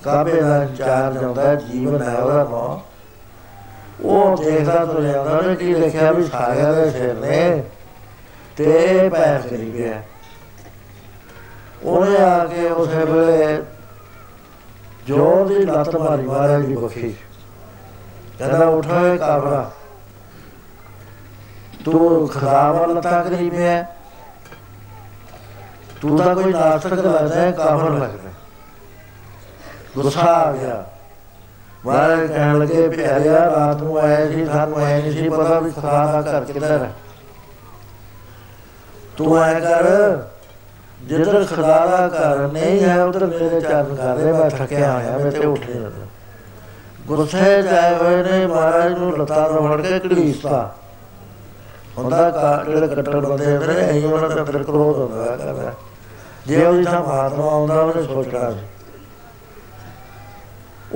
ਕਾਬੇ 0.05 0.41
ਦਾ 0.41 0.63
ਇੰਚਾਰਜ 0.63 1.17
ਹੁੰਦਾ, 1.17 1.55
ਜੀਵਨ 1.55 2.03
ਹੈ 2.03 2.17
ਉਹਦਾ 2.17 2.45
ਨਾਮ 2.45 2.81
ਉਹ 4.05 4.37
ਦੇਖਦਾ 4.37 4.85
ਤੁਰ 4.85 5.03
ਜਾਂਦਾ 5.03 5.41
ਨੇ 5.41 5.57
ਕੀ 5.57 5.75
ਦੇਖਿਆ 5.75 6.13
ਵੀ 6.13 6.25
ਸਾਰਿਆਂ 6.25 6.75
ਦੇ 6.75 6.91
ਸਿਰ 6.91 7.15
ਨੇ 7.15 7.63
ਤੇ 8.57 9.09
ਪੈਰ 9.09 9.39
ਕਰੀ 9.39 9.73
ਗਿਆ 9.73 10.03
ਉਹਨੇ 11.83 12.17
ਆ 12.17 12.45
ਕੇ 12.47 12.69
ਉਸੇ 12.69 13.05
ਵੇਲੇ 13.05 13.63
ਜੋਰ 15.07 15.47
ਦੀ 15.49 15.65
ਲੱਤ 15.65 15.97
ਮਾਰੀ, 15.97 16.23
ਮਹਾਰਾਜ 16.23 16.65
ਦੀ 16.67 16.77
ਬਖੀ 16.77 17.15
ਕਹਿੰਦਾ, 18.39 18.67
ਉਠੋ 18.67 19.17
ਕਾਬਰਾ। 19.19 19.71
ਤੂੰ 21.85 22.29
ਖਰਾਬ 22.29 22.91
ਲੱਤਾਂ 22.91 23.25
ਕਰੀ 23.25 23.51
ਪਿਆ 23.51 23.85
ਤੂੰ 26.01 26.19
ਤਾਂ 26.19 26.35
ਕੋਈ 26.35 26.53
ਨਾਸਤਕ 26.53 26.93
ਲੱਗਦਾ 26.93 27.35
ਹੈ 27.35 27.51
ਕਾਫਰ 27.51 27.91
ਲੱਗਦਾ 27.91 28.31
ਗੁੱਸਾ 29.95 30.21
ਆ 30.23 30.53
ਗਿਆ। 30.53 30.85
ਮਹਾਰਾਜ 31.87 32.27
ਕਹਿਣ 32.27 32.59
ਲੱਗੇ, 32.59 32.89
ਪਿਆਰਿਆ, 32.89 33.39
ਰਾਤ 33.51 33.83
ਨੂੰ 33.83 33.99
ਆਏ 33.99 34.29
ਸੀ, 34.33 34.45
ਸਾਨੂੰ 34.47 34.81
ਐ 34.81 35.01
ਨਹੀਂ 35.01 35.13
ਸੀ 35.13 35.29
ਪਤਾ 35.29 35.59
ਵੀ 35.61 35.71
ਖੁਦਾ 35.71 36.23
ਦਾ 36.23 36.39
ਘਰ 36.39 36.45
ਕਿੱਧਰ 36.45 36.71
ਹੈ। 36.71 36.93
ਤੂੰ 39.17 39.43
ਐ 39.43 39.61
ਕਰ 39.61 39.87
ਜਿੱਧਰ 40.99 41.45
ਖੁਦਾ 41.47 41.79
ਦਾ 41.87 42.09
ਘਰ 42.09 42.39
ਨਹੀਂ 42.49 42.81
ਹੈ 42.83 43.03
ਉਧਰ 43.05 43.25
ਮੇਰੇ 43.27 43.61
ਚਰਨ 43.61 43.95
ਕਰ 43.97 44.33
ਮੈਂ 44.33 44.49
ਥੱਕਿਆ 44.51 44.91
ਹੋਇਆ 44.93 45.19
ਮੈਂ 45.19 45.31
ਤੇ 45.33 45.47
ਉੱਠ 45.47 45.61
ਨਹੀਂ 45.61 45.81
ਸਕਦਾ 45.81 46.07
ਗੁੱਸੇ 47.07 47.63
ਜਾਏ 47.63 47.95
ਹੋਏ 47.95 48.23
ਨੇ 48.23 48.47
ਮਹਾਰਾਜ 48.47 48.93
ਨੂੰ 48.93 49.17
ਲੱਤਾਂ 49.19 49.49
ਤੋਂ 49.49 49.69
ਫੜ 49.69 49.81
ਕੇ 49.83 49.99
ਘੜੀਸਤਾ 50.07 50.69
ਹੁੰਦਾ 51.99 52.29
ਕਾ 52.31 52.65
ਜਿਹੜੇ 52.65 52.89
ਕੱਟੜ 52.89 53.17
ਬੰਦੇ 53.19 53.47
ਨੇ 53.59 53.75
ਐਂ 53.77 54.03
ਉਹਨਾਂ 54.03 54.29
ਦਾ 54.29 54.41
ਅੰਦਰ 54.41 54.63
ਕ੍ਰੋਧ 54.63 54.97
ਹੁੰਦਾ 54.97 55.37
ਕਰਦਾ 55.37 55.73
ਜੇ 56.47 56.65
ਉਹਦੀ 56.65 56.85
ਤਾਂ 56.85 57.01
ਮਹਾਤਮਾ 57.01 57.45
ਆਉਂਦਾ 57.45 57.81
ਉਹਨੇ 57.81 58.03
ਸੋਚਣਾ 58.03 58.51
ਸੀ 58.51 58.67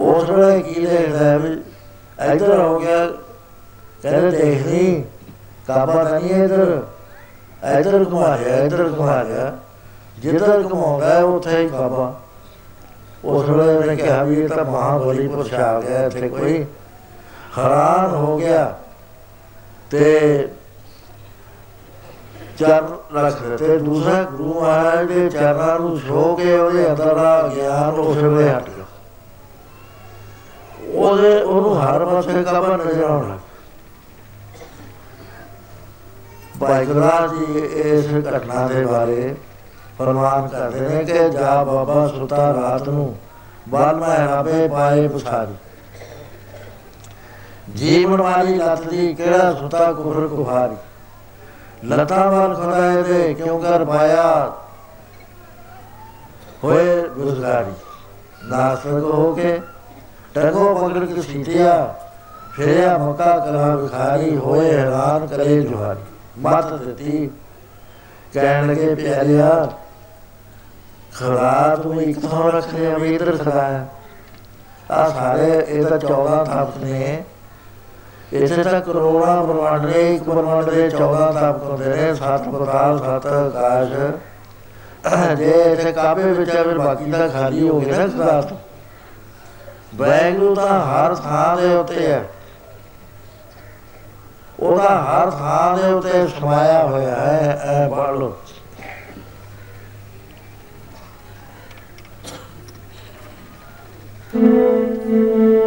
ਉਸ 0.01 0.31
ਵੇਲੇ 0.31 0.61
ਕੀ 0.62 0.87
ਹੈ 0.87 1.37
ਵੀ 1.39 1.53
ਇੱਧਰ 2.27 2.59
ਹੋ 2.59 2.79
ਗਿਆ 2.79 3.07
ਕਹਿੰਦੇ 4.03 4.31
ਦੇਖ 4.33 4.66
ਨਹੀਂ 4.66 5.03
ਕਾਬਾ 5.69 6.03
ਨਹੀਂ 6.05 6.31
ਇੱਧਰ। 6.35 6.81
ਇੱਧਰ 7.70 8.05
ਘੁਮਾ 8.05 8.37
ਰਿਹਾ 8.39 8.57
ਇੱਧਰ 8.57 8.89
ਘੁਮਾ 8.91 9.23
ਰਿਹਾ। 9.24 9.53
ਜਿੱਧਰ 10.23 10.62
ਘੁਮਾਉਂਦਾ 10.62 11.19
ਉੱਥੇ 11.19 11.59
ਹੀ 11.59 11.69
ਕਾਬਾ 11.69 12.12
ਉਸ 13.24 13.49
ਵੇਲੇ 13.49 13.77
ਉਹਨੇ 13.77 13.97
ਕਿਹਾ 13.97 14.23
ਵੀ 14.23 14.40
ਇਹ 14.43 14.49
ਤਾਂ 14.49 14.65
ਮਹਾਬਲੀ 14.65 15.27
ਪੁਰਸ਼ 15.28 15.55
ਆ 15.55 15.81
ਗਿਆ 15.81 16.05
ਇੱਥੇ 16.07 16.28
ਕੋਈ 16.28 16.65
ਹੈਰਾਨ 17.59 18.15
ਹੋ 18.15 18.36
ਗਿਆ। 18.39 18.65
ਤੇ 19.90 20.49
ਚਰਨ 22.59 23.16
ਰੱਖ 23.16 23.43
ਦਿੱਤੇ। 23.43 23.77
ਦੂਸਰਾ 23.78 24.23
ਗੁਰੂ 24.23 24.61
ਮਹਾਰਾਜ 24.61 25.07
ਦੇ 25.09 25.28
ਚਰਨਾਂ 25.31 25.78
ਨੂੰ 25.81 25.99
ਛੋ 26.01 26.35
ਕੇ 26.36 26.59
ਉਹਦੇ 26.59 26.90
ਅੰਦਰ 26.90 27.15
ਦਾ 27.15 27.49
ਗਿਆਨ 27.49 27.99
ਉਸ 28.01 28.16
ਵੇਲੇ 28.16 28.49
ਹਟ 28.51 28.70
ਗਿਆ। 28.70 28.85
ਉਹਦੇ 30.94 31.43
ਉਹਨੂੰ 31.43 31.77
ਹਰ 31.82 32.05
ਪਾਸੇ 32.05 32.43
ਕਾਬਾ 32.44 32.77
ਨਜ਼ਰ 32.77 33.05
ਆਉਣ 33.05 33.28
ਲੱਗ 33.28 33.39
ਭਾਈ 36.61 36.86
ਗੁਰਦਾਸ 36.86 37.31
ਜੀ 37.31 37.59
ਇਸ 37.61 38.07
ਘਟਨਾ 38.28 38.66
ਦੇ 38.69 38.85
ਬਾਰੇ 38.86 39.35
ਫਰਮਾਨ 40.05 40.49
ਕਰਦੇ 40.49 40.81
ਨੇ 40.81 41.05
ਕਿ 41.05 41.29
ਜਾ 41.31 41.65
ਬਾਬਾ 41.65 42.07
ਸੁਤਾ 42.09 42.53
ਰਾਤ 42.53 42.89
ਨੂੰ। 42.89 43.16
ਬਾਲ 43.69 43.97
ਮਹਿਰਾਬੇ 43.97 44.69
ਪਾਏ 44.69 45.09
ਬੁਸਾਰੀ 45.09 45.55
ਜੀਵਨ 47.74 48.23
ਵਾਲੀ 48.23 48.55
ਲੱਤ 48.55 48.83
ਦੀ 48.83 49.15
ਕਿਹੜਾ 49.15 49.53
ਸੁਤਾ 49.53 49.93
ਕੁਫਰ 49.93 50.27
ਕੁਹਾਰੀ। 50.27 50.77
ਲਤਾ 51.87 52.31
ਵਾਲ 52.31 52.55
ਖੁਦਾਏ 52.55 53.03
ਦੇ 53.03 53.35
ਕਿਉਂ 53.35 53.61
ਕਰ 53.61 53.85
ਪਾਇਆ। 53.85 54.53
ਹੋਏ 56.65 57.09
ਗੁਜ਼ਰਾਰੀ 57.09 57.73
ਨਾਸਕ 58.45 58.87
ਹੋ 58.87 59.35
ਕੇ 59.35 59.61
ਟਗੋ 60.35 60.74
ਪਕੜ 60.74 61.05
ਕੇ 61.05 61.23
ਸੀਟਿਆ। 61.23 61.95
ਫੇਰਿਆ 62.53 62.99
ਮੱਕਾ 62.99 63.39
ਕਲਾ 63.39 63.77
ਵਿਖਾਰੀ। 63.77 64.37
ਹੋਏ 64.37 64.77
ਹੈਰਾਨ 64.77 65.27
ਕਰੇ 65.27 65.62
ਜੁਹਾਰੀ। 65.62 66.01
ਮਤ 66.39 66.73
ਦਿੱਤੀ। 66.73 67.31
ਕਹਿਣ 68.33 68.70
ਲਗੇ, 68.70 68.95
ਪਿਆਰਿਆ 68.95 69.69
ਖੜਾ 71.18 71.76
ਤੂੰ 71.82 72.02
ਇੱਕ 72.02 72.26
ਥਾਂ 72.26 72.51
ਰੱਖ 72.52 72.74
ਲਿਆ 72.74 72.98
ਵੀ 72.98 73.14
ਇਧਰ 73.14 73.36
ਖੜਾ 73.36 73.62
ਹੈ? 73.62 73.89
ਆ 74.90 75.09
ਸਾਰੇ 75.09 75.64
ਇਹ 75.68 75.84
ਤਾਂ 75.84 75.98
14 75.98 76.44
ਥਾਪ 76.44 76.76
ਨੇ। 76.78 77.24
ਇਸੇ 78.32 78.62
ਤਾਂ 78.62 78.80
ਕਰੋੜਾ 78.80 79.34
ਬ੍ਰਹਮੰਡ 79.43 79.84
ਨੇ 79.86 80.14
ਇੱਕ 80.14 80.22
ਬ੍ਰਹਮੰਡ 80.24 80.70
ਦੇ 80.70 80.89
14 80.90 81.30
ਤਪ 81.32 81.62
ਹੁੰਦੇ 81.62 81.89
ਨੇ, 81.89 82.14
ਸੱਤ 82.14 82.48
ਪ੍ਰਕਾਸ਼ 82.48 83.02
ਸੱਤ 83.02 83.26
ਆਕਾਸ਼। 83.26 83.93
ਜੇ 85.36 85.51
ਇਸੇ 85.72 85.93
ਕਾਬੇ 85.93 86.22
ਵਿੱਚ 86.22 86.51
ਫਿਰ 86.51 86.78
ਬਾਕੀ 86.78 87.10
ਤਾਂ 87.12 87.28
ਖਾਲੀ 87.28 87.68
ਹੋ 87.68 87.80
ਗਿਆ 87.80 87.97
ਨਾ 87.97 88.06
ਸਦਾਤ 88.06 88.52
ਵੈਗਰੂ 89.94 90.55
ਤਾਂ 90.55 90.80
ਹਰ 90.80 91.14
ਥਾਂ 91.14 91.56
ਦੇ 91.56 91.74
ਉੱਤੇ 91.74 92.06
ਹੈ। 92.12 92.24
ਉਹਦਾ 94.60 94.89
ਹਰ 95.02 95.30
ਥਾਂ 95.30 95.76
ਦੇ 95.78 95.93
ਉੱਤੇ 95.93 96.26
ਸਮਾਇਆ 96.28 96.82
ਹੋਇਆ 96.82 97.14
ਹੈ 97.16 97.60
ਐ 97.64 97.89
ਪੜ 97.89 98.10
ਲਓ। 98.10 98.36
ਜਲ 104.34 105.61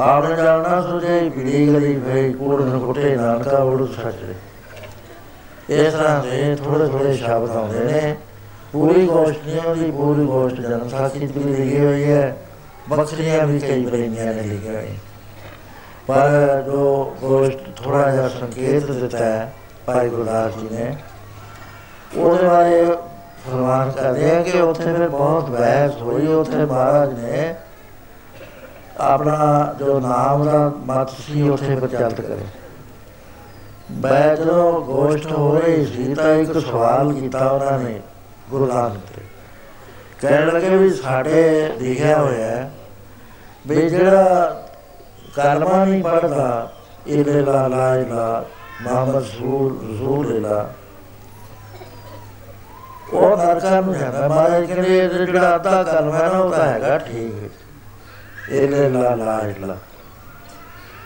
ਆਪਨੇ 0.00 0.36
ਜਾਣਾ 0.36 0.80
ਸੁਝੇ 0.82 1.28
ਪੀੜੀ 1.30 1.66
ਗਲੀ 1.68 1.94
ਭਈ 1.98 2.32
ਕੂੜ 2.32 2.60
ਨ 2.62 2.78
ਕੁੱਟੇ 2.78 3.14
ਨਾਨਕਾ 3.16 3.58
ਉੜ 3.58 3.88
ਸੱਚੇ 3.88 4.34
ਇਸ 5.68 5.92
ਤਰ੍ਹਾਂ 5.94 6.22
ਦੇ 6.22 6.54
ਥੋੜੇ 6.56 6.86
ਥੋੜੇ 6.88 7.14
ਸ਼ਬਦ 7.16 7.50
ਆਉਂਦੇ 7.50 7.84
ਨੇ। 7.84 8.16
ਪੂਰੀ 8.72 9.06
ਗੋਸ਼ਟ 9.06 9.46
ਨਹੀਂ 9.46 9.60
ਹੁੰਦੀ 9.60 9.90
ਪੂਰੀ 9.90 10.24
ਗੋਸ਼ਟ 10.24 10.60
ਜਨਮ 10.60 10.88
ਸਾਖੀ 10.88 11.26
ਚ 11.26 11.32
ਵੀ 11.32 11.42
ਲਿਖੀ 11.44 11.84
ਹੋਈ 11.84 12.04
ਹੈ। 12.04 12.36
ਬਖਰੀਆਂ 12.88 13.46
ਵੀ 13.46 13.58
ਕਈ 13.58 13.86
ਪ੍ਰੇਮੀਆਂ 13.86 14.34
ਨੇ। 14.34 14.42
ਲਿਖੀ 14.42 14.68
ਹੋਈ 14.68 14.94
ਪਰ 16.08 16.62
ਜੋ 16.66 17.16
ਗੋਸ਼ਟ 17.20 17.58
ਥੋੜਾ 17.76 18.10
ਜਿਹਾ 18.10 18.28
ਸੰਕੇਤ 18.28 18.90
ਦਿੱਤਾ 18.90 19.18
ਹੈ, 19.18 19.52
ਭਾਈ 19.86 20.08
ਗੁਰਦਾਸ 20.08 20.52
ਜੀ 20.52 20.68
ਨੇ, 20.72 20.96
ਉਹਦੇ 22.16 22.48
ਬਾਰੇ 22.48 22.84
ਫਰਮਾਨ 23.46 23.90
ਕਰਦੇ 23.90 24.30
ਆ 24.36 24.42
ਕਿ 24.42 24.60
ਉੱਥੇ 24.60 24.92
ਫਿਰ 24.92 25.08
ਬਹੁਤ 25.08 25.50
ਬਹਿਸ 25.50 26.02
ਹੋਈ। 26.02 26.26
ਉੱਥੇ 26.26 26.64
ਮਹਾਰਾਜ 26.64 27.12
ਨੇ 27.14 27.54
ਆਪਣਾ 29.00 29.74
ਜੋ 29.78 30.00
ਨਾਮ 30.00 30.44
ਦਾ 30.44 30.72
ਮਤ 30.86 31.10
ਸੀ 31.10 31.48
ਉੱਥੇ 31.48 31.76
ਪ੍ਰਚਲਿਤ 31.76 32.20
ਕਰੇ। 32.20 32.44
ਬੈ 33.92 34.34
ਜਦੋਂ 34.36 34.80
ਗੋਸ਼ਟ 34.80 35.32
ਹੋ 35.32 35.58
ਰਹੀ 35.58 35.86
ਸੀ 35.86 36.14
ਤਾਂ 36.14 36.34
ਇੱਕ 36.34 36.58
ਸਵਾਲ 36.58 37.12
ਕੀਤਾ 37.12 37.48
ਉਹਨਾਂ 37.50 37.78
ਨੇ 37.78 38.00
ਗੁਰੂ 38.50 38.66
ਨਾਨਕ 38.66 39.12
ਤੇ। 39.16 39.22
ਕਹਿਣ 40.20 40.46
ਲੱਗੇ 40.46 40.76
ਵੀ 40.76 40.90
ਸਾਡੇ 40.90 41.72
ਲਿਖਿਆ 41.80 42.18
ਹੋਇਆ 42.18 42.46
ਹੈ 42.46 42.70
ਵੀ 43.66 43.88
ਜਿਹੜਾ 43.88 44.62
ਕਲਮਾ 45.36 45.84
ਨਹੀਂ 45.84 46.02
ਪੜਦਾ 46.02 46.72
ਇਲੇ 47.06 47.42
ਲਾ 47.42 47.66
ਲਾ 47.66 47.96
ਇਲਾ 47.96 48.44
ਮੁਹੰਮਦ 48.82 49.16
ਰਸੂਲ 49.16 49.78
ਰਸੂਲ 49.92 50.36
ਇਲਾ 50.36 50.70
ਉਹ 53.12 53.36
ਨਰਕਾਂ 53.36 53.82
ਨੂੰ 53.82 53.94
ਜਾਂਦਾ 53.94 54.28
ਮਹਾਰਾਜ 54.28 54.64
ਕਹਿੰਦੇ 54.64 54.98
ਇਹ 54.98 55.08
ਜਿਹੜਾ 55.08 55.54
ਅੱਧਾ 55.54 55.82
ਕਲਮਾ 55.82 56.16
ਹੈ 56.18 56.28
ਨਾ, 56.28 56.38
ਉਹ 56.38 56.50
ਤਾਂ 56.50 56.66
ਹੈਗਾ, 56.66 56.98
ਠੀਕ 56.98 57.34
ਹੈ। 57.42 57.48
ਇਲੇ 58.50 58.88
ਲਾ 58.88 59.14
ਲਾ। 59.14 59.40
ਇਲਾ 59.48 59.76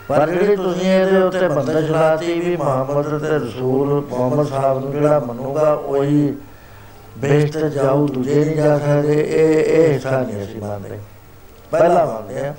ਪਰ 0.07 0.29
ਜਿਹੜੀ 0.29 0.55
ਤੁਸੀਂ 0.55 0.89
ਇਹਦੇ 0.91 1.21
ਉੱਤੇ 1.21 1.47
ਬੰਦਸ਼ 1.47 1.89
ਲਾਤੀ 1.91 2.39
ਵੀ 2.39 2.55
ਮੁਹੰਮਦ 2.57 3.17
ਤੇ 3.19 3.37
ਰਸੂਲ 3.37 3.87
ਮੁਹੰਮਦ 4.09 4.47
ਸਾਹਿਬ 4.47 4.79
ਨੂੰ 4.79 4.91
ਜਿਹੜਾ 4.91 5.19
ਮੰਨੂਗਾ, 5.19 5.73
ਉਹੀ 5.73 6.35
ਬੇਸ਼ਤ 7.17 7.57
ਜਾਊ, 7.65 8.07
ਦੂਜੇ 8.07 8.43
ਨਹੀਂ 8.45 8.55
ਜਾ 8.55 8.77
ਸਕਦੇ, 8.77 9.19
ਇਹ 9.21 9.59
ਇਹ 9.59 9.93
ਹਿੱਸਾ 9.93 10.19
ਨਹੀਂ 10.21 10.43
ਅਸੀਂ 10.43 10.61
ਮੰਨਦੇ। 10.61 10.99
ਪਹਿਲਾ 11.71 12.05
ਮੰਨਦੇ 12.05 12.47
ਆ 12.47 12.53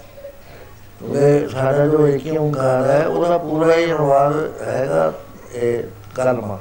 ਕਿ 1.03 1.49
ਸਾਡਾ 1.49 1.87
ਜੋ 1.87 2.07
ਇੱਕ 2.09 2.27
ਹੀ 2.27 2.37
ਓੰਕਾਰ 2.37 2.91
ਹੈ, 2.91 3.07
ਉਹਦਾ 3.07 3.39
ਪੂਰਾ 3.39 3.75
ਹੀ 3.75 3.85
ਅਨੁਵਾਦ 3.85 4.35
ਹੈਗਾ 4.63 5.13
ਇਹ 5.55 5.83
ਕਲਮਾ। 6.15 6.59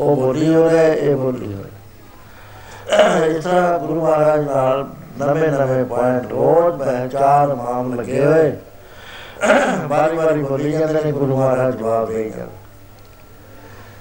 ਉਹ 0.00 0.16
ਬੋਲੀ 0.16 0.54
ਹੋ 0.54 0.68
ਰਿਹਾ 0.70 0.82
ਇਹ 0.84 1.16
ਬੋਲੀ 1.16 1.52
ਹੋ 1.54 1.62
ਰਿਹਾ 1.62 3.24
ਇਸ 3.26 3.44
ਤਰ੍ਹਾਂ 3.44 3.78
ਗੁਰੂ 3.78 4.00
ਮਹਾਰਾਜ 4.00 4.46
ਨਾਲ 4.46 4.86
ਨਵੇਂ 5.18 5.48
ਨਵੇਂ 5.48 5.84
ਪੁਆਇੰਟ 5.84 6.30
ਰੋਜ਼ 6.30 6.76
ਬਹਿ 6.76 7.08
ਚਾਰ 7.08 7.54
ਮਾਮ 7.54 7.94
ਲੱਗੇ 7.94 8.24
ਹੋਏ। 8.26 8.52
ਬਾਰੀ 9.88 10.16
ਬਾਰੀ 10.16 10.42
ਬੋਲੀ 10.42 10.72
ਜਾਂਦੇ 10.72 11.02
ਨੇ, 11.04 11.12
ਗੁਰੂ 11.12 11.36
ਮਹਾਰਾਜ 11.36 11.76
ਜਵਾਬ 11.76 12.08
ਦੇ 12.08 12.30
ਜਾਂਦੇ। 12.30 12.52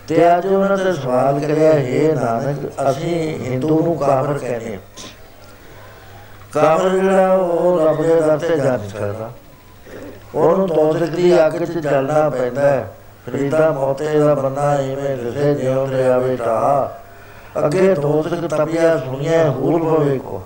ਤੇ 0.07 0.37
ਅੱਜ 0.37 0.45
ਉਹਨਾਂ 0.45 0.77
ਨੇ 0.77 0.93
ਸਵਾਲ 0.93 1.39
ਕਰਿਆ, 1.39 1.73
ਹੈ 1.73 2.15
ਨਾਨਕ, 2.15 2.71
ਅਸੀਂ 2.89 3.39
ਹਿੰਦੂ 3.45 3.83
ਨੂੰ 3.83 3.97
ਕਾਫਰ 3.97 4.37
ਕਹਿੰਦੇ 4.37 4.73
ਹਾਂ। 4.73 4.79
ਕਾਫਰ 6.53 6.89
ਜਿਹੜਾ, 6.89 7.33
ਉਹ 7.33 7.87
ਰੱਬ 7.87 8.01
ਦੇ 8.01 8.21
ਦਰ 8.21 8.37
ਤੇ 8.37 8.57
ਜਾ 8.57 8.77
ਨਹੀਂ 8.77 8.89
ਸਕਦਾ 8.89 9.31
ਉਹਨੂੰ 10.35 10.67
ਦੋਜ਼ਖ 10.67 11.09
ਦੀ 11.09 11.45
ਅੱਗ 11.45 11.51
'ਚ 11.51 11.71
ਜਲਣਾ 11.71 12.29
ਪੈਂਦਾ 12.29 12.61
ਹੈ। 12.61 12.91
ਫਰੀਦਾ 13.25 13.71
ਮੌਤੇ 13.71 14.19
ਦਾ 14.19 14.35
ਬੰਦਾ 14.35 14.75
ਇਵੇਂ 14.75 15.17
ਦਿਸੇ 15.17 15.53
ਜਿਉਂ 15.53 15.87
ਤੇ 15.87 16.07
ਆਵੇ 16.07 16.35
ਢਾ 16.35 16.97
ਅੱਗੇ 17.65 17.93
ਦੋਜ਼ਖ 17.93 18.55
ਤਪਿਆ 18.55 18.97
ਸੁਣਿਆ 18.97 19.49
ਹੂਲ 19.49 19.83
ਪਵੇ 19.83 20.17
ਕੋ। 20.19 20.41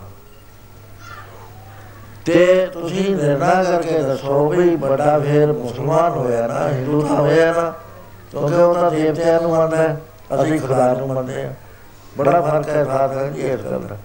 ਤੇ 2.28 2.68
ਤੁਸੀਂ 2.74 3.16
ਨਿਰਣਾ 3.16 3.64
ਕਰਕੇ 3.64 4.00
ਦੱਸੋ 4.00 4.50
ਵੀ 4.50 4.76
ਬੜਾ 4.76 5.20
ਫੇਰ 5.20 5.52
ਮੁਸਲਮਾਨ 5.52 6.12
ਹੋਇਆ 6.12 6.48
ਨਾ 6.48 6.68
ਹਿੰਦੂ 6.70 7.02
ਤਾਂ 7.02 7.16
ਹੋਇਆ 7.16 7.54
ਨਾ 7.54 7.74
ਕਿਉਂਕਿ 8.32 8.56
ਉਹ 8.56 8.74
ਤਾਂ 8.74 8.92
ਦੇਵਤਿਆਂ 8.92 9.42
ਨੂੰ 9.42 9.52
ਮੰਨਦਾ 9.52 9.78
ਹੈ, 9.78 10.02
ਅਸੀਂ 10.42 10.60
ਖੁਦਾ 10.60 10.94
ਨੂੰ 10.94 11.08
ਮੰਨਦੇ 11.08 11.44
ਹਾਂ। 11.44 11.54
ਬੜਾ 12.18 12.42
ਫ਼ਰਕ 12.42 12.70
ਹੈ 12.70 12.84
ਸਾਥ 12.86 13.12
ਹੈ 13.18 13.30
ਜੀ 13.30 13.42
ਇਸ 13.42 13.60
ਗੱਲ 13.62 13.80
ਦਾ। 13.80 13.98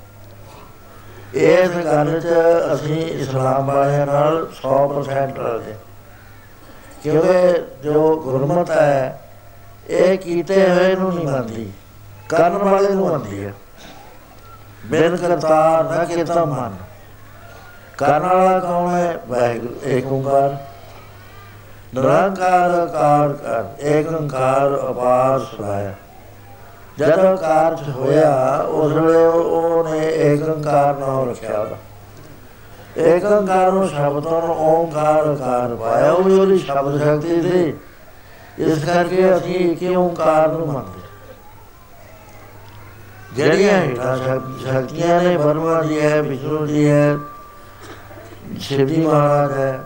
ਇਸ 1.35 1.71
ਗੱਲ 1.87 2.21
'ਚ 2.21 2.27
ਅਸੀਂ 2.75 3.07
ਇਸਲਾਮ 3.07 3.67
ਵਾਲਿਆਂ 3.67 4.07
ਨਾਲ 4.07 4.47
100% 4.53 5.39
ਰਲਦੇ 5.39 5.75
ਕਿਉਂਕਿ 7.03 7.63
ਜੋ 7.85 8.17
ਗੁਰਮਤ 8.17 8.71
ਹੈ 8.71 9.21
ਇਹ 9.89 10.19
ਕੀਤੇ 10.19 10.69
ਹੋਏ 10.69 10.95
ਨੂੰ 10.97 11.15
ਨਹੀਂ 11.15 11.27
ਮੰਨਦੀ 11.27 11.73
ਕਰਨ 12.29 12.53
ਵਾਲੇ 12.53 12.89
ਨੂੰ 12.89 13.09
ਮੰਨਦੀ 13.09 13.45
ਹੈ। 13.45 13.53
ਬਿਨ 14.87 15.17
ਕਰਤਾ 15.17 15.83
ਨਾ 15.83 16.05
ਕੀਤਾ 16.05 16.45
ਮਨ। 16.45 16.75
ਕਰਨ 17.99 18.23
ਵਾਲਾ 18.23 18.59
ਕੌਣ 18.59 18.95
ਹੈ? 18.95 19.21
ਵਾਹਿਗੁਰੂ, 19.29 19.75
ਏਕ 19.85 20.13
ਓੰਕਾਰ। 20.13 20.57
ਨਿਰੰਕਾਰ 21.95 22.87
ਕਾਰ 22.87 23.33
ਕਰ, 23.33 23.65
ਏਕ 23.81 24.09
ਓੰਕਾਰ 24.09 24.91
ਅਪਾਰ 24.91 25.41
ਸੁਭਾਇਆ 25.41 25.93
ਜਦੋਂ 26.99 27.37
ਕਾਰਜ 27.37 27.91
ਹੋਇਆ, 27.91 28.65
ਉਸ 28.69 28.93
ਵੇਲੇ 28.93 29.25
ਉਹਨੇ 29.25 30.13
ਏਕ 30.15 30.49
ਓੰਕਾਰ 30.49 30.95
ਨਾਮ 30.95 31.31
ਰੱਖਿਆ 31.31 31.59
ਉਹਦਾ। 31.59 31.77
ਏਕ 32.99 33.25
ਓੰਕਾਰ 33.25 33.73
ਨੂੰ 33.73 33.89
ਸ਼ਬਦਾਂ 33.89 34.43
ਨੂੰ 34.43 34.57
ਓੰਕਾਰ 34.57 35.35
ਕਾਰ 35.35 35.77
ਪਾਇਆ। 35.77 36.13
ਉਹ 36.13 36.23
ਵੀ 36.23 36.39
ਉਹਦੀ 36.39 36.59
ਸ਼ਬਦ 36.59 36.99
ਸ਼ਕਤੀ 36.99 37.43
ਸੀ। 37.43 37.75
ਇਸ 38.59 38.85
ਕਰਕੇ 38.85 39.37
ਅਸੀਂ 39.37 39.73
ਇੱਕ 39.73 39.83
ਹੀ 39.83 39.97
ਓੰਕਾਰ 39.97 40.49
ਨੂੰ 40.49 40.67
ਮੰਨਦੇ 40.67 41.01
ਜਿਹੜੀਆਂ 43.33 43.81
ਹੇਠਾਂ 43.81 44.17
ਸ਼ਕ- 44.17 44.73
ਸ਼ਕਤੀਆਂ 44.73 45.23
ਨੇ 45.23 45.37
ਬਰਮਾ 45.37 45.83
ਜੀ 45.83 46.01
ਹੈ, 46.01 46.23
ਵਿਸ਼ਨੂੰ 46.23 46.67
ਜੀ 46.67 46.89
ਹੈ 46.91 47.19
ਸ਼ਿਵ 48.61 48.87
ਜੀ 48.87 49.07
ਮਹਾਰਾਜ 49.07 49.53
ਹੈ। 49.53 49.81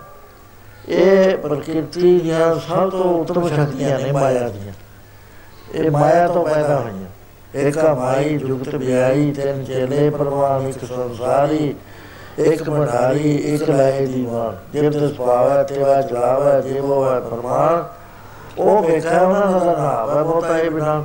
ਇਹ 0.89 1.39
ਪ੍ਰਕਿਰਤੀ 1.39 2.21
ਦੀਆਂ 2.21 2.55
ਸਭ 2.55 2.91
ਤੋਂ 2.91 3.21
ਉੱਤਮ 3.21 3.49
ਸ਼ਕਤੀਆਂ 3.49 3.99
ਨੇ 3.99 4.13
ਮਾਇਆ 4.13 4.49
ਦੀਆਂ। 4.49 4.73
ਇਹ 5.75 5.91
ਮਾਇਆ 5.91 6.29
ਤੋਂ 6.29 6.45
ਪੈਦਾ 6.45 6.81
ਹੋਈਆਂ। 6.81 7.07
ਏਕਾ 7.57 7.95
ਮਾਈ 7.95 8.39
ਜੁਗਤ 8.39 8.75
ਵਿਆਈ 8.75 9.33
ਤਿੰਨ 9.33 9.65
ਚੇਲੇ 9.65 10.11
ਪਰਮਾਨ 10.11 10.69
ਇੱਕ 10.69 10.85
ਸੰਸਾਰੀ, 10.85 11.75
ਇੱਕ 12.39 12.69
ਮਢਾਰੀ 12.71 13.35
ਇੱਕ 13.35 13.71
ਲੈ 13.71 14.01
ਦੀ 14.01 14.27
ਮਾਂ 14.27 14.73
ਜਿਵ 14.73 14.91
ਤਿਸ 14.91 15.13
ਪਾਵੈ 15.13 15.63
ਤੇਵਾ 15.63 16.03
ਜਲਾਵੈ 16.03 16.61
ਜੀਵੋ 16.61 17.15
ਹੈ 17.15 17.21
ਪਰਮਾਨ 17.21 17.85
ਉਹ 18.59 18.83
ਵੇਖਿਆ 18.83 19.21
ਉਹਨਾਂ 19.21 19.61
ਦਾ 19.61 19.73
ਨਾਮ 19.73 20.19
ਹੈ, 20.19 20.23
ਬਹੁਤਾ 20.23 20.59
ਇਹ 20.59 20.71
ਬਿਨਾ। 20.71 21.05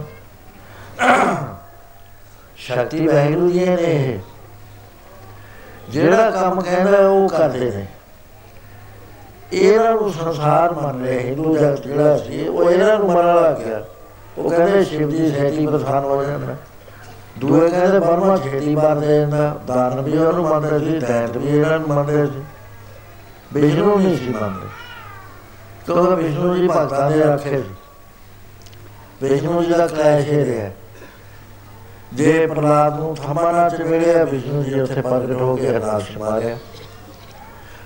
ਸ਼ਕਤੀ 2.57 3.07
ਵਾਹਿਗੁਰੂ 3.07 3.51
ਜੀ 3.51 3.65
ਨੇ 3.65 3.75
ਇਹ। 3.79 4.19
ਜਿਹੜਾ 5.91 6.31
ਕੰਮ 6.31 6.61
ਕਹਿੰਦਾ 6.61 7.09
ਉਹ 7.09 7.29
ਕਰਦੇ 7.29 7.71
ਨੇ। 7.71 7.85
ਇਹਨਾਂ 9.53 9.91
ਨੂੰ 9.91 10.13
ਸੰਸਾਰ 10.13 10.73
ਮੰਨ 10.73 11.05
ਰਿਹਾ 11.05 11.19
ਹਿੰਦੂ 11.19 11.57
ਜਗਤ 11.57 11.87
ਜਿਹੜਾ 11.87 12.17
ਸੀ, 12.17 12.47
ਉਹ 12.47 12.71
ਇਹਨਾਂ 12.71 12.97
ਨੂੰ 12.97 13.07
ਮੰਨਣ 13.07 13.35
ਲੱਗ 13.35 13.55
ਗਿਆ। 13.55 13.83
ਉਹ 14.37 14.49
ਕਹਿੰਦੇ 14.49 14.83
ਸ਼ਿਵ 14.83 15.09
ਜੀ 15.09 15.31
ਛੇਤੀ 15.31 15.67
ਪ੍ਰਧਾਨ 15.67 16.03
ਹੋ 16.03 16.23
ਜਾਂਦਾ। 16.23 16.55
ਦੂਏ 17.39 17.69
ਕਹਿੰਦੇ 17.69 17.99
ਬਰਮਾ 17.99 18.37
ਛੇਤੀ 18.37 18.75
ਮਾਰ 18.75 18.95
ਦੇ 18.95 19.19
ਜਾਂਦਾ, 19.19 19.61
ਦਾਨ 19.67 20.01
ਵੀ 20.01 20.17
ਉਹਨੂੰ 20.17 20.43
ਮੰਨਦੇ 20.43 20.79
ਸੀ, 20.79 20.99
ਦੈਂਤ 20.99 21.37
ਵੀ 21.37 21.59
ਇਹਨਾਂ 21.59 21.79
ਨੂੰ 21.79 21.89
ਮੰਨਦੇ 21.89 22.25
ਸੀ। 22.25 22.43
ਵਿਸ਼ਨੂੰ 23.53 24.01
ਨਹੀਂ 24.01 24.17
ਸੀ 24.17 24.35
ਮੰਨਦੇ। 24.41 24.67
ਕਿਉਂਕਿ 25.85 26.23
ਵਿਸ਼ਨੂੰ 26.23 26.55
ਜੀ 26.55 26.67
ਭਗਤਾਂ 26.67 27.11
ਦੇ 27.11 27.19
ਰੱਖੇ 27.19 27.61
ਸੀ। 27.61 27.75
ਵਿਸ਼ਨੂੰ 29.23 29.65
ਜੀ 29.65 29.73
ਦਾ 29.73 29.87
ਕਲੇਸ਼ 29.87 30.27
ਇਹ 30.27 30.45
ਰਿਹਾ। 30.45 30.69
ਜੇ 32.13 32.47
ਪ੍ਰਲਾਦ 32.47 32.99
ਨੂੰ 32.99 33.15
ਥਮਾਨਾ 33.15 33.69
ਚ 33.69 33.81
ਮਿਲਿਆ 33.81 34.23
ਵਿਸ਼ਨੂੰ 34.23 34.63
ਜੀ 34.63 34.79
ਉੱਥੇ 34.79 35.01
ਪ੍ਰਗਟ 35.01 35.41
ਹੋ 35.41 35.55
ਕੇ 35.55 35.77
ਅਨਾਸ਼ 35.77 36.17
ਮਾਰਿਆ 36.17 36.57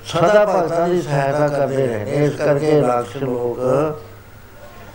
ਸਦਾ 0.05 0.45
ਭਗਤਾਂ 0.45 0.89
ਦੀ 0.89 1.01
ਸਹਾਇਤਾ 1.01 1.47
ਕਰਦੇ 1.47 1.87
ਰਹੇ। 1.87 2.05
ਨੇ। 2.05 2.11
ਇਸ 2.11 2.31
ਕਰਕੇ 2.31 2.81
ਰਾਖਸ਼ 2.81 3.17
ਲੋਕ 3.17 3.59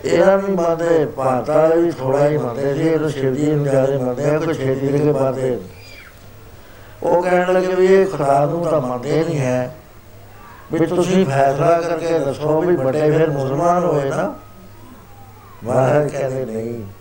ਇਹਨਾਂ 0.05 0.39
ਨੂੰ 0.39 0.51
ਮੰਨਦੇ 0.51 1.07
ਭਾਰਤਾਂ 1.07 1.55
ਵਾਲੇ 1.55 1.83
ਵੀ 1.83 1.91
ਥੋੜਾ 1.91 2.29
ਹੀ 2.29 2.37
ਮੰਨਦੇ 2.37 2.75
ਸੀ 2.75 2.81
ਇਹ 2.81 3.09
ਸ਼ਿਵ 3.09 3.35
ਜੀ 3.35 3.51
ਨੂੰ 3.51 3.65
ਜ਼ਿਆਦਾ 3.65 3.99
ਮੰਨਦੇ 3.99 4.31
ਆ, 4.31 4.39
ਕੋਈ 4.39 4.55
ਛੇਤੀ 4.55 4.89
ਦੇ 4.89 4.99
ਕੇ 4.99 5.13
ਪਾਦੇ 5.13 5.61
ਉਹ 7.03 7.23
ਕਹਿਣ 7.23 7.53
ਲੱਗੇ 7.53 7.75
ਵੀ 7.75 7.87
ਇਹ 7.87 8.07
ਖੁਦਾ 8.07 8.47
ਨੂੰ 8.47 8.67
ਤਾਂ 8.67 8.81
ਮੰਨਦੇ 8.81 9.25
ਨਹੀਂ 9.25 9.39
ਹੈ। 9.39 9.77
ਵੀ 10.73 10.87
ਤੁਸੀਂ 10.87 11.27
ਫੈਸਲਾ 11.27 11.81
ਕਰਕੇ 11.81 12.19
ਦੱਸੋ 12.19 12.61
ਵੀ 12.61 12.77
ਵੱਡੇ 12.77 13.11
ਫਿਰ 13.11 13.31
ਮੁਸਲਮਾਨ 13.31 13.85
ਹੋਏ 13.85 14.11
ਨਾ। 14.11 14.35
ਮਹਾਰਾਜ 15.65 16.09
ਕਹਿੰਦੇ, 16.09 16.45
ਨਹੀਂ। 16.45 17.00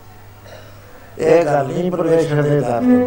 ਇਹ 1.19 1.43
ਗੱਲ 1.45 1.67
ਨਹੀਂ 1.67 1.91
ਪਰਮੇਸ਼ਰ 1.91 2.41
ਦੇ 2.41 2.59
ਦਾਤੇ 2.59 2.97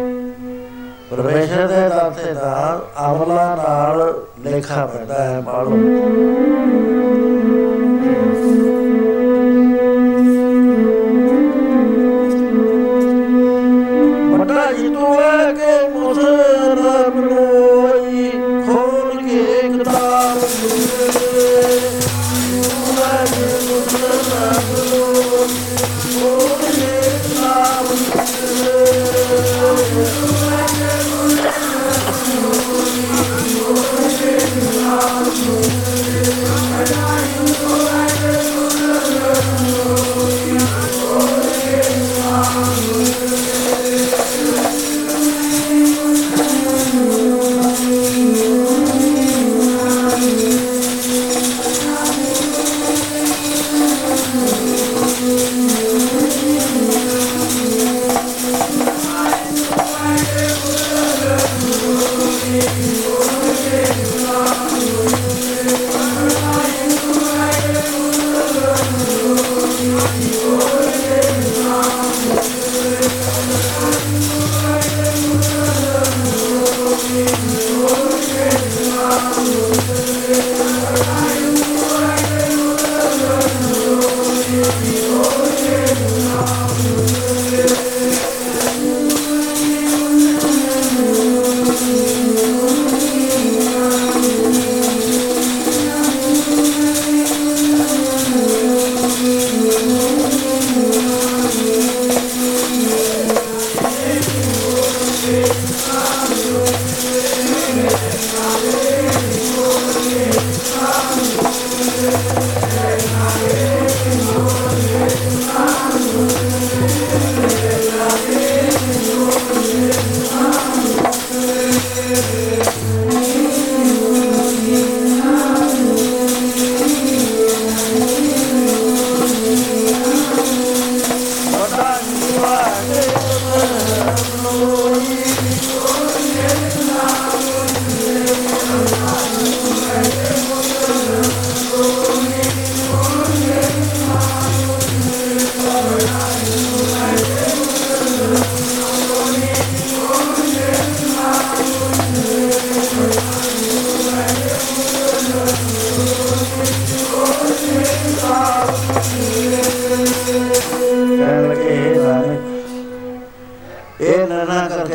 ਪਰਮੇਸ਼ਰ 1.11 1.67
ਦੇ 1.67 1.87
ਦਾਤੇ 1.89 2.33
ਦਾ 2.33 2.81
ਅਮਲਾ 3.05 3.45
ਨਾਲ 3.55 4.01
ਲੇਖਾ 4.43 4.85
ਪੈਂਦਾ 4.85 5.23
ਹੈ 5.23 5.41
ਪਾਲੋ 5.41 5.77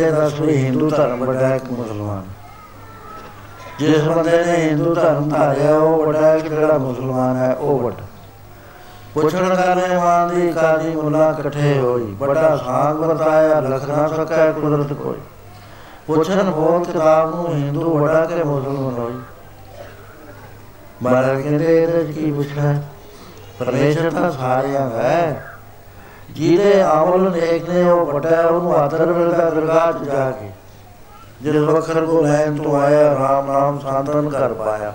ਨਾ 0.00 0.10
ਕਰਕੇ 0.10 0.20
ਦੱਸ 0.20 0.40
ਵੀ 0.40 0.56
ਹਿੰਦੂ 0.56 0.90
ਧਰਮ 0.90 1.24
ਵੱਡਾ 1.24 1.46
ਹੈ 1.46 1.58
ਕਿ 1.58 1.74
ਮੁਸਲਮਾਨ। 1.74 2.22
ਜਿਸ 3.78 4.02
ਬੰਦੇ 4.02 4.44
ਨੇ 4.44 4.52
ਹਿੰਦੂ 4.52 4.94
ਧਰਮ 4.94 5.28
ਧਾਰਿਆ, 5.28 5.76
ਉਹ 5.76 6.06
ਵੱਡਾ 6.06 6.20
ਹੈ 6.20 6.38
ਕਿ 6.38 6.48
ਜਿਹੜਾ 6.48 6.78
ਮੁਸਲਮਾਨ 6.78 7.36
ਹੈ, 7.36 7.54
ਉਹ 7.54 7.78
ਵੱਡਾ। 7.78 8.04
ਪੁੱਛਣ 9.14 9.56
ਕਰਨੇ 9.56 9.96
ਵਾਂ 9.96 10.28
ਦੀ 10.28 10.52
ਕਾਜੀ 10.52 10.90
ਮੁੱਲਾ 10.90 11.36
ਇਕੱਠੇ 11.40 11.78
ਹੋਈ, 11.78 12.14
ਵੱਡਾ 12.18 12.56
ਸਾਗ 12.56 12.96
ਵਰਤਾਇਆ, 12.96 13.60
ਲਖਣਾ 13.60 14.08
ਸਕੈ 14.08 14.52
ਕੁਦਰਤ 14.52 14.92
ਕੋਈ। 14.92 15.18
ਪੁੱਛਣ 16.06 16.50
ਬੋਲ 16.50 16.84
ਕਿਤਾਬ 16.84 17.34
ਨੂੰ 17.34 17.54
ਹਿੰਦੂ 17.54 17.98
ਵੱਡਾ 17.98 18.24
ਕਿ 18.24 18.34
ਮੁਸਲਮਾਨ 18.34 18.94
ਹੋਈ? 18.94 19.14
ਮਹਾਰਾਜ 21.02 21.42
ਕਹਿੰਦੇ, 21.42 21.82
ਇਹਦੇ 21.82 22.04
'ਚ 22.04 22.18
ਕੀ 22.18 22.32
ਪੁੱਛਣਾ 22.32 22.62
ਹੈ? 22.62 22.82
ਪਰਮੇਸ਼ਰ 23.58 24.10
ਤਾਂ 24.10 24.30
ਸਾਰਿਆਂ 24.30 24.90
ਦਾ 24.90 25.02
ਹੈ। 25.02 25.47
ਜਿਹਦੇ 26.28 26.82
ਅਮਲ 26.84 27.30
ਨੇਕ 27.30 27.68
ਨੇ 27.70 27.82
ਉਹ 27.82 28.06
ਵੱਡਾ 28.06 28.30
ਹੈ, 28.30 28.44
ਉਹਨੂੰ 28.44 28.74
ਆਦਰ 28.76 29.06
ਮਿਲਦਾ 29.06 29.50
ਦਰਗਾਹ 29.50 29.92
'ਚ 29.92 30.05
ਜਾ 30.05 30.30
ਕੇ। 30.30 30.50
ਜਿਸ 31.42 31.56
ਵਖਰ 31.56 32.05
ਕੋ 32.06 32.20
ਲੈਣ 32.22 32.56
ਤੋਂ 32.56 32.80
ਆਇਆ 32.80 33.14
ਰਾਮ 33.14 33.50
ਨਾਮ 33.52 33.78
ਸਾਧਨ 33.78 34.28
ਕਰ 34.28 34.55
ਪਾਇਆ। 34.55 34.92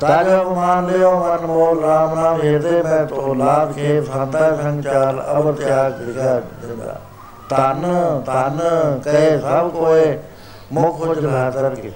ਤਾਜ 0.00 0.26
ਅਪਮਾਨ 0.28 0.86
ਲਿਓ 0.86 1.10
ਮਨ 1.18 1.46
ਮੋਲ 1.46 1.82
ਰਾਮ 1.82 2.14
ਨਾਮ 2.14 2.40
ਹਿਰਦੇ 2.42 2.82
ਮੈਂ 2.82 3.04
ਤੋ 3.06 3.34
ਲਾਭ 3.34 3.72
ਕੇ 3.72 4.00
ਸਾਦਾ 4.02 4.56
ਸੰਚਾਰ 4.56 5.22
ਅਵ 5.32 5.52
ਤਿਆਗ 5.52 5.92
ਦਿਗਾ 5.92 6.40
ਦਿੰਦਾ। 6.62 7.00
ਤਨ 7.48 7.82
ਤਨ 8.26 8.58
ਕਹੇ 9.04 9.38
ਸਭ 9.38 9.70
ਕੋਏ 9.70 10.18
ਮੁਖ 10.72 11.06
ਜਲਾਦਰ 11.18 11.74
ਕੇ 11.74 11.92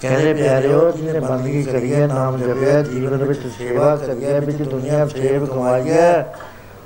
ਕਹਿੰਦੇ 0.00 0.32
ਪਿਆਰਿਓ 0.34 0.90
ਜਿਹਨੇ 0.90 1.20
ਬੰਦਗੀ 1.20 1.62
ਕਰੀ 1.62 1.94
ਹੈ 1.94 2.06
ਨਾਮ 2.06 2.36
ਜਪਿਆ 2.38 2.82
ਜੀਵਨ 2.82 3.24
ਵਿੱਚ 3.24 3.46
ਸੇਵਾ 3.58 3.94
ਕਰੀ 3.96 4.24
ਹੈ 4.24 4.40
ਵਿੱਚ 4.40 4.62
ਦੁਨੀਆ 4.62 5.06
ਸੇਵ 5.06 5.46
ਕਮਾਈ 5.46 5.90
ਹੈ 5.90 6.34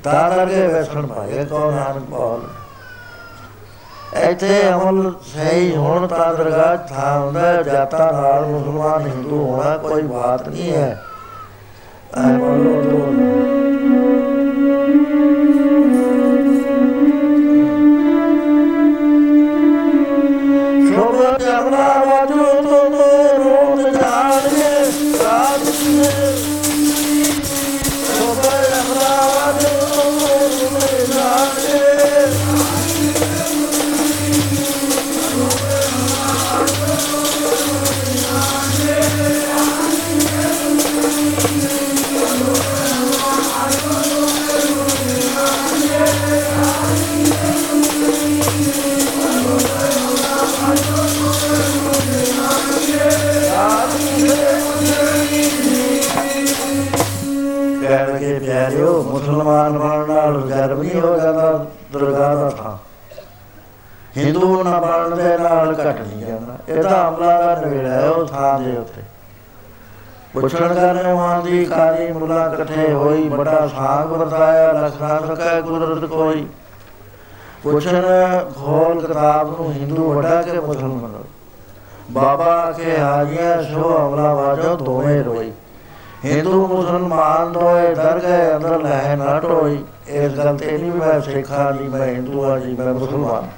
ਤਾਂ 0.03 0.31
ਕਰਕੇ 0.31 0.66
ਵੈਸਣ 0.66 1.07
ਪਾਏ 1.07 1.45
ਕੋ 1.45 1.70
ਨਾਨਕ 1.70 2.03
ਬੋਲ। 2.03 2.43
ਇੱਥੇ 4.23 4.69
ਅਮਲ 4.73 5.12
ਸਹੀ 5.23 5.77
ਹੋਣ 5.77 6.07
ਤਾਂ 6.07 6.35
ਦਰਗਾਹ 6.35 6.77
ਥਾਂ 6.77 7.19
ਹੁੰਦਾ 7.20 7.41
ਹੈ, 7.41 7.62
ਜਾਤਾਂ 7.62 8.12
ਨਾਲ 8.12 8.47
ਮੁਸਲਮਾਨ 8.47 9.07
ਹਿੰਦੂ 9.07 9.45
ਹੋਣਾ 9.45 9.77
ਕੋਈ 9.77 10.03
ਬਾਤ 10.03 10.49
ਨਹੀਂ 10.49 10.73
ਹੈ। 10.73 11.03
ਐ 12.19 12.33
ਬੋਲੋ 12.33 12.83
ਤੋਂ 12.83 14.28
ਪਿਆਰਿਓ, 58.69 59.03
ਮੁਸਲਮਾਨ 59.03 59.78
ਬਣਨ 59.78 60.15
ਨਾਲ 60.15 60.40
ਗਰਮ 60.40 60.82
ਨਹੀਂ 60.82 61.01
ਹੋ 61.01 61.16
ਜਾਂਦਾ, 61.16 61.66
ਦਰਗਾਹ 61.93 62.36
ਦਾ 62.36 62.51
ਥਾਂ। 62.51 62.77
ਹਿੰਦੂ 64.16 64.62
ਨਾ 64.62 64.81
ਬਣਨ 64.81 65.16
ਦੇ 65.16 65.39
ਨਾਲ 65.39 65.73
ਘਟ 65.73 66.01
ਨਹੀਂ 66.01 66.27
ਜਾਂਦਾ। 66.27 66.57
ਇਹ 66.69 66.82
ਤਾਂ 66.82 67.09
ਅਮਲਾ 67.09 67.43
ਦਾ 67.43 67.61
ਨਵੇੜਾ 67.61 67.89
ਹੈ, 67.89 68.09
ਉਹ 68.09 68.27
ਥਾਂ 68.27 68.59
ਦੇ 68.59 68.77
ਉੱਤੇ। 68.77 69.03
ਪੁੱਛਣ 70.40 70.74
ਕਰਨੇ 70.74 71.12
ਵਾਂ 71.12 71.43
ਦੀ 71.43 71.65
ਕਾਜੀ 71.65 72.12
ਮੁੱਲਾ 72.12 72.51
ਇਕੱਠੇ 72.55 72.93
ਹੋਈ 72.93 73.28
ਬੜਾ 73.28 73.69
ਸਾਗ 73.69 74.07
ਵਰਤਾਇਆ, 74.07 74.73
ਲਖਣਾ 74.73 75.35
ਸਕੈ 75.35 75.61
ਕੁਦਰਤ 75.61 76.05
ਕੋਈ। 76.05 76.47
ਪੁੱਛਣ 77.62 78.03
ਖੋਲ 78.57 79.07
ਕਿਤਾਬ 79.07 79.61
ਨੂੰ 79.61 79.73
ਹਿੰਦੂ 79.73 80.12
ਵੱਡਾ 80.12 80.43
ਕੇ 80.43 80.61
ਮੁਸਲਮਾਨ? 80.61 81.23
ਬਾਬਾ 82.11 82.74
ਕੇ 82.77 83.01
ਹਾਜੀਆਂ 83.01 83.62
ਸੋ 83.62 84.09
ਅਮਲਾ 84.09 84.35
ਵਾਜੋ, 84.35 84.77
ਦੋਵੇਂ 84.77 85.24
ਰੋਈ। 85.24 85.53
ਹਿੰਦੂ 86.24 86.66
ਮੁਸਲਮਾਨ 86.66 87.53
ਦੋਏ 87.53 87.95
ਡਰ 87.95 88.19
ਗਏ 88.19 88.57
ਅੰਦਰ 88.57 88.78
ਲੈ 88.78 89.16
ਨਾ 89.16 89.40
ਟੋਈ। 89.40 89.85
ਇਸ 90.09 90.32
ਗੱਲ 90.32 90.57
ਤੇ 90.57 90.78
ਨਹੀਂ 90.78 90.93
ਵੀ 90.93 90.99
ਮੈਂ 91.01 91.20
ਸਿੱਖਾ 91.20 91.70
ਨਹੀਂ 91.70 91.90
ਮੈਂ 91.90 92.07
ਹਿੰਦੂ 92.07 92.45
ਆ 92.45 92.59
ਜੀ 92.59 92.74
ਮੈਂ 92.74 92.95
ਮੁਸਲਮਾਨ। 92.95 93.49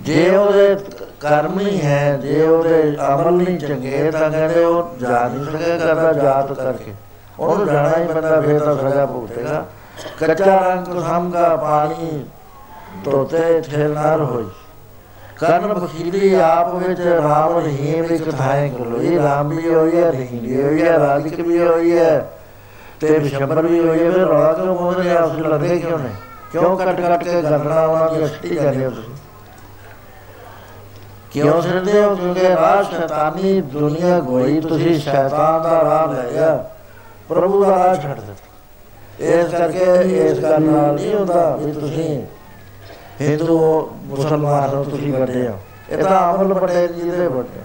ਜੇ 0.00 0.36
ਉਹਦੇ 0.36 0.76
ਕਰਮ 1.20 1.54
ਨਹੀਂ 1.54 1.82
ਹੈ, 1.82 2.16
ਜੇ 2.16 2.42
ਉਹਦੇ 2.42 2.96
ਅਮਲ 3.14 3.32
ਨਹੀਂ 3.32 3.58
ਚੰਗੇ, 3.58 4.10
ਤਾਂ 4.10 4.30
ਕਹਿੰਦੇ 4.30 4.64
ਉਹ 4.64 4.96
ਜਾ 5.00 5.28
ਨਹੀਂ 5.28 5.44
ਸਕੇ 5.44 5.78
ਕਰਦਾ 5.78 6.12
ਜਾਤ 6.12 6.52
ਕਰਕੇ। 6.52 6.94
ਉਹਨੂੰ 7.40 7.66
ਜਾਣਾ 7.66 7.96
ਹੀ 7.98 8.06
ਪੈਂਦਾ, 8.06 8.40
ਫੇਰ 8.40 8.60
ਤਾਂ 8.60 8.76
ਸਜ਼ਾ 8.76 9.06
ਭੁਗਤੇਗਾ। 9.06 9.64
ਕੱਚਾ 10.20 10.56
ਰੰਗ 10.56 11.00
ਸਮਗਾ 11.00 11.56
ਪਾਣੀ 11.56 12.24
ਤੋਤੇ 13.04 13.60
ਠੇਲਨਾਰ 13.60 14.20
ਹੋਈ 14.20 14.46
ਕਰਨ 15.40 15.74
ਬਖੀਲੀ 15.74 16.34
ਆਪ 16.34 16.74
ਵਿੱਚ 16.74 17.00
ਰਾਮ 17.00 17.58
ਰਹੀਮ 17.58 18.04
ਇੱਕ 18.04 18.30
ਥਾਏ 18.30 18.68
ਕੋਲੋਈ 18.68 19.18
ਰਾਮ 19.18 19.48
ਵੀ 19.48 19.74
ਹੋਈ 19.74 20.02
ਹੈ 20.02 20.10
ਰਹੀਮ 20.10 20.38
ਵੀ 20.40 20.62
ਹੋਈ 20.62 20.82
ਹੈ, 20.82 20.98
ਰਾਜਿਕ 20.98 21.40
ਵੀ 21.40 21.58
ਹੋਈ 21.58 21.98
ਹੈ, 21.98 22.30
ਤੇ 23.00 23.18
ਬਿਸ਼ੰਬਰ 23.18 23.66
ਵੀ 23.66 23.88
ਹੋਈ 23.88 24.04
ਹੈ, 24.04 24.10
ਫਿਰ 24.10 24.20
ਰੌਲਾ 24.20 24.52
ਕਿਉਂ 24.52 24.76
ਬੋਲ 24.76 24.94
ਰਹੇ 24.94 25.16
ਆਪਸ 25.16 25.32
ਵਿੱਚ 25.32 25.46
ਲੜਦੇ 25.46 25.78
ਕਿਉਂ 25.78 25.98
ਨੇ? 25.98 26.08
ਕਿਉਂ 26.52 26.76
ਕੱਟ 26.76 27.00
ਕੱਟ 27.00 27.24
ਕੇ 27.24 27.42
ਗਰਦਨਾ 27.42 27.86
ਉਹਨਾਂ 27.86 28.14
ਦੀ 28.14 28.24
ਅਸਤੀ 28.24 28.54
ਜਾਂਦੇ 28.54 28.84
ਹੋ 28.84 28.90
ਤੁਸੀਂ? 28.90 29.14
ਕਿਉਂ 31.32 31.62
ਸਿਰਦੇ 31.62 32.02
ਹੋ? 32.02 32.14
ਕਿਉਂਕਿ 32.14 32.48
ਰਾਹ 32.48 32.82
ਸ਼ੈਤਾਨੀ 32.82 33.60
ਦੁਨੀਆ 33.60 34.20
ਗੋਈ 34.20 34.60
ਤੁਸੀਂ 34.60 35.00
ਸ਼ੈਤਾਨ 35.00 35.62
ਦਾ 35.62 35.84
ਰਾਹ 35.84 36.14
ਲੈ 36.14 36.32
ਗਿਆ 36.32 36.64
ਪ੍ਰਭੂ 37.28 37.64
ਦਾ 37.64 37.70
ਰਾਹ 37.70 37.94
ਛੱਡ 37.94 38.20
ਦਿੱਤਾ। 38.20 39.24
ਇਸ 39.24 39.46
ਕਰਕੇ 39.46 39.84
ਇਸ 40.26 40.38
ਗੱਲ 40.38 40.62
ਨਾਲ 40.62 40.94
ਨਹੀਂ 40.94 41.14
ਹੁੰਦਾ 41.14 41.56
ਵੀ 41.56 41.72
ਤੁਸੀਂ 41.72 42.22
ਹਿੰਦੂ, 43.20 43.90
ਮੁਸਲਮਾਨ 44.04 44.74
ਹੋ 44.74 44.84
ਤੁਸੀਂ 44.84 45.12
ਵੱਡੇ 45.12 45.48
ਹੋ। 45.48 45.58
ਇਹ 45.90 45.98
ਤਾਂ 45.98 46.34
ਅਮਲ 46.34 46.54
ਵੱਡੇ 46.54 46.88
ਜੀ 46.88 47.10
ਦੇ 47.10 47.26
ਵੱਡੇ। 47.26 47.60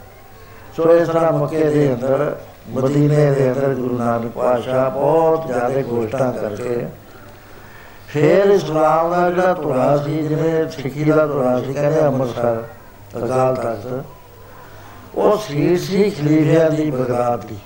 ਸੋ 0.75 0.93
ਇਸ 0.93 1.07
ਤਰ੍ਹਾਂ 1.07 1.31
ਮੱਕੇ 1.31 1.63
ਦੇ 1.63 1.93
ਅੰਦਰ, 1.93 2.35
ਮਦੀਨੇ 2.69 3.31
ਦੇ 3.31 3.51
ਅੰਦਰ 3.51 3.73
ਗੁਰੂ 3.73 3.97
ਨਾਨਕ 3.97 4.31
ਪਾਤਸ਼ਾਹ 4.31 4.89
ਬਹੁਤ 4.91 5.47
ਜ਼ਿਆਦਾ 5.47 5.81
ਗੋਸ਼ਟਾਂ 5.81 6.33
ਕਰਕੇ 6.33 6.87
ਫਿਰ 8.07 8.45
ਇਸਲਾਮ 8.45 9.11
ਦਾ 9.11 9.29
ਜਿਹੜਾ 9.31 9.53
ਧੁਰਾ 9.53 9.97
ਸੀ 9.97 10.21
ਜਿਵੇਂ 10.21 10.69
ਸਿੱਖੀ 10.71 11.03
ਦਾ 11.03 11.25
ਧੁਰਾ 11.27 11.59
ਸੀ, 11.61 11.73
ਕਹਿੰਦੇ 11.73 12.01
ਅੰਮ੍ਰਿਤਸਰ, 12.01 12.63
ਅਕਾਲ 13.17 13.55
ਤਖਤ, 13.55 14.03
ਉਹ 15.15 15.37
ਸੀ 15.37 15.77
ਸੀ 15.77 16.09
ਖਲੀਫਿਆਂ 16.09 16.71
ਦੀ, 16.71 16.91
ਬਗਦਾਦ 16.91 17.45
ਦੀ। 17.45 17.57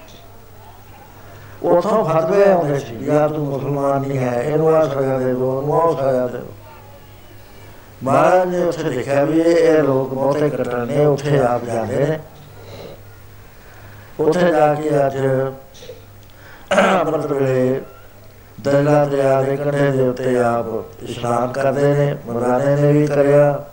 ਉਥੋਂ 1.63 2.05
ਫਤਵੇ 2.05 2.51
ਆਉਂਦੇ 2.51 2.79
ਸੀ, 2.79 3.05
ਯਾਰ 3.05 3.29
ਤੂੰ 3.29 3.45
ਮੁਸਲਮਾਨ 3.45 4.01
ਨਹੀਂ 4.01 4.17
ਹੈ, 4.17 4.43
ਇਹਨੂੰ 4.43 4.75
ਆ 4.75 4.85
ਸਜ਼ਾ 4.85 5.17
ਦੇ 5.17 5.33
ਦੋ, 5.33 5.57
ਉਹਨੂੰ 5.57 5.73
ਉਹ 5.73 5.93
ਸਜ਼ਾ 5.93 6.27
ਦੇ। 6.27 6.39
ਮਹਾਰਾਜ 8.03 8.47
ਨੇ 8.49 8.63
ਉੱਥੇ 8.63 8.83
ਲਿਖਿਆ 8.83 9.23
ਵੀ 9.23 9.39
ਇਹ 9.39 9.83
ਲੋਕ 9.83 10.13
ਬਹੁਤੇ 10.13 10.49
ਕੱਟਣ 10.49 10.87
ਨੇ 10.87 11.05
ਉੱਥੇ 11.05 11.39
ਆਪ 11.39 11.65
ਜਾਂਦੇ 11.65 12.05
ਨੇ। 12.05 12.19
ਉੱਥੇ 14.19 14.51
ਜਾ 14.51 14.73
ਕੇ 14.73 14.89
ਅੱਜ 15.05 15.17
ਅੰਮ੍ਰਿਤ 17.01 17.25
ਵੇਲੇ 17.25 17.81
ਦਰਿਆ 18.61 19.05
ਦਰਿਆ 19.05 19.41
ਦੇ 19.41 19.55
ਕੰਢੇ 19.57 19.91
ਦੇ 19.91 20.07
ਉੱਤੇ 20.07 20.39
ਆਪ 20.39 21.03
ਇਸ਼ਨਾਨ 21.03 21.51
ਕਰਦੇ 21.51 21.93
ਨੇ, 21.93 22.15
ਮਰਦਾਨੇ 22.27 22.75
ਨੇ 22.75 22.91
ਵੀ 22.91 23.07
ਕਰਿਆ। 23.07 23.63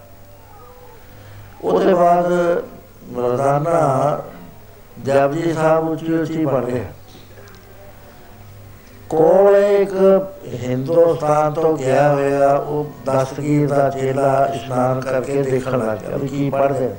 ਉਹਦੇ 1.65 1.95
ਬਾਅਦ 1.95 2.33
ਮਰਦਾਨਾ 3.11 4.21
ਜਪਜੀ 5.05 5.53
ਸਾਹਿਬ 5.53 5.89
ਉੱਚੀ 5.89 6.13
ਉੱਚੀ 6.13 6.47
ਪੜ੍ਹਦੇ 6.47 6.85
ਕੋਲ 9.11 9.57
ਇੱਕ 9.57 9.93
ਹਿੰਦੁਸਤਾਨ 10.65 11.53
ਤੋਂ 11.53 11.77
ਗਿਆ 11.79 12.09
ਹੋਇਆ 12.13 12.55
ਉਹ 12.55 12.87
ਦਸਤਗੀਰ 13.07 13.69
ਦਾ 13.69 13.89
ਚੇਲਾ 13.91 14.47
ਇਸ਼ਨਾਨ 14.55 15.01
ਕਰਕੇ 15.01 15.43
ਦੇਖਣ 15.43 15.79
ਲੱਗ 15.79 15.99
ਗਿਆ। 15.99 16.17
ਵੀ 16.17 16.29
ਕੀ 16.29 16.51
ਪੜ੍ਹਦੇ 16.51 16.91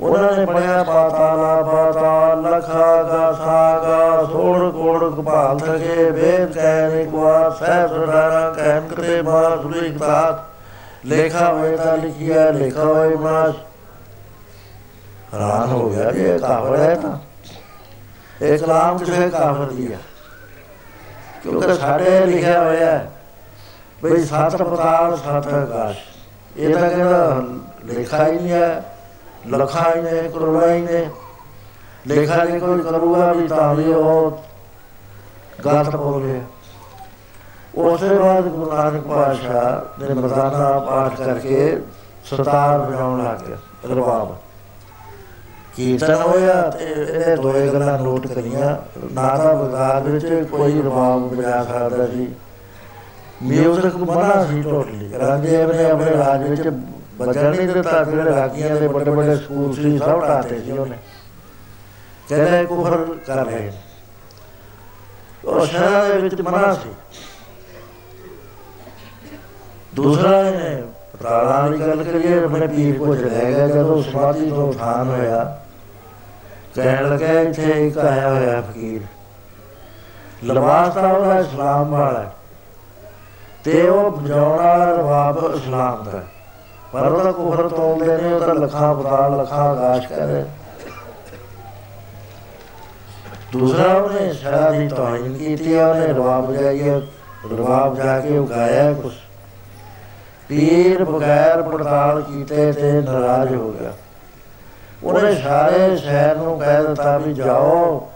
ਉਹਨਾਂ 0.00 0.32
ਨੇ 0.32 0.46
ਪੜਿਆ 0.46 0.82
ਪਾਤਾਲਾ 0.82 1.62
ਪਾਤਾਲ 1.62 2.42
ਲਖਾ 2.42 3.02
ਗਾ 3.02 3.32
ਸਾਗਾ 3.32 4.24
ਸੋੜ 4.24 4.72
ਕੋੜ 4.72 5.14
ਕਪਾਲ 5.14 5.58
ਥਕੇ 5.58 6.10
ਵੇਦ 6.10 6.52
ਕਹਿ 6.52 6.88
ਨਿਕਵਾ 6.94 7.50
ਸਹਿਬ 7.50 7.88
ਸਰਾਰਾ 7.88 8.50
ਕਹਿਨ 8.50 8.88
ਕਰੇ 8.88 9.22
ਮਾ 9.22 9.56
ਸੁਲੀ 9.62 9.92
ਕਿਤਾਬ। 9.92 10.44
ਲੇਖਾ 11.06 11.52
ਹੋਏ 11.52 11.76
ਤਾਂ 11.76 11.96
ਲਿਖਿਆ 11.98 12.50
ਲੇਖਾ 12.50 12.84
ਹੋਏ 12.84 13.16
ਮਾਸ 13.16 13.54
ਹੈਰਾਨ 15.34 15.68
ਹੋ 15.68 15.90
ਗਿਆ 15.90 16.10
ਕਿ 16.10 16.22
ਇਹ 16.22 16.38
ਕਾਫਰ 16.38 16.76
ਹੈ 16.76 16.94
ਤਾਂ। 16.94 17.18
ਇਹ 18.42 18.58
ਕਲਾਮ 18.58 18.98
ਕਿਸੇ 18.98 19.28
ਕਾਫਰ 19.30 19.64
ਦੀ 19.64 19.92
ਹੈ? 19.92 19.98
ਕਿਉਂਕਿ 21.42 21.74
ਸਾਡੇ 21.74 22.26
ਲਿਖਿਆ 22.26 22.62
ਹੋਇਆ 22.64 22.86
ਹੈ, 22.86 23.10
ਬਈ 24.02 24.24
ਸਤ 24.24 24.62
ਪਤਾਲ 24.62 25.16
ਸਤ 25.16 25.52
ਆਕਾਸ਼। 25.54 25.98
ਇਹ 26.56 26.74
ਤਾਂ 26.74 26.88
ਕਹਿੰਦਾ 26.90 27.42
ਲਿਖਾ 27.86 28.26
ਹੀ 28.26 28.32
ਨਹੀਂ 28.32 28.52
ਹੈ, 28.52 28.84
ਲਖਾ 29.48 29.84
ਹੀ 29.94 30.00
ਨਹੀਂ 30.02 30.30
ਕਰੂਗਾ 30.30 30.72
ਹੀ 30.72 30.80
ਨਹੀਂ 30.80 31.06
ਲਿਖਾ 32.06 32.42
ਨਹੀਂ 32.44 32.60
ਕੋਈ 32.60 32.82
ਕਰੂਗਾ 32.82 33.32
ਵੀ 33.32 33.46
ਤਾਂ 33.48 33.74
ਵੀ 33.74 33.92
ਉਹ 33.92 34.42
ਗਲਤ 35.64 35.96
ਬੋਲੇ। 35.96 36.40
ਉਸੇ 37.74 38.08
ਬਾਅਦ 38.08 38.44
ਗੁਰੂ 38.44 38.72
ਨਾਨਕ 38.72 39.02
ਪਾਤਸ਼ਾਹ 39.04 40.02
ਨੇ 40.02 40.14
ਮਰਦਾਨਾ 40.14 40.78
ਪਾਠ 40.78 41.16
ਕਰਕੇ 41.16 41.80
ਸਤਾਰ 42.24 42.78
ਵਜਾਉਣ 42.78 43.24
ਲੱਗ 43.24 43.46
ਗਿਆ 43.46 43.56
ਰਬਾਬ 43.90 44.36
ਕੀਰਤਨ 45.78 46.14
ਹੋਇਆ 46.14 46.54
ਤੇ 46.70 46.84
ਇਹਨੇ 46.92 47.34
ਦੋਏ 47.36 47.68
ਗੱਲਾਂ 47.68 47.98
ਨੋਟ 47.98 48.26
ਕਰੀਆਂ। 48.26 48.76
ਨਾ 49.12 49.26
ਤਾਂ 49.36 49.54
ਬਗਦਾਦ 49.54 50.06
ਵਿੱਚ 50.06 50.26
ਕੋਈ 50.50 50.80
ਰਬਾਬ 50.82 51.34
ਵਜਾ 51.34 51.62
ਸਕਦਾ 51.64 52.06
ਸੀ। 52.06 52.28
ਮਿਊਜ਼ਿਕ 53.42 53.96
ਮਨਾ 53.96 54.44
ਸੀ 54.44 54.62
ਟੋਟਲੀ। 54.62 55.10
ਰੰਗਦੇਵ 55.14 55.72
ਨੇ 55.72 55.84
ਆਪਣੇ 55.90 56.16
ਰਾਜ 56.16 56.42
ਵਿੱਚ 56.42 56.68
ਬਚਣ 57.18 57.50
ਨਹੀਂ 57.50 57.68
ਦਿੱਤਾ। 57.68 58.02
ਜਿਹੜੇ 58.04 58.30
ਰਾਗੀਆਂ 58.30 58.74
ਦੇ 58.76 58.86
ਵੱਡੇ 58.86 59.10
ਵੱਡੇ 59.10 59.36
ਸਕੂਲ 59.36 59.74
ਸੀ, 59.74 59.98
ਸਭ 59.98 60.26
ਢਾਤੇ 60.28 60.60
ਸੀ 60.60 60.72
ਉਹਨੇ। 60.72 60.96
ਕਹਿੰਦੇ 62.28 62.64
ਕੁਫਰ 62.66 63.04
ਕਰ 63.26 63.44
ਰਹੇ 63.46 63.60
ਨੇ 63.60 63.72
ਉਹ 65.44 65.66
ਸ਼ਹਿਰ 65.66 66.12
ਦੇ 66.12 66.20
ਵਿੱਚ 66.20 66.40
ਮਨਾ 66.40 66.72
ਸੀ। 66.74 66.90
ਦੂਸਰਾ 69.94 70.40
ਇਹਨੇ 70.40 70.82
ਪਟਾਲਾ 71.12 71.68
ਦੀ 71.68 71.80
ਗੱਲ 71.80 72.02
ਕਰੀਏ, 72.04 72.42
ਆਪਣੇ 72.44 72.66
ਪੀਰ 72.66 72.98
ਕੋ 72.98 73.14
ਚਲੇ 73.14 73.54
ਗਿਆ 73.54 73.66
ਜਦੋਂ 73.68 74.02
ਸਮਾਧੀ 74.02 74.50
ਤੋਂ 74.50 74.66
ਉਠਾਨ 74.68 75.08
ਹੋਇਆ। 75.08 75.60
ਕਹਿਣ 76.74 77.08
ਲੱਗਾ, 77.08 77.40
ਇੱਥੇ 77.40 77.86
ਇੱਕ 77.86 77.98
ਆਇਆ 77.98 78.28
ਹੋਇਆ 78.28 78.60
ਫਕੀਰ। 78.60 79.00
ਲਿਬਾਸ 80.44 80.94
ਤਾਂ 80.94 81.14
ਉਹਦਾ 81.14 81.38
ਇਸਲਾਮ 81.38 81.90
ਵਾਲਾ 81.90 82.20
ਹੈ। 82.20 82.32
ਤੇ 83.64 83.88
ਉਹ 83.88 84.10
ਬਜਾਉਣ 84.10 84.58
ਵਾਲਾ 84.58 84.84
ਰਵਾਬ 84.84 85.38
ਇਸਲਾਮ 85.54 86.04
ਦਾ 86.04 86.22
ਪਰ 86.92 87.12
ਉਹਦਾ 87.12 87.32
ਕੁਫਰ 87.32 87.68
ਤੋਲਦੇ 87.68 88.16
ਨੇ 88.16 88.32
ਉਹਦਾ 88.32 88.52
ਲੱਖਾਂ 88.52 88.94
ਬਤਾਲ 88.94 89.36
ਲੱਖਾਂ 89.36 89.68
ਆਕਾਸ਼ 89.68 90.06
ਕਰੇ 90.06 90.44
ਦੂਸਰਾ, 93.52 93.92
ਉਹਨੇ 93.94 94.32
ਸ਼ਰਾ 94.32 94.70
ਦੀ 94.70 94.88
ਤੋਹੀਨ 94.88 95.36
ਕੀਤੀ 95.38 95.78
ਉਹਨੇ 95.78 96.06
ਰਵਾਬ 96.06 96.52
ਜਾਈਏ 96.54 97.00
ਰਵਾਬ 97.52 97.96
ਜਾ 97.96 98.18
ਕੇ 98.20 98.38
ਉਗਾਇਆ 98.38 98.92
ਕੁਛ। 98.92 99.12
ਪੀਰ 100.48 101.04
ਬਗੈਰ 101.04 101.62
ਪੜਤਾਲ 101.62 102.22
ਕੀਤੇ 102.22 102.72
ਤੇ 102.72 102.92
ਨਾਰਾਜ਼ 102.92 103.54
ਹੋ 103.54 103.70
ਗਿਆ। 103.72 103.92
ਉਹਨੇ 105.02 105.34
ਸਾਰੇ 105.34 105.96
ਸ਼ਹਿਰ 105.96 106.36
ਨੂੰ 106.36 106.58
ਕਹਿ 106.58 106.82
ਦਿੱਤਾ 106.84 107.16
ਵੀ 107.18 107.34
ਜਾਓ। 107.34 108.08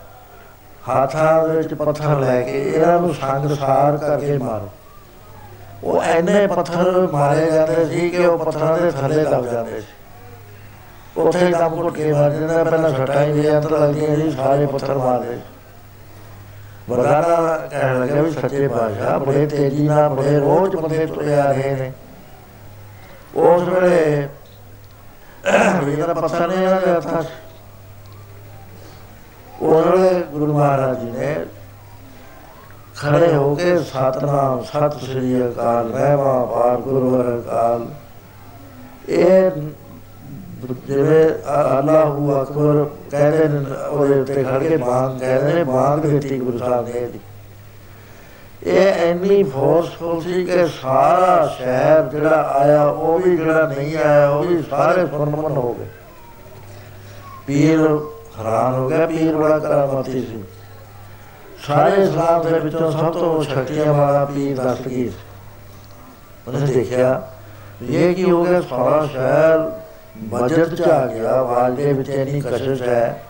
ਹੱਥਾਂ 0.88 1.42
ਵਿੱਚ 1.48 1.74
ਪੱਥਰ 1.74 2.18
ਲੈ 2.18 2.40
ਕੇ 2.42 2.62
ਇਹਨਾਂ 2.62 2.98
ਨੂੰ 3.00 3.14
ਸੰਗ 3.14 3.54
ਸਾਰ 3.56 3.96
ਕਰਕੇ 3.96 4.38
ਮਾਰੋ। 4.38 4.68
ਉਹ 5.84 6.02
ਐਨੇ 6.02 6.46
ਪੱਥਰ 6.46 7.08
ਮਾਰੇ 7.12 7.50
ਜਾਂਦੇ 7.50 7.84
ਸੀ 7.84 8.08
ਕਿ 8.10 8.26
ਉਹ 8.26 8.38
ਪੱਥਰਾਂ 8.38 8.76
ਦੇ 8.78 8.90
ਥੱਲੇ 8.90 9.24
ਦਬ 9.24 9.46
ਜਾਂਦੇ 9.46 9.80
ਸੀ। 9.80 9.86
ਉੱਥੇ 11.16 11.50
ਦਮ 11.50 11.74
ਘੁੱਟ 11.76 11.94
ਕੇ 11.94 12.12
ਮਾਰ 12.12 12.30
ਜਾਂਦੇ 12.30 12.62
ਪਹਿਲਾਂ 12.64 12.90
ਸੱਟਾਂ 12.90 13.22
ਹੀ 13.22 13.40
ਦੇ 13.42 13.56
ਅੰਦਰ 13.56 13.70
ਲੱਗਦੀਆਂ 13.70 14.16
ਸੀ 14.16 14.30
ਸਾਰੇ 14.30 14.66
ਪੱਥਰ 14.66 14.94
ਮਾਰਦੇ 14.94 15.38
ਵਰਦਾਨਾ 16.88 17.56
ਕਹਿਣ 17.70 18.00
ਲੱਗਾ 18.00 18.22
ਵੀ 18.22 18.30
ਸੱਚੇ 18.30 18.68
ਪਾਤਸ਼ਾਹ 18.68 19.18
ਬੜੇ 19.18 19.46
ਤੇਜ਼ੀ 19.46 19.88
ਨਾਲ 19.88 20.08
ਬੜੇ 20.08 20.38
ਰੋਜ਼ 20.38 20.76
ਬੰਦੇ 20.76 21.06
ਤੁਰੇ 21.06 21.34
ਆ 21.34 21.50
ਰਹੇ 21.52 21.74
ਨੇ। 21.74 21.92
ਉਸ 23.36 23.62
ਵੇਲੇ 23.62 24.28
ਵੀਰ 25.44 26.12
ਪੱਥਰ 26.14 26.48
ਨੇ 26.48 26.54
ਇਹਨਾਂ 26.54 26.80
ਦੇ 26.80 26.90
ਹੱਥਾਂ 26.90 27.22
ਉਸ 29.62 29.86
ਵੇਲੇ 29.86 30.22
ਗੁਰੂ 30.32 30.52
ਮਹਾਰਾਜ 30.52 30.98
ਜੀ 31.00 31.10
ਨੇ 31.10 31.34
ਖੜੇ 32.96 33.32
ਹੋ 33.34 33.54
ਕੇ 33.54 33.76
ਸਤਨਾਮ, 33.80 34.62
ਸਤਿ 34.62 35.06
ਸ੍ਰੀ 35.06 35.42
ਅਕਾਲ 35.46 35.90
ਰਹਿਮਾ 35.92 36.44
ਪਾਰ 36.46 36.76
ਗੁਰਵਰ 36.80 37.38
ਅਕਾਲ। 37.38 37.86
ਇਹ 39.08 39.50
ਜਿਵੇਂ 40.86 41.28
ਅੱਲਾਹੂ 41.78 42.42
ਅਕਬਰ 42.42 42.84
ਕਹਿੰਦੇ 43.10 43.48
ਨੇ, 43.48 43.64
ਉਹਦੇ 43.88 44.20
ਉੱਤੇ 44.20 44.44
ਖੜ 44.44 44.62
ਕੇ 44.62 44.76
ਬਾਗ 44.76 45.18
ਕਹਿੰਦੇ 45.20 45.52
ਨੇ 45.54 45.64
ਬਾਗ 45.64 45.98
ਦਿੱਤੀ 46.00 46.38
ਗੁਰੂ 46.40 46.58
ਸਾਹਿਬ 46.58 46.88
ਨੇ 46.88 46.92
ਇਹਦੀ 46.92 47.20
ਇਹ 48.62 49.02
ਇੰਨੀ 49.04 49.42
ਫੋਰਸਫੁਲ 49.42 50.20
ਸੀ 50.22 50.44
ਕਿ 50.44 50.66
ਸਾਰਾ 50.72 51.46
ਸ਼ਹਿਰ 51.56 52.02
ਜਿਹੜਾ 52.02 52.42
ਆਇਆ, 52.56 52.84
ਉਹ 52.84 53.18
ਵੀ 53.18 53.36
ਜਿਹੜਾ 53.36 53.66
ਨਹੀਂ 53.68 53.96
ਆਇਆ, 53.96 54.28
ਉਹ 54.30 54.44
ਵੀ 54.44 54.62
ਸਾਰੇ 54.62 55.06
ਸੁਰਮਨ 55.06 55.56
ਹੋ 55.56 55.72
ਗਏ। 55.74 55.86
ਪੀਰ 57.46 57.80
ਹੈਰਾਨ 58.38 58.74
ਹੋ 58.74 58.88
ਗਿਆ, 58.88 59.06
ਪੀਰ 59.06 59.36
ਬੜਾ 59.36 59.58
ਕਰਾਮਾਤੀ 59.58 60.20
ਸੀ। 60.20 60.42
ਸਾਰੇ 61.66 62.02
ਇਸਲਾਮ 62.02 62.42
ਦੇ 62.42 62.58
ਵਿੱਚੋਂ 62.58 62.90
ਸਭ 62.92 63.12
ਤੋਂ 63.12 63.42
ਸ਼ਕਤੀਆਂ 63.42 63.92
ਵਾਲਾ 63.94 64.24
ਪੀਰ 64.24 64.56
ਦਸਤਗੀਰ 64.56 65.12
ਉਹਨੇ 66.48 66.66
ਦੇਖਿਆ, 66.66 67.22
ਇਹ 67.82 68.14
ਕੀ 68.14 68.30
ਹੋ 68.30 68.44
ਗਿਆ? 68.44 68.60
ਸਾਰਾ 68.60 69.04
ਸ਼ਹਿਰ 69.06 69.70
ਬਜਟ 70.28 70.74
ਚ 70.74 70.80
ਆ 70.82 71.06
ਗਿਆ, 71.06 71.30
ਆਵਾਜ਼ 71.30 71.76
ਦੇ 71.76 71.92
ਵਿੱਚ 71.92 72.08
ਇੰਨੀ 72.10 72.40
ਕਸ਼ਿਸ਼ 72.40 72.82
ਹੈ। 72.82 73.22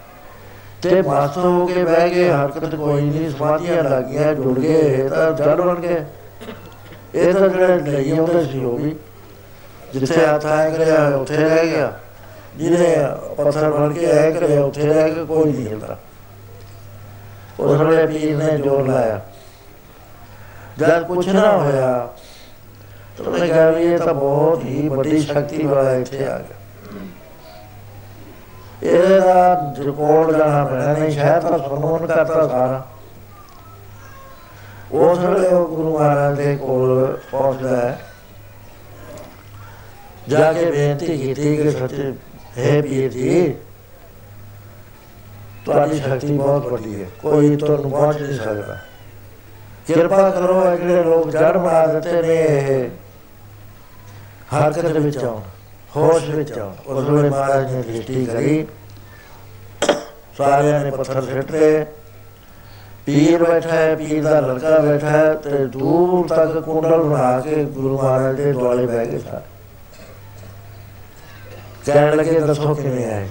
ਤੇ 0.83 1.01
ਮਸਤ 1.03 1.37
ਹੋ 1.39 1.67
ਕੇ 1.67 1.85
ਬਹਿ 1.85 2.11
ਗਏ 2.11 2.31
ਹਰਕਤ 2.31 2.75
ਕੋਈ 2.75 3.03
ਨਹੀਂ, 3.03 3.31
ਸਮਾਧੀਆਂ 3.31 3.83
ਲੱਗੀਆਂ, 3.85 4.35
ਜੁੜ 4.35 4.59
ਗਏ, 4.59 4.79
ਇਹ 4.95 5.09
ਤਾਂ 5.11 5.31
ਜੜ 5.33 5.55
ਬਣ 5.61 5.81
ਗਏ। 5.81 6.05
ਇਹ 7.15 7.33
ਤਾਂ 7.35 7.49
ਜਿਹੜੇ 7.49 7.79
ਲਈ 7.81 8.11
ਆਉਂਦੇ 8.11 8.45
ਸੀ, 8.45 8.65
ਉਹ 8.65 8.79
ਵੀ 8.79 8.95
ਜਿੱਥੇ 9.93 10.27
ਹੱਥ 10.27 10.47
ਆਇਆ 10.47 10.71
ਕਰਿਆ, 10.71 11.07
ਉੱਥੇ 11.17 11.37
ਰਹਿ 11.37 11.69
ਗਿਆ। 11.69 11.93
ਜਿਹਨੇ 12.57 12.97
ਪੱਥਰ 13.37 13.71
ਬਣ 13.71 13.93
ਕੇ 13.93 14.07
ਆਇਆ 14.07 14.31
ਕਰਿਆ, 14.31 14.63
ਉੱਥੇ 14.63 14.87
ਰਹਿ 14.87 15.11
ਕੇ 15.11 15.25
ਕੋਈ 15.25 15.53
ਨਹੀਂ 15.53 15.67
ਹਿਲਦਾ 15.67 15.97
ਉਸ 17.61 17.81
ਵੇਲੇ 17.81 18.07
ਪੀਰ 18.07 18.37
ਨੇ 18.37 18.57
ਜੋਰ 18.59 18.87
ਲਾਇਆ। 18.89 19.21
ਜਦ 20.79 21.03
ਕੁਛ 21.03 21.29
ਨਾ 21.29 21.51
ਹੋਇਆ, 21.53 22.09
ਤਾਂ 23.19 23.27
ਉਹਨੇ 23.27 23.47
ਕਿਹਾ 23.47 23.71
ਵੀ 23.71 23.85
ਇਹ 23.85 23.99
ਤਾਂ 23.99 24.15
ਬਹੁਤ 24.15 24.65
ਹੀ 24.65 24.89
ਵੱਡੀ 24.89 25.21
ਸ਼ਕਤੀ 25.21 25.67
ਵਾਲਾ 25.67 25.95
ਇੱਥੇ 25.95 26.25
ਆ 26.27 26.39
ਗਿਆ। 26.39 26.57
ਇਹਦਾ 28.83 29.75
ਰਿਕਾਰਡ 29.79 30.37
ਜਾਣਾ 30.37 30.65
ਪੈਣਾ 30.65 30.93
ਨਹੀਂ, 30.93 31.11
ਸ਼ਾਇਦ 31.11 31.43
ਤਾਂ 31.43 31.59
ਸੁਣਨ 31.59 32.07
ਕਰਤਾ 32.07 32.49
ਸਾਰਾ। 32.49 32.87
ਉਸ 34.93 35.19
ਵੇਲੇ 35.19 35.49
ਉਹ 35.49 35.69
ਗੁਰੂ 35.69 35.99
ਮਹਾਰਾਜ 35.99 36.37
ਦੇ 36.37 36.57
ਕੋਲ 36.57 37.19
ਪਹੁੰਚਦਾ 37.33 37.77
ਹੈ। 37.77 38.01
ਜਾ 40.29 40.53
ਕੇ 40.53 40.71
ਬੇਨਤੀ 40.71 41.19
ਕੀਤੀ 41.19 41.57
ਕਿ 41.57 41.71
ਸੱਚੇ, 41.71 42.15
ਹੈ 42.59 42.83
ਪੀਰ 42.83 43.13
ਜੀ, 43.13 43.55
ਤੁਹਾਡੀ 45.65 45.99
ਸ਼ਕਤੀ 45.99 46.37
ਬਹੁਤ 46.37 46.67
ਵੱਡੀ 46.67 47.03
ਹੈ। 47.03 47.09
ਕੋਈ 47.23 47.57
ਤੁਹਾਨੂੰ 47.57 47.91
ਪਹੁੰਚ 47.91 48.23
ਨਹੀਂ 48.23 48.39
ਸਕਦਾ। 48.39 48.79
ਕਿਰਪਾ 49.87 50.31
ਕਰੋ 50.31 50.73
ਇਹ 50.73 50.79
ਜਿਹੜੇ 50.79 51.03
ਲੋਕ 51.03 51.31
ਜੜ 51.31 51.57
ਬਣਾ 51.57 51.87
ਦਿੱਤੇ 51.87 52.23
ਨੇ 52.23 52.35
ਇਹ 52.35 52.89
ਹਰਕਤ 54.57 54.85
ਵਿੱਚ 54.85 55.25
ਆਉਣ। 55.25 55.41
ਹੋਸ਼ 55.97 56.31
ਵਿੱਚ 56.31 56.59
ਆਉਣ 56.59 56.75
ਉਸ 56.87 57.09
ਵੇਲੇ 57.09 57.29
ਮਹਾਰਾਜ 57.29 57.73
ਨੇ 57.75 57.83
ਦ੍ਰਿਸ਼ਟੀ 57.83 58.27
ਕਰੀ। 58.27 58.67
ਸਾਰਿਆਂ 60.39 60.81
ਨੇ 60.81 60.91
ਪੱਥਰ 60.91 61.23
ਸਿੱਟੇ। 61.23 61.87
ਪੀਰ 63.07 63.45
ਬੈਠਾ 63.45 63.69
ਹੈ, 63.69 63.95
ਪੀਰ 63.97 64.23
ਦਾ 64.25 64.41
ਲੜਕਾ 64.41 64.79
ਬੈਠਾ 64.79 65.07
ਹੈ 65.07 65.35
ਤੇ 65.35 65.67
ਦੂਰ 65.67 66.27
ਤੱਕ 66.29 66.59
ਕੁੰਡਲ 66.59 67.03
ਬਣਾ 67.03 67.41
ਕੇ 67.41 67.65
ਗੁਰੂ 67.65 67.99
ਮਹਾਰਾਜ 67.99 68.37
ਦੇ 68.37 68.53
ਦੁਆਲੇ 68.53 68.87
ਬਹਿ 68.87 69.07
ਗਏ 69.07 69.19
ਸਾਰੇ। 69.19 69.45
ਕਹਿਣ 71.87 72.17
ਲੱਗੇ, 72.17 72.41
ਦੱਸੋ 72.41 72.75
ਕਿਵੇਂ 72.75 73.13
ਆਏ? 73.13 73.29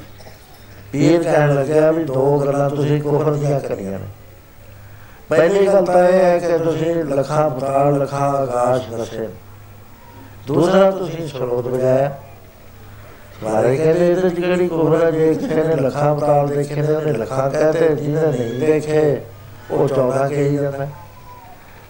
ਪੀਰ 0.92 1.24
ਕਹਿਣ 1.24 1.56
ਲੱਗਿਆ 1.56 1.92
ਵੀ 1.92 2.04
ਦੋ 2.04 2.40
ਗੱਲਾਂ 2.40 2.70
ਤੁਸੀਂ 2.70 3.02
ਕੋਹਰ 3.02 3.34
ਦੀਆਂ 3.34 3.60
ਕਰੀਆਂ 3.60 3.92
ਨੇ। 3.92 4.08
ਪਹਿਲੀ 5.30 5.68
ਗੱਲ 5.68 5.86
ਤਾਂ 5.86 6.10
ਇਹ 6.10 6.24
ਹੈ 6.24 6.40
ਕਿ 6.40 6.58
ਤੁਸੀਂ 6.58 6.96
ਲਖਾਂ 6.96 7.50
ਪਤਾਲ 7.50 7.98
ਲਖਾਂ 7.98 8.30
ਆਕਾਸ਼ 8.30 8.90
ਦੱਸੇ 8.90 9.28
ਦੂਸਰਾ, 10.48 10.92
ਤੁਸੀਂ 10.92 11.28
ਸਰੋਤ 11.28 11.68
ਵਜਾਇਆ। 11.68 12.20
ਮਾਰੇ 13.44 13.78
ਕਹਿੰਦੇ 13.78 14.12
ਇਹ 14.12 14.16
ਤਾਂ 14.16 14.30
ਜਿਹੜੀ 14.30 14.68
ਕੋਹਰਾ 14.68 15.12
ਜੇ 15.12 15.38
ਨੇ 15.52 15.76
ਲਖਾਂ 15.76 16.16
ਪਤਾਲ 16.16 16.48
ਦੇਖੇ 16.48 16.82
ਨੇ 16.82 16.96
ਉਹਨੇ 16.96 17.12
ਲਖਾਂ 17.12 17.50
ਕਹਤੇ 17.50 17.96
ਜਿਹਨੇ 17.96 18.22
ਨਹੀਂ 18.22 18.60
ਦੇਖੇ 18.60 19.22
ਉਹ 19.72 19.88
14 19.88 20.28
ਕਹੀ 20.30 20.56
ਜਾਂਦਾ। 20.58 20.88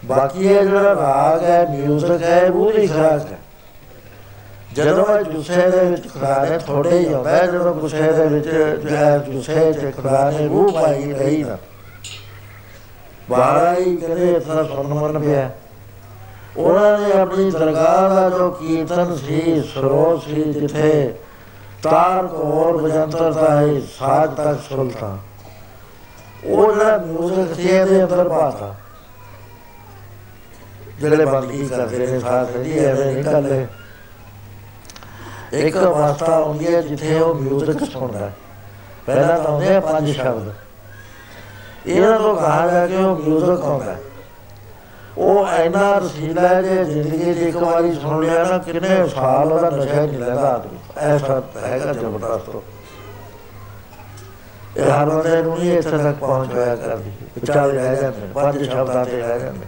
ਬਾਕੀ 0.04 0.46
ਇਹ 0.46 0.62
ਜਿਹੜਾ 0.62 0.94
ਰਾਗ 0.94 1.44
ਹੈ 1.44 1.66
ਮਿਊਜ਼ਿਕ 1.70 2.22
ਹੈ 2.22 2.50
ਉਹ 2.50 2.72
ਵੀ 2.72 2.86
ਖਰਾਕ 2.86 3.32
ਹੈ। 3.32 3.38
ਜਦੋਂ 4.72 5.18
ਇਹ 5.18 5.24
ਜੁਸੇ 5.24 5.70
ਦੇ 5.70 5.84
ਵਿੱਚ 5.84 6.12
ਖੁਦਾ 6.12 6.46
ਨੇ 6.50 6.58
ਥੋੜੇ 6.58 6.98
ਹੀ 6.98 7.12
ਆਉਂਦਾ 7.12 7.30
ਹੈ, 7.30 7.46
ਜਦੋਂ 7.46 7.74
ਗੁੱਸੇ 7.74 8.12
ਦੇ 8.12 8.26
ਵਿੱਚ 8.26 8.48
ਜੋ 9.30 9.42
ਹੈ 9.56 9.72
ਚ 9.72 9.96
ਖੁਦਾ 9.96 10.30
ਨੇ 10.30 10.48
ਰੂਹ 10.48 10.72
ਪਾਈ 10.72 11.12
ਰਹੀ 11.12 11.44
ਨਾ। 11.44 11.58
ਬਾਰਾ 13.30 13.74
ਹੀ 13.74 13.96
ਕਹਿੰਦੇ 13.96 14.32
ਇਤਨਾ 14.32 14.62
ਸੁਣਨ 14.62 15.18
ਪਿਆ। 15.18 15.50
ਉਹਨਾਂ 16.56 16.98
ਨੇ 16.98 17.12
ਆਪਣੀ 17.20 17.50
ਦਰਗਾਹ 17.50 18.14
ਦਾ 18.14 18.38
ਜੋ 18.38 18.50
ਕੀਰਤਨ 18.50 19.16
ਸੀ 19.16 19.62
ਸਰੋਤ 19.74 20.22
ਸੀ 20.22 20.52
ਜਿੱਥੇ 20.52 21.14
ਤਾਰ 21.82 22.26
ਕੋਰ 22.26 22.76
ਵਜੰਤਰ 22.82 23.32
ਦਾ 23.32 23.60
ਹੈ 23.60 23.80
ਸਾਜ 23.98 24.36
ਤੱਕ 24.36 24.60
ਸੁਲਤਾਨ। 24.68 25.18
ਉਹ 26.44 26.72
ਜਿਹੜਾ 26.72 26.96
ਮਿਊਜ਼ਿਕ 26.96 27.54
ਸੀ 27.54 27.68
ਇਹਦੇ 27.68 28.04
ਅੰਦਰ 28.04 28.28
ਪਾਤਾ 28.28 28.74
ਜਿਹੜੇ 31.00 31.24
ਬੰਦਗੀ 31.24 31.66
ਕਰਦੇ 31.66 32.06
ਨੇ 32.06 32.20
ਸਾਥ 32.20 32.56
ਜੀ 32.56 32.78
ਐਵੇਂ 32.78 33.12
ਨਹੀਂ 33.12 33.24
ਕਰਦੇ। 33.24 33.66
ਇੱਕ 35.52 35.76
ਅਵਸਥਾ 35.76 36.40
ਹੁੰਦੀ 36.40 36.74
ਹੈ 36.74 36.80
ਜਿੱਥੇ 36.82 37.20
ਉਹ 37.20 37.34
ਮਿਊਜ਼ਿਕ 37.34 37.84
ਸੁਣਦਾ 37.84 38.18
ਹੈ। 38.18 38.32
ਪਹਿਲਾਂ 39.06 39.38
ਤਾਂ 39.38 39.50
ਹੁੰਦੇ 39.52 39.74
ਆ 39.76 39.80
ਪੰਜ 39.80 40.10
ਸ਼ਬਦ। 40.10 40.52
ਇਹਨਾਂ 41.86 42.18
ਤੋਂ 42.18 42.36
ਕਹਾ 42.36 42.66
ਜਾ 42.66 42.86
ਕੇ 42.86 42.96
ਉਹ 42.96 43.16
ਮਿਊਜ਼ਿਕ 43.16 43.64
ਆਉਂਦਾ 43.64 43.92
ਹੈ। 43.92 43.98
ਉਹ 45.18 45.46
ਐਨਾ 45.46 45.98
ਰਸੀਲਾ 45.98 46.48
ਹੈ 46.48 46.62
ਜੇ 46.62 46.84
ਜ਼ਿੰਦਗੀ 46.84 47.34
'ਚ 47.34 47.38
ਇੱਕ 47.38 47.56
ਵਾਰੀ 47.56 47.92
ਸੁਣ 47.94 48.24
ਲਿਆ 48.24 48.44
ਨਾ, 48.44 48.58
ਕਿੰਨੇ 48.58 49.08
ਸਾਲ 49.08 49.52
ਉਹਦਾ 49.52 49.70
ਨਸ਼ਾ 49.70 50.02
ਹੀ 50.02 50.06
ਨਹੀਂ 50.06 50.18
ਲੈਂਦਾ 50.18 50.54
ਆਦਮੀ। 50.54 50.78
ਐਸਾ 50.96 51.40
ਹੈਗਾ 51.62 51.92
ਜ਼ਬਰਦਸਤ 51.92 52.48
ਉਹ। 52.48 52.62
ਇਹ 54.76 54.90
ਹਰ 54.90 55.08
ਬੰਦੇ 55.10 55.42
ਨੂੰ 55.42 55.58
ਨਹੀਂ 55.58 55.72
ਇੱਥੇ 55.72 55.98
ਤੱਕ 55.98 56.16
ਪਹੁੰਚ 56.16 56.52
ਹੋਇਆ 56.52 56.74
ਕਰਦੀ 56.76 57.10
ਵਿਚਾਲੇ 57.36 57.72
ਰਹਿ 57.72 57.96
ਜਾਂਦੇ 57.96 58.20
ਨੇ, 58.20 58.26
ਪੰਜ 58.34 58.62
ਸ਼ਬਦਾਂ 58.64 59.04
ਤੇ 59.04 59.20
ਰਹਿ 59.20 59.38
ਜਾਂਦੇ 59.40 59.66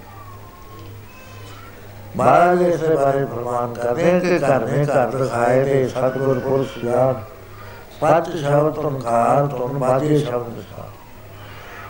ਮਹਾਰਾਜ 2.16 2.62
ਇਸ 2.62 2.82
ਬਾਰੇ 2.84 3.24
ਫਰਮਾਨ 3.24 3.72
ਕਰਦੇ 3.74 4.10
ਹਨ 4.10 4.18
ਕਿ 4.20 4.38
ਘਰ 4.38 4.66
ਨੇ 4.66 4.84
ਘਰ 4.84 5.16
ਦਿਖਾਏ 5.16 5.64
ਤੇ 5.64 5.86
ਸਤਿਗੁਰ 5.88 6.38
ਪੁਰਸ਼ 6.38 6.78
ਗਿਆਨ 6.78 7.14
ਪੰਜ 8.00 8.28
ਸ਼ਬਦ 8.36 8.74
ਤੁਨਕਾਰ 8.74 9.46
ਤੁਨ 9.46 9.78
ਬਾਜੇ 9.78 10.18
ਸ਼ਬਦ 10.18 10.48
ਦਿਖਾ 10.50 10.88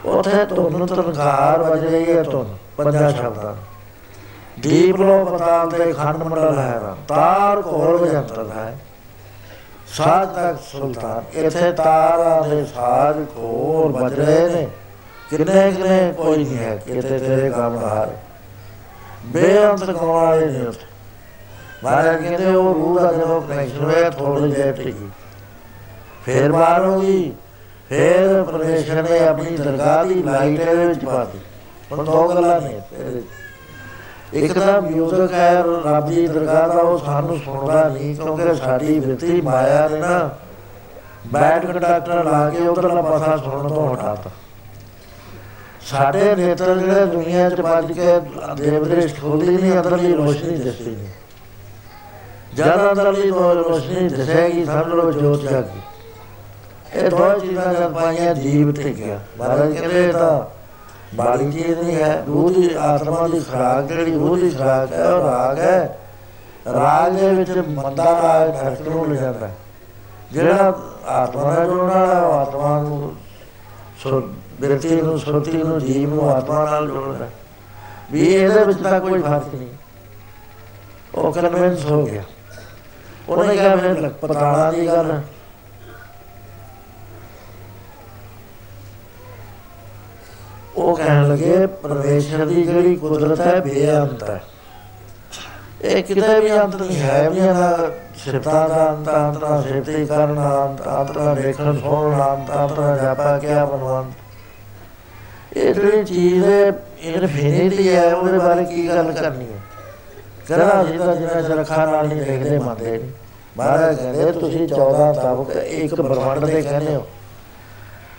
ਉਥੇ 0.04 0.44
ਤੁਨ 0.44 0.86
ਤੁਨਕਾਰ 0.86 1.62
ਵਜ 1.62 1.84
ਰਹੀ 1.84 2.16
ਹੈ 2.16 2.22
ਤੁਨ 2.22 2.56
ਪੰਜਾਂ 2.76 3.10
ਸ਼ਬਦਾਂ 3.10 3.54
ਦੀਪ 4.60 4.96
ਲੋ 4.96 5.24
ਪਤਾਲ 5.24 5.70
ਦੇ 5.70 5.92
ਖੰਡ 5.92 6.22
ਮੰਡਲ 6.22 6.58
ਹੈ 6.58 6.80
ਰਾ 6.82 6.96
ਤਾਰ 7.08 7.62
ਕੋਲ 7.62 7.96
ਵਜੰਤਰ 7.96 8.46
ਹੈ 8.56 8.76
ਸਾਜ 9.96 10.28
ਤੱਕ 10.28 10.58
ਸੁਲਤਾਨ, 10.72 11.38
ਇਥੇ 11.38 11.72
ਤਾਰਾਂ 11.72 12.48
ਦੇ 12.48 12.64
ਸਾਜ 12.64 13.16
ਕੋਲ 13.24 13.92
ਵੱਜ 13.92 14.14
ਰਹੇ 14.14 14.48
ਨੇ। 14.48 14.68
ਕਿੰਨੇ 15.30 15.72
ਕਿੰਨੇ 15.72 16.12
ਕੋਈ 16.16 16.36
ਨਹੀਂ 16.36 16.58
ਹੈ, 16.58 16.76
ਕਿਤੇ 16.76 17.18
ਤੇਰੇ 17.18 17.50
ਕੰਮ 17.50 17.78
ਹਾਰੇ। 17.78 18.10
ਬੇਅੰਤ 19.26 19.84
ਗਾਉਣ 19.84 20.08
ਵਾਲੇ 20.08 20.46
ਨੇ 20.46 20.66
ਉੱਥੇ? 20.66 20.86
ਮਹਾਰਾਜ 21.84 22.24
ਕਹਿੰਦੇ, 22.24 22.46
ਉਹ 22.46 22.74
ਰੂਹ 22.74 23.00
ਦਾ 23.00 23.12
ਜਦੋਂ 23.12 23.42
ਕਨੈਕਸ਼ਨ 23.42 23.84
ਹੋਇਆ 23.84 24.10
ਥੋੜੀ 24.10 24.52
ਜਿਹੀ 24.52 24.72
ਟਿਕੀ। 24.72 25.08
ਫੇਰ 26.24 26.52
ਬਾਹਰ 26.52 26.84
ਹੋ 26.84 27.00
ਗਈ 27.00 27.32
ਫੇਰ 27.88 28.42
ਪਰਮੇਸ਼ਰ 28.42 29.10
ਨੇ 29.10 29.26
ਆਪਣੀ 29.26 29.56
ਦਰਗਾਹ 29.56 30.04
ਦੀ 30.04 30.22
ਲਾਈਟ 30.22 30.60
ਇਹਦੇ 30.60 30.86
ਵਿੱਚ 30.86 31.04
ਪਾ 31.04 31.24
ਦਿੱਤੀ। 31.24 31.38
ਹੁਣ 31.92 32.04
ਦੋ 32.04 32.28
ਗੱਲਾਂ 32.28 32.60
ਨੇ 32.60 32.80
ਇਹਦੇ 32.92 33.10
ਵਿੱਚ। 33.10 33.26
ਇੱਕ 34.34 34.58
ਤਾਂ 34.58 34.82
ਮਿਊਜ਼ਿਕ 34.82 35.32
ਹੈ, 35.32 35.64
ਰੱਬ 35.86 36.06
ਦੀ 36.06 36.26
ਦਰਗਾਹ 36.26 36.68
ਦਾ, 36.68 36.80
ਉਹ 36.82 36.98
ਸਾਨੂੰ 36.98 37.38
ਸੁਣਦਾ 37.44 37.88
ਨਹੀਂ, 37.88 38.16
ਕਿਉਂਕਿ 38.16 38.54
ਸਾਡੀ 38.54 39.00
ਬਿਰਤੀ 39.00 39.40
ਮਾਇਆ 39.40 39.88
ਨੇ 39.88 40.00
ਨਾ 40.00 40.30
ਬੈਡ 41.26 41.66
ਕੰਡਕਟਰ 41.66 42.24
ਲਾ 42.24 42.50
ਕੇ 42.50 42.66
ਉਧਰਲਾ 42.66 43.02
ਪਾਸਾ 43.02 43.36
ਸੁਣਨ 43.36 43.68
ਤੋਂ 43.68 43.94
ਹਟਾਤਾ। 43.94 44.30
ਸਾਡੇ 45.80 46.36
ਨੇਤਰ 46.36 46.78
ਜਿਹੜੇ 46.78 47.06
ਦੁਨੀਆ 47.06 47.50
'ਚ 47.50 47.60
ਵੱਜ 47.60 47.92
ਕੇ 47.92 48.20
ਦੇਵਦ੍ਰਿਸ਼ 48.56 49.20
ਖੋਲਦੀ 49.20 49.56
ਨਹੀਂ, 49.56 49.72
ਅੰਦਰਲੀ 49.72 50.14
ਰੋਸ਼ਨੀ 50.14 50.56
ਦਿਸਦੀ 50.56 50.90
ਨਹੀਂ। 50.90 51.08
ਜਦ 52.56 52.90
ਅੰਦਰਲੀ 52.90 53.30
ਰੋ- 53.30 53.68
ਰੋਸ਼ਨੀ 53.68 54.08
ਦਿਸੇਗੀ 54.08 54.64
ਸਮਝ 54.64 54.86
ਲਓ 54.86 55.12
ਜੋਤ 55.12 55.40
ਜਾਗੀ। 55.40 55.80
ਇਹ 56.94 57.10
ਦੋ 57.10 57.38
ਚੀਜ਼ਾਂ 57.38 57.74
ਜਦ 57.74 57.92
ਪਾਈਆਂ, 57.92 58.34
ਜੀਵ 58.34 58.72
ਤੇ 58.72 58.94
ਗਿਆ 58.98 59.20
ਮਹਾਰਾਜ 59.38 59.76
ਕਹਿੰਦੇ 59.76 60.08
ਇਹ 60.08 60.12
ਤਾਂ 60.12 60.53
ਬਾੜੀ 61.14 61.52
ਚੀਜ਼ 61.52 61.80
ਨਹੀਂ 61.80 61.96
ਹੈ? 61.96 62.24
ਰੂਹ 62.26 62.50
ਦੀ 62.50 62.70
ਆਤਮਾ 62.78 63.28
ਦੀ 63.28 63.40
ਖੁਰਾਕ 63.40 63.84
ਜਿਹੜੀ, 63.84 64.14
ਰੂਹ 64.14 64.36
ਦੀ 64.36 64.50
ਖੁਰਾਕ 64.50 64.92
ਹੈ, 64.92 65.08
ਉਹ 65.08 65.30
ਰਾਗ 65.30 65.58
ਹੈ। 65.58 65.98
ਰਾਗ 66.72 67.12
ਦੇ 67.12 67.28
ਵਿੱਚ 67.28 67.50
ਮੰਦਾ 67.50 68.04
ਰਾਗ 68.04 68.48
ਧਰਤ 68.48 68.88
ਨੂੰ 68.88 69.14
ਲੈ 69.14 69.20
ਜਾਂਦਾ 69.20 69.48
ਹੈ। 69.48 69.56
ਜਿਹੜਾ 70.32 70.82
ਆਤਮਾ 71.06 71.54
ਨਾਲ 71.54 71.66
ਜੁੜਨ 71.66 71.86
ਵਾਲਾ 71.86 72.20
ਉਹ 72.20 72.32
ਆਤਮਾ 72.32 72.82
ਨੂੰ 72.82 73.16
ਸੋ 73.98 74.20
ਬਿਰਤੀ 74.60 75.00
ਨੂੰ, 75.00 75.18
ਸੁਰਤੀ 75.18 75.52
ਨੂੰ, 75.52 75.78
ਜੀਵ 75.80 76.14
ਨੂੰ 76.14 76.30
ਆਤਮਾ 76.30 76.64
ਨਾਲ 76.64 76.90
ਜੋੜਦਾ 76.90 77.24
ਹੈ। 77.24 77.30
ਵੀ 78.12 78.34
ਇਹਦੇ 78.34 78.64
ਵਿੱਚ 78.64 78.82
ਤਾਂ 78.82 79.00
ਕੋਈ 79.00 79.22
ਫ਼ਰਕ 79.22 79.54
ਨਹੀਂ। 79.54 79.68
ਉਹ 81.14 81.32
ਕਨਵਿੰਸ 81.32 81.84
ਹੋ 81.84 82.06
ਗਿਆ। 82.06 82.22
ਉਹਨੇ 83.28 83.56
ਕਿਹਾ 83.56 83.76
ਫਿਰ 83.76 84.08
ਪਤਾਣਾ 84.08 84.70
ਦੀ 84.70 84.86
ਗੱਲ 84.86 85.20
ਉਹ 90.76 90.96
ਕਹਿਣ 90.96 91.28
ਲੱਗੇ, 91.28 91.66
ਪਰਮੇਸ਼ਰ 91.66 92.46
ਦੀ 92.46 92.62
ਜਿਹੜੀ 92.62 92.96
ਕੁਦਰਤ 92.96 93.40
ਹੈ, 93.40 93.60
ਬੇਅੰਤ 93.60 94.30
ਹੈ। 94.30 94.42
ਇਹ 95.82 96.02
ਕਿਤੇ 96.04 96.40
ਵੀ 96.40 96.52
ਅੰਤ 96.52 96.82
ਨਹੀਂ, 96.82 97.00
ਹੈ 97.00 97.30
ਵੀ 97.30 97.38
ਇਹਦਾ 97.38 97.90
ਸਿਫਤਾਂ 98.16 98.68
ਦਾ 98.68 98.88
ਅੰਤ 98.90 99.08
ਅੰਤ 99.08 99.38
ਦਾ 99.38 99.62
ਸਿਫਤੀ 99.62 100.06
ਕਰਨ 100.06 100.34
ਦਾ 100.34 100.66
ਅੰਤ 100.66 100.88
ਅੰਤ 100.88 101.18
ਦਾ 101.18 101.34
ਦੇਖਣ, 101.34 101.78
ਸੁਣਨ 101.78 102.18
ਦਾ 102.18 102.34
ਅੰਤ 102.34 102.50
ਅੰਤ 102.50 102.80
ਦਾ 102.80 102.96
ਜਾਪਾ 102.96 103.38
ਕਿਆ 103.38 103.64
ਬਣਵੰਤ 103.64 105.56
ਇਹ 105.56 105.74
ਜਿਹੜੀ 105.74 106.04
ਚੀਜ਼ 106.04 106.44
ਹੈ 106.44 106.72
ਇਨਫਿਨਿਟੀ 107.02 107.88
ਹੈ 107.94 108.14
ਉਹਦੇ 108.14 108.38
ਬਾਰੇ 108.38 108.64
ਕੀ 108.64 108.88
ਗੱਲ 108.88 109.12
ਕਰਨੀ 109.12 109.44
ਹੈ? 109.44 109.58
ਕਰਾ 110.48 110.84
ਜਿਹਦਾ 110.84 111.14
ਜਿਹਨਾਂ 111.14 111.42
ਚਰਖਾ 111.42 111.86
ਨਾਲ 111.86 112.08
ਨਹੀਂ 112.08 112.22
ਦੇਖਦੇ, 112.22 112.58
ਮੰਨਦੇ 112.58 112.90
ਨਹੀਂ। 112.90 113.10
ਮਹਾਰਾਜ 113.56 113.96
ਕਹਿੰਦੇ, 113.96 114.32
ਤੁਸੀਂ 114.32 114.68
14 114.68 115.12
ਤਬਕ 115.12 115.56
ਇੱਕ 115.56 115.94
ਬ੍ਰਹਮੰਡ 115.94 116.44
ਦੇ 116.44 116.62
ਕਹਿੰਦੇ 116.62 116.94
ਹੋ। 116.94 117.06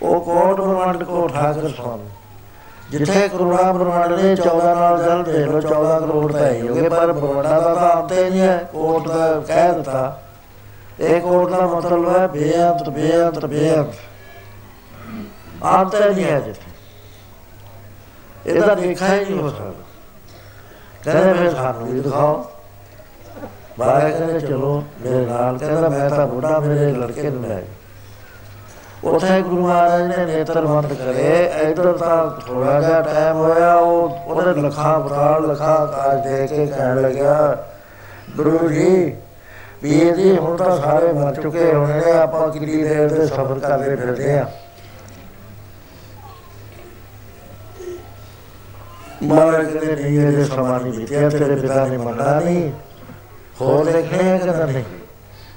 ਉਹ 0.02 0.22
ਕੋਟ 0.22 0.62
ਬ੍ਰਹਮੰਡ 0.62 1.04
ਕੋ 1.04 1.28
ਠਾਕਰ 1.28 1.70
ਸੁਣ 1.70 2.00
ਜਿੱਥੇ 2.92 3.28
ਕਰੋੜਾਂ 3.28 3.74
ਬ੍ਰਹਮੰਡ 3.74 4.20
ਨੇ 4.22 4.36
14 4.36 4.76
ਨਾਲ 4.76 5.04
ਜਲ 5.04 5.24
ਦੇ 5.24 5.46
ਲੋ 5.46 5.62
14 5.62 6.00
ਕਰੋੜ 6.00 6.32
ਤਾਂ 6.32 6.50
ਹੀ 6.50 6.68
ਹੋਗੇ 6.68 6.90
ਪਰ 6.90 7.12
ਬ੍ਰਹਮੰਡਾਂ 7.12 7.62
ਦਾ 7.62 7.76
ਤਾਂ 7.76 8.02
ਅੰਤ 8.02 8.12
ਹੀ 8.12 8.30
ਨਹੀਂ 8.30 8.42
ਹੈ 8.42 8.70
ਕੋਟ 8.72 9.08
ਦਾ 9.08 9.44
ਕਹਿ 9.48 9.74
ਦਿੱਤਾ। 9.74 10.22
ਇਹ 11.00 11.22
ਕੋਟ 11.22 11.50
ਦਾ 11.50 11.68
ਮਤਲਬ 11.68 12.16
ਹੈ 12.16 12.28
ਬੇਅੰਤ 12.28 12.90
ਬੇਅੰਤ 12.90 13.46
ਬੇਅੰਤ। 13.46 13.94
ਅੰਤ 15.64 15.96
ਹੀ 15.96 16.16
ਨਹੀਂ 16.16 16.26
ਹੈ 16.26 16.40
ਜਿੱਥੇ। 16.40 16.72
ਇਹਦਾ 18.50 18.76
ਦੇਖਾ 18.76 19.14
ਹੀ 19.16 19.26
ਨਹੀਂ 19.26 19.42
ਹੋ 19.42 19.50
ਸਕਦਾ। 19.50 19.72
ਕਹਿੰਦੇ 21.04 21.34
ਫਿਰ 21.34 21.56
ਸਾਨੂੰ 21.56 21.88
ਵੀ 21.88 22.00
ਦਿਖਾਓ। 22.00 22.52
ਬਾਹਰ 23.80 24.12
ਕਹਿੰਦੇ, 24.12 24.40
ਚਲੋ 24.40 24.84
ਮੇਰੇ 25.02 25.26
ਨਾਲ, 25.26 25.58
ਕਹਿੰਦਾ, 25.58 25.90
ਮੈਂ 25.90 26.10
ਤਾਂ 26.10 26.28
ਬੁੱਢਾ, 26.28 26.60
ਮੇਰੇ 26.60 26.92
ਲੜਕੇ 26.92 27.30
ਨੂੰ 27.30 27.44
ਲੈ 27.44 27.62
ਉਥੇ 29.06 29.42
ਗੁਰੂ 29.42 29.62
ਮਹਾਰਾਜ 29.62 30.02
ਨੇ 30.02 30.26
ਨੇਤਰ 30.26 30.66
ਬੰਦ 30.66 30.94
ਕਰੇ, 30.94 31.52
ਇਧਰ 31.70 31.98
ਤਾਂ 31.98 32.42
ਥੋੜਾ 32.48 32.82
ਜਿਹਾ 32.82 33.02
ਟਾਈਮ 33.02 33.36
ਹੋਇਆ, 33.36 33.76
ਉਹ 33.76 34.10
ਉਹਦੇ 34.28 34.62
ਲਖਾਂ 34.62 35.00
ਬਰਾਲ 35.00 35.48
ਲਖਾਂ 35.48 35.88
ਕਾਜ 35.88 36.24
ਦੇ 36.24 36.48
ਕੇ 36.48 36.66
ਕਹਿਣ 36.66 37.02
ਲੱਗਿਆ, 37.02 37.64
ਗੁਰੂ 38.38 38.70
ਜੀ, 38.70 39.16
ਵੀਰ 39.84 40.16
ਜੀ, 40.16 40.38
ਹੁਣ 40.38 40.58
ਤਾਂ 40.58 40.78
ਸਾਰੇ 40.78 41.14
ਮਰ 41.14 41.36
ਚੁੱਕੇ 41.36 41.74
ਹੋਣੇ 41.74 41.94
ਨੇ, 41.94 42.12
ਆਪਾਂ 42.12 42.52
ਕਿੰਨੀ 42.52 42.84
ਦੇਰ 42.84 43.10
ਦੇ 43.10 43.28
ਸਬਰ 43.28 43.60
ਕਰਦੇ 43.60 43.96
ਫਿਰਦੇ 43.96 44.40
ਆ 44.40 44.46
ਮਹਾਰਾਜ 49.24 49.66
ਕਹਿੰਦੇ, 49.66 49.96
ਨਹੀਂ 49.96 50.20
ਇਹ 50.20 50.46
ਸਮਾਂ 50.46 50.80
ਨਹੀਂ 50.80 50.94
ਬੀਤਿਆ, 50.94 51.30
ਤੇਰੇ 51.30 51.56
ਪਿਤਾ 51.56 51.86
ਨੇ 51.86 51.98
ਮੰਨਣਾ 51.98 52.40
ਨਹੀਂ। 52.40 52.72
ਹੋਰ 53.62 53.86
ਦੇਖਣੇ 53.86 54.40
ਕਿ 54.40 54.46
ਨਹੀਂ? 54.46 54.84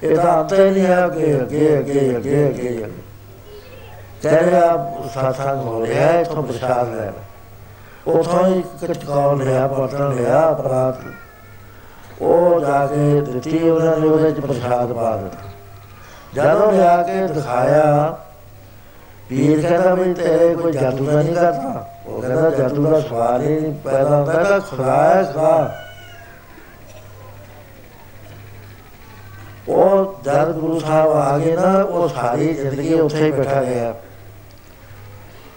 ਇਹ 0.03 0.15
ਤਾਂ 0.15 0.41
ਅੰਤ 0.41 0.53
ਹੀ 0.53 0.69
ਨਹੀਂ 0.69 0.85
ਹੈ 0.85 1.05
ਅੱਗੇ 1.05 1.41
ਅੱਗੇ 1.41 1.77
ਅੱਗੇ 1.79 2.17
ਅੱਗੇ 2.17 2.47
ਅੱਗੇ। 2.47 2.85
ਕਹਿੰਦੇ 4.23 4.57
ਆ 4.57 4.77
ਸਾਥਾਂ 5.13 5.55
ਹੋ 5.55 5.85
ਰਿਹਾ 5.85 6.11
ਇਥੋਂ 6.11 6.43
ਪ੍ਰਸ਼ਾਦ 6.43 6.93
ਲੈ 6.95 7.11
ਉਥੋਂ 8.07 8.45
ਹੀ 8.45 8.63
ਕਚਕਾਉ 8.81 9.35
ਲਿਆ 9.35 9.67
ਬਰਤਨ 9.67 10.15
ਲਿਆ 10.15 10.51
ਪ੍ਰਾਤ 10.53 11.01
ਉਹ 12.21 12.59
ਜਾ 12.59 12.85
ਕੇ 12.87 13.21
ਦਿੱਤੀ 13.21 13.69
ਉਹਨਾਂ 13.69 13.97
ਨੇ 13.97 14.07
ਉਹਦੇ 14.07 14.31
ਚ 14.31 14.39
ਪ੍ਰਸ਼ਾਦ 14.39 14.93
ਪਾ 14.93 15.15
ਦਿੱਤਾ 15.17 15.47
ਜਦੋਂ 16.33 16.71
ਲਿਆ 16.71 17.01
ਕੇ 17.03 17.27
ਦਿਖਾਇਆ 17.27 18.17
ਪੀਰ 19.29 19.61
ਕਹਿੰਦਾ 19.61 19.93
ਵੀ 19.93 20.13
ਤੇਰੇ 20.13 20.53
ਕੋਈ 20.55 20.71
ਜਾਦੂ 20.71 21.05
ਦਾ 21.05 21.21
ਨਹੀਂ 21.21 21.35
ਕਰਦਾ 21.35 21.85
ਉਹ 22.05 22.21
ਕਹਿੰਦਾ 22.21 22.49
ਜਾਦੂ 22.49 22.85
ਦਾ 22.85 22.99
ਸਵਾਲ 22.99 23.41
ਹੀ 23.41 23.59
ਨਹੀਂ 23.59 23.73
ਪੈਦਾ 23.83 24.17
ਹੁੰਦਾ 24.17 24.43
ਤਾਂ 24.43 24.59
ਖੁਦਾ 24.59 24.95
ਹੈ 24.95 25.23
ਖੁਦਾ 25.23 25.71
ਉਹ 29.69 30.21
ਜਦ 30.23 30.51
ਗੁਰੂ 30.51 30.79
ਸਾਹਿਬ 30.79 31.11
ਆ 31.11 31.37
ਗਏ 31.37 31.55
ਨਾ 31.55 31.73
ਉਹ 31.81 32.07
ਸਾਰੀ 32.09 32.53
ਜ਼ਿੰਦਗੀ 32.53 32.93
ਉੱਥੇ 32.93 33.25
ਹੀ 33.25 33.31
ਬੈਠਾ 33.31 33.63
ਗਿਆ 33.63 33.93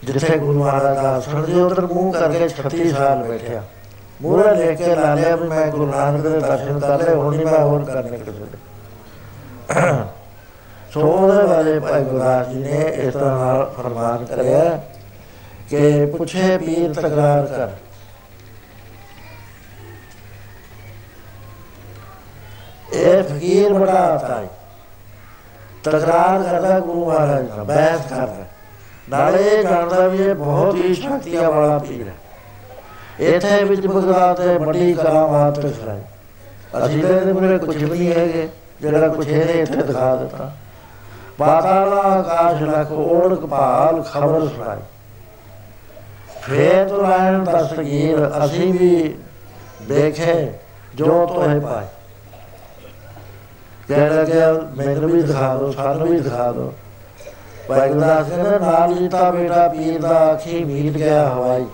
ਜਿੱਥੇ 0.03 0.39
ਗੁਰੂ 0.39 0.59
ਮਹਾਰਾਜ 0.59 0.97
ਦਾ 0.97 1.11
ਆਸਣ 1.11 1.43
ਦੇ 1.43 1.61
ਉਧਰ 1.61 1.87
ਮੂੰਹ 1.87 2.13
ਕਰਕੇ 2.13 2.49
36 2.57 2.89
ਸਾਲ 2.93 3.23
ਬੈਠਿਆ 3.23 3.63
ਮੂਹਰੇ 4.23 4.55
ਲੈ 4.57 4.73
ਕੇ 4.75 4.95
ਲਾ 4.97 5.15
ਲਿਆ 5.15 5.37
ਵੀ 5.37 5.49
ਮੈਂ 5.49 5.67
ਗੁਰੂ 5.67 5.87
ਨਾਨਕ 5.87 6.23
ਦੇ 6.23 6.41
ਦਰਸ਼ਨ 6.41 6.79
ਕਰ 6.81 7.03
ਲਏ 7.03 7.15
ਹੁਣ 7.15 7.37
ਨਹੀਂ 7.37 7.47
ਮੈਂ 7.47 7.61
ਹੋਰ 7.61 7.85
ਕਰਨੇ 7.85 8.19
ਕਿਸੇ 8.19 8.47
ਦੇ 8.47 8.59
ਸੋ 10.93 11.01
ਉਹਦੇ 11.03 11.47
ਬਾਰੇ 11.47 11.79
ਭਾਈ 11.81 12.05
ਗੁਰਦਾਸ 12.05 12.49
ਜੀ 12.49 12.59
ਨੇ 12.59 12.81
ਇਸ 12.99 13.15
ਤਰ੍ਹਾਂ 13.15 13.65
ਫਰਮਾਨ 13.73 14.25
ਕਰਿਆ 14.25 14.79
ਕਿ 15.71 16.07
ਪੁੱਛੇ 16.17 16.57
ਪੀਰ 16.59 16.93
ਤਕਰਾਰ 16.93 17.47
ਕਰ 17.47 17.71
ਇਹ 22.95 23.23
ਫਕੀਰ 23.23 23.73
ਬੜਾ 23.73 23.99
ਆਤਾ 24.05 24.35
ਹੈ 24.35 24.49
ਤਕਰਾਰ 25.85 26.43
ਕਰਦਾ 26.43 26.79
ਗੁਰੂ 26.81 27.05
ਮਹਾਰਾਜ 27.05 27.49
ਨਾਲ 27.49 27.65
ਬਹਿਸ 27.65 28.07
ਕਰਦਾ 28.09 28.42
ਨਾਲੇ 29.13 29.63
ਜਾਣਦਾ 29.63 30.09
ਵੀ 30.09 30.19
ਇਹ 30.19 30.35
ਬਹੁਤ 30.35 30.75
ਹੀ 30.75 30.95
ਸ਼ਕਤੀਆਂ 30.95 31.51
ਵਾਲਾ 31.51 31.79
ਪੀਰ 31.79 32.09
ਹੈ। 32.09 32.15
ਇੱਥੇ 33.21 33.65
ਵਿੱਚ 33.65 33.87
ਬਗਦਾਦ 33.87 34.37
ਤੇ 34.37 34.59
ਵੱਡੀ 34.59 34.93
ਕਰਾਮਾਤ 34.95 35.61
ਦਿਖਾਈ 35.61 36.01
ਅਸੀਂ 36.87 37.05
ਦੇ 37.05 37.33
ਮੇਰੇ 37.33 37.59
ਕੁਝ 37.59 37.77
ਵੀ 37.77 37.99
ਨਹੀਂ 37.99 38.13
ਹੈਗੇ। 38.13 38.49
ਜਿਹੜਾ 38.81 39.09
ਕੁਝ 39.09 39.29
ਇਹਨੇ 39.29 39.53
ਇੱਥੇ 39.53 39.83
ਦਿਖਾ 39.83 40.17
ਦਿੱਤਾ। 40.17 40.51
ਪਾਤਾਲਾ 41.39 41.97
ਆਕਾਸ਼ 41.97 42.63
ਲਖ 42.63 42.93
ਓੜ 42.93 43.35
ਕਪਾਲ 43.35 44.03
ਖਬਰ 44.03 44.49
ਸੁਣਾਈ। 44.49 44.81
ਫੇਰ 46.43 46.89
ਤੋਂ 46.89 47.07
ਆਇਨ 47.07 47.45
ਦਸਤਗੀਰ 47.45 48.31
ਅਸੀਂ 48.45 48.75
ਵੀ 48.75 49.17
ਦੇਖੇ 49.83 50.53
ਜੋ 50.95 51.27
ਤੋਏ 51.27 51.61
ਪਾਏ। 51.61 51.87
ਕਹਿ 53.89 54.11
ਲੱਗਿਆ 54.11 54.53
ਮੈਨੂੰ 54.77 55.11
ਵੀ 55.11 55.23
ਦਿਖਾ 55.23 55.57
ਦਿਓ 55.57 55.71
ਸਾਨੂੰ 55.71 56.09
ਵੀ 56.09 56.21
ਦਿਖਾ 56.21 56.53
ਦਿਓ। 56.53 56.73
ਭਾਈ 57.69 57.89
ਗੁਰਦਾਸ 57.89 58.29
ਕਹਿੰਦਾ 58.29 58.59
ਨਾਲ 58.59 58.95
ਜੀਤਾ 58.95 59.31
ਬੇਟਾ 59.31 59.69
ਪੀਰ 59.69 60.01
ਦਾ 60.01 60.09
ਆਖੀ 60.09 60.65
ਮੀਟ 60.65 60.97
ਗਿਆ 60.97 61.29
ਹਵਾਈ। 61.29 61.67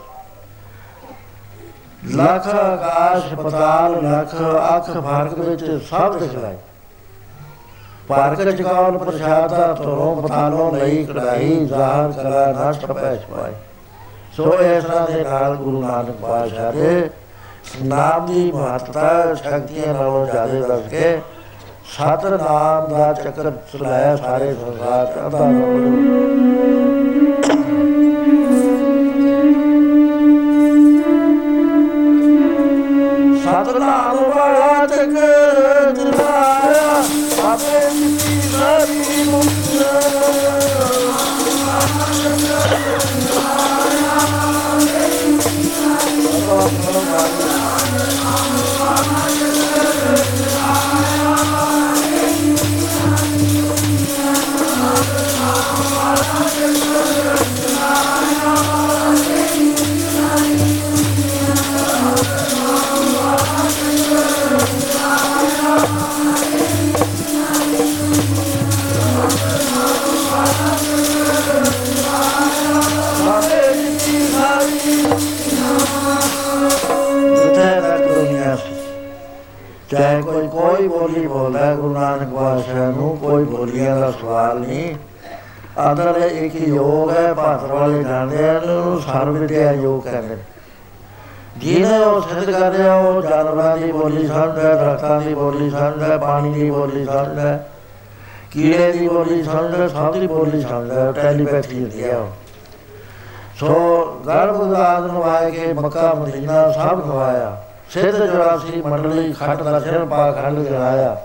ਲੱਖ 2.14 2.46
ਆਕਾਸ਼, 2.48 3.34
ਪਤਾਲ 3.34 3.92
ਲੱਖ 4.04 4.34
ਅੱਖ 4.76 4.90
ਫ਼ਰਕ 4.90 5.38
ਵਿੱਚ 5.38 5.64
ਸਭ 5.90 6.18
ਦਿਖਲਾਈ। 6.18 6.56
ਪਾਰਕ 8.08 8.42
ਚਕਾਉਣ 8.50 8.98
ਪ੍ਰਸ਼ਾਦਾ 8.98 9.72
ਤੋਰੋਂ 9.74 10.22
ਪਤਾਲੋਂ 10.22 10.72
ਲਈ 10.72 11.04
ਕਢਾਈ, 11.04 11.64
ਜ਼ਾਹਰ 11.66 12.12
ਕਰਾ 12.12 12.52
ਨਾ 12.52 12.72
ਟਪੈ 12.72 13.16
ਛਪਾਈ। 13.16 13.52
ਸੋ 14.36 14.54
ਇਸ 14.54 14.84
ਤਰ੍ਹਾਂ 14.84 15.06
ਦੇ 15.06 15.24
ਨਾਲ 15.24 15.54
ਗੁਰੂ 15.56 15.82
ਨਾਨਕ 15.82 16.10
ਪਾਤਸ਼ਾਹ 16.10 16.72
ਦੇ 16.72 17.10
ਨਾਮ 17.84 18.26
ਦੀ 18.26 18.52
ਮਹੱਤਤਾ 18.52 19.34
ਸ਼ਕਤੀਆਂ 19.34 19.94
ਨਾਲੋਂ 19.94 20.26
ਜ਼ਿਆਦਾ 20.26 20.60
ਦੱਸ 20.60 20.90
ਕੇ 20.90 21.20
ਸਤ 21.88 22.24
ਨਾਮ 22.32 22.88
ਦਾ 22.88 23.12
ਚੱਕਰ 23.14 23.50
ਚਲਾਇਆ 23.72 24.16
ਸਾਰੇ 24.16 24.52
ਸੰਸਾਰ 24.54 25.06
ਚ, 25.06 25.26
ਅੱਧਾ 25.26 25.48
ਸਤ 33.44 33.76
ਨਾਮ 33.78 34.16
ਵਾਲਾ 34.28 34.86
ਚੱਕਰ 34.86 35.94
ਚਲਾਇਆ 35.96 37.02
ਆਪੇ 37.44 37.80
ਦੀ 37.90 38.40
ਸਾਰੀ 38.50 39.24
ਚਾਹੇ 79.90 80.22
ਕੋਈ 80.22 80.48
ਕੋਈ 80.48 80.88
ਬੋਲੀ 80.88 81.26
ਬੋਲਦਾ 81.26 81.74
ਗੁਰੂ 81.74 81.92
ਨਾਨਕ 81.94 82.34
ਪਾਤਸ਼ਾਹ 82.34 82.92
ਨੂੰ 82.92 83.16
ਕੋਈ 83.16 83.44
ਬੋਲੀਆਂ 83.44 84.00
ਦਾ 84.00 84.10
ਸਵਾਲ 84.10 84.58
ਨਹੀਂ। 84.60 84.94
ਅੰਦਰ 85.90 86.16
ਇੱਕ 86.32 86.54
ਯੋਗ 86.54 87.10
ਹੈ, 87.10 87.34
ਭਾਦਰ 87.34 87.72
ਵਾਲੇ 87.72 88.02
ਜਾਣਦੇ 88.04 88.48
ਹਨ, 88.48 88.70
ਉਹਨੂੰ 88.70 89.00
ਸਰਵ 89.00 89.36
ਵਿਦਿਆ 89.36 89.72
ਯੋਗ 89.72 90.02
ਕਹਿੰਦੇ 90.02 90.34
ਨੇ। 90.34 90.42
ਜਿਹਨੇ 91.58 91.98
ਉਹ 91.98 92.20
ਸਿੱਧ 92.20 92.50
ਕਰ 92.50 92.72
ਰਿਹਾ 92.72 92.94
ਉਹ 92.94 93.22
ਜਾਨਵਰਾਂ 93.22 93.76
ਦੀ 93.76 93.92
ਬੋਲੀ 93.92 94.26
ਸਮਝਦਾ 94.26 94.74
ਦਰਖਤਾਂ 94.74 95.20
ਦੀ 95.20 95.34
ਬੋਲੀ 95.34 95.70
ਸਮਝਦਾ 95.70 96.16
ਪਾਣੀ 96.16 96.52
ਦੀ 96.52 96.70
ਬੋਲੀ 96.70 97.04
ਸਮਝਦਾ 97.04 97.58
ਕੀੜੇ 98.50 98.92
ਦੀ 98.92 99.08
ਬੋਲੀ 99.08 99.42
ਸਮਝਦਾ 99.42 99.88
ਸਭ 99.88 100.12
ਦੀ 100.12 100.26
ਬੋਲੀ 100.26 100.60
ਸਮਝਦਾ 100.60 101.12
ਟੈਲੀਪੈਥੀ 101.12 101.80
ਹੁੰਦੀ 101.80 102.04
ਹੈ 102.04 102.18
ਸੋ 103.60 104.04
ਗਰਭਦਾਦ 104.26 105.10
ਨੂੰ 105.10 105.24
ਆਏ 105.24 105.50
ਕੇ 105.50 105.72
ਮੱਕਾ 105.72 106.14
ਮਦੀਨਾ 106.14 106.72
ਸਭ 106.72 107.06
ਨਵਾਇਆ 107.06 107.62
ਸਿੱਧ 107.90 108.16
ਜਰਾਸੀ 108.16 108.82
ਮੰਡਲੀ 108.82 109.32
ਖੱਟ 109.32 109.62
ਦਰਸ਼ਨ 109.62 110.06
ਪਾ 110.06 110.30
ਖੰਡ 110.32 110.58
ਜਰਾਇਆ 110.58 111.16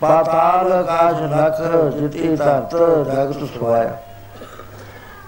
ਪਾਤਾਲ 0.00 0.72
ਆਕਾਸ਼ 0.72 1.22
ਲਖ 1.22 1.92
ਜਿਤੀ 1.94 2.36
ਧਰਤ 2.36 2.74
ਜਗਤ 3.06 3.58
ਸੁਆਇਆ। 3.58 3.96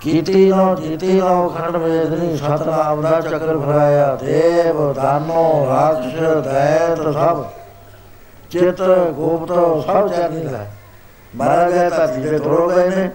ਕੀਤੀ 0.01 0.53
ਨੋ 0.53 0.75
ਜੀਤੀ 0.75 1.13
ਨੋ 1.21 1.49
ਖੰਡ 1.49 1.77
ਵੇਦਨੀ 1.77 2.37
ਸਤਨਾਮ 2.37 3.01
ਦਾ 3.03 3.21
ਚੱਕਰ 3.21 3.59
ਫਰਾਇਆ। 3.59 4.15
ਦੇਵ, 4.15 4.93
ਦਾਨੋ, 4.93 5.67
ਰਾਖਸ਼, 5.71 6.23
ਦੈਤ 6.45 7.15
ਸਭ। 7.15 7.45
ਚਿਤ, 8.51 8.83
ਗੋਪਤ 9.17 9.53
ਸਭ 9.87 10.09
ਚਰਨੀ 10.09 10.43
ਲੈ। 10.43 10.65
ਮਾਰਾ 11.37 11.71
ਗਏ 11.71 11.89
ਤਾਂ 11.91 12.07
ਜਿਹੜੇ 12.07 12.39
ਤੋੜ 12.39 12.73
ਗਏ 12.73 12.89
ਨੇ। 12.89 13.11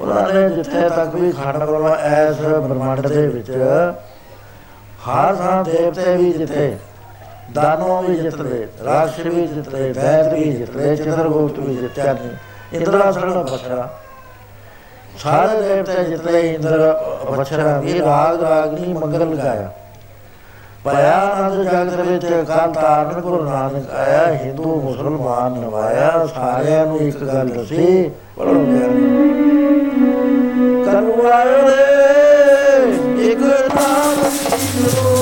ਉਹਨਾਂ 0.00 0.34
ਨੇ 0.34 0.48
ਜਿੱਥੇ 0.50 0.88
ਤੱਕ 0.88 1.14
ਵੀ 1.14 1.32
ਖੰਡ 1.32 1.62
ਵਾਲਾ 1.62 1.94
ਐਸ 1.94 2.40
ਬ੍ਰਹਮੰਡ 2.40 3.06
ਦੇ 3.06 3.26
ਵਿੱਚ 3.26 3.50
ਹਰ 5.04 5.34
ਥਾਂ 5.34 5.64
ਦੇਵਤੇ 5.64 6.16
ਵੀ 6.16 6.32
ਜਿੱਤੇ, 6.32 6.76
ਦਾਨੋ 7.52 8.00
ਵੀ 8.02 8.16
ਜਿੱਤਦੇ, 8.16 8.66
ਰਾਖਸ਼ 8.84 9.20
ਵੀ 9.20 9.46
ਜਿੱਤਦੇ 9.46 9.92
ਦੈਤ 9.92 10.32
ਵੀ 10.32 10.52
ਜਿੱਤਦੇ 10.52 10.94
ਚੰਦਰਗੁਪਤ 10.96 11.58
ਵੀ 11.58 11.74
ਜਿੱਤਿਆ 11.74 12.16
ਇੰਦਰਾਸਣ 12.72 13.32
ਦਾ 13.32 13.42
ਬਸਰਾ 13.42 13.88
ਸਾਰੇ 15.18 15.60
ਦੇਵਤੇ 15.62 16.04
ਜਿਤਨੇ 16.04 16.40
ਇੰਦਰ 16.40 16.78
ਬਛੜਾ 17.30 17.78
ਵੀ, 17.78 17.98
ਰਾਗ 18.00 18.42
ਰਾਗਨੀ 18.42 18.92
ਮੰਗਲ 18.92 19.28
ਲਗਾਇਆ 19.30 19.70
ਪਾਇਆ 20.84 21.18
ਅਨੰਦ 21.34 21.62
ਜਗਤ 21.62 22.00
ਵਿੱਚ 22.00 22.26
ਕਾਲ 22.48 22.72
ਤਾਰਨ 22.72 23.20
ਗੁਰੂ 23.20 23.42
ਨਾਨਕ 23.44 23.90
ਆਇਆ, 23.90 24.26
ਹਿੰਦੂ, 24.34 24.80
ਮੁਸਲਮਾਨ 24.80 25.52
ਨਵਾਇਆ 25.52 26.26
ਸਾਰਿਆਂ 26.26 26.86
ਨੂੰ 26.86 26.98
ਇੱਕ 26.98 27.22
ਗੱਲ 27.24 27.48
ਦੱਸੀ 27.48 28.10
ਪੜੋ 28.36 28.54
ਕਰਵਾਇਓ 30.84 31.68
ਰੇ 31.68 33.30
ਇੱਕ 33.30 33.40
ਨਾਮ 33.40 34.53
ਸਭ 34.74 35.13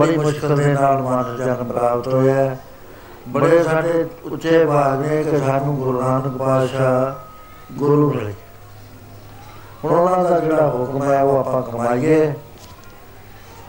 ਬੜੀ 0.00 0.16
ਮੁਸ਼ਕਲ 0.16 0.56
ਦੇ 0.56 0.72
ਨਾਲ 0.72 0.98
ਮਨ 0.98 1.36
ਜਨਮ 1.36 1.64
ਪ੍ਰਾਪਤ 1.64 2.08
ਹੋਇਆ। 2.08 2.56
ਬੜੇ 3.28 3.62
ਸਾਡੇ 3.62 4.06
ਉੱਚੇ 4.24 4.66
ਭਾਗ 4.66 5.06
ਨੇ 5.06 5.24
ਕਿ 5.24 5.38
ਸਾਨੂੰ 5.38 5.76
ਗੁਰੂ 5.76 6.02
ਨਾਨਕ 6.02 6.36
ਪਾਤਸ਼ਾਹ 6.36 7.14
ਗੁਰੂ 7.72 8.12
ਮਿਲੇ। 8.12 8.34
ਉਹਨਾਂ 9.84 10.24
ਦਾ 10.24 10.40
ਜਿਹੜਾ 10.40 10.70
ਹੁਕਮ 10.70 11.12
ਹੈ 11.12 11.22
ਉਹ 11.22 11.38
ਆਪਾਂ 11.38 11.62
ਕਮਾਈਏ। 11.62 12.34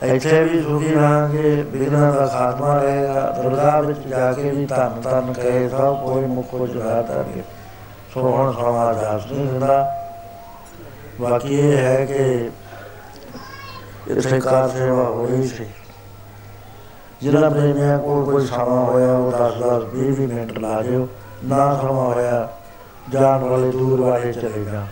ਇੱਥੇ 0.03 0.43
ਵੀ 0.43 0.63
ਸੁਖੀ 0.63 0.93
ਰਹਾਂਗੇ, 0.93 1.63
ਬਿਨਾਂ 1.63 2.13
ਦਾ 2.13 2.27
ਖਾਤਮਾ 2.27 2.77
ਰਹੇਗਾ, 2.77 3.31
ਦਰਗਾਹ 3.31 3.81
ਵਿੱਚ 3.81 3.99
ਜਾ 3.99 4.33
ਕੇ 4.33 4.51
ਵੀ 4.51 4.65
ਧੰਨ 4.65 5.01
ਧੰਨ 5.01 5.33
ਕਹੇ 5.33 5.69
ਸਭ, 5.69 6.05
ਕੋਈ 6.05 6.25
ਮੁਖੋ 6.25 6.67
ਜੁੜਾ 6.67 7.01
ਕੇ 7.01 7.43
ਸੋ 8.13 8.21
ਹੁਣ 8.21 8.53
ਸਮਾਂ 8.53 8.93
ਦਾਸ 8.93 9.31
ਨਹੀਂ 9.31 9.47
ਹੁੰਦਾ। 9.47 9.93
ਬਾਕੀ 11.21 11.59
ਇਹ 11.59 11.77
ਹੈ 11.77 12.05
ਕਿ 12.05 12.49
ਇਸੇ 14.07 14.39
ਕਾਰ 14.39 14.69
ਸੇਵਾ 14.69 15.03
ਹੋਈ 15.03 15.47
ਸੀ। 15.47 15.65
ਜਿਹੜਾ 17.21 17.49
ਪ੍ਰੇਮੀਆਂ 17.49 17.97
ਕੋਲ 17.99 18.25
ਕੋਈ 18.25 18.45
ਸਮਾਂ 18.45 18.85
ਹੋਇਆ, 18.85 19.13
ਉਹ 19.17 19.31
10 19.31 19.53
10 19.61 19.83
20 19.93 20.11
20 20.11 20.27
ਮਿੰਟ 20.27 20.57
ਲਾ 20.59 20.81
ਦਿਓ। 20.81 21.07
ਨਾ 21.45 21.79
ਸਮਾਂ 21.81 22.05
ਹੋਇਆ, 22.05 22.47
ਜਾਣ 23.09 23.43
ਵਾਲੇ 23.43 23.71
ਦੂਰ 23.71 24.01
ਵਾਲੇ 24.01 24.33
ਚਲੇ 24.33 24.63
ਜਾ 24.65 24.85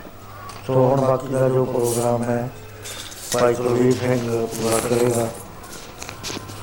ਸੋ 0.66 0.74
ਹੁਣ 0.74 1.00
ਬਾਕੀ 1.00 1.28
ਦਾ 1.28 1.48
ਜੋ 1.48 1.64
ਪ੍ਰੋਗਰਾਮ 1.64 2.22
ਹੈ, 2.22 2.48
ਭਾਈ 3.32 3.54
ਕੁਲਵੀਰ 3.54 3.92
ਸਿੰਘ 3.92 4.46
ਪੂਰਾ 4.46 4.78
ਕਰੇਗਾ। 4.88 5.26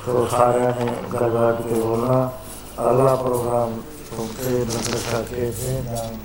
ਸੋ 0.06 0.26
ਸਾਰਿਆਂ 0.30 0.72
ਨੇ 0.80 0.86
ਗੜਗੜ 1.12 1.52
ਕੇ 1.62 1.74
ਬੋਲਣਾ 1.74 2.30
ਅਗਲਾ 2.90 3.14
ਪ੍ਰੋਗਰਾਮ 3.14 3.70
ਸੁਣਤੇ 4.10 4.50
ਨੰਬਰ 4.50 4.98
ਕਰਕੇ 5.12 5.52
ਸੇ 5.52 5.82
ਨਾਮ 5.84 6.08
ਦੀ 6.08 6.23